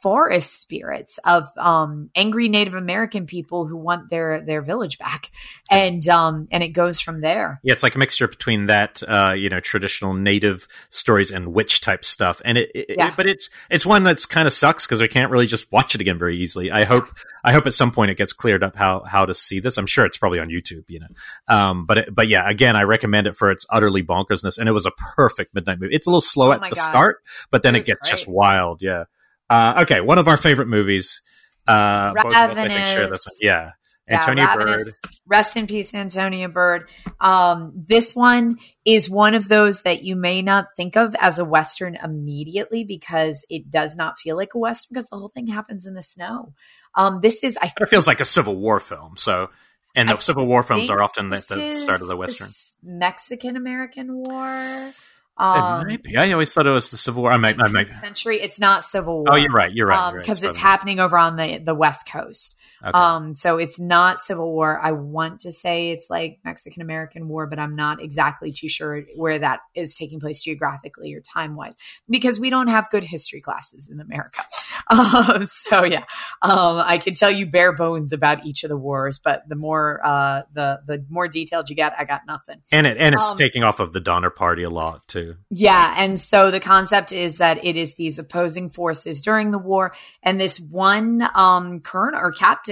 forest 0.03 0.61
spirits 0.61 1.19
of 1.25 1.47
um, 1.57 2.11
angry 2.15 2.49
Native 2.49 2.75
American 2.75 3.27
people 3.27 3.67
who 3.67 3.77
want 3.77 4.11
their 4.11 4.41
their 4.41 4.63
village 4.63 4.99
back, 4.99 5.31
and 5.71 6.07
um, 6.09 6.49
and 6.51 6.63
it 6.63 6.69
goes 6.69 7.01
from 7.01 7.21
there. 7.21 7.61
Yeah, 7.63 7.73
it's 7.73 7.83
like 7.83 7.95
a 7.95 7.99
mixture 7.99 8.29
between 8.29 8.67
that 8.67 9.03
uh, 9.07 9.35
you 9.37 9.49
know 9.49 9.61
traditional 9.61 10.15
Native 10.15 10.67
stories 10.89 11.31
and 11.31 11.53
witch 11.53 11.81
type 11.81 12.05
stuff, 12.05 12.41
and 12.45 12.59
it, 12.59 12.71
it, 12.75 12.87
yeah. 12.97 13.09
it 13.09 13.15
but 13.17 13.27
it's 13.27 13.51
it's 13.71 13.87
one 13.87 14.05
that's 14.05 14.27
kind 14.27 14.47
of 14.47 14.53
sucks 14.53 14.87
because 14.87 15.01
we 15.01 15.09
can't 15.09 15.31
really 15.31 15.47
just 15.47 15.71
watch 15.73 15.95
it 15.95 16.01
again 16.01 16.19
very 16.19 16.37
easily. 16.37 16.71
I 16.71 16.85
hope 16.85 17.11
I 17.45 17.53
hope 17.53 17.67
at 17.67 17.73
some 17.75 17.91
point 17.91 18.11
it 18.11 18.17
gets 18.17 18.33
cleared 18.33 18.63
up 18.63 18.77
how 18.77 19.03
how 19.05 19.27
to 19.27 19.35
see 19.35 19.61
this. 19.61 19.79
I'm 19.79 19.87
sure 19.87 20.05
it's 20.05 20.19
probably 20.19 20.41
on 20.41 20.49
YouTube, 20.49 20.85
you 20.89 21.01
know. 21.01 21.09
Um, 21.49 21.87
but 21.87 21.99
it, 21.99 22.15
but 22.15 22.29
yeah, 22.29 22.49
again, 22.49 22.77
I 22.77 22.83
recommend 22.83 23.27
it 23.27 23.37
for 23.37 23.51
its 23.51 23.67
utterly 23.71 24.03
bonkersness, 24.03 24.59
and 24.59 24.69
it 24.69 24.73
was 24.73 24.87
a 24.87 24.93
perfect 25.17 25.55
midnight 25.55 25.81
movie. 25.81 25.95
It's 25.95 26.07
a 26.07 26.11
little 26.11 26.21
slow 26.21 26.49
oh 26.49 26.53
at 26.53 26.61
the 26.61 26.69
God. 26.71 26.77
start, 26.77 27.23
but 27.51 27.63
then 27.63 27.75
it, 27.75 27.81
it 27.81 27.87
gets 27.87 28.03
great. 28.03 28.11
just 28.11 28.29
wild. 28.29 28.83
Yeah. 28.83 29.05
Uh, 29.51 29.81
okay, 29.83 30.01
one 30.01 30.19
of 30.19 30.29
our 30.29 30.37
favorite 30.37 30.69
movies. 30.69 31.23
Uh, 31.67 32.13
Ravenous. 32.15 32.93
Sure 32.93 33.11
yeah. 33.41 33.73
Antonia 34.11 34.45
yeah, 34.45 34.57
Bird. 34.57 34.87
Rest 35.27 35.57
in 35.57 35.67
peace, 35.67 35.95
Antonia 35.95 36.49
Bird. 36.49 36.89
Um, 37.21 37.73
this 37.75 38.17
one 38.17 38.57
is 38.85 39.11
one 39.11 39.35
of 39.35 39.49
those 39.49 39.83
that 39.83 40.03
you 40.03 40.17
may 40.17 40.41
not 40.41 40.69
think 40.77 40.97
of 40.97 41.15
as 41.21 41.39
a 41.39 41.45
Western 41.45 41.97
immediately 41.97 42.85
because 42.85 43.45
it 43.51 43.71
does 43.71 43.97
not 43.97 44.19
feel 44.19 44.37
like 44.37 44.55
a 44.55 44.59
Western 44.59 44.95
because 44.95 45.09
the 45.11 45.17
whole 45.17 45.29
thing 45.29 45.47
happens 45.47 45.87
in 45.87 45.95
the 45.95 46.03
snow. 46.03 46.55
Um, 46.95 47.21
this 47.21 47.45
is, 47.45 47.59
I 47.61 47.71
but 47.77 47.87
it 47.87 47.91
feels 47.91 48.07
like 48.07 48.21
a 48.21 48.25
Civil 48.25 48.57
War 48.57 48.81
film. 48.81 49.17
So, 49.17 49.51
and 49.95 50.09
the 50.09 50.15
I 50.15 50.19
Civil 50.19 50.47
War 50.47 50.63
films 50.63 50.89
are 50.89 51.03
often 51.03 51.29
the, 51.29 51.45
the 51.49 51.73
start 51.73 52.01
of 52.01 52.09
the 52.09 52.17
Western. 52.17 52.49
Mexican 52.83 53.57
American 53.57 54.15
War. 54.15 54.91
Um, 55.39 55.83
it 55.83 55.89
might 55.89 56.03
be. 56.03 56.17
I 56.17 56.33
always 56.33 56.53
thought 56.53 56.67
it 56.67 56.71
was 56.71 56.91
the 56.91 56.97
Civil 56.97 57.23
War. 57.23 57.33
I 57.33 57.37
might, 57.37 57.57
I 57.61 57.69
might. 57.69 57.91
Century. 57.93 58.41
It's 58.41 58.59
not 58.59 58.83
Civil 58.83 59.19
War. 59.19 59.27
Oh, 59.31 59.37
you're 59.37 59.53
right. 59.53 59.73
You're 59.73 59.87
right. 59.87 60.15
Because 60.17 60.43
um, 60.43 60.49
right. 60.49 60.51
it's 60.51 60.61
happening 60.61 60.99
over 60.99 61.17
on 61.17 61.37
the 61.37 61.59
the 61.59 61.75
West 61.75 62.11
Coast. 62.11 62.58
Okay. 62.83 62.91
Um, 62.97 63.35
so 63.35 63.59
it's 63.59 63.81
not 63.81 64.19
Civil 64.19 64.53
War. 64.53 64.79
I 64.81 64.93
want 64.93 65.41
to 65.41 65.53
say 65.53 65.91
it's 65.91 66.09
like 66.09 66.39
Mexican 66.45 66.81
American 66.81 67.29
War, 67.29 67.47
but 67.47 67.59
I'm 67.59 67.75
not 67.75 68.01
exactly 68.01 68.53
too 68.53 68.69
sure 68.69 69.03
where 69.17 69.39
that 69.39 69.61
is 69.75 69.97
taking 69.97 70.21
place 70.21 70.43
geographically 70.43 71.13
or 71.15 71.21
time 71.21 71.57
wise 71.57 71.75
because 72.09 72.39
we 72.39 72.51
don't 72.51 72.69
have 72.69 72.89
good 72.91 73.05
history 73.05 73.41
classes 73.41 73.91
in 73.91 74.01
America. 74.01 74.43
Um, 74.91 75.45
so 75.45 75.85
yeah, 75.85 76.05
um, 76.41 76.83
I 76.83 76.97
can 76.97 77.15
tell 77.15 77.31
you 77.31 77.45
bare 77.45 77.75
bones 77.75 78.15
about 78.15 78.47
each 78.47 78.65
of 78.65 78.71
the 78.71 78.77
wars, 78.77 79.19
but 79.19 79.47
the 79.47 79.55
more 79.55 80.01
uh, 80.03 80.43
the 80.55 80.81
the 80.87 81.05
more 81.11 81.29
detailed 81.29 81.69
you 81.69 81.77
get, 81.77 81.93
I 81.99 82.05
got 82.05 82.23
nothing. 82.27 82.63
And 82.73 82.87
it 82.87 82.97
and 82.97 83.15
it's 83.15 83.33
um, 83.33 83.37
taking 83.37 83.63
off 83.63 83.81
of 83.81 83.93
the 83.93 84.01
Donner 84.01 84.31
Party 84.31 84.63
a 84.63 84.71
lot 84.71 85.07
too. 85.07 85.37
Yeah, 85.51 85.95
and 85.99 86.19
so 86.19 86.51
the 86.51 86.61
concept 86.61 87.13
is 87.13 87.37
that 87.37 87.63
it 87.67 87.77
is 87.77 87.97
these 87.97 88.19
opposing 88.19 88.71
forces 88.71 89.21
during 89.21 89.51
the 89.51 89.59
war, 89.59 89.93
and 90.23 90.41
this 90.41 90.59
one 90.59 91.29
um, 91.35 91.81
colonel 91.81 92.19
or 92.19 92.33
captain 92.33 92.68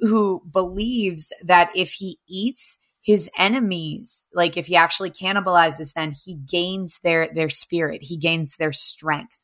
who 0.00 0.42
believes 0.50 1.32
that 1.44 1.70
if 1.74 1.92
he 1.92 2.18
eats 2.28 2.78
his 3.02 3.30
enemies 3.38 4.26
like 4.34 4.56
if 4.56 4.66
he 4.66 4.76
actually 4.76 5.10
cannibalizes 5.10 5.92
then 5.94 6.12
he 6.24 6.34
gains 6.34 7.00
their 7.02 7.28
their 7.32 7.48
spirit 7.48 8.02
he 8.02 8.16
gains 8.16 8.56
their 8.56 8.72
strength 8.72 9.38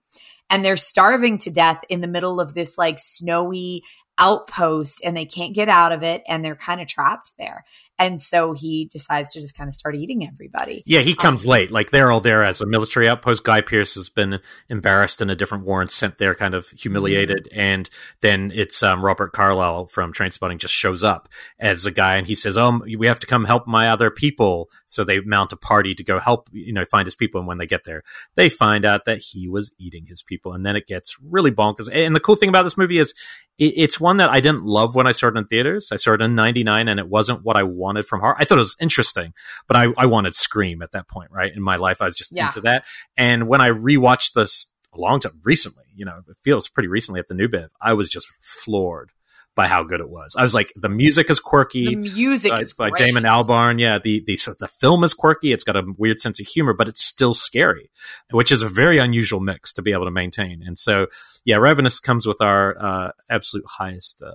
and 0.51 0.65
they're 0.65 0.77
starving 0.77 1.39
to 1.39 1.51
death 1.51 1.81
in 1.89 2.01
the 2.01 2.09
middle 2.09 2.41
of 2.41 2.55
this 2.55 2.77
like 2.77 2.99
snowy 2.99 3.83
outpost 4.19 5.01
and 5.05 5.17
they 5.17 5.25
can't 5.25 5.55
get 5.55 5.69
out 5.69 5.93
of 5.93 6.03
it 6.03 6.23
and 6.29 6.45
they're 6.45 6.57
kind 6.57 6.81
of 6.81 6.87
trapped 6.87 7.33
there. 7.39 7.65
And 7.99 8.21
so 8.21 8.53
he 8.53 8.87
decides 8.87 9.33
to 9.33 9.41
just 9.41 9.57
kind 9.57 9.69
of 9.69 9.75
start 9.75 9.95
eating 9.95 10.27
everybody. 10.27 10.83
Yeah, 10.85 11.01
he 11.01 11.15
comes 11.15 11.47
um, 11.47 11.51
late. 11.51 11.71
Like 11.71 11.91
they're 11.91 12.11
all 12.11 12.21
there 12.21 12.43
as 12.43 12.61
a 12.61 12.67
military 12.67 13.09
outpost. 13.09 13.45
Guy 13.45 13.61
Pearce 13.61 13.95
has 13.95 14.09
been 14.09 14.41
embarrassed 14.69 15.23
in 15.23 15.31
a 15.31 15.37
different 15.37 15.65
war 15.65 15.81
and 15.81 15.91
sent 15.91 16.19
there, 16.19 16.35
kind 16.35 16.55
of 16.55 16.69
humiliated. 16.71 17.49
Mm-hmm. 17.53 17.61
And 17.61 17.91
then 18.21 18.53
it's 18.53 18.83
um, 18.83 19.05
Robert 19.05 19.33
Carlyle 19.33 19.87
from 19.87 20.13
Trainspotting 20.13 20.59
just 20.59 20.75
shows 20.75 21.05
up 21.05 21.29
as 21.61 21.87
a 21.87 21.93
guy 21.93 22.17
and 22.17 22.27
he 22.27 22.35
says, 22.35 22.59
"Oh, 22.59 22.81
we 22.99 23.07
have 23.07 23.21
to 23.21 23.29
come 23.29 23.45
help 23.45 23.69
my 23.69 23.89
other 23.89 24.11
people." 24.11 24.71
So 24.87 25.05
they 25.05 25.21
mount 25.21 25.53
a 25.53 25.57
party 25.57 25.95
to 25.95 26.03
go 26.03 26.19
help, 26.19 26.49
you 26.53 26.73
know, 26.73 26.85
find 26.85 27.07
his 27.07 27.15
people. 27.15 27.41
And 27.41 27.47
when 27.47 27.59
they 27.59 27.67
get 27.67 27.85
there, 27.85 28.03
they 28.35 28.49
find 28.49 28.85
out 28.85 29.05
that 29.05 29.19
he 29.19 29.49
was 29.49 29.73
eating 29.79 30.07
his 30.07 30.23
people, 30.23 30.53
and 30.53 30.67
then 30.67 30.75
it 30.75 30.89
gets 30.89 31.17
really 31.23 31.53
bonkers. 31.53 31.89
And 31.93 32.17
the 32.17 32.21
cool 32.21 32.35
thing 32.35 32.49
about 32.49 32.65
this 32.65 32.79
movie 32.79 32.99
is 32.99 33.15
it's 33.57 34.01
one 34.01 34.17
that 34.17 34.31
I 34.31 34.41
didn't 34.41 34.65
love 34.65 34.97
when 34.97 35.07
I 35.07 35.13
saw 35.13 35.29
it 35.29 35.37
in 35.37 35.47
theaters. 35.47 35.91
I 35.93 35.97
saw 35.97 36.15
it 36.15 36.21
in 36.21 36.35
'99, 36.35 36.89
and 36.89 36.99
it 36.99 37.09
wasn't 37.09 37.45
what 37.45 37.57
I 37.57 37.63
wanted 37.63 37.84
from 38.07 38.21
horror. 38.21 38.37
I 38.39 38.45
thought 38.45 38.57
it 38.57 38.59
was 38.59 38.77
interesting, 38.81 39.33
but 39.67 39.77
I, 39.77 39.87
I 39.97 40.07
wanted 40.07 40.35
Scream 40.35 40.83
at 40.83 40.93
that 40.93 41.09
point, 41.09 41.31
right? 41.31 41.53
In 41.55 41.63
my 41.63 41.77
life, 41.77 42.01
I 42.03 42.07
was 42.07 42.17
just 42.17 42.33
yeah. 42.35 42.47
into 42.47 42.63
that. 42.63 42.87
And 43.17 43.49
when 43.49 43.61
I 43.61 43.71
rewatched 43.71 44.33
this 44.35 44.73
a 44.93 44.99
long 44.99 45.21
time 45.21 45.41
recently, 45.45 45.85
you 45.95 46.05
know, 46.05 46.21
it 46.29 46.37
feels 46.43 46.69
pretty 46.69 46.89
recently 46.89 47.21
at 47.21 47.29
the 47.29 47.35
New 47.35 47.49
Bev, 47.49 47.71
I 47.81 47.93
was 47.95 48.09
just 48.09 48.29
floored 48.41 49.11
by 49.55 49.69
how 49.69 49.85
good 49.85 50.01
it 50.01 50.09
was. 50.09 50.35
I 50.37 50.43
was 50.43 50.55
like, 50.55 50.69
the 50.75 50.89
music 50.89 51.31
is 51.31 51.39
quirky. 51.39 51.87
The 51.87 51.97
music 51.97 52.53
uh, 52.53 52.57
is 52.57 52.73
by 52.73 52.91
great. 52.91 52.99
Damon 52.99 53.25
Albarn. 53.25 53.79
Yeah, 53.79 53.99
the 54.03 54.23
the 54.27 54.37
the 54.59 54.69
film 54.69 55.05
is 55.05 55.15
quirky. 55.15 55.53
It's 55.53 55.65
got 55.65 55.77
a 55.77 55.85
weird 55.97 56.21
sense 56.21 56.41
of 56.41 56.47
humor, 56.47 56.75
but 56.75 56.89
it's 56.89 57.05
still 57.05 57.35
scary, 57.35 57.91
which 58.31 58.51
is 58.51 58.63
a 58.63 58.69
very 58.69 58.99
unusual 58.99 59.41
mix 59.41 59.73
to 59.75 59.83
be 59.83 59.93
able 59.93 60.07
to 60.07 60.11
maintain. 60.11 60.63
And 60.67 60.79
so, 60.79 61.07
yeah, 61.45 61.57
Ravenous 61.57 62.01
comes 62.01 62.27
with 62.27 62.41
our 62.41 62.77
uh, 62.81 63.11
absolute 63.31 63.67
highest. 63.69 64.23
Uh, 64.23 64.33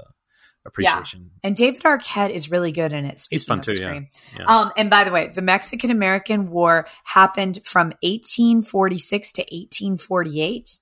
appreciation. 0.69 1.21
Yeah. 1.21 1.47
And 1.47 1.55
David 1.55 1.83
Arquette 1.83 2.31
is 2.31 2.49
really 2.49 2.71
good 2.71 2.93
in 2.93 3.05
it. 3.05 3.25
He's 3.29 3.43
fun 3.43 3.61
too. 3.61 3.73
Yeah. 3.73 4.01
yeah. 4.37 4.45
Um, 4.45 4.71
and 4.77 4.89
by 4.89 5.03
the 5.03 5.11
way, 5.11 5.27
the 5.27 5.41
Mexican 5.41 5.91
American 5.91 6.49
War 6.49 6.87
happened 7.03 7.59
from 7.65 7.87
1846 8.01 9.31
to 9.33 9.41
1848. 9.41 10.77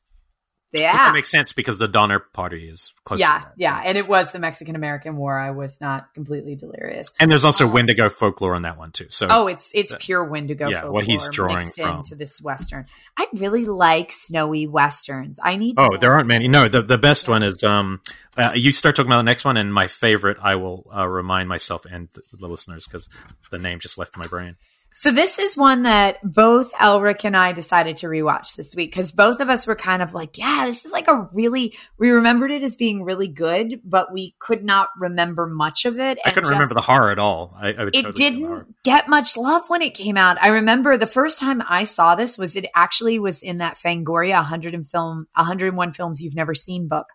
Yeah, 0.73 0.91
that 0.91 1.13
makes 1.13 1.31
sense 1.31 1.53
because 1.53 1.79
the 1.79 1.87
Donner 1.87 2.19
Party 2.19 2.67
is 2.67 2.93
close. 3.05 3.21
Yeah, 3.21 3.43
yeah, 3.55 3.81
and 3.85 3.97
it 3.97 4.07
was 4.07 4.33
the 4.33 4.39
Mexican 4.39 4.75
American 4.75 5.15
War. 5.15 5.37
I 5.37 5.51
was 5.51 5.79
not 5.79 6.13
completely 6.13 6.55
delirious. 6.55 7.13
And 7.19 7.31
there's 7.31 7.45
also 7.45 7.67
um, 7.67 7.73
Wendigo 7.73 8.09
folklore 8.09 8.53
on 8.53 8.63
that 8.63 8.77
one 8.77 8.91
too. 8.91 9.07
So 9.09 9.27
oh, 9.29 9.47
it's 9.47 9.71
it's 9.73 9.95
pure 9.97 10.25
Wendigo. 10.25 10.67
Yeah, 10.67 10.85
what 10.85 11.05
he's 11.05 11.29
drawing 11.29 11.69
from 11.69 11.99
into 11.99 12.15
this 12.15 12.41
western. 12.41 12.85
I 13.17 13.27
really 13.33 13.65
like 13.65 14.11
snowy 14.11 14.67
westerns. 14.67 15.39
I 15.41 15.55
need. 15.55 15.75
Oh, 15.77 15.95
there 15.95 16.13
aren't 16.13 16.27
many. 16.27 16.49
No, 16.49 16.67
the 16.67 16.81
the 16.81 16.97
best 16.97 17.29
one 17.29 17.43
is 17.43 17.63
um. 17.63 18.01
Uh, 18.35 18.51
you 18.53 18.71
start 18.71 18.95
talking 18.95 19.09
about 19.09 19.17
the 19.17 19.23
next 19.23 19.45
one, 19.45 19.57
and 19.57 19.73
my 19.73 19.87
favorite, 19.87 20.37
I 20.39 20.55
will 20.55 20.85
uh, 20.95 21.07
remind 21.07 21.49
myself 21.49 21.85
and 21.85 22.07
the, 22.13 22.21
the 22.37 22.47
listeners 22.47 22.85
because 22.85 23.09
the 23.49 23.57
name 23.57 23.79
just 23.79 23.97
left 23.97 24.15
my 24.15 24.27
brain. 24.27 24.57
So 24.99 25.11
this 25.11 25.37
is 25.37 25.55
one 25.55 25.83
that 25.83 26.17
both 26.23 26.73
Elric 26.73 27.23
and 27.23 27.37
I 27.37 27.51
decided 27.51 27.97
to 27.97 28.07
rewatch 28.07 28.55
this 28.55 28.75
week 28.75 28.89
because 28.89 29.11
both 29.11 29.39
of 29.39 29.47
us 29.47 29.67
were 29.67 29.75
kind 29.75 30.01
of 30.01 30.15
like, 30.15 30.39
yeah, 30.39 30.63
this 30.65 30.85
is 30.85 30.91
like 30.91 31.07
a 31.07 31.29
really 31.33 31.77
we 31.99 32.09
remembered 32.09 32.49
it 32.49 32.63
as 32.63 32.75
being 32.77 33.03
really 33.03 33.27
good, 33.27 33.79
but 33.85 34.11
we 34.11 34.33
could 34.39 34.63
not 34.63 34.89
remember 34.97 35.45
much 35.45 35.85
of 35.85 35.99
it. 35.99 36.17
I 36.25 36.29
couldn't 36.29 36.45
just, 36.45 36.51
remember 36.51 36.73
the 36.73 36.81
horror 36.81 37.11
at 37.11 37.19
all. 37.19 37.53
I, 37.55 37.67
I 37.67 37.69
it 37.69 37.91
totally 37.93 38.13
didn't 38.13 38.75
get 38.83 39.07
much 39.07 39.37
love 39.37 39.69
when 39.69 39.83
it 39.83 39.93
came 39.93 40.17
out. 40.17 40.41
I 40.41 40.47
remember 40.47 40.97
the 40.97 41.05
first 41.05 41.37
time 41.37 41.61
I 41.69 41.83
saw 41.83 42.15
this 42.15 42.35
was 42.35 42.55
it 42.55 42.65
actually 42.73 43.19
was 43.19 43.43
in 43.43 43.59
that 43.59 43.75
Fangoria 43.75 44.37
100 44.37 44.73
and 44.73 44.89
film 44.89 45.27
101 45.35 45.93
films 45.93 46.23
you've 46.23 46.35
never 46.35 46.55
seen 46.55 46.87
book. 46.87 47.05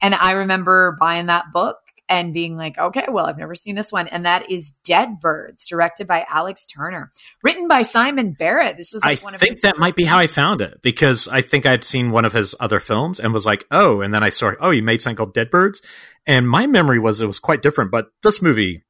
And 0.00 0.14
I 0.14 0.32
remember 0.32 0.96
buying 0.98 1.26
that 1.26 1.52
book 1.52 1.76
and 2.08 2.32
being 2.32 2.56
like, 2.56 2.78
okay, 2.78 3.06
well, 3.08 3.26
I've 3.26 3.38
never 3.38 3.54
seen 3.54 3.74
this 3.74 3.92
one. 3.92 4.06
And 4.08 4.24
that 4.24 4.50
is 4.50 4.70
Dead 4.84 5.20
Birds, 5.20 5.66
directed 5.66 6.06
by 6.06 6.24
Alex 6.28 6.66
Turner, 6.66 7.10
written 7.42 7.68
by 7.68 7.82
Simon 7.82 8.32
Barrett. 8.32 8.76
This 8.76 8.92
was 8.92 9.04
like 9.04 9.20
I 9.20 9.24
one 9.24 9.34
of 9.34 9.40
think 9.40 9.60
that 9.60 9.78
might 9.78 9.96
be 9.96 10.04
how 10.04 10.18
I 10.18 10.26
found 10.26 10.60
it 10.60 10.80
because 10.82 11.28
I 11.28 11.40
think 11.40 11.66
I'd 11.66 11.84
seen 11.84 12.10
one 12.10 12.24
of 12.24 12.32
his 12.32 12.54
other 12.60 12.80
films 12.80 13.20
and 13.20 13.32
was 13.32 13.46
like, 13.46 13.64
oh, 13.70 14.00
and 14.00 14.14
then 14.14 14.22
I 14.22 14.28
saw, 14.28 14.52
oh, 14.60 14.70
he 14.70 14.80
made 14.80 15.02
something 15.02 15.16
called 15.16 15.34
Dead 15.34 15.50
Birds. 15.50 15.82
And 16.26 16.48
my 16.48 16.66
memory 16.66 16.98
was 16.98 17.20
it 17.20 17.26
was 17.26 17.38
quite 17.38 17.62
different, 17.62 17.90
but 17.90 18.08
this 18.22 18.42
movie 18.42 18.82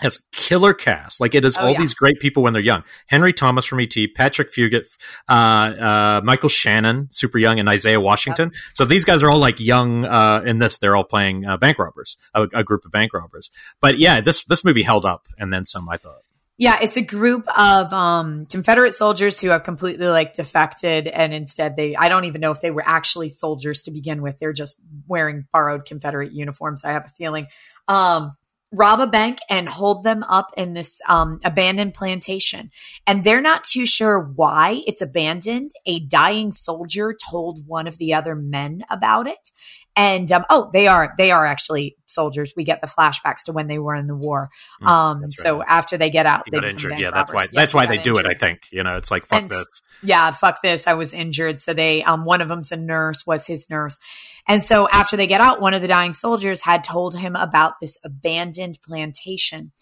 has 0.00 0.16
a 0.16 0.20
killer 0.32 0.74
cast. 0.74 1.20
Like 1.20 1.34
it 1.34 1.44
is 1.44 1.56
oh, 1.56 1.62
all 1.66 1.72
yeah. 1.72 1.78
these 1.78 1.94
great 1.94 2.18
people 2.20 2.42
when 2.42 2.52
they're 2.52 2.62
young. 2.62 2.84
Henry 3.06 3.32
Thomas 3.32 3.64
from 3.64 3.80
ET, 3.80 3.94
Patrick 4.14 4.50
Fugit, 4.50 4.96
uh, 5.28 5.32
uh, 5.32 6.20
Michael 6.24 6.48
Shannon, 6.48 7.08
super 7.10 7.38
young, 7.38 7.58
and 7.58 7.68
Isaiah 7.68 8.00
Washington. 8.00 8.50
Yep. 8.52 8.62
So 8.74 8.84
these 8.84 9.04
guys 9.04 9.22
are 9.22 9.30
all 9.30 9.38
like 9.38 9.60
young 9.60 10.04
uh, 10.04 10.42
in 10.44 10.58
this. 10.58 10.78
They're 10.78 10.96
all 10.96 11.04
playing 11.04 11.46
uh, 11.46 11.56
bank 11.56 11.78
robbers, 11.78 12.16
a, 12.34 12.48
a, 12.54 12.64
group 12.64 12.84
of 12.84 12.92
bank 12.92 13.12
robbers. 13.14 13.50
But 13.80 13.98
yeah, 13.98 14.20
this 14.20 14.44
this 14.44 14.64
movie 14.64 14.82
held 14.82 15.04
up, 15.04 15.26
and 15.38 15.52
then 15.52 15.64
some. 15.64 15.88
I 15.88 15.96
thought. 15.96 16.18
Yeah, 16.56 16.78
it's 16.80 16.96
a 16.96 17.02
group 17.02 17.46
of 17.58 17.92
um, 17.92 18.46
Confederate 18.46 18.92
soldiers 18.92 19.40
who 19.40 19.48
have 19.48 19.64
completely 19.64 20.06
like 20.06 20.34
defected, 20.34 21.08
and 21.08 21.34
instead 21.34 21.74
they. 21.74 21.96
I 21.96 22.08
don't 22.08 22.26
even 22.26 22.40
know 22.40 22.52
if 22.52 22.60
they 22.60 22.70
were 22.70 22.84
actually 22.86 23.28
soldiers 23.28 23.82
to 23.84 23.90
begin 23.90 24.22
with. 24.22 24.38
They're 24.38 24.52
just 24.52 24.80
wearing 25.08 25.46
borrowed 25.52 25.84
Confederate 25.84 26.32
uniforms. 26.32 26.84
I 26.84 26.92
have 26.92 27.06
a 27.06 27.08
feeling. 27.08 27.48
Um, 27.88 28.32
rob 28.74 29.00
a 29.00 29.06
bank 29.06 29.38
and 29.48 29.68
hold 29.68 30.04
them 30.04 30.22
up 30.24 30.50
in 30.56 30.74
this 30.74 31.00
um, 31.08 31.40
abandoned 31.44 31.94
plantation. 31.94 32.70
And 33.06 33.24
they're 33.24 33.40
not 33.40 33.64
too 33.64 33.86
sure 33.86 34.20
why 34.20 34.82
it's 34.86 35.02
abandoned. 35.02 35.70
A 35.86 36.00
dying 36.00 36.52
soldier 36.52 37.16
told 37.30 37.66
one 37.66 37.86
of 37.86 37.98
the 37.98 38.14
other 38.14 38.34
men 38.34 38.84
about 38.90 39.26
it. 39.26 39.50
And 39.96 40.30
um, 40.32 40.44
oh, 40.50 40.70
they 40.72 40.88
are 40.88 41.14
they 41.16 41.30
are 41.30 41.46
actually 41.46 41.96
soldiers. 42.06 42.52
We 42.56 42.64
get 42.64 42.80
the 42.80 42.88
flashbacks 42.88 43.44
to 43.44 43.52
when 43.52 43.68
they 43.68 43.78
were 43.78 43.94
in 43.94 44.08
the 44.08 44.16
war. 44.16 44.50
Mm, 44.82 44.88
um, 44.88 45.20
right. 45.22 45.32
So 45.38 45.62
after 45.62 45.96
they 45.96 46.10
get 46.10 46.26
out, 46.26 46.44
they 46.50 46.58
got 46.58 46.68
injured. 46.68 46.98
Yeah, 46.98 47.10
that's 47.12 47.32
why. 47.32 47.44
Yeah, 47.44 47.48
that's 47.52 47.74
why 47.74 47.86
they 47.86 47.98
do 47.98 48.10
injured. 48.10 48.26
it. 48.26 48.30
I 48.30 48.34
think 48.34 48.68
you 48.72 48.82
know, 48.82 48.96
it's 48.96 49.12
like 49.12 49.24
fuck 49.24 49.42
and, 49.42 49.50
this. 49.50 49.66
Yeah, 50.02 50.32
fuck 50.32 50.62
this. 50.62 50.88
I 50.88 50.94
was 50.94 51.12
injured. 51.12 51.60
So 51.60 51.74
they 51.74 52.02
um, 52.02 52.24
one 52.24 52.40
of 52.40 52.48
them's 52.48 52.72
a 52.72 52.76
nurse. 52.76 53.24
Was 53.24 53.46
his 53.46 53.70
nurse. 53.70 53.98
And 54.46 54.62
so 54.62 54.88
after 54.88 55.16
they 55.16 55.26
get 55.26 55.40
out, 55.40 55.60
one 55.60 55.74
of 55.74 55.82
the 55.82 55.88
dying 55.88 56.12
soldiers 56.12 56.62
had 56.62 56.84
told 56.84 57.16
him 57.16 57.34
about 57.36 57.80
this 57.80 57.98
abandoned 58.04 58.78
plantation. 58.82 59.72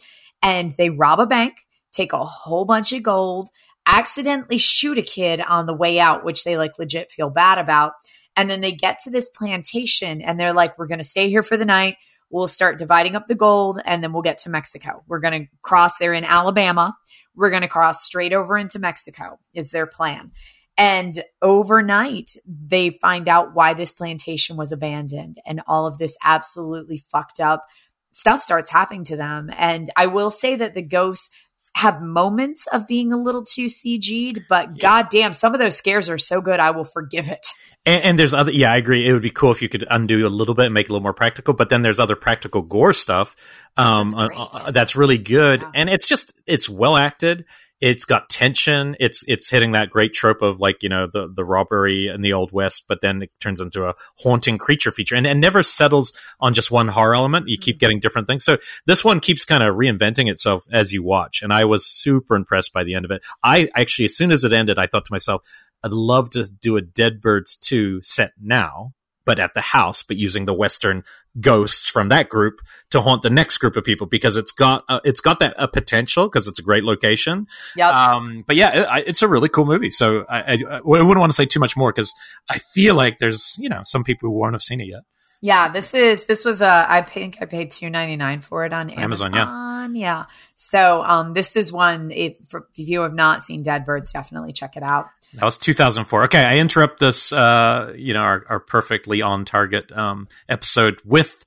And 0.40 0.74
they 0.76 0.90
rob 0.90 1.20
a 1.20 1.26
bank, 1.26 1.66
take 1.90 2.12
a 2.12 2.24
whole 2.24 2.64
bunch 2.64 2.92
of 2.92 3.02
gold, 3.02 3.48
accidentally 3.86 4.58
shoot 4.58 4.98
a 4.98 5.02
kid 5.02 5.40
on 5.40 5.66
the 5.66 5.74
way 5.74 5.98
out, 5.98 6.24
which 6.24 6.44
they 6.44 6.56
like 6.56 6.78
legit 6.78 7.10
feel 7.10 7.30
bad 7.30 7.58
about. 7.58 7.92
And 8.36 8.48
then 8.48 8.60
they 8.60 8.72
get 8.72 8.98
to 9.00 9.10
this 9.10 9.30
plantation 9.30 10.22
and 10.22 10.38
they're 10.38 10.52
like, 10.52 10.78
we're 10.78 10.86
going 10.86 10.98
to 10.98 11.04
stay 11.04 11.28
here 11.28 11.42
for 11.42 11.56
the 11.56 11.64
night. 11.64 11.96
We'll 12.30 12.48
start 12.48 12.78
dividing 12.78 13.14
up 13.14 13.26
the 13.26 13.34
gold 13.34 13.80
and 13.84 14.02
then 14.02 14.12
we'll 14.12 14.22
get 14.22 14.38
to 14.38 14.50
Mexico. 14.50 15.04
We're 15.06 15.20
going 15.20 15.44
to 15.44 15.50
cross 15.60 15.98
there 15.98 16.14
in 16.14 16.24
Alabama. 16.24 16.96
We're 17.34 17.50
going 17.50 17.62
to 17.62 17.68
cross 17.68 18.04
straight 18.04 18.32
over 18.32 18.56
into 18.56 18.78
Mexico, 18.78 19.38
is 19.52 19.70
their 19.70 19.86
plan. 19.86 20.32
And 20.78 21.22
overnight, 21.42 22.30
they 22.46 22.90
find 23.02 23.28
out 23.28 23.54
why 23.54 23.74
this 23.74 23.92
plantation 23.92 24.56
was 24.56 24.72
abandoned 24.72 25.36
and 25.44 25.60
all 25.66 25.86
of 25.86 25.98
this 25.98 26.16
absolutely 26.24 26.96
fucked 26.96 27.40
up 27.40 27.66
stuff 28.12 28.42
starts 28.42 28.70
happening 28.70 29.04
to 29.04 29.16
them. 29.16 29.50
And 29.56 29.90
I 29.96 30.06
will 30.06 30.30
say 30.30 30.56
that 30.56 30.74
the 30.74 30.82
ghosts 30.82 31.30
have 31.74 32.02
moments 32.02 32.66
of 32.72 32.86
being 32.86 33.12
a 33.12 33.16
little 33.16 33.44
too 33.44 33.66
CG'd, 33.66 34.46
but 34.48 34.70
yeah. 34.70 34.80
goddamn, 34.80 35.32
some 35.32 35.54
of 35.54 35.60
those 35.60 35.76
scares 35.76 36.10
are 36.10 36.18
so 36.18 36.40
good, 36.40 36.60
I 36.60 36.70
will 36.70 36.84
forgive 36.84 37.28
it. 37.28 37.46
And, 37.84 38.04
and, 38.04 38.18
there's 38.18 38.34
other, 38.34 38.52
yeah, 38.52 38.72
I 38.72 38.76
agree. 38.76 39.08
It 39.08 39.12
would 39.12 39.22
be 39.22 39.30
cool 39.30 39.50
if 39.50 39.62
you 39.62 39.68
could 39.68 39.84
undo 39.90 40.24
a 40.26 40.28
little 40.28 40.54
bit 40.54 40.66
and 40.66 40.74
make 40.74 40.86
it 40.86 40.90
a 40.90 40.92
little 40.92 41.02
more 41.02 41.14
practical. 41.14 41.54
But 41.54 41.68
then 41.68 41.82
there's 41.82 41.98
other 41.98 42.14
practical 42.14 42.62
gore 42.62 42.92
stuff 42.92 43.34
um, 43.76 44.10
that's, 44.10 44.36
uh, 44.36 44.48
uh, 44.66 44.70
that's 44.70 44.94
really 44.94 45.18
good, 45.18 45.62
yeah. 45.62 45.70
and 45.74 45.90
it's 45.90 46.08
just 46.08 46.32
it's 46.46 46.68
well 46.68 46.96
acted. 46.96 47.44
It's 47.82 48.04
got 48.04 48.30
tension. 48.30 48.94
It's 49.00 49.24
it's 49.26 49.50
hitting 49.50 49.72
that 49.72 49.90
great 49.90 50.12
trope 50.14 50.40
of 50.40 50.60
like 50.60 50.84
you 50.84 50.88
know 50.88 51.08
the 51.12 51.28
the 51.34 51.44
robbery 51.44 52.06
in 52.06 52.20
the 52.20 52.32
old 52.32 52.52
west, 52.52 52.84
but 52.86 53.00
then 53.00 53.22
it 53.22 53.30
turns 53.40 53.60
into 53.60 53.86
a 53.86 53.94
haunting 54.20 54.56
creature 54.56 54.92
feature, 54.92 55.16
and, 55.16 55.26
and 55.26 55.40
never 55.40 55.64
settles 55.64 56.12
on 56.38 56.54
just 56.54 56.70
one 56.70 56.86
horror 56.86 57.16
element. 57.16 57.48
You 57.48 57.58
keep 57.58 57.74
mm-hmm. 57.74 57.80
getting 57.80 58.00
different 58.00 58.28
things. 58.28 58.44
So 58.44 58.58
this 58.86 59.04
one 59.04 59.18
keeps 59.18 59.44
kind 59.44 59.64
of 59.64 59.74
reinventing 59.74 60.30
itself 60.30 60.64
as 60.72 60.92
you 60.92 61.02
watch, 61.02 61.42
and 61.42 61.52
I 61.52 61.64
was 61.64 61.84
super 61.84 62.36
impressed 62.36 62.72
by 62.72 62.84
the 62.84 62.94
end 62.94 63.04
of 63.04 63.10
it. 63.10 63.24
I 63.42 63.68
actually, 63.74 64.04
as 64.04 64.16
soon 64.16 64.30
as 64.30 64.44
it 64.44 64.52
ended, 64.52 64.78
I 64.78 64.86
thought 64.86 65.04
to 65.06 65.12
myself, 65.12 65.42
I'd 65.82 65.92
love 65.92 66.30
to 66.30 66.44
do 66.44 66.76
a 66.76 66.82
Dead 66.82 67.20
Birds 67.20 67.56
two 67.56 68.00
set 68.00 68.30
now 68.40 68.92
but 69.24 69.38
at 69.38 69.54
the 69.54 69.60
house, 69.60 70.02
but 70.02 70.16
using 70.16 70.44
the 70.44 70.54
Western 70.54 71.04
ghosts 71.40 71.88
from 71.88 72.08
that 72.08 72.28
group 72.28 72.60
to 72.90 73.00
haunt 73.00 73.22
the 73.22 73.30
next 73.30 73.58
group 73.58 73.76
of 73.76 73.84
people 73.84 74.06
because 74.06 74.36
it's 74.36 74.52
got 74.52 74.84
uh, 74.88 75.00
it's 75.04 75.20
got 75.20 75.40
that 75.40 75.58
uh, 75.58 75.66
potential 75.66 76.28
because 76.28 76.48
it's 76.48 76.58
a 76.58 76.62
great 76.62 76.84
location. 76.84 77.46
Yep. 77.76 77.92
Um, 77.92 78.44
but 78.46 78.56
yeah, 78.56 78.96
it, 78.96 79.04
it's 79.08 79.22
a 79.22 79.28
really 79.28 79.48
cool 79.48 79.64
movie. 79.64 79.90
So 79.90 80.24
I, 80.28 80.40
I, 80.40 80.58
I 80.70 80.80
wouldn't 80.82 81.18
want 81.18 81.32
to 81.32 81.36
say 81.36 81.46
too 81.46 81.60
much 81.60 81.76
more 81.76 81.92
because 81.92 82.12
I 82.48 82.58
feel 82.58 82.94
like 82.94 83.18
there's 83.18 83.56
you 83.58 83.68
know 83.68 83.80
some 83.84 84.04
people 84.04 84.28
who 84.28 84.38
won't 84.38 84.54
have 84.54 84.62
seen 84.62 84.80
it 84.80 84.88
yet. 84.88 85.02
Yeah, 85.44 85.70
this 85.70 85.92
is 85.92 86.26
this 86.26 86.44
was 86.44 86.60
a 86.60 86.86
I 86.88 87.02
think 87.02 87.38
I 87.40 87.46
paid 87.46 87.72
two 87.72 87.90
ninety 87.90 88.16
nine 88.16 88.40
for 88.40 88.64
it 88.64 88.72
on 88.72 88.90
Amazon. 88.90 89.34
Amazon 89.34 89.96
yeah, 89.96 90.00
yeah. 90.00 90.24
So 90.54 91.02
um, 91.02 91.34
this 91.34 91.56
is 91.56 91.72
one. 91.72 92.12
If, 92.12 92.36
if 92.54 92.88
you 92.88 93.00
have 93.00 93.14
not 93.14 93.42
seen 93.42 93.64
Dead 93.64 93.84
Birds, 93.84 94.12
definitely 94.12 94.52
check 94.52 94.76
it 94.76 94.84
out. 94.84 95.06
That 95.34 95.44
was 95.44 95.56
2004. 95.58 96.24
Okay, 96.24 96.44
I 96.44 96.56
interrupt 96.56 97.00
this, 97.00 97.32
uh, 97.32 97.92
you 97.96 98.12
know, 98.12 98.20
our, 98.20 98.44
our 98.48 98.60
perfectly 98.60 99.22
on 99.22 99.44
target 99.44 99.90
um, 99.92 100.28
episode 100.48 101.00
with 101.04 101.44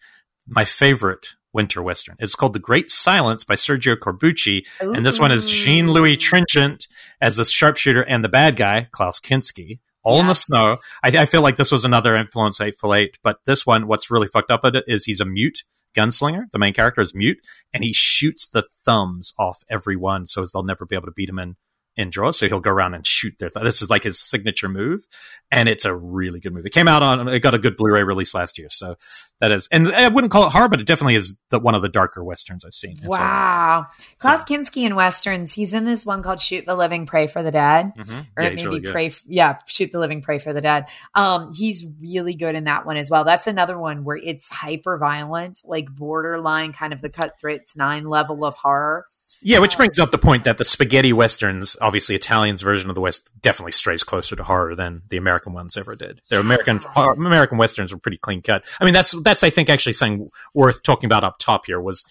my 0.48 0.66
favorite 0.66 1.36
winter 1.54 1.84
western. 1.84 2.16
It's 2.20 2.36
called 2.36 2.54
The 2.54 2.60
Great 2.60 2.90
Silence 2.90 3.44
by 3.44 3.56
Sergio 3.56 3.96
Corbucci, 3.96 4.66
Ooh. 4.84 4.94
and 4.94 5.06
this 5.06 5.20
one 5.20 5.32
is 5.32 5.50
Jean 5.50 5.92
Louis 5.92 6.18
Trintignant 6.18 6.88
as 7.22 7.38
the 7.38 7.46
sharpshooter 7.46 8.02
and 8.02 8.24
the 8.24 8.30
bad 8.30 8.56
guy 8.56 8.88
Klaus 8.92 9.20
Kinski. 9.20 9.80
All 10.04 10.18
yes. 10.18 10.22
in 10.22 10.28
the 10.28 10.36
snow. 10.36 10.78
I, 11.04 11.08
I, 11.22 11.26
feel 11.26 11.42
like 11.42 11.56
this 11.56 11.72
was 11.72 11.84
another 11.84 12.16
influence 12.16 12.60
Hateful 12.60 12.94
Eight, 12.94 13.18
but 13.24 13.40
this 13.46 13.66
one, 13.66 13.88
what's 13.88 14.12
really 14.12 14.28
fucked 14.28 14.52
up 14.52 14.64
at 14.64 14.76
it 14.76 14.84
is 14.88 15.06
he's 15.06 15.20
a 15.20 15.26
mute 15.26 15.64
gunslinger. 15.96 16.52
The 16.52 16.60
main 16.60 16.74
character 16.74 17.02
is 17.02 17.16
mute, 17.16 17.40
and 17.74 17.84
he 17.84 17.92
shoots 17.92 18.48
the 18.48 18.68
thumbs 18.86 19.34
off 19.40 19.64
everyone, 19.68 20.28
so 20.28 20.44
as 20.44 20.52
they'll 20.52 20.62
never 20.62 20.86
be 20.86 20.96
able 20.96 21.08
to 21.08 21.12
beat 21.12 21.30
him 21.30 21.40
in 21.40 21.56
in 21.98 22.10
draws. 22.10 22.38
So 22.38 22.48
he'll 22.48 22.60
go 22.60 22.72
around 22.72 22.94
and 22.94 23.06
shoot 23.06 23.36
their. 23.40 23.50
Th- 23.50 23.64
this 23.64 23.82
is 23.82 23.90
like 23.90 24.04
his 24.04 24.20
signature 24.20 24.70
move, 24.70 25.06
and 25.52 25.70
it's 25.70 25.86
a 25.86 25.96
really 25.96 26.40
good 26.40 26.54
movie. 26.54 26.68
It 26.68 26.74
came 26.74 26.88
out 26.88 27.02
on. 27.02 27.28
It 27.28 27.40
got 27.40 27.54
a 27.54 27.60
good 27.60 27.78
Blu-ray 27.78 28.04
release 28.04 28.34
last 28.34 28.58
year, 28.58 28.68
so 28.70 28.96
that 29.40 29.52
is. 29.52 29.68
And 29.72 29.94
I 29.94 30.08
wouldn't 30.08 30.32
call 30.32 30.48
it 30.48 30.52
horror, 30.52 30.70
but 30.70 30.80
it 30.80 30.88
definitely 30.88 31.16
is 31.16 31.38
the, 31.50 31.60
one 31.60 31.76
of 31.76 31.82
the 31.82 31.90
darker 31.90 32.24
westerns 32.24 32.66
I've 32.66 32.74
seen. 32.74 32.98
Wow, 33.04 33.88
Klaus. 34.18 34.44
Kinski 34.46 34.86
in 34.86 34.96
westerns. 34.96 35.54
He's 35.54 35.74
in 35.74 35.86
this 35.86 36.06
one 36.06 36.22
called 36.22 36.40
"Shoot 36.40 36.66
the 36.66 36.76
Living, 36.76 37.06
Pray 37.06 37.28
for 37.28 37.42
the 37.42 37.52
Dead," 37.52 37.94
mm-hmm. 37.98 38.20
or 38.38 38.44
yeah, 38.44 38.50
maybe 38.50 38.66
really 38.66 38.82
"Pray." 38.82 39.08
F- 39.08 39.24
yeah, 39.28 39.58
"Shoot 39.66 39.92
the 39.92 40.00
Living, 40.00 40.22
Pray 40.22 40.40
for 40.40 40.54
the 40.54 40.62
Dead." 40.62 40.88
Um, 41.14 41.52
he's 41.54 41.88
really 42.02 42.34
good 42.36 42.56
in 42.56 42.66
that 42.66 42.86
one 42.86 42.98
as 42.98 43.10
well. 43.10 43.24
That's 43.24 43.48
another 43.48 43.80
one 43.80 44.04
where 44.04 44.18
it's 44.18 44.50
hyper 44.50 44.98
violent, 44.98 45.62
like 45.66 45.94
borderline 45.94 46.74
kind 46.74 46.94
of 46.94 47.02
the 47.02 47.10
Cutthroats 47.10 47.78
Nine 47.78 48.06
level 48.06 48.46
of 48.46 48.56
horror 48.56 49.06
yeah, 49.46 49.60
which 49.60 49.78
brings 49.78 50.00
up 50.00 50.10
the 50.10 50.18
point 50.18 50.46
that 50.46 50.58
the 50.58 50.64
spaghetti 50.64 51.14
westerns, 51.14 51.78
obviously 51.80 52.16
Italians' 52.16 52.64
version 52.64 52.90
of 52.90 52.96
the 52.96 53.02
West, 53.02 53.30
definitely 53.42 53.74
strays 53.74 54.04
closer 54.04 54.36
to 54.36 54.44
horror 54.44 54.74
than 54.74 55.04
the 55.10 55.18
American 55.18 55.54
ones 55.54 55.78
ever 55.78 55.96
did. 55.96 56.20
Their 56.32 56.40
American 56.40 56.80
American 56.96 57.60
westerns 57.60 57.94
were 57.94 58.00
pretty 58.00 58.18
clean 58.18 58.42
cut. 58.42 58.66
I 58.82 58.86
mean, 58.86 58.96
that's 58.96 59.12
that's 59.22 59.44
I 59.44 59.52
think 59.52 59.70
actually 59.70 59.94
something 59.94 60.32
worth 60.56 60.82
talking 60.82 61.06
about 61.06 61.24
up 61.24 61.38
top 61.38 61.68
here 61.68 61.80
was 61.80 62.04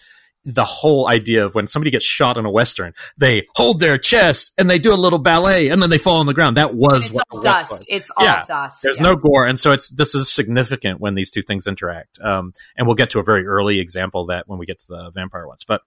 the 0.45 0.63
whole 0.63 1.09
idea 1.09 1.43
of 1.43 1.55
when 1.55 1.67
somebody 1.67 1.91
gets 1.91 2.05
shot 2.05 2.37
in 2.37 2.45
a 2.45 2.49
western, 2.49 2.93
they 3.17 3.47
hold 3.55 3.79
their 3.79 3.97
chest 3.97 4.53
and 4.57 4.69
they 4.69 4.79
do 4.79 4.93
a 4.93 4.95
little 4.95 5.19
ballet 5.19 5.69
and 5.69 5.81
then 5.81 5.89
they 5.89 5.97
fall 5.97 6.17
on 6.17 6.27
the 6.27 6.33
ground. 6.33 6.55
That 6.55 6.73
was 6.73 7.09
it's 7.09 7.19
all 7.31 7.41
dust. 7.41 7.71
Was. 7.71 7.85
It's 7.89 8.11
all 8.15 8.25
yeah, 8.25 8.43
dust. 8.47 8.81
There's 8.81 8.99
yeah. 8.99 9.07
no 9.07 9.15
gore, 9.17 9.45
and 9.45 9.59
so 9.59 9.73
it's 9.73 9.89
this 9.89 10.15
is 10.15 10.31
significant 10.31 11.01
when 11.01 11.15
these 11.15 11.31
two 11.31 11.41
things 11.41 11.67
interact. 11.67 12.17
Um, 12.21 12.53
and 12.77 12.87
we'll 12.87 12.95
get 12.95 13.09
to 13.09 13.19
a 13.19 13.23
very 13.23 13.45
early 13.45 13.81
example 13.81 14.21
of 14.21 14.27
that 14.29 14.47
when 14.47 14.57
we 14.57 14.65
get 14.65 14.79
to 14.79 14.87
the 14.87 15.11
vampire 15.13 15.47
ones, 15.47 15.65
but. 15.67 15.81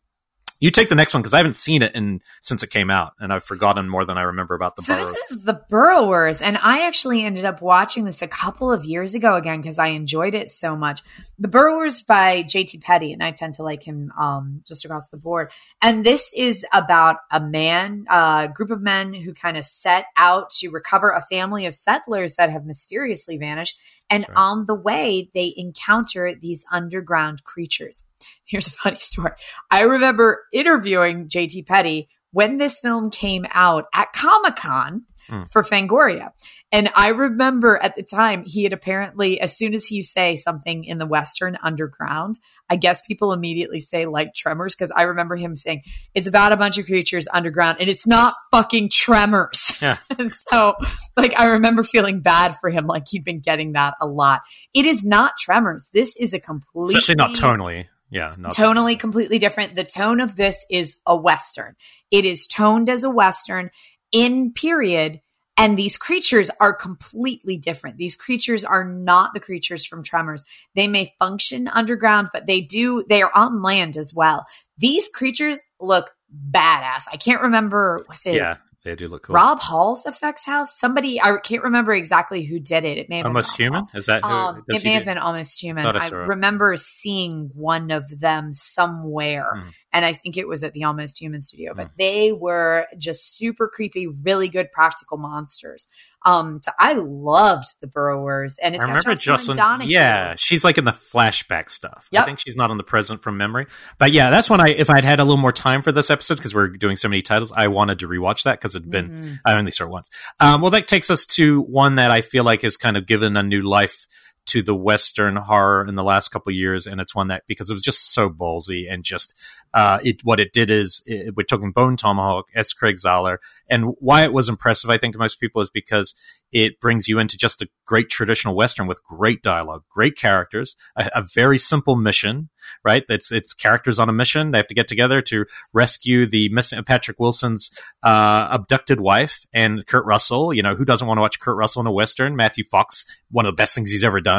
You 0.61 0.73
take 0.73 0.89
the 0.89 0.97
next 0.97 1.15
one 1.15 1.23
because 1.23 1.35
I 1.35 1.37
haven't 1.37 1.55
seen 1.55 1.83
it 1.83 1.95
in 1.95 2.21
since 2.43 2.65
it 2.65 2.71
came 2.71 2.91
out, 2.91 3.13
and 3.21 3.33
I've 3.33 3.45
forgotten 3.45 3.89
more 3.89 4.05
than 4.05 4.19
I 4.19 4.23
remember 4.23 4.57
about 4.57 4.75
the. 4.75 4.83
So 4.83 4.95
Burrow. 4.95 5.05
this 5.05 5.31
is 5.31 5.41
the 5.45 5.63
Burrowers, 5.69 6.43
and 6.43 6.59
I 6.61 6.87
actually 6.87 7.23
ended 7.23 7.45
up 7.45 7.63
watching 7.63 8.05
this 8.05 8.23
a 8.23 8.29
couple 8.29 8.73
of 8.73 8.85
years 8.85 9.15
ago 9.15 9.35
again 9.35 9.61
because 9.61 9.79
I 9.79 9.89
enjoyed 9.89 10.35
it 10.35 10.51
so 10.51 10.75
much. 10.75 11.03
The 11.39 11.47
Burrowers 11.47 12.01
by 12.01 12.43
J.T. 12.43 12.79
Petty, 12.79 13.13
and 13.13 13.23
I 13.23 13.31
tend 13.31 13.55
to 13.55 13.63
like 13.63 13.85
him 13.85 14.13
um, 14.19 14.63
just 14.67 14.85
across 14.85 15.09
the 15.11 15.17
board. 15.17 15.51
And 15.81 16.05
this 16.05 16.33
is 16.37 16.67
about 16.73 17.19
a 17.31 17.39
man, 17.39 18.07
a 18.11 18.15
uh, 18.15 18.47
group 18.49 18.71
of 18.71 18.83
men 18.83 19.15
who 19.15 19.35
kind 19.35 19.57
of 19.57 19.65
set 19.65 20.07
out 20.17 20.51
to 20.51 20.71
recover 20.71 21.11
a 21.11 21.23
family 21.23 21.67
of 21.67 21.75
settlers 21.75 22.35
that 22.35 22.51
have 22.51 22.65
mysteriously 22.65 23.37
vanished. 23.37 23.79
And 24.11 24.27
right. 24.29 24.37
on 24.37 24.67
the 24.67 24.75
way, 24.75 25.31
they 25.35 25.55
encounter 25.57 26.35
these 26.35 26.65
underground 26.73 27.45
creatures. 27.45 28.03
Here's 28.45 28.67
a 28.67 28.71
funny 28.73 28.99
story. 28.99 29.33
I 29.71 29.83
remember 29.83 30.45
interviewing 30.53 31.29
JT 31.29 31.67
Petty 31.67 32.09
when 32.31 32.59
this 32.59 32.81
film 32.81 33.11
came 33.11 33.47
out 33.53 33.87
at 33.95 34.13
Comic 34.13 34.57
Con 34.57 35.05
mm. 35.29 35.51
for 35.51 35.63
Fangoria. 35.63 36.31
And 36.71 36.91
I 36.95 37.09
remember 37.09 37.79
at 37.83 37.97
the 37.97 38.03
time, 38.03 38.45
he 38.47 38.65
had 38.65 38.73
apparently, 38.73 39.41
as 39.41 39.57
soon 39.57 39.75
as 39.75 39.91
you 39.91 40.03
say 40.03 40.37
something 40.37 40.85
in 40.85 40.99
the 40.99 41.07
Western 41.07 41.57
underground, 41.63 42.37
I 42.69 42.77
guess 42.77 43.01
people 43.07 43.33
immediately 43.33 43.81
say 43.81 44.07
like 44.07 44.35
tremors. 44.35 44.75
Cause 44.75 44.93
I 44.95 45.03
remember 45.03 45.37
him 45.37 45.57
saying 45.57 45.83
it's 46.15 46.29
about 46.29 46.53
a 46.53 46.57
bunch 46.57 46.79
of 46.79 46.87
creatures 46.87 47.27
underground 47.33 47.79
and 47.81 47.89
it's 47.89 48.07
not 48.07 48.35
fucking 48.51 48.91
tremors. 48.91 49.65
Yeah. 49.81 49.99
and 50.19 50.33
so, 50.33 50.75
like, 51.17 51.39
I 51.39 51.47
remember 51.47 51.85
feeling 51.85 52.21
bad 52.21 52.57
for 52.61 52.69
him. 52.69 52.87
Like, 52.89 53.05
he'd 53.09 53.23
been 53.23 53.39
getting 53.39 53.75
that 53.75 53.95
a 54.01 54.09
lot. 54.09 54.41
It 54.75 54.87
is 54.87 55.05
not 55.05 55.35
tremors. 55.39 55.89
This 55.93 56.17
is 56.17 56.33
a 56.33 56.41
completely. 56.41 56.97
Especially 56.97 57.15
not 57.15 57.37
tonally. 57.37 57.87
Yeah. 58.11 58.31
tonally 58.31 58.99
completely 58.99 59.39
different. 59.39 59.77
The 59.77 59.85
tone 59.85 60.21
of 60.21 60.37
this 60.37 60.65
is 60.71 60.97
a 61.07 61.17
Western. 61.17 61.77
It 62.11 62.25
is 62.25 62.47
toned 62.47 62.89
as 62.89 63.05
a 63.05 63.11
Western 63.11 63.71
in 64.13 64.53
period. 64.53 65.21
And 65.61 65.77
these 65.77 65.97
creatures 65.97 66.51
are 66.61 66.73
completely 66.73 67.59
different. 67.59 67.97
These 67.97 68.15
creatures 68.15 68.65
are 68.65 68.85
not 68.85 69.35
the 69.35 69.41
creatures 69.41 69.85
from 69.85 70.05
Tremors. 70.05 70.45
They 70.77 70.87
may 70.87 71.15
function 71.19 71.67
underground, 71.67 72.29
but 72.33 72.47
they 72.47 72.61
do, 72.61 73.05
they 73.09 73.23
are 73.23 73.33
on 73.35 73.61
land 73.61 73.97
as 73.97 74.15
well. 74.15 74.47
These 74.79 75.09
creatures 75.09 75.59
look 75.81 76.11
badass. 76.51 77.05
I 77.13 77.17
can't 77.17 77.43
remember, 77.43 77.99
was 78.09 78.25
it 78.25 78.37
yeah. 78.37 78.59
They 78.89 78.97
do 78.97 79.07
look 79.09 79.25
cool. 79.25 79.35
Rob 79.35 79.61
Hall's 79.61 80.07
effects 80.07 80.47
house. 80.47 80.79
Somebody 80.79 81.21
I 81.21 81.37
can't 81.43 81.63
remember 81.63 81.93
exactly 81.93 82.43
who 82.43 82.59
did 82.59 82.87
it. 82.87 82.97
It 82.97 83.11
may 83.11 83.19
have 83.19 83.27
almost 83.27 83.55
human. 83.55 83.85
Is 83.93 84.07
that 84.07 84.25
who? 84.25 84.31
Um, 84.31 84.65
it 84.67 84.83
may 84.83 84.93
have 84.93 85.05
been 85.05 85.19
almost 85.19 85.63
human. 85.63 85.85
I, 85.85 85.99
I 86.01 86.09
remember 86.09 86.75
seeing 86.79 87.51
one 87.55 87.91
of 87.91 88.19
them 88.19 88.51
somewhere, 88.51 89.63
hmm. 89.63 89.69
And 89.93 90.05
I 90.05 90.13
think 90.13 90.37
it 90.37 90.47
was 90.47 90.63
at 90.63 90.75
the 90.75 90.85
Almost 90.85 91.21
Human 91.21 91.41
studio. 91.41 91.73
But 91.75 91.89
hmm. 91.89 91.93
they 91.99 92.33
were 92.33 92.87
just 92.99 93.37
super 93.37 93.69
creepy, 93.69 94.07
really 94.07 94.49
good 94.49 94.71
practical 94.73 95.17
monsters. 95.17 95.89
Um, 96.25 96.61
so 96.61 96.73
I 96.79 96.95
loved 96.95 97.69
the 97.81 97.87
Burrowers, 97.87 98.59
and 98.61 98.75
it's 98.75 98.83
I 98.83 98.89
remember 98.89 99.15
Jocelin. 99.15 99.57
Donahue. 99.57 99.89
Yeah, 99.89 100.35
she's 100.37 100.65
like 100.65 100.77
in 100.77 100.85
the 100.85 100.91
flashback 100.91 101.71
stuff. 101.71 102.09
Yep. 102.11 102.23
I 102.23 102.27
think 102.27 102.41
she's 102.41 102.57
not 102.57 102.71
on 102.71 102.77
the 102.77 102.83
present 102.83 103.23
from 103.23 103.37
memory, 103.37 103.67
but 103.99 104.13
yeah, 104.13 104.31
that's 104.31 104.51
when 104.51 104.61
I, 104.61 104.71
if 104.71 104.91
I'd 104.91 105.05
had 105.05 105.21
a 105.21 105.25
little 105.25 105.37
more 105.37 105.53
time 105.53 105.81
for 105.81 105.93
this 105.93 106.11
episode 106.11 106.37
because 106.37 106.55
we're 106.55 106.69
doing 106.69 106.97
so 106.97 107.09
many 107.09 107.23
titles, 107.23 107.53
I 107.53 107.69
wanted 107.69 108.01
to 108.01 108.09
rewatch 108.09 108.43
that 108.45 108.59
because 108.59 108.75
it'd 108.75 108.91
been 108.91 109.09
mm-hmm. 109.09 109.35
I 109.45 109.55
only 109.55 109.71
saw 109.71 109.85
it 109.85 109.91
once. 109.91 110.11
Um, 110.41 110.61
well, 110.61 110.73
that 110.73 110.89
takes 110.89 111.09
us 111.09 111.25
to 111.27 111.63
one 111.63 111.97
that 111.97 112.11
I 112.11 112.23
feel 112.23 112.43
like 112.43 112.63
has 112.63 112.77
kind 112.77 112.97
of 112.97 113.07
given 113.07 113.37
a 113.37 113.43
new 113.45 113.63
life 113.63 114.07
to 114.49 114.63
the 114.63 114.75
Western 114.75 115.37
horror 115.37 115.87
in 115.87 115.95
the 115.95 116.03
last 116.03 116.31
couple 116.31 116.53
years, 116.53 116.87
and 116.87 117.01
it's 117.01 117.15
one 117.15 117.29
that 117.29 117.45
because 117.47 117.71
it 117.71 117.75
was 117.75 117.83
just 117.83 118.13
so 118.13 118.29
ballsy 118.29 118.91
and 118.91 119.05
just 119.05 119.35
uh, 119.75 119.99
it 120.03 120.21
what 120.25 120.41
it 120.41 120.53
did 120.53 120.71
is 120.71 121.03
it, 121.07 121.35
we're 121.37 121.45
talking 121.45 121.73
Bone 121.73 121.97
Tomahawk, 121.97 122.49
S. 122.55 122.73
Craig 122.73 122.97
Zahler, 122.97 123.39
and 123.69 123.95
why 124.01 124.25
it 124.25 124.33
was 124.33 124.49
impressive, 124.49 124.91
I 124.91 124.99
think, 124.99 125.13
to 125.13 125.19
most 125.19 125.41
people 125.41 125.61
is 125.61 125.71
because 125.71 126.15
it 126.53 126.81
brings 126.81 127.09
you 127.09 127.19
into 127.19 127.37
just 127.37 127.61
a 127.61 127.69
great 127.85 128.09
traditional 128.09 128.57
Western 128.57 128.87
with 128.87 129.05
great 129.05 129.43
dialogue, 129.43 129.85
great 129.91 130.17
characters, 130.17 130.77
a, 130.97 131.11
a 131.15 131.23
very 131.35 131.59
simple 131.59 131.97
mission, 131.97 132.49
right? 132.85 133.05
It's 133.09 133.31
it's 133.31 133.53
characters 133.53 133.99
on 133.99 134.09
a 134.09 134.13
mission. 134.13 134.51
They 134.51 134.59
have 134.59 134.69
to 134.69 134.75
get 134.75 134.89
together 134.89 135.21
to 135.23 135.45
rescue 135.73 136.27
the 136.27 136.49
missing 136.49 136.83
Patrick 136.85 137.19
Wilson's 137.19 137.71
uh, 138.03 138.49
abducted 138.51 139.01
wife 139.01 139.45
and 139.53 139.87
Kurt 139.87 140.07
Russell. 140.07 140.55
You 140.55 140.63
know, 140.63 140.75
who 140.75 140.85
doesn't 140.85 141.07
want 141.07 141.19
to 141.19 141.23
watch 141.23 141.41
Kurt 141.41 141.57
Russell 141.57 141.81
in 141.81 141.87
a 141.87 141.93
Western? 141.93 142.37
Matthew 142.37 142.65
Fox, 142.65 143.05
one 143.31 143.45
of 143.45 143.53
the 143.53 143.57
best 143.57 143.75
things 143.75 143.91
he's 143.91 144.05
ever 144.05 144.21
done. 144.21 144.38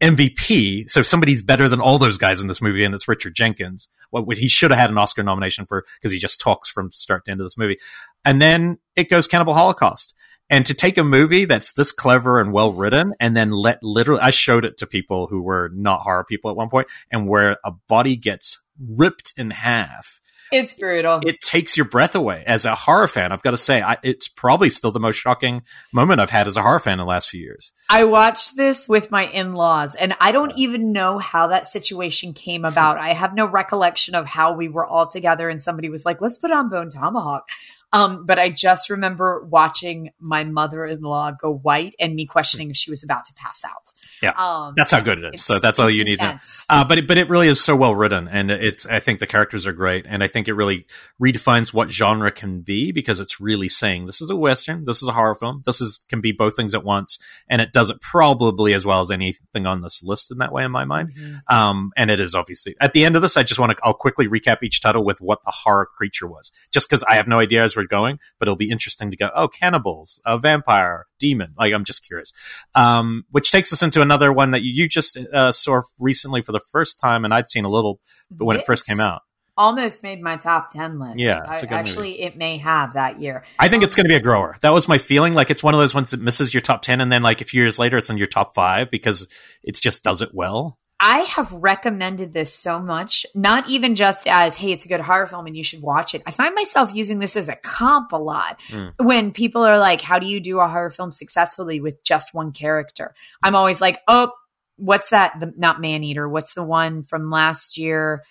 MVP. 0.00 0.88
So 0.88 1.02
somebody's 1.02 1.42
better 1.42 1.68
than 1.68 1.80
all 1.80 1.98
those 1.98 2.18
guys 2.18 2.40
in 2.40 2.48
this 2.48 2.62
movie, 2.62 2.84
and 2.84 2.94
it's 2.94 3.08
Richard 3.08 3.34
Jenkins. 3.34 3.88
What 4.10 4.26
well, 4.26 4.36
he 4.36 4.48
should 4.48 4.70
have 4.70 4.80
had 4.80 4.90
an 4.90 4.98
Oscar 4.98 5.22
nomination 5.22 5.66
for 5.66 5.84
because 5.98 6.12
he 6.12 6.18
just 6.18 6.40
talks 6.40 6.68
from 6.68 6.90
start 6.90 7.24
to 7.26 7.30
end 7.30 7.40
of 7.40 7.44
this 7.44 7.58
movie. 7.58 7.76
And 8.24 8.40
then 8.40 8.78
it 8.96 9.10
goes 9.10 9.26
Cannibal 9.26 9.54
Holocaust. 9.54 10.14
And 10.48 10.66
to 10.66 10.74
take 10.74 10.98
a 10.98 11.04
movie 11.04 11.44
that's 11.44 11.72
this 11.72 11.92
clever 11.92 12.40
and 12.40 12.52
well 12.52 12.72
written 12.72 13.14
and 13.20 13.36
then 13.36 13.52
let 13.52 13.82
literally, 13.84 14.20
I 14.20 14.30
showed 14.30 14.64
it 14.64 14.78
to 14.78 14.86
people 14.86 15.28
who 15.28 15.42
were 15.42 15.70
not 15.72 16.00
horror 16.00 16.24
people 16.24 16.50
at 16.50 16.56
one 16.56 16.68
point 16.68 16.88
and 17.10 17.28
where 17.28 17.58
a 17.64 17.70
body 17.70 18.16
gets 18.16 18.60
ripped 18.84 19.32
in 19.36 19.50
half 19.50 20.19
it's 20.52 20.74
brutal. 20.74 21.20
It 21.26 21.40
takes 21.40 21.76
your 21.76 21.86
breath 21.86 22.14
away. 22.14 22.44
As 22.46 22.64
a 22.64 22.74
horror 22.74 23.08
fan, 23.08 23.32
I've 23.32 23.42
got 23.42 23.52
to 23.52 23.56
say, 23.56 23.82
I, 23.82 23.96
it's 24.02 24.28
probably 24.28 24.70
still 24.70 24.90
the 24.90 25.00
most 25.00 25.16
shocking 25.16 25.62
moment 25.92 26.20
I've 26.20 26.30
had 26.30 26.46
as 26.46 26.56
a 26.56 26.62
horror 26.62 26.80
fan 26.80 26.94
in 26.94 26.98
the 26.98 27.04
last 27.04 27.30
few 27.30 27.40
years. 27.40 27.72
I 27.88 28.04
watched 28.04 28.56
this 28.56 28.88
with 28.88 29.10
my 29.10 29.26
in 29.26 29.54
laws, 29.54 29.94
and 29.94 30.16
I 30.20 30.32
don't 30.32 30.52
even 30.56 30.92
know 30.92 31.18
how 31.18 31.48
that 31.48 31.66
situation 31.66 32.32
came 32.32 32.64
about. 32.64 32.98
I 32.98 33.12
have 33.12 33.34
no 33.34 33.46
recollection 33.46 34.14
of 34.14 34.26
how 34.26 34.52
we 34.52 34.68
were 34.68 34.86
all 34.86 35.06
together 35.06 35.48
and 35.48 35.62
somebody 35.62 35.88
was 35.88 36.04
like, 36.04 36.20
let's 36.20 36.38
put 36.38 36.50
on 36.50 36.68
Bone 36.68 36.90
Tomahawk. 36.90 37.48
Um, 37.92 38.24
but 38.24 38.38
I 38.38 38.50
just 38.50 38.88
remember 38.88 39.44
watching 39.50 40.10
my 40.20 40.44
mother 40.44 40.84
in 40.86 41.00
law 41.00 41.32
go 41.32 41.52
white 41.52 41.94
and 41.98 42.14
me 42.14 42.24
questioning 42.24 42.70
if 42.70 42.76
she 42.76 42.90
was 42.90 43.02
about 43.02 43.24
to 43.26 43.34
pass 43.34 43.64
out. 43.64 43.92
Yeah, 44.22 44.32
Um, 44.36 44.74
that's 44.76 44.90
how 44.90 45.00
good 45.00 45.18
it 45.18 45.34
is. 45.34 45.44
So 45.44 45.58
that's 45.58 45.78
all 45.78 45.88
you 45.88 46.04
need. 46.04 46.18
To, 46.18 46.40
uh, 46.68 46.84
but 46.84 46.98
it, 46.98 47.06
but 47.08 47.16
it 47.18 47.28
really 47.30 47.48
is 47.48 47.60
so 47.62 47.74
well 47.74 47.94
written, 47.94 48.28
and 48.28 48.50
it's. 48.50 48.86
I 48.86 49.00
think 49.00 49.18
the 49.20 49.26
characters 49.26 49.66
are 49.66 49.72
great, 49.72 50.04
and 50.06 50.22
I 50.22 50.26
think 50.26 50.46
it 50.48 50.52
really 50.54 50.86
redefines 51.22 51.72
what 51.72 51.90
genre 51.90 52.30
can 52.30 52.60
be 52.60 52.92
because 52.92 53.20
it's 53.20 53.40
really 53.40 53.68
saying 53.68 54.06
this 54.06 54.20
is 54.20 54.30
a 54.30 54.36
western, 54.36 54.84
this 54.84 55.02
is 55.02 55.08
a 55.08 55.12
horror 55.12 55.34
film, 55.34 55.62
this 55.64 55.80
is 55.80 56.04
can 56.08 56.20
be 56.20 56.32
both 56.32 56.54
things 56.56 56.74
at 56.74 56.84
once, 56.84 57.18
and 57.48 57.62
it 57.62 57.72
does 57.72 57.88
it 57.90 58.00
probably 58.02 58.74
as 58.74 58.84
well 58.84 59.00
as 59.00 59.10
anything 59.10 59.66
on 59.66 59.80
this 59.80 60.02
list 60.02 60.30
in 60.30 60.38
that 60.38 60.52
way 60.52 60.64
in 60.64 60.70
my 60.70 60.84
mind. 60.84 61.10
Mhm. 61.10 61.54
Um, 61.54 61.90
and 61.96 62.10
it 62.10 62.20
is 62.20 62.34
obviously 62.34 62.74
at 62.80 62.92
the 62.92 63.04
end 63.04 63.16
of 63.16 63.22
this. 63.22 63.36
I 63.36 63.42
just 63.42 63.58
want 63.58 63.76
to. 63.76 63.82
I'll 63.84 63.94
quickly 63.94 64.28
recap 64.28 64.58
each 64.62 64.80
title 64.80 65.04
with 65.04 65.20
what 65.20 65.42
the 65.44 65.50
horror 65.50 65.86
creature 65.86 66.26
was, 66.26 66.52
just 66.72 66.88
because 66.88 67.02
I 67.04 67.14
have 67.14 67.26
no 67.28 67.40
idea 67.40 67.64
as 67.64 67.76
we're 67.76 67.84
going, 67.86 68.18
but 68.38 68.48
it'll 68.48 68.56
be 68.56 68.70
interesting 68.70 69.10
to 69.10 69.16
go. 69.16 69.30
Oh, 69.34 69.48
cannibals, 69.48 70.20
a 70.26 70.38
vampire, 70.38 71.06
demon. 71.20 71.54
Like 71.56 71.72
I'm 71.72 71.84
just 71.84 72.04
curious. 72.04 72.32
Um, 72.74 73.24
which 73.30 73.52
takes 73.52 73.72
us 73.72 73.82
into 73.82 74.02
another 74.02 74.32
one 74.32 74.50
that 74.50 74.62
you, 74.62 74.72
you 74.72 74.88
just 74.88 75.16
uh, 75.16 75.52
saw 75.52 75.82
recently 76.00 76.42
for 76.42 76.50
the 76.50 76.60
first 76.72 76.98
time, 76.98 77.24
and 77.24 77.32
I'd 77.32 77.48
seen 77.48 77.64
a 77.64 77.68
little 77.68 78.00
but 78.30 78.46
when 78.46 78.56
it 78.56 78.66
first 78.66 78.86
came 78.86 78.98
out. 78.98 79.22
Almost 79.56 80.02
made 80.02 80.22
my 80.22 80.36
top 80.36 80.70
10 80.70 80.98
list. 80.98 81.18
Yeah, 81.18 81.40
I, 81.46 81.54
it's 81.54 81.62
a 81.62 81.66
good 81.66 81.74
actually, 81.74 82.22
it 82.22 82.34
may 82.34 82.56
have 82.56 82.94
that 82.94 83.20
year. 83.20 83.44
I 83.58 83.68
think 83.68 83.82
it's 83.82 83.94
going 83.94 84.04
to 84.04 84.08
be 84.08 84.14
a 84.16 84.20
grower. 84.20 84.56
That 84.62 84.72
was 84.72 84.88
my 84.88 84.96
feeling. 84.96 85.34
Like 85.34 85.50
it's 85.50 85.62
one 85.62 85.74
of 85.74 85.80
those 85.80 85.94
ones 85.94 86.12
that 86.12 86.20
misses 86.20 86.54
your 86.54 86.62
top 86.62 86.82
ten, 86.82 87.00
and 87.00 87.12
then 87.12 87.22
like 87.22 87.40
a 87.40 87.44
few 87.44 87.60
years 87.62 87.78
later, 87.78 87.98
it's 87.98 88.10
in 88.10 88.16
your 88.16 88.26
top 88.26 88.54
five 88.54 88.90
because 88.90 89.28
it 89.62 89.74
just 89.74 90.02
does 90.02 90.22
it 90.22 90.30
well. 90.32 90.78
I 91.00 91.20
have 91.20 91.50
recommended 91.52 92.32
this 92.34 92.52
so 92.54 92.78
much, 92.78 93.24
not 93.34 93.70
even 93.70 93.94
just 93.94 94.28
as, 94.28 94.56
hey, 94.56 94.72
it's 94.72 94.84
a 94.84 94.88
good 94.88 95.00
horror 95.00 95.26
film 95.26 95.46
and 95.46 95.56
you 95.56 95.64
should 95.64 95.80
watch 95.80 96.14
it. 96.14 96.22
I 96.26 96.30
find 96.30 96.54
myself 96.54 96.94
using 96.94 97.18
this 97.20 97.36
as 97.36 97.48
a 97.48 97.56
comp 97.56 98.12
a 98.12 98.16
lot 98.16 98.60
Mm. 98.68 98.92
when 98.98 99.32
people 99.32 99.64
are 99.64 99.78
like, 99.78 100.02
how 100.02 100.18
do 100.18 100.26
you 100.26 100.40
do 100.40 100.60
a 100.60 100.68
horror 100.68 100.90
film 100.90 101.10
successfully 101.10 101.80
with 101.80 102.04
just 102.04 102.34
one 102.34 102.52
character? 102.52 103.14
I'm 103.42 103.54
always 103.54 103.80
like, 103.80 104.00
oh, 104.08 104.30
what's 104.76 105.10
that? 105.10 105.40
The, 105.40 105.52
not 105.56 105.80
Man 105.80 106.04
Eater. 106.04 106.28
What's 106.28 106.52
the 106.54 106.62
one 106.62 107.02
from 107.02 107.30
last 107.30 107.78
year? 107.78 108.22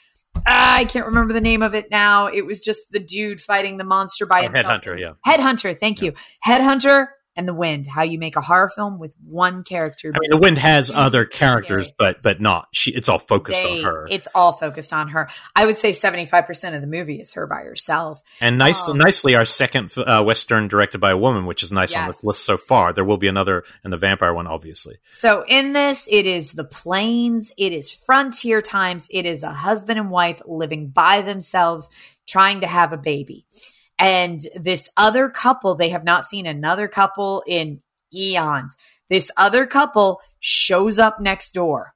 Ah, 0.46 0.76
I 0.76 0.86
can't 0.86 1.08
remember 1.08 1.34
the 1.34 1.42
name 1.42 1.64
of 1.64 1.74
it 1.74 1.88
now. 1.90 2.28
It 2.28 2.46
was 2.46 2.62
just 2.62 2.92
the 2.92 3.00
dude 3.00 3.42
fighting 3.42 3.78
the 3.78 3.84
monster 3.84 4.28
by 4.28 4.42
Oh, 4.42 4.44
himself. 4.44 4.84
Headhunter, 4.84 5.00
yeah. 5.00 5.14
Headhunter. 5.26 5.76
Thank 5.78 6.02
you. 6.04 6.14
Headhunter 6.46 7.08
and 7.40 7.48
The 7.48 7.54
Wind. 7.54 7.88
How 7.88 8.04
you 8.04 8.20
make 8.20 8.36
a 8.36 8.42
horror 8.42 8.70
film 8.70 9.00
with 9.00 9.16
one 9.26 9.64
character. 9.64 10.12
I 10.14 10.20
mean, 10.20 10.30
the 10.30 10.38
wind 10.38 10.58
has 10.60 10.92
other 10.92 11.26
characters, 11.26 11.86
scary. 11.86 11.96
but 11.98 12.22
but 12.22 12.42
not. 12.42 12.68
She. 12.74 12.92
It's 12.92 13.10
all 13.10 13.18
focused 13.18 13.64
They- 13.64 13.80
on 13.80 13.86
her. 13.86 14.08
It's 14.12 14.28
all 14.36 14.52
focused 14.54 14.94
on 14.94 15.08
her. 15.10 15.30
I 15.56 15.66
would 15.66 15.78
say 15.78 15.92
75% 15.92 16.76
of 16.76 16.82
the 16.82 16.88
movie 16.88 17.20
is 17.20 17.34
her 17.34 17.48
by 17.48 17.64
herself. 17.64 18.22
And 18.42 18.58
nice, 18.58 18.88
Um, 18.88 18.98
nicely, 18.98 19.34
our 19.36 19.46
second 19.46 19.92
uh, 19.98 20.22
western 20.24 20.68
directed 20.68 21.00
by 21.00 21.12
a 21.12 21.18
woman, 21.18 21.46
which 21.46 21.64
is 21.64 21.72
nice 21.72 21.96
on 21.96 22.06
Yes. 22.06 22.18
this 22.18 22.24
list 22.26 22.46
so 22.46 22.58
far. 22.58 22.92
There 22.94 23.06
will 23.06 23.18
be 23.18 23.28
another 23.30 23.64
and 23.84 23.92
the 23.94 23.98
vampire 23.98 24.34
one, 24.34 24.46
obviously. 24.48 24.98
So 25.14 25.46
in 25.48 25.74
this, 25.74 26.08
it 26.12 26.26
is 26.26 26.54
the 26.54 26.66
plains, 26.66 27.52
it 27.58 27.72
is 27.72 27.92
frontier 27.92 28.62
times, 28.62 29.08
it 29.10 29.26
is 29.26 29.44
a 29.44 29.52
husband 29.54 29.98
and 29.98 30.12
wife 30.12 30.42
living 30.46 30.90
by 30.90 31.22
themselves, 31.22 31.90
trying 32.28 32.62
to 32.62 32.68
have 32.68 32.92
a 32.94 32.98
baby. 32.98 33.46
And 34.00 34.40
this 34.56 34.90
other 34.96 35.30
couple, 35.30 35.76
they 35.76 35.90
have 35.90 36.06
not 36.06 36.24
seen 36.24 36.46
another 36.46 36.88
couple 36.88 37.44
in 37.46 37.82
eons. 38.14 38.76
This 39.10 39.30
other 39.36 39.68
couple 39.68 40.22
shows 40.40 40.98
up 40.98 41.20
next 41.20 41.52
door. 41.52 41.94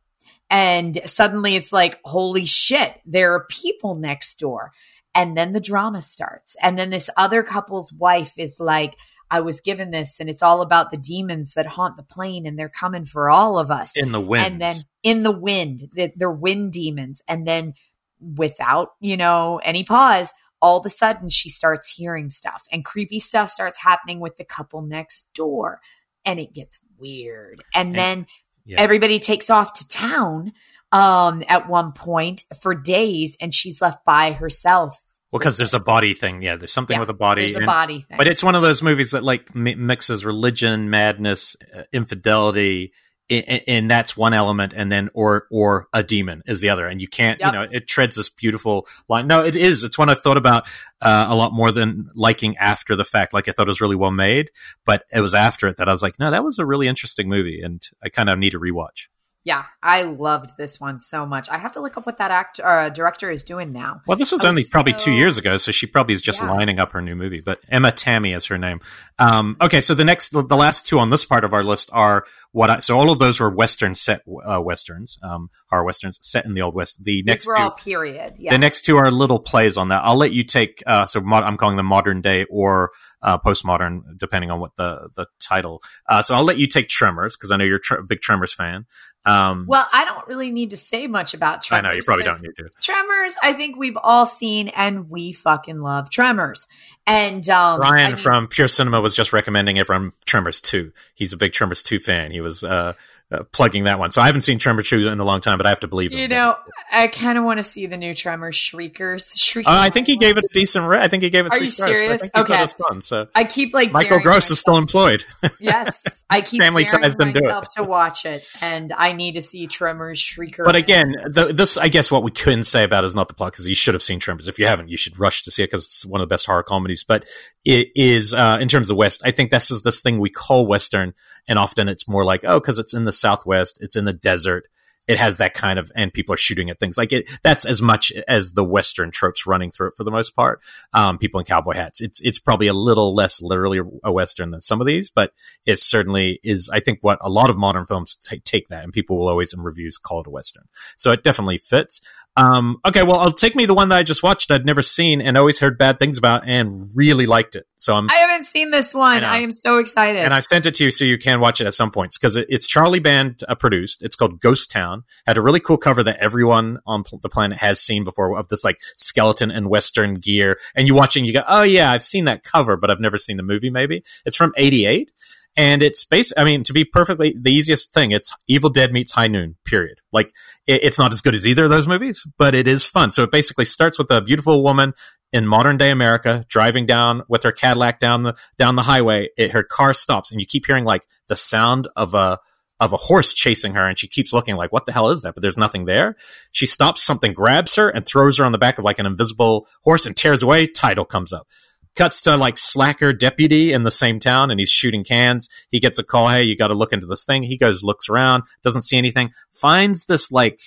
And 0.49 0.99
suddenly 1.05 1.55
it's 1.55 1.71
like, 1.71 1.99
holy 2.03 2.45
shit, 2.45 2.99
there 3.05 3.33
are 3.33 3.47
people 3.49 3.95
next 3.95 4.35
door. 4.35 4.73
And 5.15 5.37
then 5.37 5.53
the 5.53 5.61
drama 5.61 6.01
starts. 6.01 6.57
And 6.61 6.77
then 6.77 6.89
this 6.89 7.09
other 7.15 7.41
couple's 7.41 7.93
wife 7.93 8.33
is 8.37 8.59
like, 8.59 8.97
I 9.31 9.39
was 9.39 9.61
given 9.61 9.89
this, 9.89 10.19
and 10.19 10.29
it's 10.29 10.43
all 10.43 10.61
about 10.61 10.91
the 10.91 10.97
demons 10.97 11.53
that 11.55 11.65
haunt 11.65 11.97
the 11.97 12.03
plain, 12.03 12.45
and 12.45 12.59
they're 12.59 12.69
coming 12.69 13.05
for 13.05 13.31
all 13.31 13.57
of 13.57 13.71
us. 13.71 13.97
In 13.97 14.11
the 14.11 14.21
wind, 14.21 14.45
And 14.45 14.61
then 14.61 14.75
in 15.01 15.23
the 15.23 15.31
wind, 15.31 15.89
they're 16.15 16.29
wind 16.29 16.71
demons. 16.73 17.23
And 17.27 17.47
then 17.47 17.73
without, 18.19 18.91
you 18.99 19.17
know, 19.17 19.59
any 19.63 19.83
pause, 19.83 20.31
all 20.63 20.79
of 20.79 20.85
a 20.85 20.89
sudden 20.89 21.29
she 21.29 21.49
starts 21.49 21.93
hearing 21.95 22.29
stuff 22.31 22.63
and 22.71 22.83
creepy 22.85 23.19
stuff 23.19 23.49
starts 23.49 23.79
happening 23.83 24.19
with 24.19 24.37
the 24.37 24.45
couple 24.45 24.81
next 24.81 25.29
door. 25.35 25.79
And 26.25 26.39
it 26.39 26.53
gets 26.53 26.79
weird. 26.97 27.61
And, 27.75 27.89
And- 27.89 27.95
then 27.99 28.27
yeah. 28.65 28.79
everybody 28.79 29.19
takes 29.19 29.49
off 29.51 29.73
to 29.73 29.87
town 29.89 30.53
um 30.93 31.43
at 31.49 31.67
one 31.67 31.91
point 31.91 32.45
for 32.61 32.73
days 32.75 33.35
and 33.41 33.53
she's 33.53 33.81
left 33.81 34.05
by 34.05 34.31
herself. 34.31 35.03
well, 35.31 35.39
because 35.39 35.57
there's 35.57 35.73
a 35.73 35.79
body 35.81 36.13
thing. 36.13 36.41
Yeah, 36.41 36.55
there's 36.55 36.71
something 36.71 36.95
Yeah, 36.95 36.99
with 37.01 37.09
a 37.09 37.13
body. 37.13 37.41
There's 37.41 37.55
a 37.61 37.65
body 37.65 37.99
thing. 38.01 38.17
But 38.17 38.27
it's 38.27 38.43
one 38.43 38.55
of 38.55 38.61
those 38.61 38.81
movies 38.81 39.11
that 39.11 39.23
like 39.23 39.53
mi- 39.55 39.75
mixes 39.75 40.23
religion, 40.23 40.89
madness, 40.89 41.57
uh, 41.75 41.83
infidelity, 41.91 42.93
and 43.29 43.89
that's 43.89 44.15
one 44.17 44.33
element, 44.33 44.73
and 44.75 44.91
then 44.91 45.09
or 45.13 45.47
or 45.49 45.87
a 45.93 46.03
demon 46.03 46.43
is 46.45 46.61
the 46.61 46.69
other, 46.69 46.85
and 46.87 47.01
you 47.01 47.07
can't, 47.07 47.39
Yep. 47.39 47.47
you 47.53 47.59
know, 47.59 47.67
it 47.71 47.87
treads 47.87 48.15
this 48.15 48.29
beautiful 48.29 48.85
line. 49.07 49.27
No, 49.27 49.43
it 49.43 49.55
is. 49.55 49.83
It's 49.83 49.97
one 49.97 50.09
i've 50.09 50.19
thought 50.21 50.37
about 50.37 50.67
uh, 51.01 51.27
a 51.29 51.35
lot 51.35 51.53
more 51.53 51.71
than 51.71 52.09
liking 52.15 52.57
after 52.57 52.95
the 52.95 53.05
fact. 53.05 53.33
Like 53.33 53.47
I 53.47 53.51
thought 53.51 53.67
it 53.67 53.69
was 53.69 53.81
really 53.81 53.95
well 53.95 54.11
made, 54.11 54.51
but 54.85 55.03
it 55.11 55.21
was 55.21 55.33
after 55.33 55.67
it 55.67 55.77
that 55.77 55.87
I 55.87 55.91
was 55.91 56.03
like, 56.03 56.19
no, 56.19 56.31
that 56.31 56.43
was 56.43 56.59
a 56.59 56.65
really 56.65 56.87
interesting 56.87 57.29
movie, 57.29 57.61
and 57.61 57.81
I 58.03 58.09
kind 58.09 58.29
of 58.29 58.37
need 58.37 58.53
a 58.53 58.59
rewatch. 58.59 59.07
Yeah, 59.45 59.65
I 59.81 60.03
loved 60.03 60.51
this 60.57 60.79
one 60.79 61.01
so 61.01 61.25
much. 61.25 61.49
I 61.49 61.57
have 61.57 61.73
to 61.73 61.81
look 61.81 61.97
up 61.97 62.05
what 62.05 62.15
that 62.17 62.31
actor 62.31 62.65
uh, 62.65 62.87
director 62.89 63.29
is 63.29 63.43
doing 63.43 63.73
now. 63.73 64.01
Well, 64.07 64.17
this 64.17 64.31
was 64.31 64.45
only 64.45 64.63
probably 64.63 64.93
two 64.93 65.11
years 65.11 65.37
ago, 65.37 65.57
so 65.57 65.71
she 65.73 65.85
probably 65.85 66.13
is 66.13 66.21
just 66.21 66.41
Yeah. 66.41 66.49
lining 66.51 66.79
up 66.79 66.91
her 66.93 67.01
new 67.01 67.15
movie. 67.15 67.41
But 67.41 67.59
Emma 67.69 67.91
Tammi 67.91 68.31
is 68.31 68.45
her 68.45 68.57
name. 68.57 68.79
Um, 69.19 69.57
okay, 69.59 69.81
so 69.81 69.95
the 69.95 70.05
next, 70.05 70.29
the 70.29 70.55
last 70.55 70.87
two 70.87 70.97
on 70.97 71.09
this 71.09 71.25
part 71.25 71.43
of 71.43 71.53
our 71.53 71.61
list 71.63 71.89
are 71.91 72.23
what 72.53 72.69
I, 72.69 72.79
so 72.79 72.97
all 72.97 73.09
of 73.11 73.19
those 73.19 73.41
were 73.41 73.49
Western 73.49 73.95
set 73.95 74.21
uh, 74.45 74.61
westerns, 74.61 75.17
um, 75.21 75.49
horror 75.69 75.83
westerns 75.83 76.19
set 76.21 76.45
in 76.45 76.53
the 76.53 76.61
old 76.61 76.73
West. 76.75 77.03
The 77.03 77.21
next 77.23 77.43
These 77.43 77.49
were 77.49 77.57
two, 77.57 77.61
all 77.63 77.71
period. 77.71 78.35
Yeah. 78.37 78.51
the 78.51 78.57
next 78.59 78.83
two 78.85 78.95
are 78.95 79.11
little 79.11 79.39
plays 79.39 79.77
on 79.77 79.89
that. 79.89 80.03
I'll 80.05 80.15
let 80.15 80.31
you 80.31 80.45
take. 80.45 80.81
Uh, 80.87 81.05
so 81.05 81.19
mod, 81.19 81.43
I'm 81.43 81.57
calling 81.57 81.75
them 81.75 81.85
modern 81.87 82.21
day 82.21 82.45
or 82.49 82.91
uh, 83.21 83.37
postmodern, 83.39 84.01
depending 84.17 84.51
on 84.51 84.61
what 84.61 84.75
the 84.77 85.09
the 85.15 85.25
title. 85.41 85.81
Uh, 86.07 86.21
so 86.21 86.33
I'll 86.35 86.43
let 86.45 86.57
you 86.59 86.67
take 86.67 86.87
Tremors 86.87 87.35
because 87.35 87.51
I 87.51 87.57
know 87.57 87.65
you're 87.65 87.79
tr- 87.79 87.95
a 87.95 88.03
big 88.03 88.21
Tremors 88.21 88.53
fan. 88.53 88.85
Um, 89.25 89.65
well, 89.67 89.87
I 89.93 90.05
don't 90.05 90.27
really 90.27 90.51
need 90.51 90.71
to 90.71 90.77
say 90.77 91.07
much 91.07 91.33
about 91.33 91.61
Tremors. 91.61 91.85
I 91.85 91.89
know 91.89 91.95
you 91.95 92.01
probably 92.05 92.25
don't 92.25 92.41
need 92.41 92.55
to. 92.57 92.69
Tremors, 92.81 93.37
I 93.41 93.53
think 93.53 93.77
we've 93.77 93.97
all 94.01 94.25
seen, 94.25 94.67
and 94.69 95.09
we 95.09 95.31
fucking 95.31 95.79
love 95.79 96.09
Tremors. 96.09 96.67
And 97.07 97.47
um, 97.49 97.79
Brian 97.79 98.05
I 98.05 98.09
mean, 98.09 98.15
from 98.17 98.47
Pure 98.47 98.69
Cinema 98.69 99.01
was 99.01 99.15
just 99.15 99.33
recommending 99.33 99.79
everyone 99.79 100.11
Tremors 100.25 100.59
2. 100.61 100.91
He's 101.15 101.33
a 101.33 101.37
big 101.37 101.53
Tremors 101.53 101.83
2 101.83 101.99
fan. 101.99 102.31
He 102.31 102.41
was 102.41 102.63
uh, 102.63 102.93
uh, 103.33 103.43
plugging 103.51 103.85
that 103.85 103.99
one. 103.99 104.11
So 104.11 104.21
I 104.21 104.27
haven't 104.27 104.41
seen 104.41 104.59
Tremors 104.59 104.89
2 104.89 105.07
in 105.07 105.19
a 105.19 105.23
long 105.23 105.41
time, 105.41 105.57
but 105.57 105.65
I 105.65 105.69
have 105.69 105.79
to 105.81 105.87
believe 105.87 106.11
him. 106.13 106.19
you 106.19 106.27
know, 106.27 106.55
I 106.91 107.07
kind 107.07 107.37
of 107.37 107.43
want 107.43 107.57
to 107.57 107.63
see 107.63 107.85
the 107.87 107.97
new 107.97 108.13
Tremors 108.13 108.55
Shriekers. 108.55 109.33
Shrieking 109.35 109.71
Uh, 109.71 109.77
I 109.77 109.89
think 109.89 110.07
he 110.07 110.17
gave 110.17 110.37
it 110.37 110.43
a 110.43 110.49
decent 110.53 110.85
rate. 110.87 111.01
I 111.01 111.07
think 111.07 111.23
he 111.23 111.29
gave 111.29 111.45
it 111.45 111.51
Are 111.53 111.57
three 111.57 111.65
you 111.65 111.71
stars. 111.71 111.97
serious? 111.97 112.21
I 112.21 112.27
think 112.27 112.47
he 112.47 112.53
Okay. 112.53 112.67
fun. 112.89 113.01
So 113.01 113.27
I 113.33 113.43
keep 113.43 113.73
like 113.73 113.91
Michael 113.91 114.19
Gross 114.19 114.49
is 114.51 114.59
still 114.59 114.77
employed. 114.77 115.23
yes, 115.59 116.03
I 116.29 116.41
keep 116.41 116.61
Family 116.61 116.85
Ties 116.85 117.15
it. 117.15 117.19
myself 117.19 117.65
to 117.75 117.83
watch 117.83 118.25
it, 118.25 118.47
and 118.61 118.91
I 118.93 119.13
need 119.13 119.33
to 119.33 119.41
see 119.41 119.67
Tremors 119.67 120.19
Shrieker. 120.21 120.63
But 120.63 120.75
again, 120.75 121.13
the, 121.25 121.53
this 121.53 121.77
I 121.77 121.87
guess 121.89 122.11
what 122.11 122.23
we 122.23 122.31
couldn't 122.31 122.65
say 122.65 122.83
about 122.83 123.03
it 123.03 123.07
is 123.07 123.15
not 123.15 123.27
the 123.27 123.33
plot 123.33 123.53
because 123.53 123.67
you 123.67 123.75
should 123.75 123.93
have 123.93 124.03
seen 124.03 124.19
Tremors. 124.19 124.47
If 124.47 124.59
you 124.59 124.67
haven't, 124.67 124.89
you 124.89 124.97
should 124.97 125.19
rush 125.19 125.43
to 125.43 125.51
see 125.51 125.63
it 125.63 125.67
because 125.71 125.85
it's 125.85 126.05
one 126.05 126.21
of 126.21 126.27
the 126.29 126.33
best 126.33 126.45
horror 126.45 126.63
comedies. 126.63 127.03
But 127.03 127.25
it 127.65 127.87
is 127.95 128.33
uh, 128.33 128.57
in 128.61 128.67
terms 128.67 128.89
of 128.89 128.97
West. 128.97 129.21
I 129.25 129.31
think 129.31 129.51
this 129.51 129.71
is 129.71 129.81
this 129.83 130.01
thing 130.01 130.19
we 130.19 130.29
call 130.29 130.65
Western, 130.67 131.13
and 131.47 131.59
often 131.59 131.87
it's 131.87 132.07
more 132.07 132.25
like 132.25 132.41
oh, 132.45 132.59
because 132.59 132.79
it's 132.79 132.93
in 132.93 133.05
the 133.05 133.11
Southwest, 133.11 133.79
it's 133.81 133.95
in 133.95 134.05
the 134.05 134.13
desert. 134.13 134.65
It 135.05 135.17
has 135.17 135.37
that 135.39 135.53
kind 135.53 135.79
of, 135.79 135.91
and 135.97 136.13
people 136.13 136.33
are 136.33 136.37
shooting 136.37 136.69
at 136.69 136.79
things 136.79 136.97
like 136.97 137.11
it. 137.11 137.29
That's 137.43 137.65
as 137.65 137.81
much 137.81 138.13
as 138.25 138.53
the 138.53 138.63
Western 138.63 139.11
tropes 139.11 139.45
running 139.45 139.69
through 139.69 139.89
it 139.89 139.95
for 139.97 140.05
the 140.05 140.11
most 140.11 140.33
part. 140.33 140.61
Um, 140.93 141.17
people 141.17 141.41
in 141.41 141.45
cowboy 141.45 141.73
hats. 141.73 141.99
It's 141.99 142.21
it's 142.21 142.39
probably 142.39 142.67
a 142.67 142.73
little 142.73 143.13
less 143.13 143.41
literally 143.41 143.81
a 144.01 144.13
Western 144.13 144.51
than 144.51 144.61
some 144.61 144.79
of 144.79 144.87
these, 144.87 145.09
but 145.09 145.33
it 145.65 145.79
certainly 145.79 146.39
is. 146.41 146.69
I 146.71 146.79
think 146.79 146.99
what 147.01 147.17
a 147.19 147.29
lot 147.29 147.49
of 147.49 147.57
modern 147.57 147.83
films 147.83 148.15
take 148.23 148.45
take 148.45 148.69
that, 148.69 148.85
and 148.85 148.93
people 148.93 149.17
will 149.17 149.27
always 149.27 149.53
in 149.53 149.61
reviews 149.61 149.97
call 149.97 150.21
it 150.21 150.27
a 150.27 150.29
Western. 150.29 150.63
So 150.95 151.11
it 151.11 151.23
definitely 151.23 151.57
fits. 151.57 151.99
Um, 152.35 152.79
okay, 152.85 153.03
well, 153.03 153.19
I'll 153.19 153.31
take 153.31 153.55
me 153.55 153.65
the 153.65 153.75
one 153.75 153.89
that 153.89 153.99
I 153.99 154.03
just 154.03 154.23
watched. 154.23 154.49
I'd 154.49 154.65
never 154.65 154.81
seen 154.81 155.21
and 155.21 155.37
always 155.37 155.59
heard 155.59 155.77
bad 155.77 155.99
things 155.99 156.17
about, 156.17 156.47
and 156.47 156.89
really 156.95 157.27
liked 157.27 157.55
it. 157.55 157.67
So 157.77 157.95
I'm 157.95 158.09
I 158.09 158.15
haven't 158.15 158.45
seen 158.45 158.71
this 158.71 158.95
one. 158.95 159.21
know. 159.21 159.27
I, 159.27 159.39
am 159.39 159.51
so 159.51 159.77
excited. 159.77 160.23
and 160.23 160.33
I've 160.33 160.45
sent 160.45 160.65
it 160.65 160.75
to 160.75 160.85
you 160.85 160.91
so 160.91 161.05
you 161.05 161.17
can 161.17 161.39
watch 161.39 161.61
it 161.61 161.67
at 161.67 161.73
some 161.73 161.91
points 161.91 162.17
because 162.17 162.35
it, 162.35 162.47
it's 162.49 162.65
Charlie 162.65 162.99
Band 162.99 163.43
uh, 163.47 163.55
produced. 163.55 164.01
It's 164.01 164.15
called 164.15 164.39
Ghost 164.39 164.71
Town. 164.71 165.03
Had 165.27 165.37
a 165.37 165.41
really 165.41 165.59
cool 165.59 165.77
cover 165.77 166.01
that 166.03 166.17
everyone 166.17 166.79
on 166.87 167.03
pl- 167.03 167.19
the 167.19 167.29
planet 167.29 167.59
has 167.59 167.79
seen 167.79 168.03
before 168.03 168.37
of 168.37 168.47
this 168.47 168.63
like 168.63 168.77
skeleton 168.95 169.51
and 169.51 169.69
Western 169.69 170.15
gear. 170.15 170.57
And 170.75 170.87
you 170.87 170.95
watching, 170.95 171.25
you 171.25 171.33
go, 171.33 171.43
oh 171.47 171.63
yeah, 171.63 171.91
I've 171.91 172.03
seen 172.03 172.25
that 172.25 172.43
cover, 172.43 172.77
but 172.77 172.89
I've 172.89 172.99
never 172.99 173.17
seen 173.17 173.37
the 173.37 173.43
movie. 173.43 173.69
Maybe 173.69 174.03
it's 174.25 174.35
from 174.35 174.53
'88. 174.57 175.11
And 175.55 175.83
it's 175.83 176.03
based, 176.05 176.33
I 176.35 176.43
mean, 176.43 176.63
to 176.63 176.73
be 176.73 176.83
perfectly 176.83 177.35
the 177.39 177.51
easiest 177.51 177.93
thing, 177.93 178.11
it's 178.11 178.35
Evil 178.47 178.69
Dead 178.69 178.91
meets 178.91 179.11
High 179.11 179.27
Noon, 179.27 179.55
period. 179.65 179.99
Like, 180.11 180.31
it, 180.65 180.83
it's 180.83 180.97
not 180.97 181.13
as 181.13 181.21
good 181.21 181.35
as 181.35 181.45
either 181.45 181.65
of 181.65 181.69
those 181.69 181.87
movies, 181.87 182.25
but 182.37 182.55
it 182.55 182.67
is 182.67 182.85
fun. 182.85 183.11
So 183.11 183.23
it 183.23 183.31
basically 183.31 183.65
starts 183.65 183.99
with 183.99 184.09
a 184.09 184.21
beautiful 184.21 184.63
woman 184.63 184.93
in 185.31 185.45
modern 185.45 185.77
day 185.77 185.91
America 185.91 186.43
driving 186.47 186.85
down 186.85 187.23
with 187.27 187.43
her 187.43 187.51
Cadillac 187.51 187.99
down 187.99 188.23
the, 188.23 188.35
down 188.57 188.75
the 188.75 188.81
highway. 188.81 189.29
It, 189.37 189.51
her 189.51 189.63
car 189.63 189.93
stops 189.93 190.31
and 190.31 190.39
you 190.39 190.47
keep 190.47 190.65
hearing 190.65 190.85
like 190.85 191.05
the 191.27 191.35
sound 191.35 191.87
of 191.95 192.15
a, 192.15 192.39
of 192.79 192.91
a 192.91 192.97
horse 192.97 193.33
chasing 193.33 193.75
her 193.75 193.87
and 193.87 193.97
she 193.97 194.07
keeps 194.07 194.33
looking 194.33 194.55
like, 194.55 194.71
what 194.71 194.87
the 194.87 194.91
hell 194.91 195.09
is 195.09 195.21
that? 195.21 195.35
But 195.35 195.41
there's 195.41 195.57
nothing 195.57 195.85
there. 195.85 196.15
She 196.51 196.65
stops, 196.65 197.03
something 197.03 197.33
grabs 197.33 197.75
her 197.75 197.89
and 197.89 198.05
throws 198.05 198.39
her 198.39 198.45
on 198.45 198.51
the 198.51 198.57
back 198.57 198.79
of 198.79 198.85
like 198.85 198.99
an 198.99 199.05
invisible 199.05 199.67
horse 199.83 200.05
and 200.05 200.17
tears 200.17 200.41
away. 200.41 200.65
Title 200.67 201.05
comes 201.05 201.31
up 201.31 201.47
cuts 201.95 202.21
to 202.21 202.37
like 202.37 202.57
slacker 202.57 203.13
deputy 203.13 203.71
in 203.71 203.83
the 203.83 203.91
same 203.91 204.19
town 204.19 204.51
and 204.51 204.59
he's 204.59 204.69
shooting 204.69 205.03
cans. 205.03 205.49
He 205.69 205.79
gets 205.79 205.99
a 205.99 206.03
call. 206.03 206.29
Hey, 206.29 206.43
you 206.43 206.55
got 206.55 206.67
to 206.67 206.73
look 206.73 206.93
into 206.93 207.07
this 207.07 207.25
thing. 207.25 207.43
He 207.43 207.57
goes, 207.57 207.83
looks 207.83 208.09
around, 208.09 208.43
doesn't 208.63 208.83
see 208.83 208.97
anything, 208.97 209.31
finds 209.53 210.05
this 210.05 210.31
like 210.31 210.59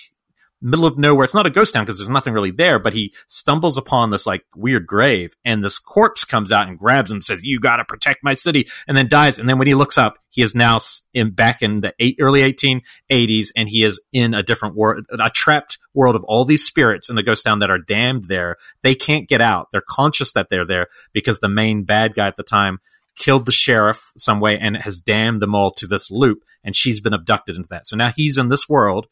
middle 0.61 0.85
of 0.85 0.97
nowhere. 0.97 1.25
It's 1.25 1.35
not 1.35 1.45
a 1.45 1.51
ghost 1.51 1.73
town 1.73 1.83
because 1.83 1.99
there's 1.99 2.09
nothing 2.09 2.33
really 2.33 2.51
there, 2.51 2.79
but 2.79 2.93
he 2.93 3.13
stumbles 3.27 3.77
upon 3.77 4.09
this 4.09 4.25
like 4.25 4.43
weird 4.55 4.87
grave 4.87 5.35
and 5.45 5.63
this 5.63 5.79
corpse 5.79 6.25
comes 6.25 6.51
out 6.51 6.67
and 6.67 6.77
grabs 6.77 7.11
him 7.11 7.17
and 7.17 7.23
says, 7.23 7.43
you 7.43 7.59
got 7.59 7.77
to 7.77 7.85
protect 7.85 8.23
my 8.23 8.33
city 8.33 8.67
and 8.87 8.97
then 8.97 9.07
dies. 9.07 9.39
And 9.39 9.47
then 9.47 9.57
when 9.57 9.67
he 9.67 9.75
looks 9.75 9.97
up, 9.97 10.17
he 10.29 10.41
is 10.41 10.55
now 10.55 10.79
in 11.13 11.31
back 11.31 11.61
in 11.61 11.81
the 11.81 11.93
eight, 11.99 12.17
early 12.19 12.41
1880s 12.41 13.47
and 13.55 13.69
he 13.69 13.83
is 13.83 14.01
in 14.11 14.33
a 14.33 14.43
different 14.43 14.75
world, 14.75 15.05
a 15.11 15.29
trapped 15.29 15.77
world 15.93 16.15
of 16.15 16.23
all 16.23 16.45
these 16.45 16.65
spirits 16.65 17.09
in 17.09 17.15
the 17.15 17.23
ghost 17.23 17.45
town 17.45 17.59
that 17.59 17.71
are 17.71 17.79
damned 17.79 18.25
there. 18.25 18.57
They 18.81 18.95
can't 18.95 19.27
get 19.27 19.41
out. 19.41 19.67
They're 19.71 19.83
conscious 19.87 20.33
that 20.33 20.49
they're 20.49 20.65
there 20.65 20.87
because 21.13 21.39
the 21.39 21.49
main 21.49 21.83
bad 21.83 22.15
guy 22.15 22.27
at 22.27 22.35
the 22.35 22.43
time 22.43 22.79
killed 23.15 23.45
the 23.45 23.51
sheriff 23.51 24.11
some 24.17 24.39
way 24.39 24.57
and 24.59 24.77
has 24.77 25.01
damned 25.01 25.41
them 25.41 25.55
all 25.55 25.71
to 25.71 25.87
this 25.87 26.11
loop 26.11 26.43
and 26.63 26.75
she's 26.75 26.99
been 26.99 27.13
abducted 27.13 27.55
into 27.55 27.69
that. 27.69 27.87
So 27.87 27.95
now 27.95 28.11
he's 28.15 28.37
in 28.37 28.49
this 28.49 28.69
world 28.69 29.07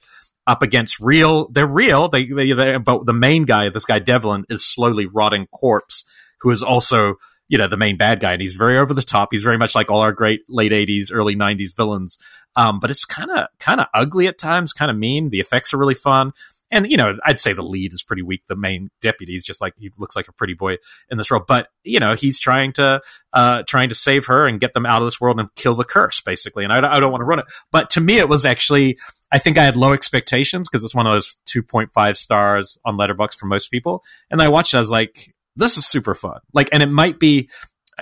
up 0.47 0.61
against 0.61 0.99
real. 0.99 1.49
They're 1.49 1.67
real. 1.67 2.07
They, 2.07 2.25
they, 2.25 2.51
they, 2.51 2.77
but 2.77 3.05
the 3.05 3.13
main 3.13 3.45
guy, 3.45 3.69
this 3.69 3.85
guy 3.85 3.99
Devlin, 3.99 4.45
is 4.49 4.65
slowly 4.65 5.05
rotting 5.05 5.47
corpse, 5.47 6.03
who 6.41 6.51
is 6.51 6.63
also 6.63 7.15
you 7.47 7.57
know 7.57 7.67
the 7.67 7.77
main 7.77 7.97
bad 7.97 8.19
guy, 8.19 8.33
and 8.33 8.41
he's 8.41 8.55
very 8.55 8.77
over 8.77 8.93
the 8.93 9.01
top. 9.01 9.29
He's 9.31 9.43
very 9.43 9.57
much 9.57 9.75
like 9.75 9.91
all 9.91 10.01
our 10.01 10.13
great 10.13 10.41
late 10.49 10.71
'80s, 10.71 11.11
early 11.11 11.35
'90s 11.35 11.75
villains. 11.75 12.17
Um, 12.55 12.79
but 12.79 12.89
it's 12.89 13.05
kind 13.05 13.29
of 13.31 13.47
kind 13.59 13.79
of 13.79 13.87
ugly 13.93 14.27
at 14.27 14.37
times, 14.37 14.73
kind 14.73 14.89
of 14.89 14.97
mean. 14.97 15.29
The 15.29 15.39
effects 15.39 15.73
are 15.73 15.77
really 15.77 15.95
fun. 15.95 16.31
And 16.71 16.89
you 16.89 16.97
know, 16.97 17.15
I'd 17.23 17.39
say 17.39 17.53
the 17.53 17.61
lead 17.61 17.93
is 17.93 18.01
pretty 18.01 18.23
weak. 18.23 18.43
The 18.47 18.55
main 18.55 18.89
deputy 19.01 19.35
is 19.35 19.45
just 19.45 19.61
like 19.61 19.73
he 19.77 19.91
looks 19.97 20.15
like 20.15 20.27
a 20.27 20.33
pretty 20.33 20.55
boy 20.55 20.77
in 21.09 21.17
this 21.17 21.29
role, 21.29 21.43
but 21.47 21.67
you 21.83 21.99
know, 21.99 22.15
he's 22.15 22.39
trying 22.39 22.73
to 22.73 23.01
uh, 23.33 23.63
trying 23.67 23.89
to 23.89 23.95
save 23.95 24.25
her 24.25 24.47
and 24.47 24.59
get 24.59 24.73
them 24.73 24.85
out 24.85 25.01
of 25.01 25.05
this 25.05 25.21
world 25.21 25.39
and 25.39 25.53
kill 25.55 25.75
the 25.75 25.83
curse, 25.83 26.21
basically. 26.21 26.63
And 26.63 26.73
I, 26.73 26.77
I 26.77 26.99
don't 26.99 27.11
want 27.11 27.21
to 27.21 27.25
run 27.25 27.39
it, 27.39 27.45
but 27.71 27.91
to 27.91 28.01
me, 28.01 28.17
it 28.17 28.27
was 28.27 28.45
actually 28.45 28.97
I 29.35 29.37
think 29.37 29.57
I 29.57 29.65
had 29.65 29.75
low 29.75 29.91
expectations 29.91 30.69
because 30.69 30.85
it's 30.85 30.95
one 30.95 31.05
of 31.05 31.11
those 31.11 31.35
2.5 31.49 32.15
stars 32.15 32.77
on 32.85 32.95
Letterboxd 32.95 33.37
for 33.37 33.47
most 33.47 33.67
people. 33.67 34.01
And 34.31 34.41
I 34.41 34.47
watched 34.47 34.73
it, 34.73 34.77
I 34.77 34.79
was 34.79 34.91
like, 34.91 35.35
this 35.57 35.77
is 35.77 35.85
super 35.85 36.13
fun. 36.13 36.39
Like, 36.53 36.69
and 36.71 36.81
it 36.81 36.89
might 36.89 37.19
be 37.19 37.49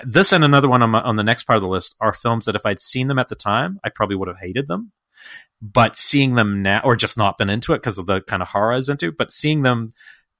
this 0.04 0.30
and 0.30 0.44
another 0.44 0.68
one 0.68 0.84
on, 0.84 0.90
my, 0.90 1.00
on 1.00 1.16
the 1.16 1.24
next 1.24 1.42
part 1.42 1.56
of 1.56 1.62
the 1.62 1.68
list 1.68 1.96
are 2.00 2.12
films 2.12 2.44
that 2.44 2.54
if 2.54 2.64
I'd 2.64 2.80
seen 2.80 3.08
them 3.08 3.18
at 3.18 3.30
the 3.30 3.34
time, 3.34 3.80
I 3.82 3.88
probably 3.88 4.14
would 4.14 4.28
have 4.28 4.38
hated 4.40 4.68
them. 4.68 4.92
But 5.60 5.96
seeing 5.96 6.36
them 6.36 6.62
now, 6.62 6.82
or 6.84 6.94
just 6.94 7.18
not 7.18 7.36
been 7.36 7.50
into 7.50 7.72
it 7.72 7.78
because 7.78 7.98
of 7.98 8.06
the 8.06 8.20
kind 8.20 8.40
of 8.40 8.50
horror 8.50 8.72
I 8.72 8.76
was 8.76 8.88
into, 8.88 9.10
but 9.10 9.32
seeing 9.32 9.62
them 9.62 9.88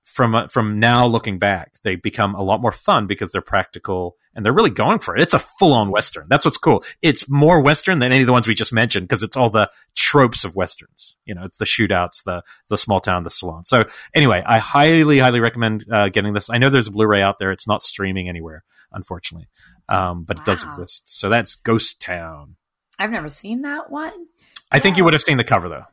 from 0.05 0.35
uh, 0.35 0.47
from 0.47 0.79
now 0.79 1.07
looking 1.07 1.39
back, 1.39 1.75
they 1.83 1.97
become 1.97 2.35
a 2.35 2.43
lot 2.43 2.61
more 2.61 2.71
fun 2.73 3.07
because 3.07 3.33
they're 3.33 3.43
practical 3.43 4.17
and 4.35 4.45
they're 4.45 4.53
really 4.53 4.71
going 4.71 4.99
for 4.99 5.17
it. 5.17 5.23
It's 5.23 5.33
a 5.33 5.39
full 5.39 5.73
on 5.73 5.91
western. 5.91 6.27
That's 6.29 6.45
what's 6.45 6.59
cool. 6.59 6.85
It's 7.03 7.29
more 7.29 7.63
western 7.63 7.99
than 7.99 8.13
any 8.13 8.21
of 8.21 8.27
the 8.27 8.33
ones 8.33 8.47
we 8.47 8.55
just 8.55 8.73
mentioned 8.73 9.09
because 9.09 9.23
it's 9.23 9.37
all 9.37 9.51
the 9.51 9.71
tropes 9.97 10.45
of 10.45 10.55
westerns. 10.55 11.17
You 11.25 11.35
know, 11.35 11.45
it's 11.45 11.59
the 11.59 11.65
shootouts, 11.65 12.25
the 12.25 12.43
the 12.69 12.77
small 12.77 13.01
town, 13.01 13.25
the 13.25 13.31
salon. 13.31 13.65
So 13.65 13.85
anyway, 14.15 14.43
I 14.47 14.59
highly 14.59 15.19
highly 15.19 15.41
recommend 15.41 15.87
uh, 15.91 16.11
getting 16.11 16.35
this. 16.35 16.51
I 16.51 16.59
know 16.59 16.69
there's 16.69 16.89
a 16.89 16.93
Blu-ray 16.93 17.23
out 17.23 17.39
there. 17.39 17.51
It's 17.51 17.67
not 17.67 17.83
streaming 17.83 18.29
anywhere, 18.29 18.63
unfortunately, 18.93 19.49
um, 19.89 20.25
but 20.25 20.37
wow. 20.37 20.43
it 20.43 20.47
does 20.47 20.65
exist. 20.65 21.19
So 21.19 21.31
that's 21.31 21.55
Ghost 21.55 22.01
Town. 22.03 22.57
I've 22.99 23.11
never 23.11 23.29
seen 23.29 23.63
that 23.63 23.91
one. 23.91 24.27
I 24.71 24.81
think 24.81 24.97
you 24.97 25.05
would 25.05 25.15
have 25.15 25.23
seen 25.23 25.39
the 25.39 25.45
cover 25.45 25.69
though. 25.69 25.87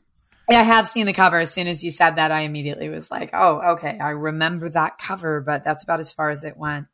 I 0.55 0.63
have 0.63 0.87
seen 0.87 1.05
the 1.05 1.13
cover. 1.13 1.39
As 1.39 1.53
soon 1.53 1.67
as 1.67 1.83
you 1.83 1.91
said 1.91 2.15
that, 2.15 2.31
I 2.31 2.41
immediately 2.41 2.89
was 2.89 3.11
like, 3.11 3.29
oh, 3.33 3.73
okay, 3.73 3.97
I 3.99 4.09
remember 4.09 4.69
that 4.69 4.97
cover, 4.97 5.41
but 5.41 5.63
that's 5.63 5.83
about 5.83 5.99
as 5.99 6.11
far 6.11 6.29
as 6.29 6.43
it 6.43 6.57
went. 6.57 6.87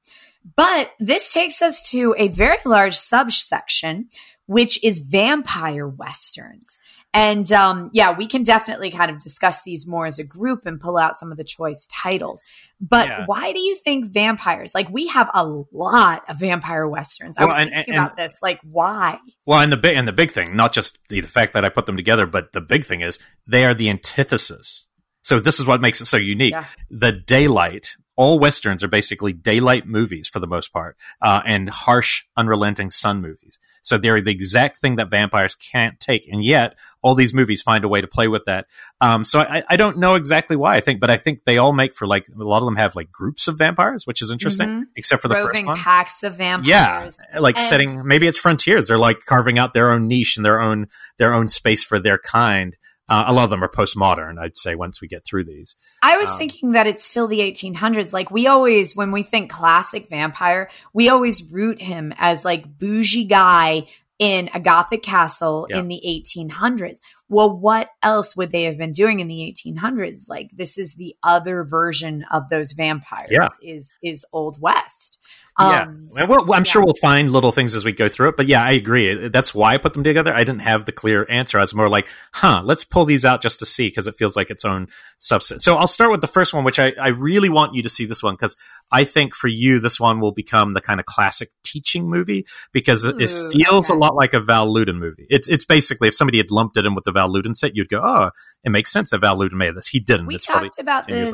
But 0.55 0.91
this 0.99 1.33
takes 1.33 1.61
us 1.61 1.89
to 1.91 2.15
a 2.17 2.29
very 2.29 2.57
large 2.65 2.95
subsection, 2.95 4.09
which 4.45 4.81
is 4.83 5.01
vampire 5.01 5.87
westerns. 5.87 6.79
And 7.13 7.51
um, 7.51 7.89
yeah, 7.93 8.15
we 8.17 8.27
can 8.27 8.43
definitely 8.43 8.91
kind 8.91 9.11
of 9.11 9.19
discuss 9.19 9.63
these 9.63 9.87
more 9.87 10.05
as 10.05 10.19
a 10.19 10.23
group 10.23 10.65
and 10.65 10.79
pull 10.79 10.97
out 10.97 11.17
some 11.17 11.31
of 11.31 11.37
the 11.37 11.43
choice 11.43 11.87
titles. 11.87 12.43
But 12.79 13.07
yeah. 13.07 13.23
why 13.25 13.53
do 13.53 13.59
you 13.59 13.75
think 13.75 14.05
vampires? 14.05 14.75
Like 14.75 14.89
we 14.89 15.07
have 15.07 15.29
a 15.33 15.45
lot 15.71 16.23
of 16.29 16.39
vampire 16.39 16.87
westerns. 16.87 17.35
Well, 17.39 17.49
I 17.49 17.51
was 17.51 17.61
and, 17.65 17.75
thinking 17.75 17.93
and, 17.95 18.03
about 18.03 18.17
this. 18.17 18.37
Like 18.41 18.59
why? 18.63 19.19
Well, 19.45 19.59
and 19.59 19.71
the 19.71 19.77
big 19.77 19.97
and 19.97 20.07
the 20.07 20.13
big 20.13 20.31
thing, 20.31 20.55
not 20.55 20.73
just 20.73 20.99
the, 21.09 21.21
the 21.21 21.27
fact 21.27 21.53
that 21.53 21.65
I 21.65 21.69
put 21.69 21.87
them 21.87 21.97
together, 21.97 22.27
but 22.27 22.53
the 22.53 22.61
big 22.61 22.85
thing 22.85 23.01
is 23.01 23.19
they 23.47 23.65
are 23.65 23.73
the 23.73 23.89
antithesis. 23.89 24.87
So 25.23 25.39
this 25.39 25.59
is 25.59 25.65
what 25.65 25.81
makes 25.81 26.01
it 26.01 26.05
so 26.05 26.17
unique. 26.17 26.53
Yeah. 26.53 26.65
The 26.89 27.11
daylight 27.11 27.95
all 28.17 28.39
westerns 28.39 28.83
are 28.83 28.87
basically 28.87 29.31
daylight 29.31 29.85
movies 29.87 30.27
for 30.27 30.39
the 30.39 30.47
most 30.47 30.73
part, 30.73 30.97
uh, 31.21 31.41
and 31.45 31.69
harsh, 31.69 32.25
unrelenting 32.35 32.89
sun 32.89 33.21
movies. 33.21 33.59
So 33.81 33.97
they're 33.97 34.21
the 34.21 34.31
exact 34.31 34.79
thing 34.79 34.97
that 34.97 35.09
vampires 35.09 35.55
can't 35.55 35.99
take, 35.99 36.27
and 36.27 36.43
yet 36.43 36.77
all 37.01 37.15
these 37.15 37.33
movies 37.33 37.61
find 37.61 37.83
a 37.85 37.87
way 37.87 38.01
to 38.01 38.07
play 38.07 38.27
with 38.27 38.45
that. 38.45 38.67
Um, 38.99 39.23
so 39.23 39.39
I, 39.39 39.63
I, 39.69 39.77
don't 39.77 39.97
know 39.97 40.15
exactly 40.15 40.55
why 40.55 40.75
I 40.75 40.79
think, 40.81 40.99
but 40.99 41.09
I 41.09 41.17
think 41.17 41.43
they 41.45 41.57
all 41.57 41.71
make 41.71 41.95
for 41.95 42.07
like 42.07 42.27
a 42.27 42.43
lot 42.43 42.57
of 42.57 42.65
them 42.65 42.75
have 42.75 42.95
like 42.95 43.11
groups 43.11 43.47
of 43.47 43.57
vampires, 43.57 44.05
which 44.05 44.21
is 44.21 44.31
interesting, 44.31 44.67
mm-hmm. 44.67 44.83
except 44.95 45.21
for 45.21 45.27
the 45.27 45.35
Roving 45.35 45.51
first 45.53 45.65
one. 45.67 45.77
packs 45.77 46.23
of 46.23 46.35
vampires. 46.35 46.67
Yeah, 46.67 47.39
like 47.39 47.57
and- 47.57 47.65
setting 47.65 48.05
maybe 48.05 48.27
it's 48.27 48.37
frontiers. 48.37 48.87
They're 48.87 48.97
like 48.97 49.19
carving 49.25 49.57
out 49.57 49.73
their 49.73 49.91
own 49.91 50.07
niche 50.07 50.37
and 50.37 50.45
their 50.45 50.59
own 50.59 50.87
their 51.17 51.33
own 51.33 51.47
space 51.47 51.83
for 51.83 51.99
their 51.99 52.17
kind. 52.17 52.75
Uh, 53.09 53.25
a 53.27 53.33
lot 53.33 53.45
of 53.45 53.49
them 53.49 53.63
are 53.63 53.69
postmodern, 53.69 54.37
I'd 54.37 54.57
say, 54.57 54.75
once 54.75 55.01
we 55.01 55.07
get 55.07 55.25
through 55.25 55.45
these. 55.45 55.75
I 56.03 56.17
was 56.17 56.29
um, 56.29 56.37
thinking 56.37 56.71
that 56.73 56.87
it's 56.87 57.05
still 57.05 57.27
the 57.27 57.39
1800s. 57.39 58.11
Like, 58.11 58.31
we 58.31 58.47
always, 58.47 58.95
when 58.95 59.11
we 59.11 59.23
think 59.23 59.49
classic 59.49 60.09
vampire, 60.09 60.69
we 60.93 61.07
always 61.07 61.43
root 61.43 61.81
him 61.81 62.13
as 62.17 62.43
like 62.43 62.77
bougie 62.77 63.25
guy 63.25 63.87
in 64.19 64.49
a 64.53 64.59
Gothic 64.59 65.03
castle 65.03 65.67
yeah. 65.69 65.79
in 65.79 65.87
the 65.87 66.01
1800s. 66.05 66.97
Well, 67.29 67.57
what 67.57 67.89
else 68.01 68.35
would 68.35 68.51
they 68.51 68.63
have 68.63 68.77
been 68.77 68.91
doing 68.91 69.19
in 69.19 69.27
the 69.27 69.53
1800s? 69.55 70.29
Like, 70.29 70.49
this 70.51 70.77
is 70.77 70.95
the 70.95 71.15
other 71.23 71.63
version 71.63 72.25
of 72.31 72.49
those 72.49 72.71
vampires. 72.71 73.29
Yeah. 73.29 73.49
Is 73.61 73.95
is 74.01 74.25
Old 74.33 74.61
West. 74.61 75.19
Um, 75.59 76.07
yeah, 76.13 76.25
well, 76.25 76.53
I'm 76.53 76.59
yeah. 76.59 76.63
sure 76.63 76.83
we'll 76.83 76.93
find 77.01 77.31
little 77.31 77.51
things 77.51 77.75
as 77.75 77.83
we 77.83 77.91
go 77.91 78.07
through 78.07 78.29
it, 78.29 78.37
but 78.37 78.47
yeah, 78.47 78.63
I 78.63 78.71
agree. 78.71 79.27
That's 79.27 79.55
why 79.55 79.73
I 79.73 79.77
put 79.77 79.93
them 79.93 80.03
together. 80.03 80.33
I 80.33 80.43
didn't 80.43 80.61
have 80.61 80.85
the 80.85 80.91
clear 80.91 81.25
answer. 81.29 81.57
I 81.57 81.61
was 81.61 81.73
more 81.73 81.89
like, 81.89 82.07
huh, 82.33 82.61
let's 82.63 82.83
pull 82.83 83.05
these 83.05 83.25
out 83.25 83.41
just 83.41 83.59
to 83.59 83.65
see 83.65 83.87
because 83.87 84.07
it 84.07 84.15
feels 84.15 84.35
like 84.35 84.51
its 84.51 84.65
own 84.65 84.87
substance. 85.17 85.63
So 85.63 85.75
I'll 85.75 85.87
start 85.87 86.11
with 86.11 86.21
the 86.21 86.27
first 86.27 86.53
one, 86.53 86.63
which 86.63 86.79
I, 86.79 86.93
I 86.99 87.09
really 87.09 87.49
want 87.49 87.73
you 87.73 87.83
to 87.83 87.89
see 87.89 88.05
this 88.05 88.21
one 88.21 88.35
because 88.35 88.55
I 88.91 89.03
think 89.03 89.35
for 89.35 89.47
you, 89.47 89.79
this 89.79 89.99
one 89.99 90.19
will 90.19 90.31
become 90.31 90.73
the 90.73 90.81
kind 90.81 90.99
of 90.99 91.05
classic 91.05 91.49
teaching 91.63 92.09
movie 92.09 92.45
because 92.71 93.03
Ooh, 93.03 93.17
it 93.17 93.29
feels 93.29 93.89
okay. 93.89 93.97
a 93.97 93.99
lot 93.99 94.15
like 94.15 94.33
a 94.33 94.39
Val 94.39 94.71
Lewton 94.71 94.99
movie. 94.99 95.27
It's 95.29 95.47
it's 95.47 95.65
basically 95.65 96.07
if 96.07 96.15
somebody 96.15 96.37
had 96.37 96.51
lumped 96.51 96.77
it 96.77 96.85
in 96.85 96.95
with 96.95 97.03
the 97.03 97.11
Val 97.11 97.31
Lewton 97.31 97.55
set, 97.55 97.75
you'd 97.75 97.89
go, 97.89 98.01
oh, 98.03 98.31
it 98.63 98.69
makes 98.69 98.91
sense 98.91 99.11
that 99.11 99.19
Val 99.19 99.37
Lewton 99.37 99.57
made 99.57 99.75
this. 99.75 99.87
He 99.87 99.99
didn't. 99.99 100.27
We 100.27 100.35
it's 100.35 100.45
talked 100.45 100.79
about 100.79 101.07
this 101.07 101.31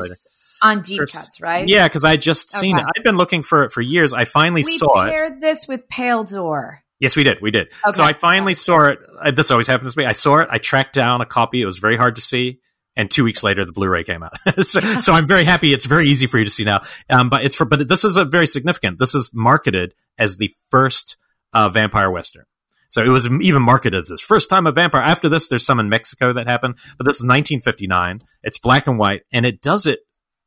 on 0.64 0.82
deep 0.82 1.00
First, 1.00 1.16
cuts, 1.16 1.42
right? 1.42 1.68
Yeah, 1.68 1.88
because 1.88 2.06
I 2.06 2.18
just 2.18 2.54
okay. 2.54 2.62
seen 2.62 2.78
it. 2.78 2.86
I've 2.86 3.04
been 3.04 3.18
looking 3.18 3.44
for 3.44 3.64
it 3.64 3.72
for 3.72 3.82
years. 3.82 4.14
I 4.14 4.26
finally 4.26 4.64
we 4.64 4.78
saw 4.78 5.04
it. 5.04 5.06
We 5.06 5.12
paired 5.12 5.42
this 5.42 5.68
with 5.68 5.88
Pale 5.90 6.26
Door. 6.26 6.84
Yes, 7.00 7.16
we 7.16 7.24
did. 7.24 7.42
We 7.42 7.52
did. 7.52 7.68
Okay. 7.86 7.94
So 7.94 8.04
I 8.04 8.14
finally 8.14 8.54
saw 8.54 8.86
it. 8.86 9.00
Uh, 9.22 9.32
this 9.32 9.52
always 9.52 9.68
happens 9.68 9.94
to 9.94 10.00
me. 10.00 10.06
I 10.06 10.14
saw 10.14 10.38
it. 10.38 10.48
I 10.50 10.58
tracked 10.58 10.94
down 10.94 11.22
a 11.22 11.26
copy. 11.26 11.62
It 11.62 11.66
was 11.66 11.78
very 11.78 11.98
hard 11.98 12.16
to 12.16 12.22
see. 12.22 12.60
And 12.96 13.10
two 13.10 13.24
weeks 13.24 13.44
later, 13.44 13.66
the 13.66 13.72
Blu-ray 13.72 14.04
came 14.04 14.24
out. 14.24 14.38
so, 14.62 14.80
so, 14.80 15.14
I'm 15.14 15.28
very 15.28 15.46
happy. 15.46 15.74
It's 15.74 15.88
very 15.88 16.08
easy 16.08 16.28
for 16.28 16.38
you 16.38 16.46
to 16.46 16.52
see 16.52 16.64
now. 16.64 16.82
Um, 17.10 17.28
but 17.28 17.44
it's 17.44 17.56
for, 17.56 17.66
but 17.66 17.88
this 17.88 18.04
is 18.04 18.18
a 18.18 18.26
very 18.26 18.46
significant. 18.46 19.00
This 19.00 19.16
is 19.16 19.32
marketed 19.34 19.96
as 20.18 20.38
the 20.38 20.52
first 20.70 21.18
uh, 21.54 21.70
vampire 21.70 22.12
western. 22.12 22.46
So 22.90 23.04
it 23.04 23.10
was 23.10 23.28
even 23.42 23.64
marketed 23.64 24.00
as 24.00 24.10
this 24.10 24.22
first 24.22 24.52
time 24.52 24.68
a 24.68 24.72
vampire. 24.72 25.02
After 25.02 25.28
this, 25.28 25.50
there's 25.50 25.66
some 25.66 25.80
in 25.80 25.90
Mexico 25.90 26.32
that 26.34 26.48
happened, 26.48 26.76
but 27.00 27.06
this 27.06 27.16
is 27.16 27.24
1959. 27.24 28.22
It's 28.44 28.60
black 28.60 28.86
and 28.86 29.00
white, 29.00 29.24
and 29.32 29.48
it 29.48 29.62
does 29.62 29.88
it 29.88 30.02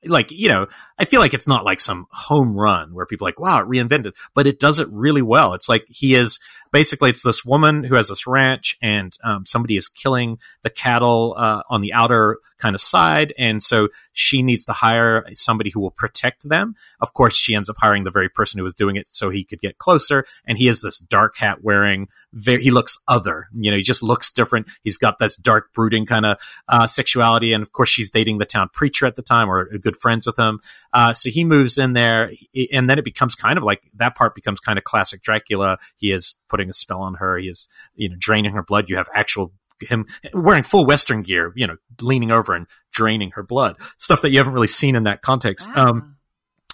like 0.09 0.31
you 0.31 0.49
know 0.49 0.67
i 0.99 1.05
feel 1.05 1.21
like 1.21 1.35
it's 1.35 1.49
not 1.49 1.65
like 1.65 1.81
some 1.81 2.07
home 2.11 2.55
run 2.55 2.95
where 2.95 3.07
people 3.07 3.25
like 3.25 3.41
wow 3.41 3.61
it 3.61 3.69
reinvented 3.69 4.15
but 4.35 4.47
it 4.47 4.59
does 4.59 4.79
it 4.79 4.89
really 4.91 5.23
well. 5.23 5.55
It's 5.55 5.69
like 5.69 5.87
he 5.89 6.15
is 6.15 6.39
basically 6.77 7.09
it's 7.09 7.23
this 7.23 7.43
woman 7.43 7.85
who 7.85 7.95
has 7.95 8.11
this 8.11 8.27
ranch 8.27 8.77
and 8.83 9.17
um, 9.25 9.47
somebody 9.47 9.79
is 9.79 9.89
killing 9.89 10.39
the 10.63 10.69
cattle 10.69 11.35
uh, 11.39 11.63
on 11.71 11.81
the 11.81 11.91
outer 11.91 12.37
kind 12.59 12.75
of 12.75 12.83
side 12.83 13.33
and 13.39 13.63
so 13.63 13.89
she 14.13 14.43
needs 14.43 14.67
to 14.67 14.75
hire 14.75 15.25
somebody 15.33 15.71
who 15.71 15.81
will 15.81 15.91
protect 15.91 16.47
them. 16.47 16.75
Of 17.01 17.15
course 17.15 17.35
she 17.35 17.55
ends 17.55 17.71
up 17.71 17.77
hiring 17.79 18.05
the 18.05 18.11
very 18.11 18.29
person 18.29 18.59
who 18.59 18.63
was 18.63 18.75
doing 18.75 18.97
it 18.97 19.09
so 19.09 19.31
he 19.31 19.43
could 19.43 19.61
get 19.61 19.79
closer 19.79 20.27
and 20.47 20.59
he 20.59 20.69
is 20.69 20.83
this 20.83 20.99
dark 20.99 21.39
hat 21.39 21.65
wearing 21.65 22.09
very, 22.35 22.63
he 22.63 22.71
looks 22.71 22.99
other 23.09 23.49
you 23.55 23.71
know 23.71 23.79
he 23.79 23.83
just 23.83 24.03
looks 24.03 24.31
different. 24.31 24.69
He's 24.83 24.99
got 24.99 25.19
this 25.19 25.35
dark 25.35 25.73
brooding 25.73 26.05
kind 26.05 26.27
of 26.27 26.37
uh, 26.69 26.87
sexuality 26.87 27.55
and 27.55 27.63
of 27.63 27.73
course 27.73 27.89
she's 27.89 28.11
dating 28.11 28.37
the 28.37 28.45
town 28.45 28.69
preacher 28.71 29.07
at 29.07 29.17
the 29.17 29.23
time 29.23 29.49
or 29.49 29.65
good 29.79 29.97
friends 29.97 30.27
with 30.27 30.39
him. 30.39 30.61
Uh, 30.93 31.15
so 31.15 31.31
he 31.31 31.43
moves 31.43 31.79
in 31.79 31.95
there 31.95 32.33
and 32.71 32.91
then 32.91 32.99
it 32.99 33.05
becomes 33.05 33.35
kind 33.35 33.57
of 33.57 33.65
like 33.65 33.91
that 33.95 34.15
part 34.15 34.35
becomes 34.35 34.61
kind 34.61 34.77
of 34.77 34.85
classic 34.85 35.23
dracula. 35.23 35.79
He 35.97 36.13
is 36.13 36.35
putting 36.49 36.66
a 36.69 36.73
spell 36.73 37.01
on 37.01 37.15
her. 37.15 37.39
He 37.39 37.49
is, 37.49 37.69
you 37.95 38.09
know, 38.09 38.17
draining 38.19 38.53
her 38.53 38.63
blood. 38.63 38.89
You 38.89 38.97
have 38.97 39.09
actual 39.15 39.53
him 39.81 40.07
wearing 40.33 40.63
full 40.63 40.87
Western 40.87 41.23
gear, 41.23 41.53
you 41.55 41.67
know, 41.67 41.77
leaning 42.01 42.31
over 42.31 42.55
and 42.55 42.67
draining 42.93 43.33
her 43.33 43.43
blood. 43.43 43.77
Stuff 43.97 44.23
that 44.23 44.31
you 44.31 44.39
haven't 44.39 44.55
really 44.55 44.67
seen 44.67 44.97
in 44.97 45.05
that 45.05 45.23
context. 45.23 45.69
Wow. 45.75 45.87
Um, 45.87 46.17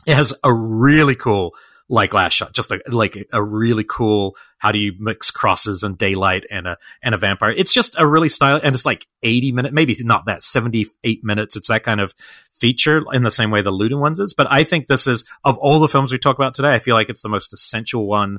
it 0.07 0.15
has 0.15 0.35
a 0.45 0.53
really 0.53 1.15
cool 1.15 1.55
like 1.89 2.15
last 2.15 2.33
shot, 2.33 2.55
just 2.55 2.71
a, 2.71 2.81
like 2.89 3.27
a 3.33 3.43
really 3.43 3.85
cool. 3.85 4.37
How 4.57 4.73
do 4.73 4.79
you 4.79 4.95
mix 4.99 5.31
crosses 5.31 5.83
and 5.83 5.99
daylight 5.99 6.47
and 6.51 6.67
a 6.67 6.79
and 7.03 7.15
a 7.15 7.19
vampire? 7.19 7.51
It's 7.51 7.75
just 7.75 7.97
a 7.99 8.07
really 8.07 8.29
style, 8.29 8.61
and 8.63 8.75
it's 8.75 8.87
like 8.87 9.07
eighty 9.23 9.53
minutes, 9.53 9.75
maybe 9.75 9.95
not 10.01 10.27
that 10.27 10.43
seventy 10.43 10.87
eight 11.05 11.23
minutes. 11.23 11.55
It's 11.55 11.69
that 11.69 11.83
kind 11.83 12.01
of 12.01 12.15
feature 12.53 13.03
in 13.13 13.25
the 13.25 13.31
same 13.31 13.51
way 13.51 13.61
the 13.63 13.71
Lewton 13.71 14.01
ones 14.01 14.19
is. 14.19 14.33
But 14.33 14.47
I 14.51 14.65
think 14.65 14.87
this 14.87 15.07
is 15.07 15.29
of 15.45 15.59
all 15.59 15.81
the 15.81 15.89
films 15.89 16.13
we 16.13 16.19
talk 16.19 16.39
about 16.39 16.55
today, 16.55 16.73
I 16.73 16.79
feel 16.79 16.95
like 16.95 17.11
it's 17.11 17.23
the 17.23 17.29
most 17.29 17.53
essential 17.53 18.07
one 18.07 18.39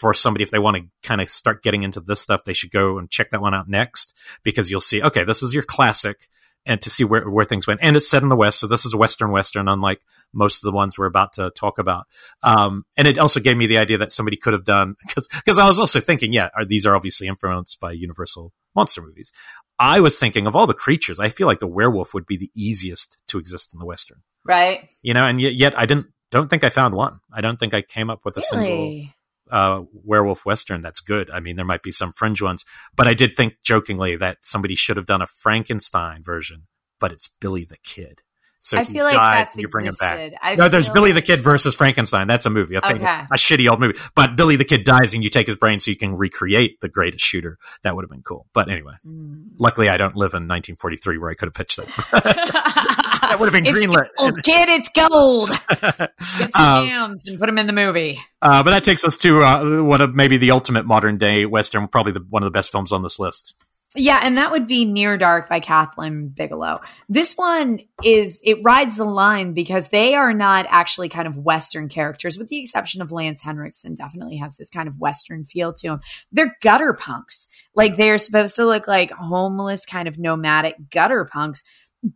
for 0.00 0.14
somebody 0.14 0.42
if 0.42 0.50
they 0.50 0.58
want 0.58 0.76
to 0.76 0.82
kind 1.06 1.20
of 1.20 1.28
start 1.28 1.62
getting 1.62 1.82
into 1.82 2.00
this 2.00 2.20
stuff. 2.20 2.44
They 2.44 2.54
should 2.54 2.70
go 2.70 2.98
and 2.98 3.10
check 3.10 3.30
that 3.30 3.42
one 3.42 3.54
out 3.54 3.68
next 3.68 4.16
because 4.42 4.70
you'll 4.70 4.80
see. 4.80 5.02
Okay, 5.02 5.24
this 5.24 5.42
is 5.42 5.52
your 5.52 5.62
classic 5.62 6.28
and 6.64 6.80
to 6.80 6.90
see 6.90 7.04
where, 7.04 7.28
where 7.28 7.44
things 7.44 7.66
went. 7.66 7.80
And 7.82 7.96
it's 7.96 8.08
set 8.08 8.22
in 8.22 8.28
the 8.28 8.36
West, 8.36 8.60
so 8.60 8.66
this 8.66 8.86
is 8.86 8.94
a 8.94 8.96
Western 8.96 9.32
Western, 9.32 9.68
unlike 9.68 10.00
most 10.32 10.62
of 10.62 10.70
the 10.70 10.76
ones 10.76 10.96
we're 10.96 11.06
about 11.06 11.32
to 11.34 11.50
talk 11.50 11.78
about. 11.78 12.06
Um, 12.42 12.84
and 12.96 13.08
it 13.08 13.18
also 13.18 13.40
gave 13.40 13.56
me 13.56 13.66
the 13.66 13.78
idea 13.78 13.98
that 13.98 14.12
somebody 14.12 14.36
could 14.36 14.52
have 14.52 14.64
done 14.64 14.94
because 15.06 15.28
because 15.28 15.58
I 15.58 15.66
was 15.66 15.78
also 15.78 16.00
thinking, 16.00 16.32
yeah, 16.32 16.48
are, 16.56 16.64
these 16.64 16.86
are 16.86 16.94
obviously 16.94 17.26
influenced 17.26 17.80
by 17.80 17.92
Universal 17.92 18.52
monster 18.74 19.02
movies. 19.02 19.32
I 19.78 20.00
was 20.00 20.18
thinking 20.18 20.46
of 20.46 20.54
all 20.54 20.66
the 20.66 20.74
creatures, 20.74 21.18
I 21.18 21.28
feel 21.28 21.46
like 21.46 21.58
the 21.58 21.66
werewolf 21.66 22.14
would 22.14 22.26
be 22.26 22.36
the 22.36 22.50
easiest 22.54 23.20
to 23.28 23.38
exist 23.38 23.74
in 23.74 23.80
the 23.80 23.86
Western, 23.86 24.22
right? 24.44 24.88
you 25.02 25.12
know. 25.12 25.24
And 25.24 25.40
yet, 25.40 25.54
yet 25.54 25.78
I 25.78 25.86
didn't 25.86 26.06
don't 26.30 26.48
think 26.48 26.64
I 26.64 26.68
found 26.68 26.94
one. 26.94 27.20
I 27.32 27.40
don't 27.40 27.58
think 27.58 27.74
I 27.74 27.82
came 27.82 28.08
up 28.08 28.24
with 28.24 28.36
a 28.36 28.42
single 28.42 28.68
Really? 28.68 29.14
Uh, 29.52 29.82
werewolf 29.92 30.44
western 30.44 30.80
that's 30.80 31.00
good. 31.00 31.30
I 31.30 31.38
mean, 31.38 31.56
there 31.56 31.64
might 31.64 31.82
be 31.82 31.92
some 31.92 32.12
fringe 32.12 32.42
ones, 32.42 32.64
but 32.96 33.06
I 33.06 33.14
did 33.14 33.36
think 33.36 33.56
jokingly 33.62 34.16
that 34.16 34.38
somebody 34.42 34.74
should 34.74 34.96
have 34.96 35.06
done 35.06 35.22
a 35.22 35.26
Frankenstein 35.26 36.22
version, 36.22 36.66
but 36.98 37.12
it's 37.12 37.28
Billy 37.40 37.64
the 37.64 37.76
Kid. 37.84 38.22
So 38.64 38.78
I 38.78 38.84
feel 38.84 39.04
like 39.04 39.14
dies 39.14 39.36
that's 39.46 39.56
and 39.56 39.62
you 39.62 39.68
bring 39.68 39.86
him 39.86 39.94
back. 39.98 40.12
existed. 40.20 40.38
I 40.40 40.54
No, 40.54 40.68
there's 40.68 40.86
feel 40.86 40.94
Billy 40.94 41.10
the 41.12 41.20
Kid 41.20 41.42
versus 41.42 41.74
Frankenstein. 41.74 42.28
That's 42.28 42.46
a 42.46 42.50
movie, 42.50 42.76
a 42.76 42.80
famous, 42.80 43.02
Okay. 43.02 43.22
a 43.32 43.34
shitty 43.34 43.68
old 43.68 43.80
movie. 43.80 43.98
But 44.14 44.36
Billy 44.36 44.54
the 44.54 44.64
Kid 44.64 44.84
dies, 44.84 45.14
and 45.14 45.24
you 45.24 45.30
take 45.30 45.48
his 45.48 45.56
brain 45.56 45.80
so 45.80 45.90
you 45.90 45.96
can 45.96 46.14
recreate 46.16 46.80
the 46.80 46.88
greatest 46.88 47.24
shooter. 47.24 47.58
That 47.82 47.96
would 47.96 48.04
have 48.04 48.10
been 48.10 48.22
cool. 48.22 48.46
But 48.54 48.70
anyway, 48.70 48.92
Mm. 49.04 49.46
luckily 49.58 49.88
I 49.88 49.96
don't 49.96 50.14
live 50.14 50.34
in 50.34 50.46
1943 50.46 51.18
where 51.18 51.30
I 51.30 51.34
could 51.34 51.46
have 51.48 51.54
pitched 51.54 51.76
that. 51.78 51.88
that 52.12 53.36
would 53.40 53.52
have 53.52 53.52
been 53.52 53.66
It's 53.66 53.76
greenlit. 53.76 54.08
gold, 54.16 54.42
kid, 54.44 54.68
it's 54.68 54.88
gold. 54.94 55.50
Get 56.38 56.52
some 56.52 56.64
Um, 56.64 56.86
yams 56.86 57.28
and 57.28 57.40
put 57.40 57.46
them 57.46 57.58
in 57.58 57.66
the 57.66 57.72
movie. 57.72 58.20
Uh, 58.40 58.62
but 58.62 58.70
that 58.70 58.84
takes 58.84 59.04
us 59.04 59.16
to 59.18 59.42
uh, 59.42 59.82
one 59.82 60.00
of 60.00 60.14
maybe 60.14 60.36
the 60.36 60.52
ultimate 60.52 60.86
modern 60.86 61.18
day 61.18 61.46
western, 61.46 61.88
probably 61.88 62.12
the, 62.12 62.24
one 62.30 62.42
of 62.42 62.46
the 62.46 62.50
best 62.56 62.70
films 62.70 62.92
on 62.92 63.02
this 63.02 63.18
list. 63.18 63.54
Yeah, 63.94 64.20
and 64.22 64.38
that 64.38 64.50
would 64.50 64.66
be 64.66 64.84
Near 64.84 65.18
Dark 65.18 65.48
by 65.48 65.60
Kathleen 65.60 66.28
Bigelow. 66.28 66.80
This 67.08 67.34
one 67.34 67.80
is 68.02 68.40
it 68.44 68.62
rides 68.62 68.96
the 68.96 69.04
line 69.04 69.52
because 69.52 69.88
they 69.88 70.14
are 70.14 70.32
not 70.32 70.66
actually 70.68 71.08
kind 71.10 71.28
of 71.28 71.36
Western 71.36 71.88
characters, 71.88 72.38
with 72.38 72.48
the 72.48 72.58
exception 72.58 73.02
of 73.02 73.12
Lance 73.12 73.42
Henriksen. 73.42 73.94
Definitely 73.94 74.36
has 74.38 74.56
this 74.56 74.70
kind 74.70 74.88
of 74.88 74.98
Western 74.98 75.44
feel 75.44 75.74
to 75.74 75.88
him. 75.88 76.00
They're 76.30 76.56
gutter 76.62 76.94
punks, 76.94 77.48
like 77.74 77.96
they're 77.96 78.18
supposed 78.18 78.56
to 78.56 78.64
look 78.64 78.88
like 78.88 79.10
homeless, 79.10 79.84
kind 79.84 80.08
of 80.08 80.18
nomadic 80.18 80.76
gutter 80.90 81.24
punks. 81.24 81.62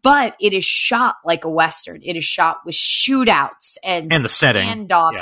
But 0.02 0.34
it 0.40 0.52
is 0.52 0.64
shot 0.64 1.14
like 1.24 1.44
a 1.44 1.50
Western. 1.50 2.00
It 2.02 2.16
is 2.16 2.24
shot 2.24 2.58
with 2.66 2.74
shootouts 2.74 3.76
and 3.84 4.12
And 4.12 4.24
the 4.24 4.28
setting. 4.28 4.66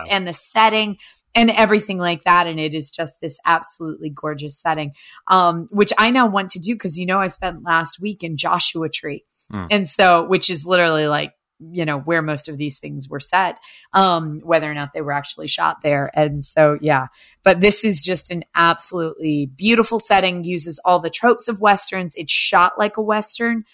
Yeah. 0.06 0.16
and 0.16 0.26
the 0.26 0.32
setting 0.32 0.97
and 1.35 1.51
everything 1.51 1.98
like 1.98 2.24
that. 2.24 2.47
And 2.47 2.59
it 2.61 2.74
is 2.74 2.90
just 2.90 3.20
this 3.20 3.39
absolutely 3.44 4.11
gorgeous 4.11 4.61
setting, 4.61 4.93
um, 5.28 5.69
which 5.70 5.93
I 5.98 6.11
now 6.11 6.27
want 6.28 6.51
to 6.51 6.59
do 6.59 6.74
because 6.74 6.98
you 6.98 7.06
know 7.06 7.19
I 7.19 7.28
spent 7.28 7.62
last 7.65 8.01
week 8.01 8.23
in 8.23 8.36
Joshua 8.36 8.89
Tree, 8.89 9.24
Mm. 9.52 9.66
and 9.70 9.89
so 9.89 10.24
which 10.27 10.48
is 10.48 10.65
literally 10.66 11.06
like 11.06 11.35
you 11.61 11.85
know 11.85 11.98
where 12.01 12.23
most 12.23 12.48
of 12.48 12.56
these 12.56 12.78
things 12.81 13.09
were 13.09 13.20
set, 13.20 13.59
um, 13.93 14.40
whether 14.43 14.70
or 14.70 14.74
not 14.74 14.90
they 14.93 15.02
were 15.02 15.12
actually 15.12 15.47
shot 15.48 15.82
there. 15.82 16.11
And 16.15 16.44
so 16.44 16.78
yeah, 16.81 17.06
but 17.43 17.61
this 17.61 17.85
is 17.85 18.02
just 18.02 18.31
an 18.31 18.44
absolutely 18.55 19.47
beautiful 19.55 19.98
setting. 19.98 20.44
Uses 20.44 20.81
all 20.85 20.98
the 20.98 21.11
tropes 21.11 21.47
of 21.47 21.61
westerns. 21.61 22.15
It's 22.16 22.32
shot 22.32 22.73
like 22.78 22.97
a 22.97 23.02
western 23.02 23.65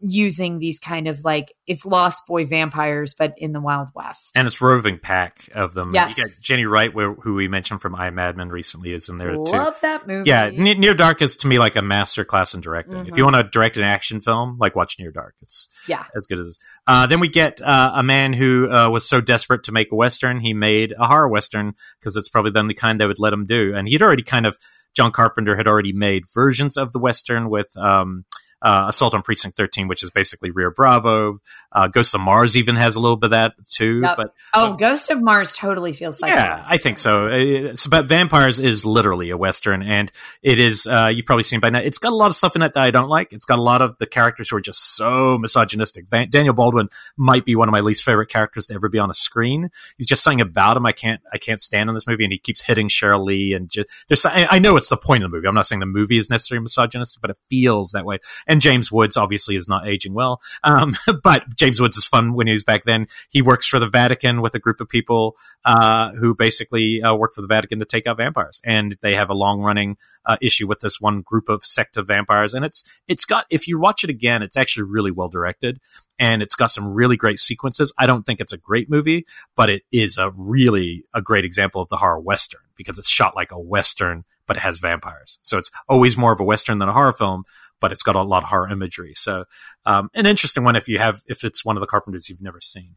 using 0.00 0.58
these 0.58 0.78
kind 0.80 1.06
of 1.08 1.22
like 1.24 1.52
it's 1.66 1.84
lost 1.84 2.26
boy 2.26 2.44
vampires 2.46 3.14
but 3.18 3.34
in 3.36 3.52
the 3.52 3.60
wild 3.60 3.88
west 3.94 4.32
and 4.34 4.46
it's 4.46 4.60
roving 4.60 4.98
pack 4.98 5.48
of 5.54 5.74
them. 5.74 5.92
Yes. 5.92 6.16
You 6.16 6.24
got 6.24 6.32
Jenny 6.40 6.64
Wright, 6.64 6.92
who 6.92 7.34
we 7.34 7.48
mentioned 7.48 7.80
from 7.82 7.94
I 7.94 8.10
Madman 8.10 8.48
recently, 8.48 8.92
is 8.92 9.08
in 9.08 9.18
there 9.18 9.32
too. 9.32 9.36
love 9.42 9.78
that 9.82 10.06
movie 10.06 10.28
Yeah, 10.28 10.50
Ne- 10.50 10.74
Near 10.74 10.94
Dark 10.94 11.20
is 11.22 11.36
to 11.38 11.46
me 11.48 11.58
like 11.58 11.76
a 11.76 11.82
master 11.82 12.24
class 12.24 12.54
in 12.54 12.60
directing. 12.60 12.96
If 13.06 13.14
Mhm. 13.14 13.16
you 13.18 13.24
want 13.24 13.36
to 13.36 13.42
direct 13.44 13.76
an 13.76 13.84
action 13.84 14.20
film, 14.20 14.56
like 14.58 14.74
watch 14.74 14.96
Near 14.98 15.10
Dark. 15.10 15.34
It's 15.42 15.68
yeah 15.88 16.04
as 16.16 16.26
good 16.26 16.38
as. 16.38 16.58
Uh, 16.86 17.06
then 17.06 17.20
we 17.20 17.28
get 17.28 17.60
uh, 17.62 17.92
a 17.94 18.02
man 18.02 18.32
who 18.32 18.70
uh, 18.70 18.88
was 18.90 19.08
so 19.08 19.20
desperate 19.20 19.64
to 19.64 19.72
make 19.72 19.92
a 19.92 19.96
western, 19.96 20.40
he 20.40 20.54
made 20.54 20.94
a 20.98 21.06
horror 21.06 21.28
western 21.28 21.74
because 22.00 22.16
it's 22.16 22.28
probably 22.28 22.50
the 22.52 22.60
only 22.60 22.74
kind 22.74 23.00
they 23.00 23.06
would 23.06 23.20
let 23.20 23.32
him 23.32 23.44
do. 23.46 23.74
And 23.74 23.88
he'd 23.88 24.02
already 24.02 24.22
kind 24.22 24.46
of 24.46 24.56
John 24.94 25.12
Carpenter 25.12 25.56
had 25.56 25.66
already 25.68 25.92
made 25.92 26.24
versions 26.34 26.76
of 26.78 26.92
the 26.92 26.98
western 26.98 27.50
with. 27.50 27.76
Um, 27.76 28.24
uh, 28.62 28.86
Assault 28.88 29.14
on 29.14 29.22
Precinct 29.22 29.56
13, 29.56 29.88
which 29.88 30.02
is 30.02 30.10
basically 30.10 30.50
Rio 30.50 30.70
Bravo. 30.70 31.38
Uh, 31.72 31.88
Ghosts 31.88 32.14
of 32.14 32.20
Mars 32.20 32.56
even 32.56 32.76
has 32.76 32.96
a 32.96 33.00
little 33.00 33.16
bit 33.16 33.26
of 33.26 33.30
that 33.32 33.54
too. 33.70 34.00
Yep. 34.02 34.16
But 34.16 34.36
oh 34.54 34.74
ghost 34.76 35.10
of 35.10 35.22
mars 35.22 35.52
totally 35.52 35.92
feels 35.92 36.20
like 36.20 36.30
yeah, 36.30 36.64
I 36.66 36.78
think 36.78 36.98
so. 36.98 37.26
Uh, 37.26 37.76
so. 37.76 37.90
But 37.90 38.06
Vampires 38.06 38.60
is 38.60 38.86
literally 38.86 39.30
a 39.30 39.36
western, 39.36 39.82
and 39.82 40.10
it 40.42 40.58
is. 40.58 40.86
Uh, 40.86 41.10
you've 41.14 41.26
probably 41.26 41.42
seen 41.42 41.60
by 41.60 41.70
now. 41.70 41.78
It's 41.78 41.98
got 41.98 42.12
a 42.12 42.16
lot 42.16 42.28
of 42.28 42.36
stuff 42.36 42.56
in 42.56 42.62
it 42.62 42.74
that 42.74 42.82
I 42.82 42.90
don't 42.90 43.08
like. 43.08 43.32
It's 43.32 43.44
got 43.44 43.58
a 43.58 43.62
lot 43.62 43.82
of 43.82 43.98
the 43.98 44.06
characters 44.06 44.50
who 44.50 44.56
are 44.56 44.60
just 44.60 44.96
so 44.96 45.38
misogynistic. 45.38 46.06
Van- 46.08 46.30
Daniel 46.30 46.54
Baldwin 46.54 46.88
might 47.16 47.44
be 47.44 47.56
one 47.56 47.68
of 47.68 47.72
my 47.72 47.80
least 47.80 48.04
favorite 48.04 48.28
characters 48.28 48.66
to 48.66 48.74
ever 48.74 48.88
be 48.88 48.98
on 48.98 49.10
a 49.10 49.14
screen. 49.14 49.70
He's 49.98 50.06
just 50.06 50.22
something 50.22 50.40
about 50.40 50.76
him 50.76 50.86
I 50.86 50.92
can't. 50.92 51.20
I 51.32 51.38
can't 51.38 51.60
stand 51.60 51.88
in 51.88 51.94
this 51.94 52.06
movie, 52.06 52.24
and 52.24 52.32
he 52.32 52.38
keeps 52.38 52.62
hitting 52.62 52.88
Sheryl 52.88 53.24
Lee. 53.24 53.52
And 53.52 53.68
just, 53.70 53.88
there's. 54.08 54.24
I 54.24 54.46
I 54.50 54.58
know 54.58 54.76
it's 54.76 54.88
the 54.88 54.96
point 54.96 55.24
of 55.24 55.30
the 55.30 55.36
movie. 55.36 55.48
I'm 55.48 55.54
not 55.54 55.66
saying 55.66 55.80
the 55.80 55.86
movie 55.86 56.18
is 56.18 56.30
necessarily 56.30 56.62
misogynistic, 56.62 57.20
but 57.20 57.30
it 57.30 57.38
feels 57.50 57.92
that 57.92 58.04
way. 58.04 58.18
And 58.46 58.60
James 58.60 58.92
Woods 58.92 59.16
obviously 59.16 59.56
is 59.56 59.68
not 59.68 59.86
aging 59.86 60.14
well. 60.14 60.40
Um, 60.62 60.94
but 61.22 61.44
James 61.56 61.80
Woods 61.80 61.96
is 61.96 62.06
fun 62.06 62.34
when 62.34 62.46
he 62.46 62.52
was 62.52 62.64
back 62.64 62.84
then. 62.84 63.06
He 63.30 63.42
works 63.42 63.66
for 63.66 63.78
the 63.78 63.88
Vatican 63.88 64.40
with 64.40 64.54
a 64.54 64.58
group 64.58 64.80
of 64.80 64.88
people 64.88 65.36
uh, 65.64 66.12
who 66.12 66.34
basically 66.34 67.02
uh, 67.02 67.14
work 67.14 67.34
for 67.34 67.42
the 67.42 67.46
Vatican 67.46 67.78
to 67.80 67.84
take 67.84 68.06
out 68.06 68.16
vampires, 68.16 68.60
and 68.64 68.96
they 69.02 69.14
have 69.14 69.30
a 69.30 69.34
long 69.34 69.60
running 69.60 69.96
uh, 70.24 70.36
issue 70.40 70.66
with 70.66 70.80
this 70.80 71.00
one 71.00 71.22
group 71.22 71.48
of 71.48 71.64
sect 71.64 71.96
of 71.96 72.06
vampires. 72.06 72.54
And 72.54 72.64
it's 72.64 72.84
it's 73.08 73.24
got 73.24 73.46
if 73.50 73.68
you 73.68 73.78
watch 73.78 74.04
it 74.04 74.10
again, 74.10 74.42
it's 74.42 74.56
actually 74.56 74.84
really 74.84 75.10
well 75.10 75.28
directed, 75.28 75.80
and 76.18 76.42
it's 76.42 76.54
got 76.54 76.70
some 76.70 76.86
really 76.86 77.16
great 77.16 77.38
sequences. 77.38 77.92
I 77.98 78.06
don't 78.06 78.24
think 78.24 78.40
it's 78.40 78.52
a 78.52 78.58
great 78.58 78.88
movie, 78.90 79.26
but 79.54 79.70
it 79.70 79.82
is 79.92 80.18
a 80.18 80.30
really 80.36 81.04
a 81.14 81.22
great 81.22 81.44
example 81.44 81.80
of 81.80 81.88
the 81.88 81.96
horror 81.96 82.20
western 82.20 82.60
because 82.76 82.98
it's 82.98 83.08
shot 83.08 83.34
like 83.34 83.52
a 83.52 83.58
western, 83.58 84.22
but 84.46 84.56
it 84.56 84.60
has 84.60 84.78
vampires. 84.78 85.38
So 85.42 85.58
it's 85.58 85.70
always 85.88 86.16
more 86.16 86.32
of 86.32 86.40
a 86.40 86.44
western 86.44 86.78
than 86.78 86.88
a 86.88 86.92
horror 86.92 87.12
film. 87.12 87.44
But 87.80 87.92
it's 87.92 88.02
got 88.02 88.16
a 88.16 88.22
lot 88.22 88.42
of 88.42 88.48
horror 88.48 88.68
imagery, 88.70 89.12
so 89.14 89.44
um, 89.84 90.10
an 90.14 90.26
interesting 90.26 90.64
one 90.64 90.76
if 90.76 90.88
you 90.88 90.98
have 90.98 91.22
if 91.26 91.44
it's 91.44 91.64
one 91.64 91.76
of 91.76 91.80
the 91.80 91.86
Carpenters 91.86 92.28
you've 92.28 92.40
never 92.40 92.60
seen. 92.60 92.96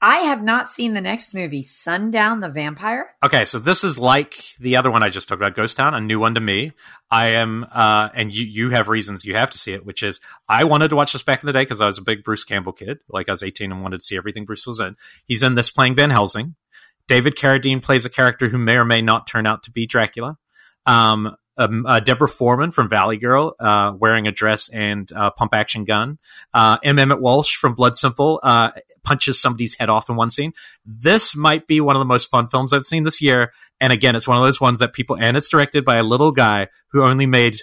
i 0.00 0.18
have 0.18 0.42
not 0.42 0.68
seen 0.68 0.94
the 0.94 1.00
next 1.00 1.34
movie 1.34 1.62
sundown 1.62 2.40
the 2.40 2.48
vampire 2.48 3.10
Okay, 3.22 3.44
so 3.44 3.58
this 3.60 3.84
is 3.84 3.98
like 3.98 4.34
the 4.58 4.76
other 4.76 4.90
one 4.90 5.02
I 5.04 5.08
just 5.08 5.28
talked 5.28 5.40
about, 5.40 5.54
Ghost 5.54 5.76
Town, 5.76 5.94
a 5.94 6.00
new 6.00 6.18
one 6.18 6.34
to 6.34 6.40
me. 6.40 6.72
I 7.08 7.26
am, 7.42 7.64
uh, 7.70 8.08
and 8.14 8.34
you 8.34 8.44
you 8.44 8.70
have 8.70 8.88
reasons 8.88 9.24
you 9.24 9.36
have 9.36 9.50
to 9.50 9.58
see 9.58 9.74
it, 9.74 9.86
which 9.86 10.02
is 10.02 10.18
I 10.48 10.64
wanted 10.64 10.88
to 10.88 10.96
watch 10.96 11.12
this 11.12 11.22
back 11.22 11.42
in 11.42 11.46
the 11.46 11.52
day 11.52 11.62
because 11.62 11.80
I 11.80 11.86
was 11.86 11.98
a 11.98 12.02
big 12.02 12.24
Bruce 12.24 12.42
Campbell 12.42 12.72
kid. 12.72 12.98
Like 13.08 13.28
I 13.28 13.32
was 13.32 13.42
18 13.44 13.70
and 13.70 13.82
wanted 13.82 14.00
to 14.00 14.04
see 14.04 14.16
everything 14.16 14.44
Bruce 14.44 14.66
was 14.66 14.80
in. 14.80 14.96
He's 15.24 15.42
in 15.42 15.54
this 15.54 15.70
playing 15.70 15.94
Van 15.94 16.10
Helsing. 16.10 16.56
David 17.06 17.36
Carradine 17.36 17.82
plays 17.82 18.04
a 18.04 18.10
character 18.10 18.48
who 18.48 18.58
may 18.58 18.76
or 18.76 18.84
may 18.84 19.02
not 19.02 19.26
turn 19.26 19.46
out 19.46 19.62
to 19.64 19.70
be 19.70 19.86
Dracula. 19.86 20.36
Um, 20.86 21.36
um, 21.56 21.86
uh, 21.86 22.00
Deborah 22.00 22.28
Foreman 22.28 22.70
from 22.70 22.88
Valley 22.88 23.16
Girl, 23.16 23.54
uh, 23.60 23.92
wearing 23.98 24.26
a 24.26 24.32
dress 24.32 24.68
and 24.70 25.10
uh, 25.12 25.30
pump 25.30 25.54
action 25.54 25.84
gun. 25.84 26.18
Uh, 26.54 26.78
M. 26.82 26.98
Emmett 26.98 27.20
Walsh 27.20 27.56
from 27.56 27.74
Blood 27.74 27.96
Simple 27.96 28.40
uh, 28.42 28.70
punches 29.04 29.40
somebody's 29.40 29.76
head 29.76 29.88
off 29.88 30.08
in 30.08 30.16
one 30.16 30.30
scene. 30.30 30.52
This 30.84 31.36
might 31.36 31.66
be 31.66 31.80
one 31.80 31.96
of 31.96 32.00
the 32.00 32.06
most 32.06 32.30
fun 32.30 32.46
films 32.46 32.72
I've 32.72 32.86
seen 32.86 33.04
this 33.04 33.20
year. 33.20 33.52
And 33.80 33.92
again, 33.92 34.16
it's 34.16 34.28
one 34.28 34.38
of 34.38 34.44
those 34.44 34.60
ones 34.60 34.80
that 34.80 34.92
people, 34.92 35.16
and 35.16 35.36
it's 35.36 35.48
directed 35.48 35.84
by 35.84 35.96
a 35.96 36.02
little 36.02 36.32
guy 36.32 36.68
who 36.88 37.02
only 37.02 37.26
made 37.26 37.56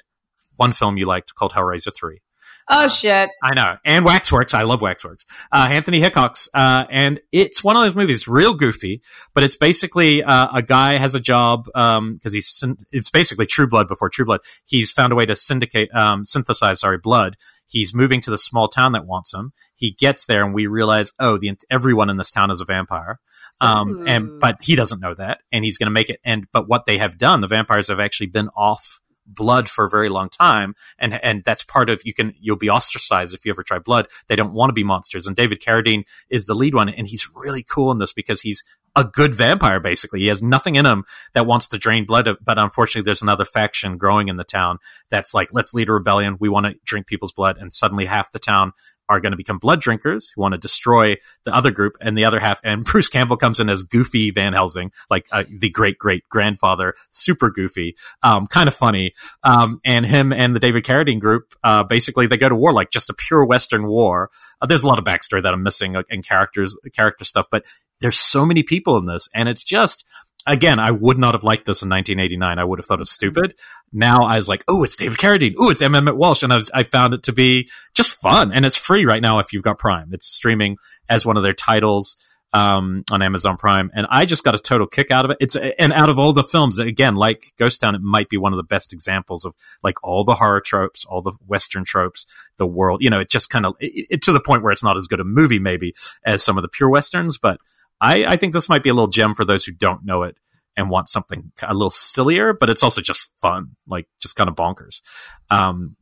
one 0.55 0.73
film 0.73 0.97
you 0.97 1.05
liked 1.05 1.35
called 1.35 1.53
Hellraiser 1.53 1.95
3. 1.95 2.19
Oh 2.69 2.87
shit 2.87 3.29
I 3.41 3.53
know. 3.55 3.77
And 3.85 4.05
Waxworks. 4.05 4.53
I 4.53 4.63
love 4.63 4.81
Waxworks. 4.81 5.25
Uh, 5.51 5.67
Anthony 5.71 5.99
Hickox. 5.99 6.49
Uh, 6.53 6.85
and 6.89 7.19
it's 7.31 7.63
one 7.63 7.75
of 7.75 7.83
those 7.83 7.95
movies, 7.95 8.27
real 8.27 8.53
goofy, 8.53 9.01
but 9.33 9.43
it's 9.43 9.55
basically, 9.55 10.23
uh, 10.23 10.49
a 10.53 10.61
guy 10.61 10.93
has 10.93 11.15
a 11.15 11.19
job, 11.19 11.67
um, 11.75 12.19
cause 12.21 12.33
he's, 12.33 12.63
it's 12.91 13.09
basically 13.09 13.45
True 13.45 13.67
Blood 13.67 13.87
before 13.87 14.09
True 14.09 14.25
Blood. 14.25 14.41
He's 14.65 14.91
found 14.91 15.13
a 15.13 15.15
way 15.15 15.25
to 15.25 15.35
syndicate, 15.35 15.93
um, 15.93 16.25
synthesize, 16.25 16.81
sorry, 16.81 16.97
blood. 16.97 17.37
He's 17.67 17.93
moving 17.93 18.19
to 18.21 18.31
the 18.31 18.37
small 18.37 18.67
town 18.67 18.93
that 18.93 19.05
wants 19.05 19.33
him. 19.33 19.53
He 19.75 19.91
gets 19.91 20.25
there 20.25 20.43
and 20.43 20.53
we 20.53 20.67
realize, 20.67 21.11
oh, 21.19 21.37
the, 21.37 21.51
everyone 21.69 22.09
in 22.09 22.17
this 22.17 22.31
town 22.31 22.51
is 22.51 22.61
a 22.61 22.65
vampire. 22.65 23.19
Um, 23.61 24.07
and, 24.07 24.39
but 24.39 24.57
he 24.61 24.75
doesn't 24.75 25.01
know 25.01 25.13
that 25.13 25.39
and 25.51 25.63
he's 25.63 25.77
going 25.77 25.87
to 25.87 25.91
make 25.91 26.09
it. 26.09 26.19
And, 26.23 26.47
but 26.51 26.67
what 26.67 26.85
they 26.85 26.97
have 26.97 27.17
done, 27.17 27.41
the 27.41 27.47
vampires 27.47 27.89
have 27.89 27.99
actually 27.99 28.27
been 28.27 28.49
off 28.55 28.99
blood 29.33 29.69
for 29.69 29.85
a 29.85 29.89
very 29.89 30.09
long 30.09 30.29
time, 30.29 30.75
and 30.97 31.13
and 31.23 31.43
that's 31.43 31.63
part 31.63 31.89
of 31.89 32.01
you 32.03 32.13
can 32.13 32.33
you'll 32.39 32.57
be 32.57 32.69
ostracized 32.69 33.33
if 33.33 33.45
you 33.45 33.51
ever 33.51 33.63
try 33.63 33.79
blood. 33.79 34.07
They 34.27 34.35
don't 34.35 34.53
want 34.53 34.69
to 34.69 34.73
be 34.73 34.83
monsters, 34.83 35.27
and 35.27 35.35
David 35.35 35.61
Carradine 35.61 36.03
is 36.29 36.45
the 36.45 36.53
lead 36.55 36.73
one, 36.73 36.89
and 36.89 37.07
he's 37.07 37.27
really 37.35 37.63
cool 37.63 37.91
in 37.91 37.99
this 37.99 38.13
because 38.13 38.41
he's 38.41 38.63
a 38.95 39.03
good 39.03 39.33
vampire. 39.33 39.79
Basically, 39.79 40.21
he 40.21 40.27
has 40.27 40.41
nothing 40.41 40.75
in 40.75 40.85
him 40.85 41.05
that 41.33 41.45
wants 41.45 41.67
to 41.69 41.77
drain 41.77 42.05
blood, 42.05 42.27
but 42.43 42.57
unfortunately, 42.57 43.05
there's 43.05 43.21
another 43.21 43.45
faction 43.45 43.97
growing 43.97 44.27
in 44.27 44.37
the 44.37 44.43
town 44.43 44.77
that's 45.09 45.33
like, 45.33 45.53
let's 45.53 45.73
lead 45.73 45.89
a 45.89 45.93
rebellion. 45.93 46.37
We 46.39 46.49
want 46.49 46.65
to 46.65 46.75
drink 46.85 47.07
people's 47.07 47.33
blood, 47.33 47.57
and 47.57 47.73
suddenly 47.73 48.05
half 48.05 48.31
the 48.31 48.39
town 48.39 48.73
are 49.09 49.19
going 49.19 49.31
to 49.31 49.37
become 49.37 49.57
blood 49.57 49.81
drinkers 49.81 50.29
who 50.29 50.41
want 50.41 50.53
to 50.53 50.57
destroy 50.57 51.15
the 51.43 51.53
other 51.53 51.71
group 51.71 51.97
and 51.99 52.17
the 52.17 52.25
other 52.25 52.39
half. 52.39 52.61
And 52.63 52.83
Bruce 52.85 53.09
Campbell 53.09 53.37
comes 53.37 53.59
in 53.59 53.69
as 53.69 53.83
goofy 53.83 54.31
Van 54.31 54.53
Helsing, 54.53 54.91
like 55.09 55.27
uh, 55.31 55.43
the 55.49 55.69
great 55.69 55.97
great 55.97 56.27
grandfather, 56.29 56.93
super 57.09 57.49
goofy, 57.49 57.95
um, 58.23 58.47
kind 58.47 58.67
of 58.67 58.75
funny. 58.75 59.13
Um, 59.43 59.79
and 59.83 60.05
him 60.05 60.31
and 60.31 60.55
the 60.55 60.59
David 60.59 60.85
Carradine 60.85 61.19
group, 61.19 61.53
uh, 61.63 61.83
basically 61.83 62.27
they 62.27 62.37
go 62.37 62.49
to 62.49 62.55
war, 62.55 62.71
like 62.71 62.91
just 62.91 63.09
a 63.09 63.13
pure 63.13 63.43
Western 63.43 63.87
war. 63.87 64.29
Uh, 64.61 64.67
there's 64.67 64.83
a 64.83 64.87
lot 64.87 64.99
of 64.99 65.05
backstory 65.05 65.41
that 65.41 65.53
I'm 65.53 65.63
missing 65.63 65.95
uh, 65.95 66.03
in 66.09 66.21
characters, 66.21 66.77
character 66.93 67.25
stuff, 67.25 67.47
but 67.49 67.65
there's 68.01 68.17
so 68.17 68.45
many 68.45 68.63
people 68.63 68.97
in 68.97 69.05
this 69.05 69.27
and 69.33 69.49
it's 69.49 69.63
just, 69.63 70.05
again, 70.47 70.79
I 70.79 70.91
would 70.91 71.17
not 71.17 71.33
have 71.33 71.43
liked 71.43 71.65
this 71.65 71.81
in 71.81 71.89
1989. 71.89 72.59
I 72.59 72.63
would 72.63 72.79
have 72.79 72.85
thought 72.85 72.99
it 72.99 73.01
was 73.01 73.11
stupid. 73.11 73.55
Now 73.91 74.23
I 74.23 74.37
was 74.37 74.49
like, 74.49 74.63
oh, 74.67 74.83
it's 74.83 74.95
David 74.95 75.17
Carradine. 75.17 75.55
Oh, 75.57 75.69
it's 75.69 75.81
M. 75.81 75.95
Emmett 75.95 76.17
Walsh. 76.17 76.43
And 76.43 76.53
I, 76.53 76.55
was, 76.55 76.71
I 76.73 76.83
found 76.83 77.13
it 77.13 77.23
to 77.23 77.33
be 77.33 77.69
just 77.93 78.19
fun. 78.21 78.51
And 78.51 78.65
it's 78.65 78.77
free 78.77 79.05
right 79.05 79.21
now 79.21 79.39
if 79.39 79.53
you've 79.53 79.63
got 79.63 79.79
Prime. 79.79 80.09
It's 80.11 80.27
streaming 80.27 80.77
as 81.07 81.25
one 81.25 81.37
of 81.37 81.43
their 81.43 81.53
titles 81.53 82.17
um, 82.51 83.03
on 83.11 83.21
Amazon 83.21 83.57
Prime. 83.57 83.91
And 83.93 84.07
I 84.09 84.25
just 84.25 84.43
got 84.43 84.55
a 84.55 84.59
total 84.59 84.87
kick 84.87 85.11
out 85.11 85.25
of 85.25 85.31
it. 85.31 85.37
It's, 85.39 85.55
and 85.55 85.93
out 85.93 86.09
of 86.09 86.17
all 86.17 86.33
the 86.33 86.43
films, 86.43 86.79
again, 86.79 87.15
like 87.15 87.45
Ghost 87.57 87.81
Town, 87.81 87.95
it 87.95 88.01
might 88.01 88.29
be 88.29 88.37
one 88.37 88.53
of 88.53 88.57
the 88.57 88.63
best 88.63 88.91
examples 88.91 89.45
of 89.45 89.55
like 89.83 90.03
all 90.03 90.23
the 90.23 90.35
horror 90.35 90.61
tropes, 90.61 91.05
all 91.05 91.21
the 91.21 91.33
Western 91.45 91.83
tropes, 91.83 92.25
the 92.57 92.67
world, 92.67 93.03
you 93.03 93.09
know, 93.09 93.19
it 93.19 93.29
just 93.29 93.49
kind 93.49 93.65
of, 93.65 93.75
to 93.79 94.31
the 94.31 94.41
point 94.43 94.63
where 94.63 94.71
it's 94.71 94.83
not 94.83 94.97
as 94.97 95.07
good 95.07 95.19
a 95.19 95.23
movie 95.23 95.59
maybe 95.59 95.93
as 96.25 96.43
some 96.43 96.57
of 96.57 96.63
the 96.63 96.69
pure 96.69 96.89
Westerns, 96.89 97.37
but 97.37 97.59
I, 98.01 98.25
I 98.25 98.35
think 98.37 98.53
this 98.53 98.69
might 98.69 98.83
be 98.83 98.89
a 98.89 98.93
little 98.93 99.07
gem 99.07 99.35
for 99.35 99.45
those 99.45 99.65
who 99.65 99.71
don't 99.71 100.05
know 100.05 100.23
it 100.23 100.37
and 100.77 100.89
want 100.89 101.09
something 101.09 101.51
a 101.61 101.73
little 101.73 101.89
sillier, 101.89 102.53
but 102.53 102.69
it's 102.69 102.83
also 102.83 103.01
just 103.01 103.33
fun, 103.41 103.75
like 103.87 104.07
just 104.21 104.35
kind 104.35 104.49
of 104.49 104.55
bonkers. 104.55 105.01
Um, 105.49 105.95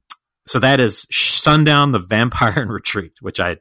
so 0.46 0.60
that 0.60 0.80
is 0.80 1.08
Sundown, 1.12 1.92
the 1.92 2.00
Vampire 2.00 2.62
in 2.62 2.70
Retreat, 2.70 3.14
which 3.22 3.40
I 3.40 3.58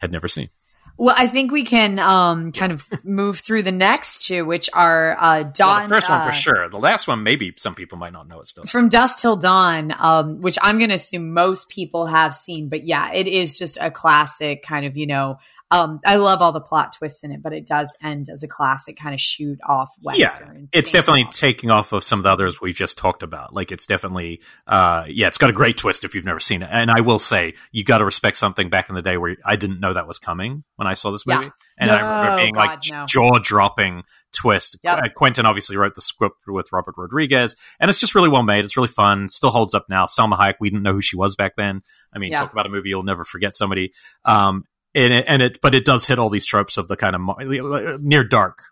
had 0.00 0.12
never 0.12 0.28
seen. 0.28 0.48
Well, 0.96 1.14
I 1.18 1.26
think 1.26 1.50
we 1.50 1.64
can 1.64 1.98
um, 1.98 2.52
kind 2.52 2.70
of 2.70 2.86
move 3.04 3.40
through 3.40 3.62
the 3.62 3.72
next 3.72 4.28
two, 4.28 4.44
which 4.44 4.70
are 4.74 5.16
uh, 5.18 5.42
Dawn. 5.42 5.78
Well, 5.78 5.88
the 5.88 5.94
first 5.96 6.08
uh, 6.08 6.18
one 6.18 6.28
for 6.28 6.32
sure. 6.32 6.68
The 6.68 6.78
last 6.78 7.08
one, 7.08 7.24
maybe 7.24 7.52
some 7.56 7.74
people 7.74 7.98
might 7.98 8.12
not 8.12 8.28
know 8.28 8.38
it 8.38 8.46
still. 8.46 8.64
From 8.64 8.88
Dusk 8.88 9.18
Till 9.18 9.36
Dawn, 9.36 9.92
um, 9.98 10.40
which 10.40 10.56
I'm 10.62 10.78
going 10.78 10.90
to 10.90 10.94
assume 10.94 11.32
most 11.32 11.68
people 11.68 12.06
have 12.06 12.32
seen. 12.32 12.68
But 12.68 12.84
yeah, 12.84 13.12
it 13.12 13.26
is 13.26 13.58
just 13.58 13.76
a 13.80 13.90
classic 13.90 14.62
kind 14.62 14.86
of, 14.86 14.96
you 14.96 15.08
know, 15.08 15.38
um, 15.74 16.00
I 16.06 16.16
love 16.16 16.40
all 16.40 16.52
the 16.52 16.60
plot 16.60 16.94
twists 16.96 17.24
in 17.24 17.32
it, 17.32 17.42
but 17.42 17.52
it 17.52 17.66
does 17.66 17.94
end 18.00 18.28
as 18.32 18.44
a 18.44 18.48
classic 18.48 18.96
kind 18.96 19.12
of 19.12 19.20
shoot 19.20 19.58
off 19.68 19.90
western. 20.00 20.68
Yeah, 20.70 20.78
it's 20.78 20.92
definitely 20.92 21.24
off. 21.24 21.30
taking 21.30 21.70
off 21.70 21.92
of 21.92 22.04
some 22.04 22.20
of 22.20 22.22
the 22.22 22.30
others 22.30 22.60
we've 22.60 22.76
just 22.76 22.96
talked 22.96 23.24
about. 23.24 23.52
Like 23.52 23.72
it's 23.72 23.84
definitely, 23.84 24.40
uh, 24.68 25.04
yeah, 25.08 25.26
it's 25.26 25.38
got 25.38 25.50
a 25.50 25.52
great 25.52 25.76
twist 25.76 26.04
if 26.04 26.14
you've 26.14 26.24
never 26.24 26.38
seen 26.38 26.62
it. 26.62 26.68
And 26.70 26.92
I 26.92 27.00
will 27.00 27.18
say, 27.18 27.54
you 27.72 27.82
got 27.82 27.98
to 27.98 28.04
respect 28.04 28.36
something 28.36 28.70
back 28.70 28.88
in 28.88 28.94
the 28.94 29.02
day 29.02 29.16
where 29.16 29.36
I 29.44 29.56
didn't 29.56 29.80
know 29.80 29.92
that 29.94 30.06
was 30.06 30.20
coming 30.20 30.62
when 30.76 30.86
I 30.86 30.94
saw 30.94 31.10
this 31.10 31.26
movie, 31.26 31.46
yeah. 31.46 31.50
and 31.78 31.88
no, 31.88 31.96
I 31.96 32.00
remember 32.00 32.36
being 32.36 32.54
God, 32.54 32.60
like 32.60 32.78
no. 32.90 33.06
jaw 33.06 33.38
dropping 33.40 34.04
twist. 34.32 34.78
Yep. 34.82 34.98
Uh, 34.98 35.08
Quentin 35.14 35.46
obviously 35.46 35.76
wrote 35.76 35.94
the 35.94 36.02
script 36.02 36.36
with 36.46 36.66
Robert 36.72 36.94
Rodriguez, 36.96 37.56
and 37.80 37.88
it's 37.88 37.98
just 37.98 38.14
really 38.14 38.28
well 38.28 38.42
made. 38.42 38.64
It's 38.64 38.76
really 38.76 38.88
fun. 38.88 39.28
Still 39.28 39.50
holds 39.50 39.74
up 39.74 39.86
now. 39.88 40.06
Salma 40.06 40.36
Hayek, 40.38 40.54
we 40.60 40.70
didn't 40.70 40.82
know 40.82 40.92
who 40.92 41.02
she 41.02 41.16
was 41.16 41.36
back 41.36 41.54
then. 41.56 41.82
I 42.12 42.18
mean, 42.18 42.32
Yeah. 42.32 42.40
talk 42.40 42.52
about 42.52 42.66
a 42.66 42.68
movie 42.68 42.90
you'll 42.90 43.02
never 43.02 43.24
forget 43.24 43.56
somebody. 43.56 43.92
Um, 44.24 44.64
and 44.94 45.12
it, 45.12 45.24
and 45.28 45.42
it, 45.42 45.58
but 45.60 45.74
it 45.74 45.84
does 45.84 46.06
hit 46.06 46.18
all 46.18 46.28
these 46.28 46.46
tropes 46.46 46.76
of 46.76 46.88
the 46.88 46.96
kind 46.96 47.16
of 47.16 48.00
near 48.00 48.24
dark. 48.24 48.62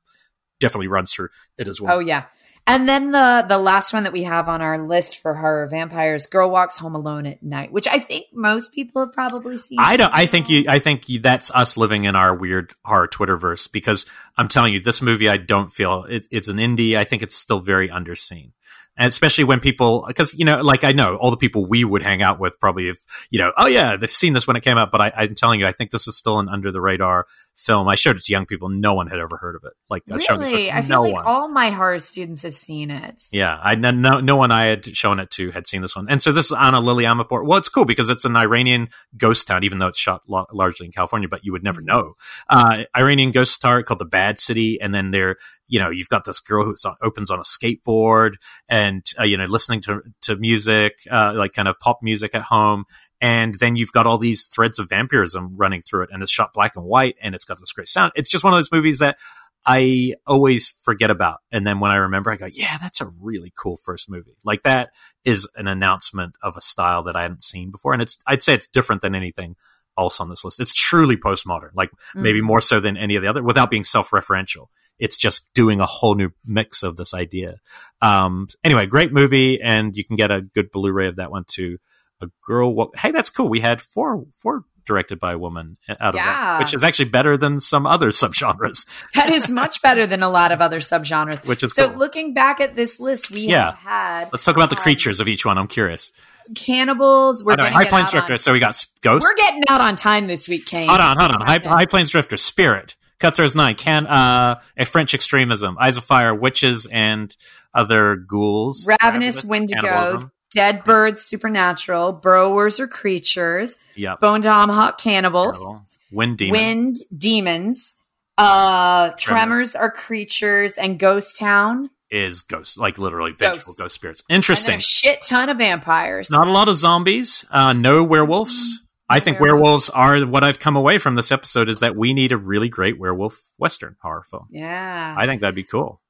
Definitely 0.61 0.89
runs 0.89 1.13
through 1.13 1.29
it 1.59 1.67
as 1.67 1.81
well. 1.81 1.97
Oh 1.97 1.99
yeah. 1.99 2.25
And 2.65 2.89
then 2.89 3.11
the 3.11 3.45
the 3.49 3.59
last 3.59 3.93
one 3.93 4.05
that 4.05 4.13
we 4.13 4.23
have 4.23 4.49
on 4.49 4.63
our 4.63 4.79
list 4.79 5.19
for 5.19 5.35
horror 5.35 5.67
vampires, 5.67 6.27
Girl 6.27 6.49
Walks 6.49 6.77
Home 6.79 6.95
Alone 6.95 7.27
at 7.27 7.43
Night, 7.43 7.73
which 7.73 7.89
I 7.89 7.99
think 7.99 8.27
most 8.33 8.73
people 8.73 9.05
have 9.05 9.13
probably 9.13 9.59
seen. 9.59 9.81
I 9.81 9.97
don't. 9.97 10.15
I 10.15 10.27
think 10.27 10.49
you. 10.49 10.61
Um, 10.61 10.67
I 10.69 10.79
think 10.79 11.09
you, 11.09 11.19
that's 11.19 11.51
us 11.51 11.77
living 11.77 12.05
in 12.05 12.15
our 12.15 12.33
weird 12.33 12.73
horror 12.85 13.09
Twitterverse. 13.09 13.73
Because 13.73 14.07
I'm 14.37 14.47
telling 14.47 14.73
you, 14.73 14.79
this 14.79 15.03
movie, 15.03 15.29
I 15.29 15.39
don't 15.39 15.73
feel 15.73 16.05
it, 16.05 16.29
it's 16.31 16.47
an 16.47 16.59
indie. 16.59 16.97
I 16.97 17.03
think 17.03 17.25
it's 17.25 17.35
still 17.35 17.59
very 17.59 17.89
underseen, 17.89 18.53
and 18.97 19.09
especially 19.09 19.45
when 19.45 19.61
people, 19.61 20.05
because 20.07 20.35
you 20.35 20.45
know, 20.45 20.61
like 20.61 20.85
I 20.85 20.93
know 20.93 21.17
all 21.17 21.31
the 21.31 21.37
people 21.37 21.65
we 21.67 21.85
would 21.85 22.03
hang 22.03 22.23
out 22.23 22.39
with 22.39 22.61
probably 22.61 22.87
have, 22.87 22.99
you 23.31 23.39
know, 23.39 23.53
oh 23.57 23.67
yeah, 23.67 23.97
they've 23.97 24.11
seen 24.11 24.33
this 24.33 24.47
when 24.47 24.57
it 24.57 24.63
came 24.63 24.79
out. 24.79 24.91
But 24.91 25.01
I, 25.01 25.13
I'm 25.17 25.35
telling 25.35 25.61
you, 25.61 25.67
I 25.67 25.73
think 25.73 25.91
this 25.91 26.07
is 26.07 26.17
still 26.17 26.39
an 26.39 26.49
under 26.49 26.71
the 26.71 26.81
radar 26.81 27.27
film. 27.63 27.89
I 27.89 27.95
showed 27.95 28.17
it 28.17 28.23
to 28.25 28.33
young 28.33 28.47
people. 28.47 28.69
No 28.69 28.95
one 28.95 29.07
had 29.07 29.19
ever 29.19 29.37
heard 29.37 29.57
of 29.57 29.63
it. 29.65 29.73
Like 29.89 30.03
I 30.13 30.19
showed 30.19 30.41
it 30.41 30.47
Really, 30.47 30.67
to 30.67 30.77
I 30.77 30.83
feel 30.83 30.89
no 30.89 31.03
like 31.03 31.13
one. 31.15 31.25
all 31.25 31.49
my 31.49 31.71
horror 31.71 31.99
students 31.99 32.43
have 32.43 32.55
seen 32.55 32.91
it. 32.91 33.23
Yeah, 33.33 33.59
I 33.63 33.75
no, 33.77 33.91
no 33.91 34.21
no 34.21 34.37
one 34.37 34.51
I 34.51 34.65
had 34.67 34.85
shown 34.97 35.21
it 35.21 35.31
to 35.33 35.51
had 35.51 35.67
seen 35.67 35.83
this 35.83 35.95
one, 35.97 36.07
and 36.09 36.21
so 36.23 36.33
this 36.33 36.47
is 36.47 36.53
Ana 36.53 36.81
Lily 36.81 37.05
Amirpour. 37.05 37.47
Well, 37.47 37.59
it's 37.59 37.69
cool 37.69 37.85
because 37.85 38.11
it's 38.11 38.25
an 38.25 38.37
Iranian 38.37 38.89
ghost 39.17 39.47
town, 39.47 39.65
even 39.65 39.79
though 39.79 39.89
it's 39.89 39.99
shot 39.99 40.23
lo- 40.29 40.47
largely 40.53 40.87
in 40.87 40.93
California, 40.93 41.29
but 41.29 41.45
you 41.45 41.53
would 41.53 41.63
never 41.65 41.81
know. 41.81 42.15
Uh, 42.49 42.85
Iranian 42.97 43.31
ghost 43.31 43.61
town 43.61 43.83
called 43.85 44.01
the 44.01 44.05
Bad 44.05 44.39
City, 44.39 44.81
and 44.81 44.93
then 44.95 45.11
there, 45.11 45.37
you 45.69 45.79
know, 45.79 45.91
you've 45.91 46.09
got 46.09 46.25
this 46.25 46.41
girl 46.41 46.65
who 46.65 46.75
opens 47.03 47.31
on 47.31 47.39
a 47.39 47.43
skateboard, 47.43 48.33
and 48.69 49.05
uh, 49.19 49.25
you 49.25 49.37
know, 49.37 49.45
listening 49.45 49.81
to 49.83 50.01
to 50.23 50.37
music, 50.37 50.95
uh, 51.11 51.33
like 51.37 51.53
kind 51.53 51.69
of 51.69 51.79
pop 51.79 51.99
music 52.03 52.35
at 52.35 52.43
home. 52.43 52.85
And 53.23 53.55
then 53.55 53.77
you've 53.77 53.93
got 53.93 54.07
all 54.07 54.19
these 54.19 54.47
threads 54.47 54.79
of 54.79 54.91
vampirism 54.91 55.57
running 55.57 55.81
through 55.81 56.03
it, 56.03 56.11
and 56.13 56.23
it's 56.23 56.33
shot 56.33 56.53
black 56.53 56.77
and 56.77 56.85
white, 56.85 57.17
and 57.23 57.35
it's 57.35 57.45
got 57.47 57.59
this 57.59 57.73
great 57.73 57.89
sound. 57.89 58.13
It's 58.17 58.29
just 58.29 58.45
one 58.45 58.53
of 58.53 58.59
those 58.59 58.73
movies 58.73 58.99
that 58.99 59.17
I 59.65 60.15
always 60.27 60.69
forget 60.83 61.11
about. 61.11 61.39
And 61.53 61.65
then 61.65 61.79
when 61.79 61.93
I 61.93 61.97
remember, 61.97 62.33
I 62.33 62.37
go, 62.37 62.49
yeah, 62.53 62.79
that's 62.79 63.01
a 63.01 63.07
really 63.21 63.53
cool 63.57 63.77
first 63.77 64.11
movie. 64.11 64.37
Like 64.45 64.65
that 64.65 64.91
is 65.25 65.49
an 65.55 65.69
announcement 65.69 66.35
of 66.43 66.57
a 66.57 66.61
style 66.61 67.05
that 67.05 67.15
I 67.15 67.23
hadn't 67.23 67.45
seen 67.45 67.71
before. 67.71 67.93
And 67.93 68.03
it's, 68.03 68.19
I'd 68.27 68.43
say 68.43 68.55
it's 68.55 68.67
different 68.67 69.03
than 69.03 69.15
anything 69.15 69.55
else 69.97 70.21
on 70.21 70.29
this 70.31 70.45
list. 70.45 70.59
It's 70.59 70.75
truly 70.75 71.17
postmodern, 71.17 71.71
like 71.75 71.93
maybe 72.15 72.41
Mhm. 72.41 72.45
more 72.45 72.61
so 72.61 72.81
than 72.81 72.97
any 72.97 73.15
of 73.15 73.23
the 73.23 73.29
other 73.29 73.43
without 73.43 73.71
being 73.71 73.85
self-referential. 73.85 74.67
It's 74.99 75.17
just 75.17 75.49
doing 75.55 75.81
a 75.81 75.87
whole 75.87 76.17
new 76.17 76.31
mix 76.45 76.83
of 76.83 76.97
this 76.97 77.15
idea. 77.15 77.59
Um, 78.01 78.49
anyway, 78.65 78.87
great 78.87 79.13
movie. 79.13 79.61
And 79.63 79.97
you 79.97 80.05
can 80.05 80.17
get 80.17 80.33
a 80.33 80.41
good 80.41 80.73
Blu-ray 80.73 81.07
of 81.07 81.17
that 81.17 81.31
one 81.31 81.45
too. 81.47 81.79
A 82.23 82.31
girl. 82.45 82.75
Wa- 82.75 82.89
hey, 82.97 83.11
that's 83.11 83.31
cool. 83.31 83.49
We 83.49 83.61
had 83.61 83.83
four, 83.83 84.25
four 84.37 84.65
directed 84.85 85.21
by 85.21 85.33
a 85.33 85.39
woman 85.39 85.77
out 85.89 86.01
of 86.01 86.15
Yeah. 86.17 86.25
that, 86.27 86.59
which 86.61 86.75
is 86.75 86.83
actually 86.83 87.05
better 87.11 87.37
than 87.37 87.61
some 87.61 87.87
other 87.87 88.09
subgenres, 88.11 88.85
That 89.15 89.29
is 89.31 89.49
much 89.51 89.81
better 89.81 90.07
than 90.09 90.23
a 90.25 90.29
lot 90.29 90.51
of 90.51 90.61
other 90.61 90.81
subgenres. 90.81 91.45
which 91.47 91.63
is 91.63 91.73
So 91.73 91.89
cool. 91.89 91.99
looking 91.99 92.35
back 92.35 92.61
at 92.61 92.75
this 92.75 92.99
list, 92.99 93.31
we 93.31 93.43
Yeah. 93.43 93.67
have 93.73 93.75
had 93.79 94.29
Let's 94.33 94.45
talk 94.45 94.57
about 94.57 94.71
the 94.71 94.77
um, 94.77 94.83
creatures 94.83 95.21
of 95.21 95.29
each 95.29 95.45
one. 95.47 95.57
I'm 95.59 95.69
curious. 95.69 96.11
cannibals. 96.57 97.45
We're 97.45 97.57
High 97.59 97.87
Plains 97.89 98.09
out 98.09 98.15
on- 98.15 98.21
Drifter. 98.21 98.37
So 98.39 98.53
we 98.53 98.59
got 98.59 98.85
ghosts. 99.03 99.25
We're 99.29 99.37
getting 99.37 99.63
out 99.69 99.81
on 99.81 99.95
time 99.97 100.27
this 100.27 100.49
week, 100.49 100.67
Kane. 100.67 100.89
Hold 100.89 101.01
on, 101.01 101.17
hold 101.19 101.31
on. 101.33 101.41
High. 101.43 101.61
High 101.63 101.87
Plains 101.87 102.11
Drifter, 102.11 102.37
Spirit, 102.37 102.97
Cut-Throats 103.21 103.55
Nine, 103.55 103.77
Can 103.77 104.07
uh, 104.09 104.61
a 104.77 104.85
French 104.85 105.15
Extremism, 105.15 105.77
Eyes 105.79 105.97
of 105.97 106.05
Fire, 106.05 106.35
Witches, 106.35 106.87
and 106.91 107.35
other 107.73 108.17
ghouls. 108.17 108.87
Ravenous 108.87 109.45
Wendigo, 109.45 109.81
Cannibalism. 109.81 110.32
Dead 110.55 110.85
Birds, 110.85 111.23
Supernatural, 111.23 112.13
Burrowers 112.15 112.79
or 112.81 112.87
Creatures, 112.89 113.77
Yep. 113.97 114.21
Bone 114.21 114.43
Tomahawk 114.43 114.99
Cannibals, 114.99 115.59
Terrible. 115.59 115.85
Wind 116.13 116.39
Demon. 116.39 116.53
Wind 116.61 116.97
Demons, 117.17 117.95
uh, 118.39 119.11
Tremor. 119.19 119.39
Tremors 119.41 119.75
are 119.77 119.91
Creatures, 119.91 120.77
and 120.79 120.99
Ghost 120.99 121.39
Town. 121.39 121.91
is 122.11 122.43
ghosts, 122.43 122.77
like 122.77 122.99
literally 122.99 123.33
vengeful 123.33 123.73
Ghosts. 123.73 123.79
ghost 123.79 123.95
spirits. 123.95 124.23
And 124.29 124.37
Interesting. 124.37 124.77
a 124.77 124.81
shit 124.81 125.23
ton 125.23 125.49
of 125.49 125.57
vampires. 125.57 126.31
Not 126.31 126.47
a 126.47 126.51
lot 126.51 126.69
of 126.69 126.77
zombies. 126.77 127.47
Uh, 127.51 127.73
no 127.73 128.05
werewolves. 128.05 128.83
I 129.09 129.19
think 129.21 129.41
werewolves 129.41 129.89
are 129.89 130.21
what 130.27 130.45
I've 130.45 130.59
come 130.59 130.77
away 130.77 130.99
from 130.99 131.15
this 131.15 131.33
episode 131.33 131.71
is 131.71 131.81
that 131.81 131.97
we 131.97 132.13
need 132.13 132.33
a 132.33 132.37
really 132.37 132.69
great 132.69 132.99
werewolf 132.99 133.41
western 133.59 133.97
horror 134.03 134.25
film. 134.31 134.47
yeah. 134.51 135.15
I 135.17 135.25
think 135.27 135.41
that'd 135.41 135.55
be 135.55 135.63
cool. 135.63 136.02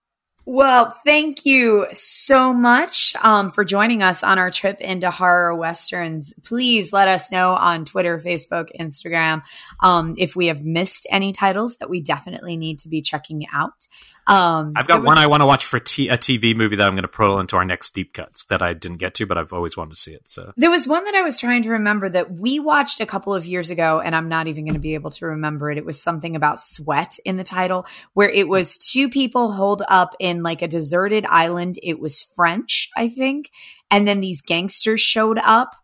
Well, 0.45 0.91
thank 1.05 1.47
you 1.47 1.87
so 1.93 2.53
much 2.53 3.15
um, 3.23 3.53
for 3.53 3.65
joining 3.65 4.03
us 4.03 4.25
on 4.25 4.41
our 4.41 4.51
trip 4.51 4.81
into 4.81 5.09
horror 5.09 5.55
westerns. 5.55 6.35
Please 6.43 6.93
let 6.93 7.07
us 7.07 7.31
know 7.31 7.53
on 7.53 7.85
Twitter, 7.85 8.19
Facebook, 8.19 8.69
Instagram 8.79 9.43
um, 9.81 10.17
if 10.19 10.35
we 10.35 10.49
have 10.49 10.65
missed 10.65 11.07
any 11.11 11.33
titles 11.33 11.77
that 11.77 11.89
we 11.89 12.01
definitely 12.01 12.57
need 12.57 12.81
to 12.81 12.89
be 12.89 13.03
checking 13.03 13.47
out. 13.53 13.87
Um, 14.33 14.73
I've 14.77 14.87
got 14.87 15.03
one 15.03 15.19
I 15.19 15.27
want 15.27 15.43
to 15.43 15.47
watch 15.47 15.67
for 15.67 15.79
t- 15.79 16.09
a 16.09 16.17
TV 16.17 16.57
movie 16.57 16.77
that 16.77 16.87
I'm 16.87 16.95
going 16.95 17.03
to 17.03 17.09
put 17.09 17.39
into 17.39 17.57
our 17.57 17.67
next 17.67 17.91
deep 17.91 18.15
cuts 18.15 18.47
that 18.47 18.63
I 18.63 18.73
didn't 18.73 18.97
get 18.97 19.13
to, 19.17 19.27
but 19.27 19.37
I've 19.37 19.53
always 19.53 19.77
wanted 19.77 19.91
to 19.91 20.01
see 20.01 20.15
it. 20.15 20.27
So 20.27 20.53
There 20.57 20.71
was 20.71 20.89
one 20.89 21.05
that 21.05 21.15
I 21.15 21.21
was 21.21 21.39
trying 21.39 21.63
to 21.65 21.73
remember 21.73 22.09
that 22.09 22.33
we 22.33 22.59
watched 22.59 23.01
a 23.01 23.07
couple 23.07 23.35
of 23.35 23.45
years 23.45 23.69
ago, 23.69 24.01
and 24.01 24.17
I'm 24.17 24.31
not 24.31 24.47
even 24.47 24.65
going 24.65 24.73
to 24.73 24.81
be 24.81 24.95
able 24.95 25.11
to 25.11 25.27
remember 25.27 25.71
it. 25.71 25.77
It 25.77 25.85
was 25.85 26.03
something 26.03 26.35
about 26.35 26.59
sweat 26.59 27.19
in 27.27 27.37
the 27.37 27.45
title, 27.45 27.85
where 28.15 28.31
it 28.31 28.49
was 28.49 28.79
two 28.79 29.11
people 29.11 29.53
holed 29.53 29.83
up 29.87 30.15
in 30.19 30.43
like 30.43 30.63
a 30.63 30.69
deserted 30.69 31.27
island. 31.27 31.79
It 31.83 32.01
was 32.01 32.23
French, 32.23 32.89
I 32.97 33.11
think. 33.11 33.51
And 33.91 34.09
then 34.09 34.21
these 34.21 34.41
gangsters 34.41 35.03
showed 35.03 35.39
up, 35.45 35.77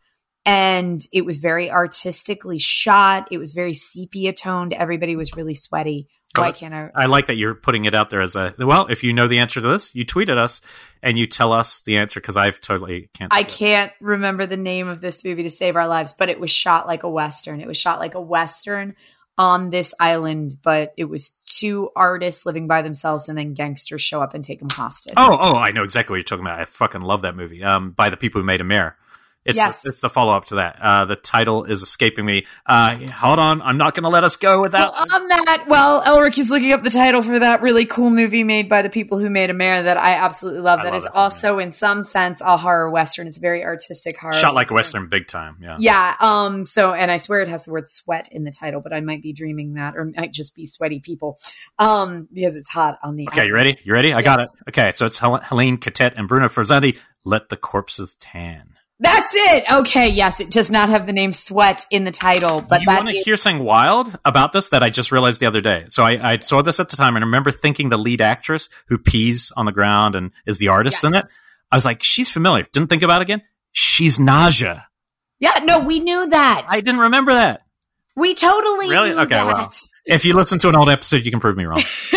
and 0.46 1.02
it 1.12 1.26
was 1.26 1.36
very 1.36 1.70
artistically 1.70 2.58
shot. 2.58 3.28
It 3.30 3.36
was 3.36 3.52
very 3.52 3.74
sepia 3.74 4.32
toned. 4.32 4.72
Everybody 4.72 5.16
was 5.16 5.36
really 5.36 5.54
sweaty. 5.54 6.08
Why 6.40 6.48
Oh, 6.48 6.52
can't 6.52 6.74
I? 6.74 6.90
I 6.94 7.06
like 7.06 7.26
that 7.26 7.36
you're 7.36 7.54
putting 7.54 7.84
it 7.84 7.94
out 7.94 8.10
there 8.10 8.20
as 8.20 8.36
a 8.36 8.54
well. 8.58 8.86
If 8.88 9.02
you 9.04 9.12
know 9.12 9.26
the 9.28 9.38
answer 9.38 9.60
to 9.60 9.68
this, 9.68 9.94
you 9.94 10.04
tweet 10.04 10.28
at 10.28 10.38
us 10.38 10.60
and 11.02 11.18
you 11.18 11.26
tell 11.26 11.52
us 11.52 11.82
the 11.82 11.98
answer 11.98 12.20
because 12.20 12.36
I've 12.36 12.60
totally 12.60 13.10
can't. 13.14 13.32
I 13.32 13.42
can't 13.42 13.92
remember 14.00 14.46
the 14.46 14.56
name 14.56 14.88
of 14.88 15.00
this 15.00 15.24
movie 15.24 15.44
to 15.44 15.50
save 15.50 15.76
our 15.76 15.88
lives, 15.88 16.14
but 16.18 16.28
it 16.28 16.40
was 16.40 16.50
shot 16.50 16.86
like 16.86 17.02
a 17.02 17.10
Western. 17.10 17.60
It 17.60 17.68
was 17.68 17.78
shot 17.78 17.98
like 17.98 18.14
a 18.14 18.20
Western 18.20 18.94
on 19.36 19.70
this 19.70 19.94
island, 20.00 20.56
but 20.64 20.92
it 20.96 21.04
was 21.04 21.36
two 21.46 21.90
artists 21.94 22.44
living 22.44 22.66
by 22.66 22.82
themselves 22.82 23.28
and 23.28 23.38
then 23.38 23.54
gangsters 23.54 24.02
show 24.02 24.20
up 24.20 24.34
and 24.34 24.44
take 24.44 24.58
them 24.58 24.68
hostage. 24.68 25.14
Oh, 25.16 25.38
oh, 25.40 25.56
I 25.56 25.70
know 25.70 25.84
exactly 25.84 26.12
what 26.14 26.16
you're 26.16 26.24
talking 26.24 26.44
about. 26.44 26.58
I 26.58 26.64
fucking 26.64 27.02
love 27.02 27.22
that 27.22 27.36
movie. 27.36 27.62
Um, 27.62 27.92
by 27.92 28.10
the 28.10 28.16
people 28.16 28.40
who 28.40 28.44
made 28.46 28.60
Amer. 28.60 28.96
It's 29.48 29.56
Yes. 29.56 29.82
the, 29.82 29.88
it's 29.88 30.00
the 30.02 30.08
follow 30.10 30.34
up 30.34 30.44
to 30.46 30.56
that. 30.56 30.78
Uh, 30.80 31.04
the 31.06 31.16
title 31.16 31.64
is 31.64 31.82
escaping 31.82 32.24
me. 32.24 32.46
Uh, 32.66 32.98
hold 33.12 33.38
on, 33.38 33.62
I'm 33.62 33.78
not 33.78 33.94
going 33.94 34.04
to 34.04 34.10
let 34.10 34.22
us 34.22 34.36
go 34.36 34.60
without. 34.62 34.92
Well, 34.92 35.06
on 35.22 35.28
that, 35.28 35.64
well, 35.66 36.02
Elric 36.02 36.38
is 36.38 36.50
looking 36.50 36.72
up 36.72 36.82
the 36.84 36.90
title 36.90 37.22
for 37.22 37.38
that 37.38 37.62
really 37.62 37.86
cool 37.86 38.10
movie 38.10 38.44
made 38.44 38.68
by 38.68 38.82
the 38.82 38.90
people 38.90 39.18
who 39.18 39.30
made 39.30 39.50
Amer 39.50 39.82
that 39.84 39.96
I 39.96 40.14
absolutely 40.16 40.60
love. 40.60 40.80
I 40.80 40.84
That 40.84 40.88
love 40.90 40.98
is 40.98 41.04
that 41.04 41.10
movie. 41.14 41.18
also, 41.18 41.58
in 41.58 41.72
some 41.72 42.04
sense, 42.04 42.40
a 42.42 42.56
horror 42.58 42.90
western. 42.90 43.26
It's 43.26 43.38
very 43.38 43.64
artistic 43.64 44.18
horror. 44.18 44.34
Shot 44.34 44.54
like 44.54 44.70
a 44.70 44.74
western. 44.74 45.02
western, 45.04 45.08
big 45.08 45.26
time. 45.28 45.56
Yeah. 45.62 45.76
Yeah. 45.80 46.14
Um. 46.20 46.64
So, 46.66 46.92
and 46.92 47.10
I 47.10 47.16
swear 47.16 47.40
it 47.40 47.48
has 47.48 47.64
the 47.64 47.72
word 47.72 47.88
sweat 47.88 48.28
in 48.30 48.44
the 48.44 48.50
title, 48.52 48.80
but 48.82 48.92
I 48.92 49.00
might 49.00 49.22
be 49.22 49.32
dreaming 49.32 49.74
that, 49.74 49.96
or 49.96 50.12
might 50.16 50.32
just 50.32 50.54
be 50.54 50.66
sweaty 50.66 51.00
people. 51.00 51.38
Um, 51.78 52.28
because 52.32 52.54
it's 52.56 52.68
hot 52.70 52.98
on 53.02 53.16
the. 53.16 53.26
Okay, 53.28 53.46
you 53.46 53.54
ready? 53.54 53.78
You 53.82 53.94
ready? 53.94 54.12
I 54.12 54.20
got 54.22 54.40
it. 54.40 54.48
Okay, 54.68 54.92
so 54.92 55.06
it's 55.06 55.18
Hel- 55.18 55.38
Hélène 55.40 55.80
Cattet 55.80 56.14
and 56.16 56.28
Bruno 56.28 56.48
Forzani. 56.48 56.98
Let 57.24 57.48
the 57.48 57.56
corpses 57.56 58.14
tan. 58.20 58.74
That's 59.00 59.32
it. 59.34 59.64
Okay. 59.72 60.08
Yes, 60.08 60.40
it 60.40 60.50
does 60.50 60.70
not 60.70 60.88
have 60.88 61.06
the 61.06 61.12
name 61.12 61.30
sweat 61.32 61.86
in 61.90 62.02
the 62.04 62.10
title, 62.10 62.60
but 62.60 62.80
you 62.82 62.86
want 62.88 63.08
to 63.08 63.14
is- 63.14 63.24
hear 63.24 63.36
something 63.36 63.64
wild 63.64 64.18
about 64.24 64.52
this 64.52 64.70
that 64.70 64.82
I 64.82 64.90
just 64.90 65.12
realized 65.12 65.40
the 65.40 65.46
other 65.46 65.60
day? 65.60 65.84
So 65.88 66.02
I, 66.04 66.32
I 66.32 66.38
saw 66.40 66.62
this 66.62 66.80
at 66.80 66.88
the 66.88 66.96
time 66.96 67.14
and 67.14 67.24
I 67.24 67.26
remember 67.26 67.52
thinking 67.52 67.90
the 67.90 67.96
lead 67.96 68.20
actress 68.20 68.68
who 68.88 68.98
pees 68.98 69.52
on 69.56 69.66
the 69.66 69.72
ground 69.72 70.14
and 70.16 70.32
is 70.46 70.58
the 70.58 70.68
artist 70.68 71.02
Yes. 71.02 71.12
in 71.12 71.14
it. 71.14 71.26
I 71.70 71.76
was 71.76 71.84
like, 71.84 72.02
she's 72.02 72.30
familiar. 72.30 72.66
Didn't 72.72 72.88
think 72.88 73.02
about 73.02 73.20
it 73.20 73.26
again. 73.26 73.42
She's 73.72 74.18
Nadja. 74.18 74.84
yeah. 75.38 75.60
No, 75.62 75.80
we 75.84 76.00
knew 76.00 76.28
that. 76.30 76.66
I 76.68 76.80
didn't 76.80 77.00
remember 77.00 77.34
that. 77.34 77.62
we 78.16 78.34
totally 78.34 78.88
Really? 78.90 79.10
knew 79.10 79.20
Okay, 79.20 79.34
that. 79.36 79.80
If 80.08 80.24
you 80.24 80.34
listen 80.34 80.58
to 80.60 80.68
an 80.68 80.76
old 80.76 80.88
episode, 80.88 81.24
you 81.24 81.30
can 81.30 81.40
prove 81.40 81.56
me 81.56 81.64
wrong. 81.64 81.78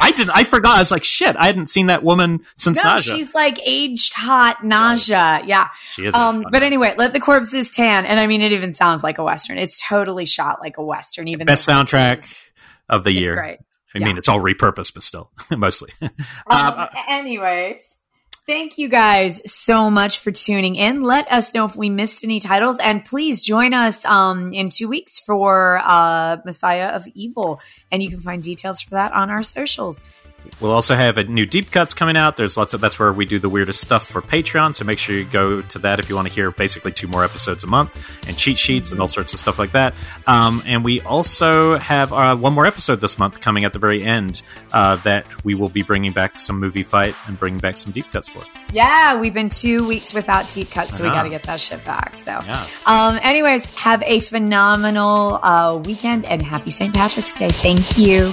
I 0.00 0.12
didn't. 0.14 0.36
I 0.36 0.44
forgot. 0.44 0.76
I 0.76 0.80
was 0.80 0.90
like, 0.90 1.04
shit. 1.04 1.36
I 1.36 1.46
hadn't 1.46 1.68
seen 1.68 1.86
that 1.86 2.02
woman 2.02 2.40
since 2.56 2.82
no, 2.82 2.90
Nadja. 2.90 3.14
she's 3.14 3.34
like 3.34 3.58
aged 3.66 4.12
hot 4.14 4.64
nausea. 4.64 5.42
Yeah. 5.46 5.68
she 5.84 6.06
is. 6.06 6.14
Um, 6.14 6.44
but 6.50 6.62
anyway, 6.62 6.94
let 6.98 7.12
the 7.12 7.20
corpses 7.20 7.70
tan. 7.70 8.04
And 8.04 8.20
I 8.20 8.26
mean, 8.26 8.42
it 8.42 8.52
even 8.52 8.74
sounds 8.74 9.02
like 9.02 9.18
a 9.18 9.24
Western. 9.24 9.56
It's 9.58 9.86
totally 9.86 10.26
shot 10.26 10.60
like 10.60 10.76
a 10.76 10.84
Western, 10.84 11.28
even 11.28 11.46
best 11.46 11.66
soundtrack 11.66 12.50
of 12.88 13.04
the 13.04 13.10
it's 13.10 13.20
year. 13.20 13.36
great. 13.36 13.58
I 13.94 14.00
mean, 14.00 14.18
it's 14.18 14.28
all 14.28 14.40
repurposed, 14.40 14.94
but 14.94 15.04
still, 15.04 15.30
mostly. 15.56 15.92
Um, 16.50 16.88
anyways, 17.08 17.93
thank 18.46 18.78
you 18.78 18.88
guys 18.88 19.40
so 19.50 19.90
much 19.90 20.18
for 20.18 20.30
tuning 20.30 20.76
in. 20.76 21.02
Let 21.02 21.30
us 21.30 21.54
know 21.54 21.64
if 21.64 21.76
we 21.76 21.88
missed 21.88 22.24
any 22.24 22.40
titles, 22.40 22.78
and 22.78 23.04
please 23.04 23.42
join 23.42 23.74
us 23.74 24.04
um, 24.04 24.52
in 24.52 24.70
two 24.70 24.88
weeks 24.88 25.18
for 25.18 25.80
uh, 25.82 26.38
Messiah 26.44 26.88
of 26.88 27.06
Evil, 27.14 27.60
and 27.90 28.02
you 28.02 28.10
can 28.10 28.20
find 28.20 28.42
details 28.42 28.80
for 28.80 28.90
that 28.90 29.12
on 29.12 29.30
our 29.30 29.42
socials. 29.42 30.00
We'll 30.60 30.72
also 30.72 30.94
have 30.94 31.18
a 31.18 31.24
new 31.24 31.46
deep 31.46 31.70
cuts 31.70 31.94
coming 31.94 32.16
out. 32.16 32.36
There's 32.36 32.56
lots 32.56 32.74
of 32.74 32.80
that's 32.80 32.98
where 32.98 33.12
we 33.12 33.24
do 33.26 33.38
the 33.38 33.48
weirdest 33.48 33.80
stuff 33.80 34.06
for 34.06 34.22
Patreon. 34.22 34.74
So 34.74 34.84
make 34.84 34.98
sure 34.98 35.14
you 35.16 35.24
go 35.24 35.60
to 35.60 35.78
that 35.80 35.98
if 35.98 36.08
you 36.08 36.14
want 36.14 36.28
to 36.28 36.34
hear 36.34 36.50
basically 36.50 36.92
two 36.92 37.08
more 37.08 37.24
episodes 37.24 37.64
a 37.64 37.66
month 37.66 38.26
and 38.28 38.36
cheat 38.36 38.58
sheets 38.58 38.90
and 38.92 39.00
all 39.00 39.08
sorts 39.08 39.32
of 39.34 39.40
stuff 39.40 39.58
like 39.58 39.72
that. 39.72 39.94
Um, 40.26 40.62
and 40.66 40.84
we 40.84 41.00
also 41.02 41.76
have 41.78 42.12
uh, 42.12 42.36
one 42.36 42.52
more 42.52 42.66
episode 42.66 43.00
this 43.00 43.18
month 43.18 43.40
coming 43.40 43.64
at 43.64 43.72
the 43.72 43.78
very 43.78 44.02
end 44.02 44.42
uh, 44.72 44.96
that 44.96 45.26
we 45.44 45.54
will 45.54 45.68
be 45.68 45.82
bringing 45.82 46.12
back 46.12 46.38
some 46.38 46.58
movie 46.60 46.82
fight 46.84 47.14
and 47.26 47.38
bringing 47.38 47.58
back 47.60 47.76
some 47.76 47.92
deep 47.92 48.10
cuts 48.12 48.28
for. 48.28 48.42
Yeah, 48.72 49.18
we've 49.18 49.34
been 49.34 49.48
two 49.48 49.86
weeks 49.86 50.14
without 50.14 50.48
deep 50.50 50.70
cuts, 50.70 50.98
so 50.98 51.04
we 51.04 51.10
got 51.10 51.22
to 51.24 51.28
get 51.28 51.42
that 51.44 51.60
shit 51.60 51.84
back. 51.84 52.14
So, 52.14 52.32
Yeah. 52.32 52.66
um, 52.86 53.18
anyways, 53.22 53.72
have 53.76 54.02
a 54.04 54.20
phenomenal 54.20 55.38
uh, 55.42 55.76
weekend 55.84 56.24
and 56.24 56.42
happy 56.42 56.70
St. 56.70 56.94
Patrick's 56.94 57.34
Day. 57.34 57.48
Thank 57.50 57.98
you. 57.98 58.30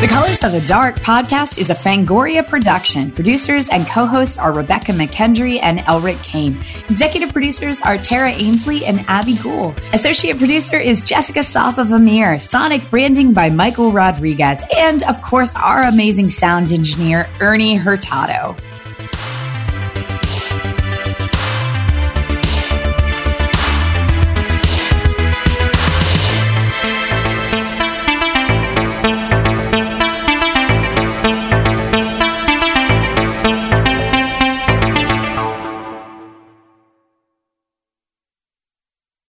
The 0.00 0.08
Colors 0.08 0.42
of 0.44 0.52
the 0.52 0.62
Dark 0.66 0.96
podcast 1.00 1.58
is 1.58 1.68
a 1.68 1.74
Fangoria 1.74 2.44
production. 2.44 3.10
Producers 3.10 3.68
and 3.68 3.86
co 3.86 4.06
hosts 4.06 4.38
are 4.38 4.50
Rebecca 4.50 4.92
McKendry 4.92 5.60
and 5.62 5.80
Elric 5.80 6.24
Kane. 6.24 6.56
Executive 6.88 7.34
producers 7.34 7.82
are 7.82 7.98
Tara 7.98 8.30
Ainsley 8.30 8.86
and 8.86 9.00
Abby 9.08 9.36
Gould. 9.36 9.78
Associate 9.92 10.38
producer 10.38 10.80
is 10.80 11.02
Jessica 11.02 11.42
Safa 11.42 11.82
Amir. 11.82 12.38
Sonic 12.38 12.88
branding 12.88 13.34
by 13.34 13.50
Michael 13.50 13.92
Rodriguez. 13.92 14.64
And 14.74 15.02
of 15.02 15.20
course, 15.20 15.54
our 15.54 15.82
amazing 15.82 16.30
sound 16.30 16.72
engineer, 16.72 17.28
Ernie 17.38 17.74
Hurtado. 17.76 18.56